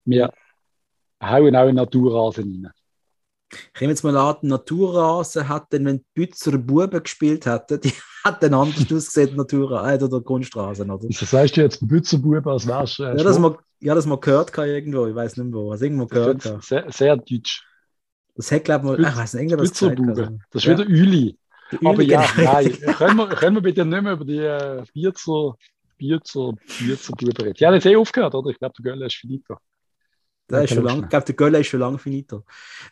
wir 0.05 0.33
hauen 1.21 1.57
auch 1.57 1.63
einen 1.63 1.77
Naturrasen 1.77 2.65
rein. 2.65 2.73
Ich 3.75 3.81
nehme 3.81 3.93
jetzt 3.93 4.03
mal 4.03 4.17
an, 4.17 4.37
die 4.43 4.47
Naturrasen 4.47 5.49
hat 5.49 5.67
dann, 5.71 5.85
wenn 5.85 5.99
die 5.99 6.05
Bützer 6.15 6.57
Buben 6.59 7.03
gespielt 7.03 7.47
hätten, 7.47 7.81
die 7.81 7.93
hat 8.25 8.43
dann 8.43 8.55
anders 8.55 8.81
ausgesehen, 8.93 9.37
Naturrasen 9.37 10.01
äh, 10.01 10.05
oder 10.05 10.21
Kunstrasen, 10.21 10.91
oder? 10.91 11.07
Das 11.09 11.33
heißt 11.33 11.57
jetzt 11.57 11.87
Bützer 11.87 12.19
Buben, 12.19 12.49
als 12.49 12.67
wärst 12.67 12.99
du. 12.99 13.05
Äh, 13.05 13.19
ja, 13.19 13.25
das 13.25 13.39
mal, 13.39 13.59
ja, 13.81 13.95
das 13.95 14.07
mal 14.07 14.19
gehört 14.19 14.53
kann 14.53 14.69
irgendwo, 14.69 15.07
ich 15.07 15.15
weiß 15.15 15.37
nicht 15.37 15.51
mehr 15.51 15.61
wo. 15.61 15.73
Also 15.73 15.85
irgendwo 15.85 16.07
gehört 16.07 16.45
das 16.45 16.67
sehr, 16.67 16.87
sehr 16.91 17.17
deutsch. 17.17 17.65
Das 18.35 18.51
hat, 18.51 18.65
glaube 18.65 18.97
ich, 18.99 19.07
ich 19.07 19.17
weiß 19.17 19.35
nicht, 19.35 19.43
irgendwas 19.43 19.73
gesagt. 19.73 20.01
Also. 20.01 20.39
Das 20.51 20.63
ist 20.63 20.65
ja. 20.65 20.79
wieder 20.79 20.89
Üli. 20.89 21.39
Aber 21.85 22.03
ja, 22.03 22.27
genau. 22.35 22.53
nein, 22.53 22.73
können 22.73 23.17
wir, 23.17 23.29
können 23.29 23.57
wir 23.57 23.63
bitte 23.63 23.85
nicht 23.85 24.03
mehr 24.03 24.13
über 24.13 24.25
die 24.25 24.39
äh, 24.39 24.85
Bierzer, 24.93 25.57
Bierzer, 25.97 26.53
Bierzer 26.79 27.13
Buben 27.15 27.37
reden. 27.37 27.55
Die 27.55 27.67
haben 27.67 27.75
jetzt 27.75 27.87
eh 27.87 27.97
aufgehört, 27.97 28.35
oder? 28.35 28.51
Ich 28.51 28.59
glaube, 28.59 28.75
der 28.79 28.93
Göller 28.93 29.07
ist 29.07 29.17
finito. 29.17 29.57
Der 30.51 30.65
ist 30.65 30.75
schon 30.75 30.85
lang, 30.85 31.03
ich 31.05 31.09
glaube, 31.09 31.25
der 31.25 31.35
Göller 31.35 31.61
ist 31.61 31.69
schon 31.69 31.81
lange 31.81 31.99
finito. 31.99 32.45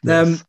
Yes. 0.02 0.28
Ähm, 0.28 0.40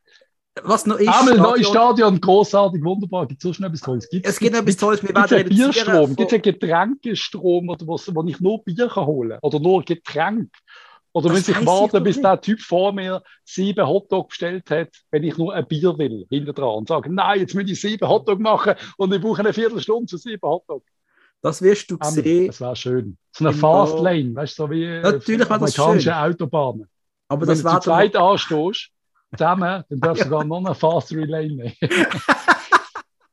was 0.64 0.86
noch 0.86 0.97
ist. 0.97 1.08
Einmal 1.08 1.38
neues 1.38 1.68
Stadion, 1.68 2.20
großartig, 2.20 2.84
wunderbar. 2.84 3.28
Gibt 3.28 3.41
es 3.41 3.43
so 3.43 3.54
schnell 3.54 3.70
etwas 3.70 3.82
Tolles? 3.82 4.10
Gibt's, 4.10 4.30
es 4.30 4.39
gibt 4.39 4.56
etwas 4.56 4.78
Tolles. 4.78 5.04
Wir 5.04 5.16
werden 5.16 5.49
Bierstrom, 5.49 6.16
gibt 6.16 6.32
es 6.32 6.34
einen 6.34 6.41
Getränkestrom, 6.41 7.70
oder 7.70 7.88
was, 7.88 8.14
wo 8.14 8.24
ich 8.24 8.39
nur 8.39 8.64
Bier 8.64 8.89
kann 8.89 9.06
holen 9.06 9.39
Oder 9.41 9.60
nur 9.60 9.84
Getränk? 9.84 10.52
Oder 11.14 11.30
muss 11.30 11.47
ich 11.47 11.66
warten, 11.66 12.04
bis 12.04 12.22
der 12.22 12.39
Typ 12.39 12.62
vor 12.62 12.93
mir 12.93 13.22
sieben 13.43 13.86
Hotdog 13.86 14.30
bestellt 14.30 14.70
hat, 14.72 14.89
wenn 15.12 15.24
ich 15.24 15.38
nur 15.38 15.54
ein 15.54 15.68
Bier 15.68 15.97
will, 15.97 16.26
hinter 16.30 16.54
dran 16.54 16.76
und 16.76 16.88
sage, 16.88 17.14
nein, 17.14 17.41
jetzt 17.41 17.54
muss 17.54 17.70
ich 17.70 17.82
sieben 17.82 18.08
Hotdog 18.08 18.39
machen 18.39 18.76
und 18.97 19.14
ich 19.14 19.22
brauche 19.22 19.39
eine 19.39 19.52
Viertelstunde 19.52 20.06
zu 20.06 20.18
sieben 20.18 20.47
Hotdog. 20.47 20.84
Das 21.41 21.62
wirst 21.62 21.91
du 21.91 21.97
sehen. 22.02 22.47
Das 22.47 22.62
wäre 22.62 22.76
schön. 22.76 23.18
So 23.32 23.45
eine 23.45 23.54
Fast 23.54 23.99
Lane, 23.99 24.36
weißt 24.36 24.58
du, 24.58 24.64
so 24.64 24.72
wie 24.72 24.88
Natürlich 25.02 25.49
amerikanische 25.49 26.16
Autobahnen. 26.16 26.88
Aber 27.28 27.41
und 27.41 27.47
das 27.47 27.64
wenn 27.64 27.72
du 27.72 27.78
zu 27.80 27.84
zweit 27.84 28.16
anstehst, 28.16 28.91
zusammen, 29.36 29.84
dann 29.90 30.00
darfst 30.00 30.24
du 30.24 30.30
sogar 30.30 30.44
noch 30.44 30.66
eine 30.66 30.76
Fast 30.76 31.12
Relay 31.12 31.48
nehmen. 31.48 31.74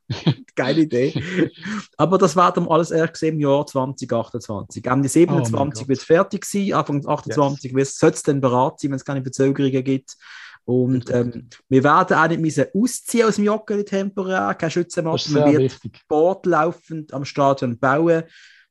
Geile 0.55 0.81
Idee. 0.81 1.13
Aber 1.97 2.17
das 2.17 2.35
werden 2.35 2.65
wir 2.65 2.71
alles 2.71 2.91
erst 2.91 3.21
im 3.23 3.39
Jahr 3.39 3.65
2028. 3.65 4.85
Ende 4.85 5.07
27 5.07 5.85
oh 5.85 5.87
wird 5.87 5.99
es 5.99 6.03
fertig 6.03 6.45
sein, 6.45 6.73
Anfang 6.73 7.07
28 7.07 7.71
yes. 7.71 7.97
soll 7.97 8.09
es 8.09 8.23
dann 8.23 8.41
beraten 8.41 8.77
sein, 8.79 8.91
wenn 8.91 8.97
es 8.97 9.05
keine 9.05 9.21
Verzögerungen 9.21 9.83
gibt. 9.83 10.17
Und 10.65 11.09
ähm, 11.11 11.49
wir 11.67 11.83
werden 11.83 12.17
auch 12.17 12.27
nicht 12.27 12.41
müssen 12.41 12.65
ausziehen 12.75 13.27
aus 13.27 13.35
dem 13.35 13.45
Joggeli 13.45 13.85
temporär, 13.85 14.53
keine 14.55 14.69
Schützen 14.69 15.05
machen. 15.05 15.33
Wir 15.33 15.45
werden 15.45 15.71
Sport 15.95 16.45
laufend 16.45 17.13
am 17.13 17.25
Stadion 17.25 17.79
bauen. 17.79 18.23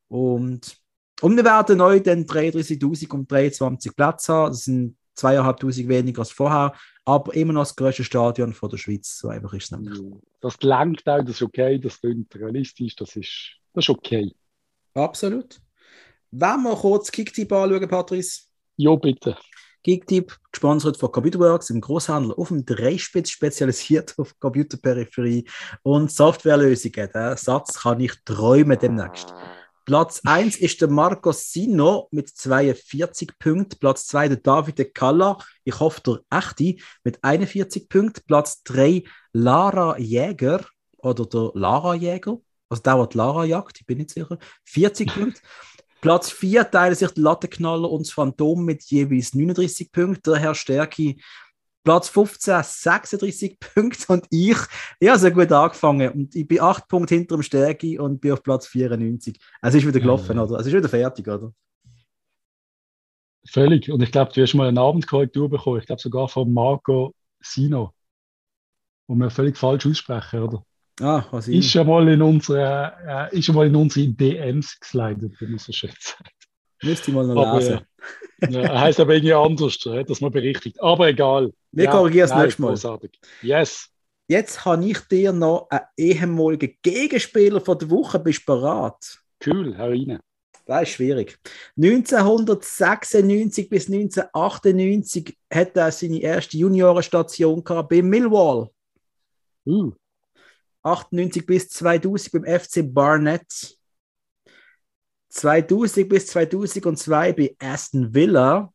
Und, 0.09 0.77
und 1.21 1.37
wir 1.37 1.45
werden 1.45 1.79
neu 1.79 2.01
dann 2.01 2.25
33.000 2.25 3.11
und 3.13 3.31
23 3.31 3.97
Plätze 3.97 4.33
haben. 4.33 4.53
Das 4.53 4.65
sind 4.65 4.97
zweieinhalbtausend 5.19 5.89
weniger 5.89 6.21
als 6.21 6.31
vorher, 6.31 6.73
aber 7.09 7.35
immer 7.35 7.55
noch 7.55 7.63
das 7.63 7.75
größte 7.75 8.05
Stadion 8.05 8.53
von 8.53 8.69
der 8.69 8.77
Schweiz. 8.77 9.19
So 9.19 9.29
einfach 9.29 9.55
ist 9.55 9.65
es 9.65 9.71
nämlich. 9.71 9.99
Das 10.41 10.59
gelangt 10.59 11.09
auch, 11.09 11.21
das 11.21 11.37
ist 11.37 11.43
okay, 11.43 11.79
das 11.79 11.99
klingt 12.03 12.35
realistisch, 12.37 12.97
das 12.97 13.17
ist, 13.17 13.57
das 13.73 13.87
ist 13.87 13.89
okay. 13.89 14.31
Absolut. 14.93 15.59
Wenn 16.31 16.63
wir 16.63 16.77
kurz 16.77 17.11
Kicktip 17.11 17.51
anschauen, 17.51 17.89
Patrice? 17.89 18.43
Jo, 18.77 18.99
bitte. 18.99 19.39
Kicktip, 19.83 20.37
gesponsert 20.53 20.99
von 20.99 21.11
Computerworks, 21.11 21.71
im 21.71 21.81
Großhandel 21.81 22.35
auf 22.35 22.49
dem 22.49 22.67
Dreispitz 22.67 23.31
spezialisiert 23.31 24.15
auf 24.19 24.39
Computerperipherie 24.39 25.49
und 25.83 26.13
Softwarelösungen. 26.13 27.09
Der 27.15 27.39
Satz 27.39 27.81
kann 27.81 28.01
ich 28.01 28.13
träumen 28.27 28.79
demnächst. 28.79 29.33
Platz 29.89 30.21
1 30.23 30.59
ist 30.59 30.83
der 30.83 30.91
Marco 30.91 31.33
Sino 31.33 32.09
mit 32.11 32.29
42 32.29 33.39
Punkten. 33.39 33.79
Platz 33.79 34.07
2 34.09 34.29
der 34.29 34.37
David 34.37 34.79
de 34.79 34.85
Calla, 34.85 35.39
ich 35.65 35.81
hoffe 35.81 36.03
der 36.03 36.21
echte, 36.29 36.75
mit 37.05 37.25
41 37.25 37.89
Punkten. 37.89 38.21
Platz 38.27 38.63
3 38.65 39.05
Lara 39.33 39.99
Jäger 39.99 40.63
oder 40.99 41.25
der 41.25 41.53
Lara 41.55 41.95
Jäger. 41.95 42.37
Also 42.69 42.83
dauert 42.83 43.15
Lara 43.15 43.47
Jagd, 43.47 43.81
ich 43.81 43.87
bin 43.87 43.97
nicht 43.97 44.11
sicher. 44.11 44.37
40 44.65 45.11
Punkte. 45.11 45.41
Platz 46.03 46.31
4 46.33 46.71
teilen 46.71 46.95
sich 46.95 47.11
der 47.13 47.23
Lattenknaller 47.25 47.91
und 47.91 48.07
das 48.07 48.13
Phantom 48.13 48.67
mit 48.67 48.83
jeweils 48.91 49.33
39 49.33 49.91
Punkten. 49.91 50.33
Der 50.33 50.39
Herr 50.39 50.55
Stärki 50.55 51.23
Platz 51.85 52.09
15, 52.09 52.63
36 52.63 53.59
Punkte 53.75 54.13
und 54.13 54.27
ich, 54.31 54.57
ich 55.01 55.09
habe 55.09 55.19
sehr 55.19 55.31
gut 55.31 55.51
angefangen 55.53 56.11
und 56.13 56.35
ich 56.35 56.47
bin 56.47 56.61
8 56.61 56.89
Punkte 56.89 57.15
hinter 57.15 57.37
dem 57.37 57.43
Stärke 57.43 58.01
und 58.03 58.21
bin 58.21 58.33
auf 58.33 58.43
Platz 58.43 58.67
94. 58.67 59.39
Es 59.63 59.75
ist 59.75 59.87
wieder 59.87 60.01
gelaufen, 60.01 60.37
ja. 60.37 60.45
oder? 60.45 60.59
Es 60.59 60.67
ist 60.67 60.73
wieder 60.73 60.89
fertig, 60.89 61.27
oder? 61.29 61.53
Völlig. 63.51 63.91
Und 63.91 64.03
ich 64.03 64.13
glaube, 64.13 64.33
du 64.35 64.43
hast 64.43 64.55
mal 64.55 64.69
eine 64.69 64.81
Abendkorrektur 64.81 65.49
bekommen. 65.49 65.81
Ich 65.81 65.87
glaube 65.87 66.03
sogar 66.03 66.29
von 66.29 66.53
Marco 66.53 67.15
Sino. 67.41 67.95
wo 69.07 69.15
wir 69.15 69.31
völlig 69.31 69.57
falsch 69.57 69.87
aussprechen, 69.87 70.43
oder? 70.43 70.65
Ah, 71.01 71.25
was 71.31 71.47
ist 71.47 71.71
schon 71.71 71.87
mal 71.87 72.09
in 72.09 72.21
unsere, 72.21 73.31
äh, 73.33 73.39
ist 73.39 73.45
schon 73.47 73.55
mal 73.55 73.67
in 73.69 73.77
unsere 73.77 74.09
DMs 74.09 74.79
geslidet, 74.81 75.41
wenn 75.41 75.51
man 75.51 75.59
so 75.59 75.73
schön 75.73 75.93
sagt. 75.99 76.38
Müsste 76.83 77.11
ich 77.11 77.17
mal 77.17 77.27
noch 77.27 77.47
aber, 77.47 77.59
lesen. 77.59 77.81
Ja, 78.49 78.81
heißt 78.81 79.01
aber 79.01 79.15
irgendwie 79.15 79.35
anders, 79.35 79.79
dass 79.79 80.21
man 80.21 80.31
berichtigt. 80.31 80.81
Aber 80.81 81.09
egal. 81.09 81.53
Wir 81.73 81.85
ja, 81.85 81.91
korrigieren 81.91 82.31
es 82.31 82.35
nächstes 82.35 82.59
Mal. 82.59 82.69
Großartig. 82.69 83.19
Yes. 83.43 83.89
Jetzt 84.29 84.65
habe 84.65 84.85
ich 84.85 85.01
dir 85.09 85.33
noch 85.33 85.69
einen 85.71 85.87
ehemaligen 85.97 86.77
Gegenspieler 86.83 87.61
von 87.61 87.79
der 87.79 87.91
Woche. 87.91 88.19
Bist 88.19 88.43
du 88.47 88.53
bereit? 88.53 89.19
Cool, 89.45 89.77
hau 89.77 89.89
rein. 89.89 90.21
Das 90.67 90.83
ist 90.83 90.91
schwierig. 90.91 91.39
1996 91.77 93.71
bis 93.71 93.89
1998 93.89 95.35
hat 95.51 95.75
er 95.77 95.91
seine 95.91 96.21
erste 96.21 96.59
Juniorenstation 96.59 97.65
gehabt 97.65 97.89
bei 97.89 98.03
Millwall. 98.03 98.69
Uh. 99.65 99.93
98 100.83 101.47
bis 101.47 101.71
2000 101.71 102.33
beim 102.33 102.61
FC 102.61 102.83
Barnett. 102.85 103.78
2000 105.29 106.09
bis 106.09 106.27
2002 106.29 107.33
bei 107.33 107.57
Aston 107.59 108.15
Villa. 108.15 108.73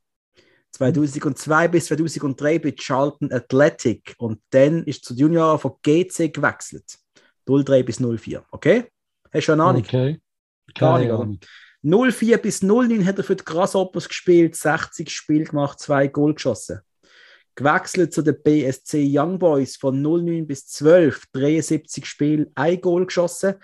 2002 0.72 1.68
bis 1.68 1.86
2003 1.86 2.60
bei 2.60 2.72
Charlton 2.72 3.32
Athletic. 3.32 4.16
Und 4.18 4.41
dann 4.49 4.84
ist 4.84 5.06
zu 5.06 5.14
Junior 5.14 5.60
von 5.60 5.74
GC 5.84 6.34
gewechselt. 6.34 6.97
03 7.45 7.84
bis 7.84 7.99
04. 7.99 8.43
Okay? 8.51 8.86
Hast 9.32 9.47
du 9.47 9.51
eine 9.54 9.64
Ahnung? 9.64 9.84
Okay. 9.84 10.20
Keine 10.74 11.14
Ahnung. 11.14 11.39
04 11.84 12.38
bis 12.38 12.64
09 12.64 13.06
hat 13.06 13.18
er 13.18 13.24
für 13.24 13.36
die 13.36 13.43
Grasshoppers 13.43 14.08
gespielt, 14.08 14.56
60 14.56 15.10
Spiele 15.10 15.43
gemacht, 15.43 15.80
zwei 15.80 16.08
Goal 16.08 16.34
geschossen 16.34 16.80
gewechselt 17.56 18.14
zu 18.14 18.22
den 18.22 18.41
BSC 18.41 19.06
Young 19.08 19.38
Boys 19.38 19.76
von 19.76 20.01
09 20.01 20.47
bis 20.47 20.68
12, 20.68 21.26
73 21.32 22.06
Spiele, 22.06 22.51
ein 22.56 22.82
Goal 22.82 23.06
geschossen. 23.06 23.56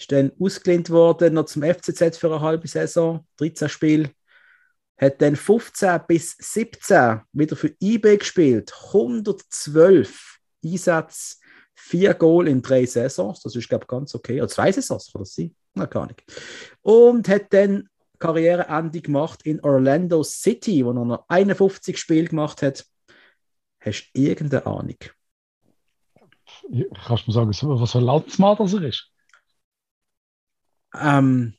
Ist 0.00 0.12
dann 0.12 0.32
ausgelehnt 0.40 0.88
worden, 0.88 1.34
noch 1.34 1.44
zum 1.44 1.62
FCZ 1.62 2.16
für 2.16 2.28
eine 2.28 2.40
halbe 2.40 2.66
Saison, 2.66 3.26
13 3.36 3.68
Spiele. 3.68 4.10
Hat 4.96 5.20
dann 5.20 5.36
15 5.36 6.00
bis 6.08 6.36
17 6.38 7.20
wieder 7.32 7.54
für 7.54 7.74
IB 7.82 8.16
gespielt, 8.16 8.72
112 8.94 10.38
Einsätze, 10.64 11.36
vier 11.74 12.14
Goal 12.14 12.48
in 12.48 12.62
drei 12.62 12.86
Saisons. 12.86 13.40
Das 13.42 13.54
ist, 13.54 13.68
glaube 13.68 13.84
ich, 13.84 13.88
ganz 13.88 14.14
okay. 14.14 14.40
Oder 14.40 14.48
zwei 14.48 14.72
Saisons, 14.72 15.12
kann 15.12 15.20
das 15.20 15.34
sein? 15.34 15.54
Na, 15.74 15.84
gar 15.84 16.06
nicht. 16.06 16.24
Und 16.80 17.28
hat 17.28 17.52
dann 17.52 17.86
Karriereende 18.18 19.02
gemacht 19.02 19.42
in 19.44 19.60
Orlando 19.60 20.22
City, 20.22 20.82
wo 20.82 20.92
er 20.92 21.04
noch 21.04 21.24
51 21.28 21.98
Spiele 21.98 22.28
gemacht 22.28 22.62
hat. 22.62 22.86
Hast 23.80 24.10
du 24.14 24.20
irgendeine 24.22 24.64
Ahnung? 24.64 24.96
Kannst 27.06 27.26
du 27.26 27.30
mir 27.30 27.34
sagen, 27.34 27.50
was 27.50 27.92
für 27.92 27.98
ein 27.98 28.04
Landsmann 28.04 28.56
das 28.56 28.72
er 28.72 28.82
ist? 28.84 29.09
Ähm, 30.98 31.54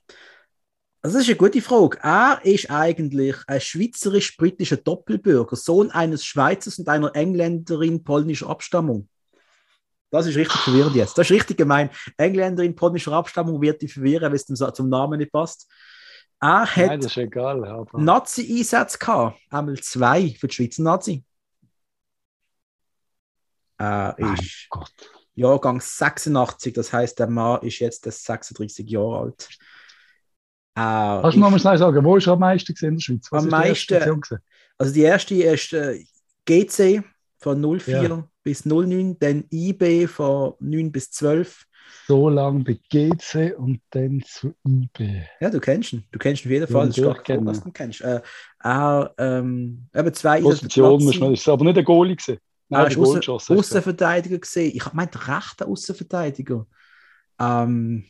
das 1.02 1.16
ist 1.16 1.28
eine 1.28 1.36
gute 1.36 1.62
Frage. 1.62 1.98
Er 2.04 2.42
ist 2.44 2.70
eigentlich 2.70 3.36
ein 3.48 3.60
schweizerisch-britischer 3.60 4.78
Doppelbürger, 4.78 5.56
Sohn 5.56 5.90
eines 5.90 6.24
Schweizers 6.24 6.78
und 6.78 6.88
einer 6.88 7.16
Engländerin 7.16 8.04
polnischer 8.04 8.50
Abstammung. 8.50 9.10
Das 10.12 10.28
ist 10.28 10.36
richtig 10.36 10.60
verwirrend 10.60 10.96
jetzt. 10.96 11.18
Das 11.18 11.28
ist 11.28 11.32
richtig 11.32 11.58
gemein. 11.58 11.90
Engländerin 12.18 12.76
polnischer 12.76 13.14
Abstammung 13.14 13.62
wird 13.62 13.82
die 13.82 13.88
verwirren, 13.88 14.32
wenn 14.32 14.54
es 14.54 14.74
zum 14.74 14.90
Namen 14.90 15.18
nicht 15.18 15.32
passt. 15.32 15.68
Er 16.40 16.66
hat 16.66 17.02
Nein, 17.02 17.08
egal, 17.16 17.86
Nazi-Einsätze 17.94 18.98
gehabt. 18.98 19.40
Einmal 19.50 19.78
zwei 19.78 20.36
für 20.40 20.48
die 20.48 20.54
Schweizer 20.54 20.84
Nazi. 20.84 21.24
Er 23.78 24.16
ist 24.20 24.68
Gott. 24.70 25.21
Jahrgang 25.42 25.82
86, 25.82 26.74
das 26.74 26.94
heißt, 26.94 27.20
der 27.20 27.28
Mann 27.28 27.62
ist 27.62 27.80
jetzt 27.80 28.04
36 28.04 28.88
Jahre 28.90 29.20
alt. 29.20 29.50
Äh, 30.76 31.22
Kannst 31.22 31.36
du 31.36 31.40
noch 31.42 31.50
mal 31.50 31.60
schnell 31.60 31.78
sagen, 31.78 32.04
wo 32.06 32.16
ist 32.16 32.28
er 32.28 32.34
am 32.34 32.40
meisten 32.40 32.74
in 32.86 32.96
der 32.96 33.02
Schweiz? 33.02 33.28
Was 33.32 33.44
am 33.44 33.50
meisten, 33.50 34.22
also 34.78 34.94
die 34.94 35.02
erste 35.02 35.36
ist 35.36 35.74
äh, 35.74 36.04
GC 36.46 37.04
von 37.38 37.62
04 37.80 38.04
ja. 38.04 38.28
bis 38.44 38.66
09, 38.66 39.18
dann 39.20 39.44
IB 39.52 40.08
von 40.08 40.54
9 40.60 40.92
bis 40.92 41.12
12. 41.12 41.66
So 42.08 42.30
lange 42.30 42.64
bei 42.64 42.80
GC 42.90 43.58
und 43.58 43.82
dann 43.90 44.24
zu 44.26 44.54
IB. 44.66 45.24
Ja, 45.40 45.50
du 45.50 45.60
kennst 45.60 45.94
ihn. 45.94 46.04
Du 46.12 46.20
kennst 46.20 46.46
ihn 46.46 46.50
auf 46.50 46.52
jeden 46.52 46.68
Fall. 46.68 46.82
Ja, 46.84 46.88
das 46.88 47.18
ist 47.18 47.24
klar, 47.24 47.38
dass 47.42 47.62
du 47.62 47.70
ihn 47.70 47.74
kennst. 47.74 48.02
Äh, 48.02 48.22
er, 48.64 49.14
ähm, 49.18 49.88
eben 49.94 50.14
zwei 50.14 50.42
Position, 50.42 51.04
muss 51.04 51.20
man, 51.20 51.34
ist 51.34 51.48
aber 51.48 51.66
nicht 51.66 51.78
der 51.78 51.84
Goalie 51.84 52.16
gewesen. 52.16 52.40
Nein, 52.72 52.90
er 52.90 52.98
war 52.98 53.36
Aussen, 53.36 53.58
Außenverteidiger 53.58 54.40
gesehen. 54.40 54.72
Ich 54.74 54.94
meinte 54.94 55.20
rechter 55.28 55.68
Außenverteidiger. 55.68 56.66
Ähm, 57.38 58.06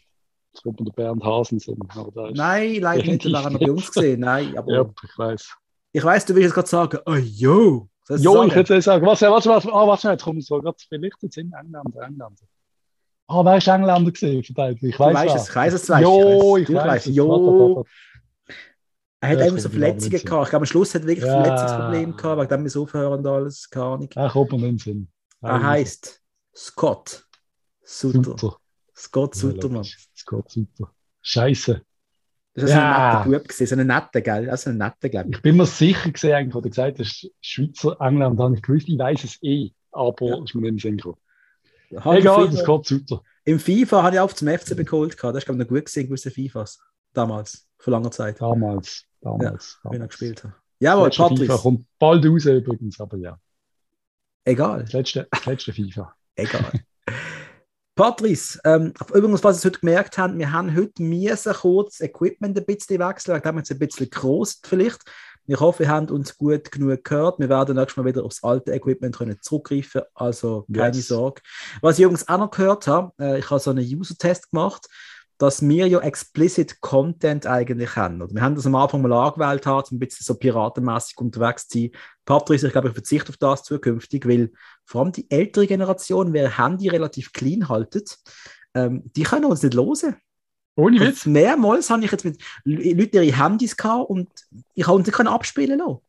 das 0.54 0.62
kommt 0.62 0.80
der 0.80 0.92
Bernd 0.92 1.24
Hasensen. 1.24 1.80
Nein, 2.34 2.76
leider 2.76 3.04
nicht. 3.04 3.26
Der 3.26 3.32
war 3.32 3.50
noch 3.50 3.60
bei 3.60 3.72
uns 3.72 3.92
gesehen. 3.92 4.20
Nein, 4.20 4.56
aber 4.58 4.72
ja, 4.72 4.86
ich 5.04 5.18
weiß. 5.18 5.58
Ich 5.94 6.04
weiß, 6.04 6.26
du 6.26 6.36
willst 6.36 6.46
jetzt 6.46 6.54
gerade 6.54 6.68
sagen, 6.68 7.00
oh 7.06 7.16
yo. 7.16 7.88
Jo, 8.10 8.44
ich 8.44 8.56
würde 8.56 8.82
sagen, 8.82 9.06
was, 9.06 9.22
was, 9.22 9.46
was, 9.46 9.66
oh, 9.66 9.88
was, 9.88 10.04
jetzt 10.04 10.24
kommt 10.24 10.44
so, 10.44 10.60
gerade 10.60 10.78
vielleicht 10.88 11.22
jetzt 11.22 11.38
in 11.38 11.52
England, 11.54 11.96
England. 11.96 12.40
Ah, 13.28 13.40
oh, 13.40 13.46
wer 13.46 13.58
ist 13.58 13.68
Engländer 13.68 14.12
gesehen? 14.12 14.42
Ich 14.42 14.56
weiß 14.56 14.76
es, 14.76 15.50
ich 15.50 15.56
weiß 15.56 15.74
es, 15.74 15.88
Jo, 15.88 16.58
ich 16.58 16.72
weiß 16.72 17.08
es. 17.08 17.16
Jo. 17.16 17.86
Er 19.22 19.30
hat 19.30 19.40
ja, 19.40 19.46
einfach 19.46 19.60
so 19.60 19.70
Verletzungen 19.70 20.12
gehabt. 20.12 20.24
Ich 20.24 20.50
glaube, 20.50 20.56
am 20.56 20.66
Schluss 20.66 20.96
hat 20.96 21.04
er 21.04 21.08
wirklich 21.08 21.26
ja. 21.26 21.44
Verletzungsprobleme 21.44 22.14
gehabt, 22.14 22.38
weil 22.38 22.48
dann 22.48 22.64
wir 22.66 22.82
aufhören 22.82 23.20
und 23.20 23.28
alles, 23.28 23.70
keine 23.70 23.86
Ahnung. 23.86 24.10
Ach, 24.16 24.36
ob 24.36 24.52
man 24.52 24.78
Sinn. 24.80 25.08
Er 25.42 25.64
heißt 25.64 26.22
Scott 26.56 27.24
Sutter. 27.84 28.24
Sutter. 28.24 28.58
Scott 28.96 29.36
Sutter, 29.36 29.70
Mann. 29.70 29.86
Scott 30.16 30.50
Sutter. 30.50 30.92
Scheiße. 31.22 31.82
Das 32.54 32.64
ist 32.66 32.70
ja. 32.72 33.22
ein 33.22 33.30
netter 33.30 33.40
Bub 33.40 33.48
gewesen, 33.48 33.68
so 33.68 33.76
ein 33.76 33.88
netter, 33.88 34.22
gell? 34.22 34.50
Also 34.50 34.72
ein 34.72 34.78
netter, 34.78 35.10
glaube 35.10 35.30
ich. 35.30 35.36
Ich 35.38 35.42
bin 35.42 35.56
mir 35.56 35.66
sicher 35.68 36.12
gesehen, 36.12 36.34
eigentlich, 36.34 36.56
wo 36.56 36.62
du 36.62 36.70
gesagt 36.70 37.00
hast, 37.00 37.30
Schweizer, 37.40 37.96
England, 38.00 38.40
habe 38.40 38.56
ich 38.56 38.62
gewusst, 38.62 38.90
ich 38.90 38.98
weiß 38.98 39.24
es 39.24 39.38
eh, 39.44 39.72
aber 39.92 40.26
ja. 40.26 40.44
ist 40.44 40.56
mir 40.56 40.72
nicht 40.72 40.86
im 40.86 41.00
Sinn 41.00 41.14
Egal, 41.92 42.52
Scott 42.54 42.88
Sutter. 42.88 43.22
Im 43.46 43.60
FIFA 43.60 44.04
habe 44.04 44.16
ich 44.16 44.20
auch 44.20 44.34
zum 44.34 44.48
FC 44.48 44.76
geholt, 44.76 45.16
das 45.22 45.36
ist, 45.36 45.46
glaube 45.46 45.62
ich, 45.62 45.70
noch 45.70 45.76
gut 45.76 45.86
gesehen, 45.86 46.08
gewisse 46.08 46.32
FIFAs. 46.32 46.80
Damals, 47.14 47.68
vor 47.78 47.92
langer 47.92 48.12
Zeit. 48.12 48.42
Damals. 48.42 49.06
Damals. 49.22 49.80
Ja, 49.84 49.92
wenn 49.92 50.02
er 50.02 50.08
gespielt 50.08 50.44
hat. 50.44 50.54
Jawohl, 50.80 51.10
das 51.10 51.18
Patrice. 51.18 51.46
FIFA 51.46 51.58
kommt 51.58 51.86
bald 52.00 52.26
raus 52.26 52.46
übrigens, 52.46 53.00
aber 53.00 53.18
ja. 53.18 53.40
Egal. 54.44 54.82
Das 54.82 54.94
letzte, 54.94 55.28
das 55.30 55.46
letzte 55.46 55.74
FIFA. 55.74 56.16
Egal. 56.36 56.72
Patrice, 57.96 58.60
ähm, 58.64 58.94
übrigens, 59.14 59.44
was 59.44 59.62
Sie 59.62 59.68
heute 59.68 59.80
gemerkt 59.80 60.18
haben, 60.18 60.40
wir 60.40 60.52
haben 60.52 60.76
heute 60.76 61.04
müssen 61.04 61.54
kurz 61.54 62.00
Equipment 62.00 62.58
ein 62.58 62.66
bisschen 62.66 63.00
wechseln, 63.00 63.36
wir 63.36 63.48
haben 63.48 63.58
jetzt 63.58 63.72
ein 63.72 63.80
bisschen 63.80 64.10
groß 64.10 64.62
vielleicht. 64.64 65.02
Ich 65.46 65.60
hoffe, 65.60 65.84
ihr 65.84 65.90
habt 65.90 66.12
uns 66.12 66.38
gut 66.38 66.72
genug 66.72 67.04
gehört. 67.04 67.40
Wir 67.40 67.50
werden 67.50 67.76
nächstes 67.76 67.98
Mal 67.98 68.06
wieder 68.06 68.24
aufs 68.24 68.44
alte 68.44 68.72
Equipment 68.72 69.18
können 69.18 69.38
zurückgreifen, 69.42 70.04
also 70.14 70.66
keine 70.74 70.96
yes. 70.96 71.08
Sorge. 71.08 71.42
Was 71.82 72.00
ich 72.00 72.04
übrigens 72.04 72.28
auch 72.28 72.38
noch 72.38 72.52
gehört 72.52 72.88
habe, 72.88 73.12
äh, 73.20 73.40
ich 73.40 73.50
habe 73.50 73.60
so 73.60 73.72
einen 73.72 73.86
User-Test 73.86 74.52
gemacht 74.52 74.88
dass 75.42 75.68
wir 75.68 75.88
ja 75.88 75.98
explicit 76.02 76.82
Content 76.82 77.48
eigentlich 77.48 77.96
haben. 77.96 78.22
Oder 78.22 78.36
wir 78.36 78.42
haben 78.44 78.54
das 78.54 78.68
am 78.68 78.76
Anfang 78.76 79.02
mal 79.02 79.12
angewählt, 79.12 79.66
um 79.66 79.98
ein 79.98 80.00
bisschen 80.00 80.24
so 80.24 80.36
piratenmäßig 80.36 81.18
unterwegs 81.18 81.68
zu 81.68 81.80
sein. 81.80 81.92
Patrick, 82.26 82.62
ich 82.62 82.72
glaube, 82.72 82.90
ich 82.90 82.94
verzichte 82.94 83.30
auf 83.30 83.38
das 83.38 83.64
zukünftig, 83.64 84.28
weil 84.28 84.52
vor 84.86 85.02
allem 85.02 85.12
die 85.14 85.26
ältere 85.32 85.66
Generation, 85.66 86.34
wer 86.34 86.60
Handy 86.60 86.90
relativ 86.90 87.34
clean 87.34 87.70
haltet, 87.70 88.20
ähm, 88.76 89.10
die 89.16 89.24
können 89.24 89.46
uns 89.46 89.64
nicht 89.64 89.74
losen. 89.74 90.16
Ohne 90.76 91.00
Witz. 91.00 91.26
Mehrmals 91.26 91.90
habe 91.90 92.06
ich 92.06 92.12
jetzt 92.12 92.24
mit 92.24 92.40
Leuten 92.64 93.16
ihre 93.16 93.36
Handys 93.36 93.76
gehabt 93.76 94.12
und 94.12 94.30
ich 94.76 94.88
uns 94.88 95.08
nicht 95.08 95.20
abspielen 95.20 95.80
lassen. 95.80 96.02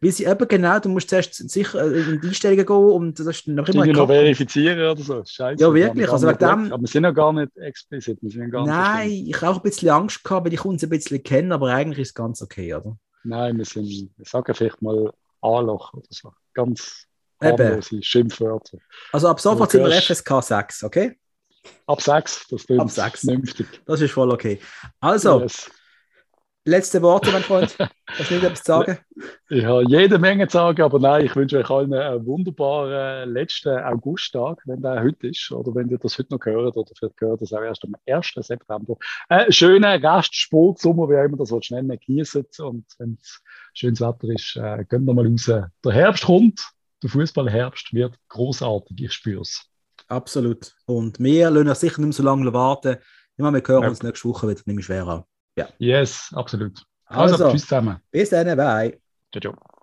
Weil 0.00 0.12
sie 0.12 0.26
eben 0.26 0.46
genau, 0.46 0.78
du 0.78 0.88
musst 0.88 1.10
zuerst 1.10 1.34
sicher 1.50 1.82
äh, 1.82 2.00
in 2.00 2.20
die 2.20 2.28
Einstellungen 2.28 2.64
gehen 2.64 2.76
und 2.76 3.18
das 3.18 3.26
ist 3.26 3.48
noch 3.48 3.68
immer. 3.68 3.84
Noch 3.86 4.06
verifizieren 4.06 4.78
oder 4.78 5.02
so. 5.02 5.24
Scheiße. 5.24 5.60
Ja, 5.62 5.74
wirklich. 5.74 6.08
Also 6.08 6.28
wegen 6.28 6.38
dem, 6.38 6.72
aber 6.72 6.82
wir 6.82 6.88
sind 6.88 7.04
ja 7.04 7.10
gar 7.10 7.32
nicht 7.32 7.56
explizit. 7.56 8.18
Wir 8.22 8.30
sind 8.30 8.50
gar 8.50 8.64
Nein, 8.64 9.10
ich 9.10 9.36
habe 9.40 9.52
auch 9.52 9.56
ein 9.56 9.62
bisschen 9.62 9.90
Angst 9.90 10.22
gehabt, 10.22 10.46
weil 10.46 10.54
ich 10.54 10.64
uns 10.64 10.84
ein 10.84 10.88
bisschen 10.88 11.22
kenne, 11.22 11.52
aber 11.52 11.72
eigentlich 11.72 11.98
ist 11.98 12.08
es 12.08 12.14
ganz 12.14 12.40
okay, 12.42 12.74
oder? 12.74 12.96
Nein, 13.24 13.58
wir 13.58 13.64
sind, 13.64 14.10
wir 14.16 14.24
sagen 14.24 14.54
vielleicht 14.54 14.80
mal 14.80 15.12
A-Loch 15.40 15.92
oder 15.94 16.06
so. 16.10 16.32
Ganz 16.54 17.06
harmlose 17.40 18.02
Schimpfwörter. 18.02 18.78
Also 19.12 19.28
ab 19.28 19.40
sofort 19.40 19.70
sind 19.70 19.84
wir 19.84 19.92
FSK 19.92 20.42
6, 20.42 20.84
okay? 20.84 21.16
Ab 21.86 22.00
6, 22.00 22.48
das 22.48 22.66
klingt 22.66 22.82
ab 22.82 22.90
6. 22.90 23.20
vernünftig. 23.20 23.66
Das 23.86 24.00
ist 24.00 24.12
voll 24.12 24.30
okay. 24.30 24.60
Also, 25.00 25.40
yes. 25.40 25.70
Letzte 26.68 27.00
Worte, 27.00 27.32
mein 27.32 27.40
Freund. 27.42 27.74
Hast 28.08 28.30
du 28.30 28.34
nicht 28.34 28.44
etwas 28.44 28.62
zu 28.62 28.72
sagen? 28.72 28.98
Ich 29.48 29.64
habe 29.64 29.84
jede 29.88 30.18
Menge 30.18 30.46
zu 30.48 30.58
sagen, 30.58 30.82
aber 30.82 30.98
nein, 30.98 31.24
ich 31.24 31.34
wünsche 31.34 31.56
euch 31.56 31.70
allen 31.70 31.94
einen 31.94 32.26
wunderbaren 32.26 33.32
letzten 33.32 33.78
Augusttag, 33.78 34.58
wenn 34.66 34.82
der 34.82 35.02
heute 35.02 35.28
ist, 35.28 35.50
oder 35.50 35.74
wenn 35.74 35.88
ihr 35.88 35.96
das 35.96 36.18
heute 36.18 36.34
noch 36.34 36.44
hört, 36.44 36.76
oder 36.76 36.92
vielleicht 36.94 37.16
gehört 37.16 37.40
das 37.40 37.54
auch 37.54 37.62
erst 37.62 37.84
am 37.84 37.96
1. 38.06 38.32
September. 38.46 38.96
Äh, 39.30 39.50
schönen 39.50 40.04
Rest 40.04 40.34
Sportsommer, 40.36 41.08
wie 41.08 41.16
auch 41.16 41.24
immer 41.24 41.38
das 41.38 41.48
so 41.48 41.58
schnell 41.62 41.86
genießen. 42.06 42.44
Und 42.58 42.84
wenn 42.98 43.16
es 43.18 43.40
schönes 43.72 44.02
Wetter 44.02 44.28
ist, 44.28 44.54
äh, 44.56 44.84
geht 44.84 45.00
noch 45.00 45.14
mal 45.14 45.26
raus. 45.26 45.44
Der 45.46 45.92
Herbst 45.92 46.26
kommt, 46.26 46.60
der 47.02 47.08
Fußballherbst 47.08 47.94
wird 47.94 48.18
großartig, 48.28 49.04
ich 49.04 49.12
spüre 49.14 49.40
es. 49.40 49.64
Absolut. 50.08 50.74
Und 50.84 51.18
wir 51.18 51.48
lassen 51.50 51.66
uns 51.68 51.80
sicher 51.80 52.02
nicht 52.02 52.08
mehr 52.08 52.12
so 52.12 52.22
lange 52.22 52.52
warten. 52.52 52.98
Ich 53.38 53.42
meine, 53.42 53.56
wir 53.56 53.66
hören 53.66 53.84
Ja. 53.84 53.88
uns 53.88 54.02
nächste 54.02 54.28
Woche 54.28 54.48
wieder, 54.48 54.60
nicht 54.66 54.76
mehr 54.76 54.84
schwer 54.84 55.06
an. 55.06 55.24
Yes, 55.78 56.32
absolut. 56.34 56.84
Also, 57.06 57.34
Also, 57.34 57.50
tschüss 57.50 57.62
zusammen. 57.62 58.00
bis 58.10 58.30
dann, 58.30 58.56
bye. 58.56 58.98
Ciao, 59.32 59.40
ciao. 59.40 59.77